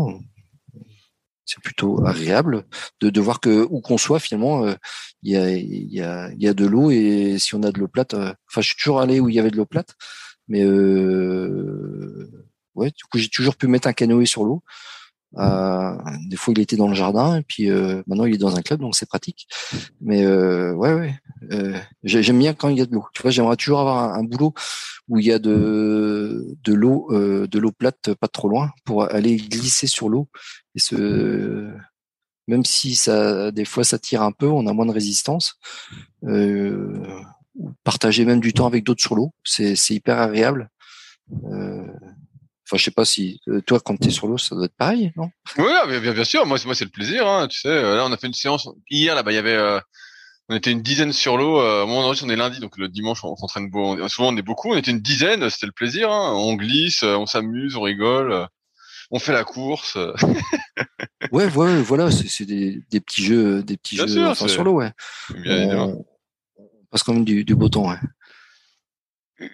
c'est 1.45 1.61
plutôt 1.61 2.05
agréable 2.05 2.65
de, 3.01 3.09
de 3.09 3.21
voir 3.21 3.39
que 3.39 3.67
où 3.69 3.81
qu'on 3.81 3.97
soit 3.97 4.19
finalement, 4.19 4.65
euh, 4.65 4.75
il 5.23 5.31
y, 5.33 5.37
a, 5.37 5.49
y, 5.51 6.01
a, 6.01 6.31
y 6.37 6.47
a 6.47 6.53
de 6.53 6.65
l'eau 6.65 6.91
et 6.91 7.37
si 7.39 7.55
on 7.55 7.63
a 7.63 7.71
de 7.71 7.79
l'eau 7.79 7.87
plate, 7.87 8.13
euh, 8.13 8.33
enfin, 8.49 8.61
je 8.61 8.67
suis 8.67 8.75
toujours 8.77 9.01
allé 9.01 9.19
où 9.19 9.29
il 9.29 9.35
y 9.35 9.39
avait 9.39 9.51
de 9.51 9.57
l'eau 9.57 9.65
plate, 9.65 9.95
mais 10.47 10.63
euh, 10.63 12.29
ouais, 12.75 12.89
du 12.91 13.03
coup, 13.05 13.17
j'ai 13.17 13.29
toujours 13.29 13.55
pu 13.55 13.67
mettre 13.67 13.87
un 13.87 13.93
canoë 13.93 14.25
sur 14.25 14.43
l'eau. 14.43 14.63
Euh, 15.37 15.97
des 16.27 16.35
fois, 16.35 16.53
il 16.55 16.59
était 16.59 16.75
dans 16.75 16.87
le 16.87 16.93
jardin 16.93 17.37
et 17.37 17.43
puis 17.43 17.69
euh, 17.69 18.03
maintenant, 18.07 18.25
il 18.25 18.35
est 18.35 18.37
dans 18.37 18.55
un 18.55 18.61
club, 18.61 18.79
donc 18.79 18.95
c'est 18.95 19.07
pratique. 19.07 19.47
Mais 20.01 20.23
euh, 20.23 20.73
ouais, 20.73 20.93
ouais, 20.93 21.15
euh, 21.51 21.77
j'aime 22.03 22.39
bien 22.39 22.53
quand 22.53 22.69
il 22.69 22.77
y 22.77 22.81
a 22.81 22.85
de 22.85 22.93
l'eau. 22.93 23.05
Tu 23.13 23.21
vois, 23.21 23.31
j'aimerais 23.31 23.55
toujours 23.55 23.79
avoir 23.79 24.13
un, 24.13 24.23
boulot 24.23 24.53
où 25.09 25.19
il 25.19 25.25
y 25.25 25.31
a 25.31 25.39
de 25.39 26.55
de 26.63 26.73
l'eau, 26.73 27.07
euh, 27.11 27.47
de 27.47 27.59
l'eau 27.59 27.71
plate, 27.71 28.13
pas 28.13 28.27
trop 28.27 28.47
loin, 28.47 28.71
pour 28.85 29.11
aller 29.11 29.37
glisser 29.37 29.87
sur 29.87 30.09
l'eau 30.09 30.27
et 30.75 30.79
même 32.47 32.65
si 32.65 32.95
ça, 32.95 33.51
des 33.51 33.63
fois, 33.63 33.85
ça 33.85 33.97
tire 33.97 34.21
un 34.21 34.33
peu, 34.33 34.47
on 34.47 34.67
a 34.67 34.73
moins 34.73 34.85
de 34.85 34.91
résistance. 34.91 35.55
partager 37.83 38.25
même 38.25 38.39
du 38.41 38.53
temps 38.53 38.67
avec 38.67 38.83
d'autres 38.83 39.01
sur 39.01 39.15
l'eau, 39.15 39.33
c'est 39.43 39.75
hyper 39.91 40.19
agréable. 40.19 40.69
Euh, 41.45 41.87
Enfin, 42.73 42.79
je 42.79 42.85
sais 42.85 42.91
pas 42.91 43.05
si 43.05 43.39
euh, 43.49 43.61
toi, 43.61 43.79
quand 43.79 43.97
tu 43.97 44.07
es 44.07 44.11
sur 44.11 44.25
l'eau, 44.25 44.39
ça 44.39 44.55
doit 44.55 44.65
être 44.65 44.75
pareil, 44.75 45.11
non? 45.15 45.29
Oui, 45.59 45.99
bien, 46.01 46.11
bien 46.11 46.23
sûr. 46.23 46.43
Moi, 46.47 46.57
moi, 46.65 46.73
c'est 46.73 46.85
le 46.85 46.89
plaisir. 46.89 47.27
Hein, 47.27 47.47
tu 47.47 47.59
sais, 47.59 47.67
euh, 47.67 47.95
là, 47.95 48.03
on 48.07 48.11
a 48.11 48.17
fait 48.17 48.25
une 48.25 48.33
séance 48.33 48.67
hier. 48.89 49.13
Là, 49.13 49.21
bas 49.21 49.31
il 49.31 49.35
y 49.35 49.37
avait, 49.37 49.53
euh, 49.53 49.79
on 50.49 50.55
était 50.55 50.71
une 50.71 50.81
dizaine 50.81 51.13
sur 51.13 51.37
l'eau. 51.37 51.61
Euh, 51.61 51.85
moi, 51.85 52.03
on 52.03 52.29
est 52.29 52.35
lundi, 52.35 52.59
donc 52.59 52.79
le 52.79 52.89
dimanche, 52.89 53.23
on 53.23 53.35
s'entraîne 53.35 53.69
beaucoup. 53.69 54.09
Souvent, 54.09 54.33
on 54.33 54.37
est 54.37 54.41
beaucoup. 54.41 54.71
On 54.71 54.75
était 54.75 54.89
une 54.89 55.01
dizaine. 55.01 55.47
C'était 55.51 55.67
le 55.67 55.71
plaisir. 55.71 56.11
Hein. 56.11 56.33
On 56.33 56.55
glisse, 56.55 57.03
on 57.03 57.27
s'amuse, 57.27 57.75
on 57.75 57.81
rigole, 57.81 58.47
on 59.11 59.19
fait 59.19 59.33
la 59.33 59.43
course. 59.43 59.95
ouais, 61.31 61.45
ouais, 61.55 61.81
voilà. 61.83 62.09
C'est 62.09 62.45
des, 62.45 62.81
des, 62.89 63.01
petits 63.01 63.23
jeux, 63.23 63.61
des 63.61 63.77
petits 63.77 63.97
jeux 63.97 64.07
sûr, 64.07 64.49
sur 64.49 64.63
l'eau, 64.63 64.77
ouais. 64.77 64.91
Bien 65.29 65.77
on, 65.77 66.05
on, 66.57 66.69
passe 66.89 67.03
quand 67.03 67.13
même 67.13 67.23
du, 67.23 67.43
du 67.45 67.53
beau 67.53 67.69
temps, 67.69 67.91
ouais. 67.91 67.99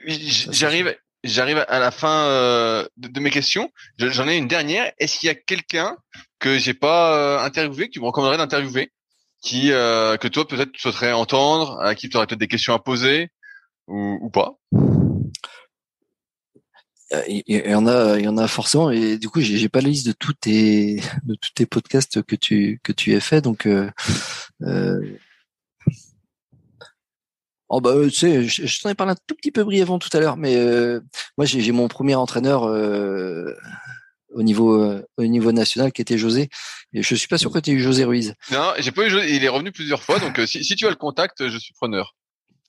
J'arrive 0.07 0.95
j'arrive 1.23 1.65
à 1.67 1.79
la 1.79 1.91
fin 1.91 2.25
euh, 2.25 2.87
de, 2.97 3.19
mes 3.19 3.29
questions. 3.29 3.71
J'en 3.97 4.27
ai 4.27 4.37
une 4.37 4.47
dernière. 4.47 4.91
Est-ce 4.99 5.19
qu'il 5.19 5.27
y 5.27 5.29
a 5.29 5.35
quelqu'un 5.35 5.97
que 6.39 6.57
j'ai 6.57 6.73
pas 6.73 7.15
euh, 7.15 7.45
interviewé, 7.45 7.87
que 7.87 7.93
tu 7.93 7.99
me 7.99 8.05
recommanderais 8.05 8.37
d'interviewer, 8.37 8.91
qui 9.41 9.71
euh, 9.71 10.17
que 10.17 10.27
toi 10.27 10.47
peut-être 10.47 10.71
tu 10.71 10.81
souhaiterais 10.81 11.11
entendre, 11.11 11.79
à 11.81 11.95
qui 11.95 12.09
tu 12.09 12.17
aurais 12.17 12.27
peut-être 12.27 12.39
des 12.39 12.47
questions 12.47 12.73
à 12.73 12.79
poser 12.79 13.29
ou, 13.87 14.17
ou 14.21 14.29
pas? 14.29 14.55
Il 17.27 17.43
y 17.47 17.73
en 17.73 17.87
a, 17.87 18.19
il 18.19 18.25
y 18.25 18.27
en 18.27 18.37
a 18.37 18.47
forcément, 18.47 18.91
et 18.91 19.17
du 19.17 19.29
coup, 19.29 19.41
j'ai 19.41 19.67
pas 19.67 19.81
la 19.81 19.89
liste 19.89 20.05
de 20.05 20.11
tous 20.11 20.33
tes, 20.33 21.01
de 21.23 21.33
tous 21.33 21.49
tes 21.55 21.65
podcasts 21.65 22.21
que 22.21 22.35
tu 22.35 22.79
que 22.83 22.91
tu 22.91 23.15
as 23.15 23.19
fait, 23.19 23.41
donc 23.41 23.65
euh, 23.65 23.89
Oh 27.69 27.81
bah 27.81 27.93
tu 28.05 28.09
sais, 28.09 28.43
je, 28.43 28.81
t'en 28.81 28.89
ai 28.89 28.95
parlé 28.95 29.13
un 29.13 29.17
tout 29.27 29.35
petit 29.35 29.51
peu 29.51 29.63
brièvement 29.63 29.99
tout 29.99 30.09
à 30.13 30.19
l'heure, 30.19 30.37
mais 30.37 30.55
euh, 30.55 31.01
moi 31.37 31.45
j'ai 31.45 31.71
mon 31.71 31.87
premier 31.87 32.15
entraîneur 32.15 32.63
euh, 32.63 33.53
au 34.33 34.41
niveau 34.41 34.73
euh, 34.73 35.05
au 35.17 35.23
niveau 35.25 35.51
national 35.51 35.91
qui 35.91 36.01
était 36.01 36.17
José, 36.17 36.49
et 36.93 37.03
je 37.03 37.15
suis 37.15 37.27
pas 37.27 37.37
sûr 37.37 37.51
que 37.51 37.59
tu 37.59 37.69
aies 37.69 37.73
eu 37.73 37.79
José 37.79 38.05
Ruiz. 38.05 38.33
Non, 38.51 38.73
j'ai 38.79 38.91
pas 38.91 39.05
eu 39.05 39.11
José, 39.11 39.35
il 39.35 39.43
est 39.43 39.49
revenu 39.49 39.71
plusieurs 39.71 40.01
fois, 40.01 40.17
donc 40.17 40.41
si, 40.47 40.63
si 40.63 40.75
tu 40.75 40.87
as 40.87 40.89
le 40.89 40.95
contact, 40.95 41.47
je 41.47 41.57
suis 41.59 41.73
preneur. 41.73 42.15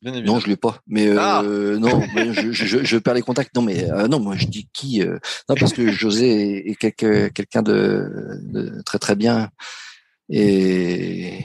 Bien 0.03 0.13
évidemment. 0.13 0.35
Non, 0.35 0.41
je 0.41 0.49
l'ai 0.49 0.57
pas. 0.57 0.81
Mais 0.87 1.11
ah. 1.17 1.43
non, 1.45 2.03
je, 2.17 2.53
je, 2.53 2.85
je, 2.85 2.97
perds 2.99 3.15
les 3.15 3.23
contacts. 3.23 3.55
Non, 3.55 3.61
mais 3.61 3.87
non, 4.09 4.19
moi 4.19 4.35
je 4.37 4.47
dis 4.47 4.69
qui 4.73 5.01
Non, 5.01 5.55
parce 5.59 5.73
que 5.73 5.91
José 5.91 6.71
est, 6.71 6.75
quelqu'un 6.75 7.63
de, 7.63 8.39
de, 8.43 8.83
très 8.83 8.99
très 8.99 9.17
bien 9.17 9.51
et 10.31 11.45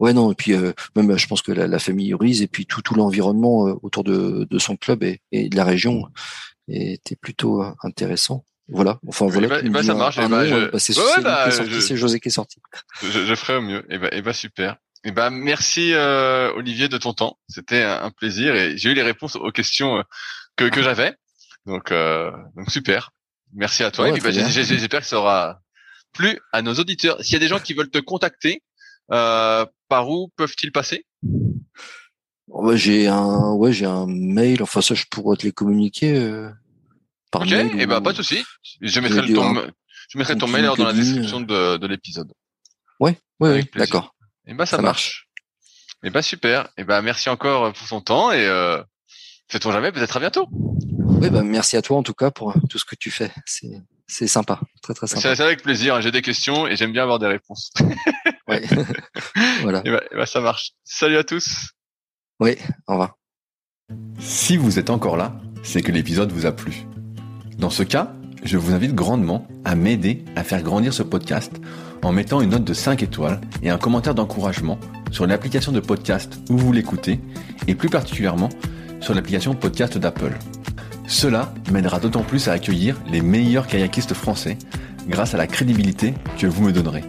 Ouais, 0.00 0.14
non, 0.14 0.32
et 0.32 0.34
puis 0.34 0.54
euh, 0.54 0.72
même 0.96 1.16
je 1.16 1.26
pense 1.26 1.42
que 1.42 1.52
la, 1.52 1.78
famille 1.78 2.14
Ruiz 2.14 2.40
et 2.40 2.48
puis 2.48 2.64
tout, 2.64 2.80
tout 2.80 2.94
l'environnement 2.94 3.68
euh, 3.68 3.74
autour 3.82 4.02
de, 4.02 4.46
de, 4.48 4.58
son 4.58 4.76
club 4.76 5.02
et, 5.02 5.20
et, 5.30 5.50
de 5.50 5.56
la 5.56 5.64
région 5.64 6.08
était 6.68 7.16
plutôt 7.16 7.62
euh, 7.62 7.70
intéressant. 7.82 8.44
Voilà. 8.68 8.98
Enfin 9.06 9.26
voilà. 9.26 9.48
Bah, 9.48 9.60
bah, 9.62 9.82
ça 9.82 9.94
marche. 9.94 10.18
c'est 10.78 11.96
José 11.96 12.18
qui 12.18 12.28
est 12.28 12.32
sorti. 12.32 12.60
Je, 13.02 13.26
je 13.26 13.34
ferai 13.34 13.56
au 13.56 13.60
mieux. 13.60 13.84
Et 13.90 13.98
bah, 13.98 14.08
et 14.12 14.22
bah 14.22 14.32
super. 14.32 14.76
Et 15.04 15.12
bah 15.12 15.28
merci 15.28 15.92
euh, 15.92 16.50
Olivier 16.54 16.88
de 16.88 16.96
ton 16.96 17.12
temps. 17.12 17.38
C'était 17.48 17.82
un, 17.82 18.10
plaisir 18.10 18.54
et 18.54 18.78
j'ai 18.78 18.90
eu 18.90 18.94
les 18.94 19.02
réponses 19.02 19.36
aux 19.36 19.52
questions 19.52 20.02
que, 20.56 20.64
que 20.70 20.82
j'avais. 20.82 21.14
Donc 21.66 21.92
donc 22.56 22.70
super. 22.70 23.12
Merci 23.52 23.82
à 23.82 23.90
toi. 23.90 24.10
puis 24.12 24.22
bah, 24.22 24.30
j'espère 24.30 25.00
que 25.00 25.06
ça 25.06 25.18
aura 25.18 25.60
plu 26.14 26.38
à 26.52 26.62
nos 26.62 26.74
auditeurs. 26.74 27.22
S'il 27.22 27.34
y 27.34 27.36
a 27.36 27.40
des 27.40 27.48
gens 27.48 27.58
qui 27.58 27.74
veulent 27.74 27.90
te 27.90 27.98
contacter, 27.98 28.62
euh, 29.12 29.66
par 29.90 30.08
où 30.08 30.28
peuvent-ils 30.36 30.72
passer? 30.72 31.04
Oh, 32.48 32.74
J'ai 32.74 33.08
un, 33.08 33.52
ouais, 33.52 33.72
j'ai 33.72 33.84
un 33.84 34.06
mail. 34.06 34.62
Enfin, 34.62 34.80
ça, 34.80 34.94
je 34.94 35.04
pourrais 35.10 35.36
te 35.36 35.42
les 35.42 35.52
communiquer. 35.52 36.16
Euh, 36.16 36.48
par 37.30 37.42
ok, 37.42 37.52
et 37.52 37.70
eh 37.78 37.86
ben 37.86 38.00
pas 38.00 38.12
de 38.12 38.16
souci. 38.16 38.42
Je 38.80 39.00
mettrai 39.00 39.32
ton, 39.32 39.54
je 40.08 40.18
mettrai 40.18 40.36
ton 40.36 40.48
mail 40.48 40.64
dans 40.64 40.84
la 40.84 40.92
description 40.92 41.40
de, 41.40 41.76
de 41.76 41.86
l'épisode. 41.86 42.32
Ouais, 42.98 43.16
ouais, 43.38 43.50
ouais 43.50 43.70
d'accord. 43.76 44.16
Et 44.46 44.52
eh 44.52 44.54
ben 44.54 44.66
ça, 44.66 44.80
marche. 44.80 45.28
Et 46.02 46.08
eh 46.08 46.10
ben 46.10 46.22
super. 46.22 46.68
Et 46.76 46.82
ben 46.82 47.02
merci 47.02 47.28
encore 47.28 47.72
pour 47.72 47.86
ton 47.86 48.00
temps 48.00 48.32
et 48.32 48.44
euh, 48.46 48.82
fait-on 49.48 49.70
jamais 49.70 49.92
peut-être 49.92 50.16
à 50.16 50.20
bientôt. 50.20 50.48
Oui, 50.50 51.30
ben 51.30 51.44
merci 51.44 51.76
à 51.76 51.82
toi 51.82 51.98
en 51.98 52.02
tout 52.02 52.14
cas 52.14 52.32
pour 52.32 52.52
tout 52.68 52.78
ce 52.78 52.84
que 52.84 52.96
tu 52.96 53.12
fais. 53.12 53.30
C'est 53.46 53.70
c'est 54.08 54.26
sympa, 54.26 54.58
très 54.82 54.94
très 54.94 55.06
sympa. 55.06 55.36
C'est 55.36 55.42
avec 55.42 55.62
plaisir. 55.62 56.00
J'ai 56.00 56.10
des 56.10 56.22
questions 56.22 56.66
et 56.66 56.74
j'aime 56.74 56.92
bien 56.92 57.04
avoir 57.04 57.20
des 57.20 57.28
réponses. 57.28 57.70
ouais. 58.50 58.62
voilà. 59.62 59.82
Et 59.84 59.90
bah, 59.90 60.02
bah, 60.12 60.26
ça 60.26 60.40
marche. 60.40 60.72
Salut 60.84 61.16
à 61.16 61.24
tous. 61.24 61.70
Oui, 62.40 62.56
au 62.86 62.92
revoir. 62.92 63.16
Si 64.18 64.56
vous 64.56 64.78
êtes 64.78 64.90
encore 64.90 65.16
là, 65.16 65.40
c'est 65.62 65.82
que 65.82 65.92
l'épisode 65.92 66.32
vous 66.32 66.46
a 66.46 66.52
plu. 66.52 66.86
Dans 67.58 67.70
ce 67.70 67.82
cas, 67.82 68.12
je 68.42 68.56
vous 68.56 68.72
invite 68.72 68.94
grandement 68.94 69.46
à 69.64 69.74
m'aider 69.74 70.24
à 70.36 70.44
faire 70.44 70.62
grandir 70.62 70.94
ce 70.94 71.02
podcast 71.02 71.52
en 72.02 72.12
mettant 72.12 72.40
une 72.40 72.50
note 72.50 72.64
de 72.64 72.72
5 72.72 73.02
étoiles 73.02 73.40
et 73.62 73.70
un 73.70 73.78
commentaire 73.78 74.14
d'encouragement 74.14 74.78
sur 75.10 75.26
l'application 75.26 75.72
de 75.72 75.80
podcast 75.80 76.38
où 76.48 76.56
vous 76.56 76.72
l'écoutez 76.72 77.20
et 77.68 77.74
plus 77.74 77.90
particulièrement 77.90 78.48
sur 79.00 79.14
l'application 79.14 79.54
podcast 79.54 79.98
d'Apple. 79.98 80.38
Cela 81.06 81.52
m'aidera 81.70 81.98
d'autant 81.98 82.22
plus 82.22 82.48
à 82.48 82.52
accueillir 82.52 82.96
les 83.10 83.20
meilleurs 83.20 83.66
kayakistes 83.66 84.14
français 84.14 84.56
grâce 85.08 85.34
à 85.34 85.38
la 85.38 85.46
crédibilité 85.46 86.14
que 86.38 86.46
vous 86.46 86.64
me 86.64 86.72
donnerez. 86.72 87.02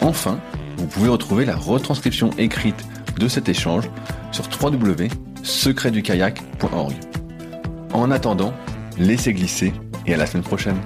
Enfin, 0.00 0.38
vous 0.76 0.86
pouvez 0.86 1.08
retrouver 1.08 1.44
la 1.44 1.56
retranscription 1.56 2.30
écrite 2.38 2.86
de 3.18 3.26
cet 3.28 3.48
échange 3.48 3.90
sur 4.32 4.44
www.secretdukayak.org. 4.60 6.94
En 7.92 8.10
attendant, 8.10 8.52
laissez 8.98 9.32
glisser 9.32 9.72
et 10.06 10.14
à 10.14 10.16
la 10.16 10.26
semaine 10.26 10.44
prochaine. 10.44 10.78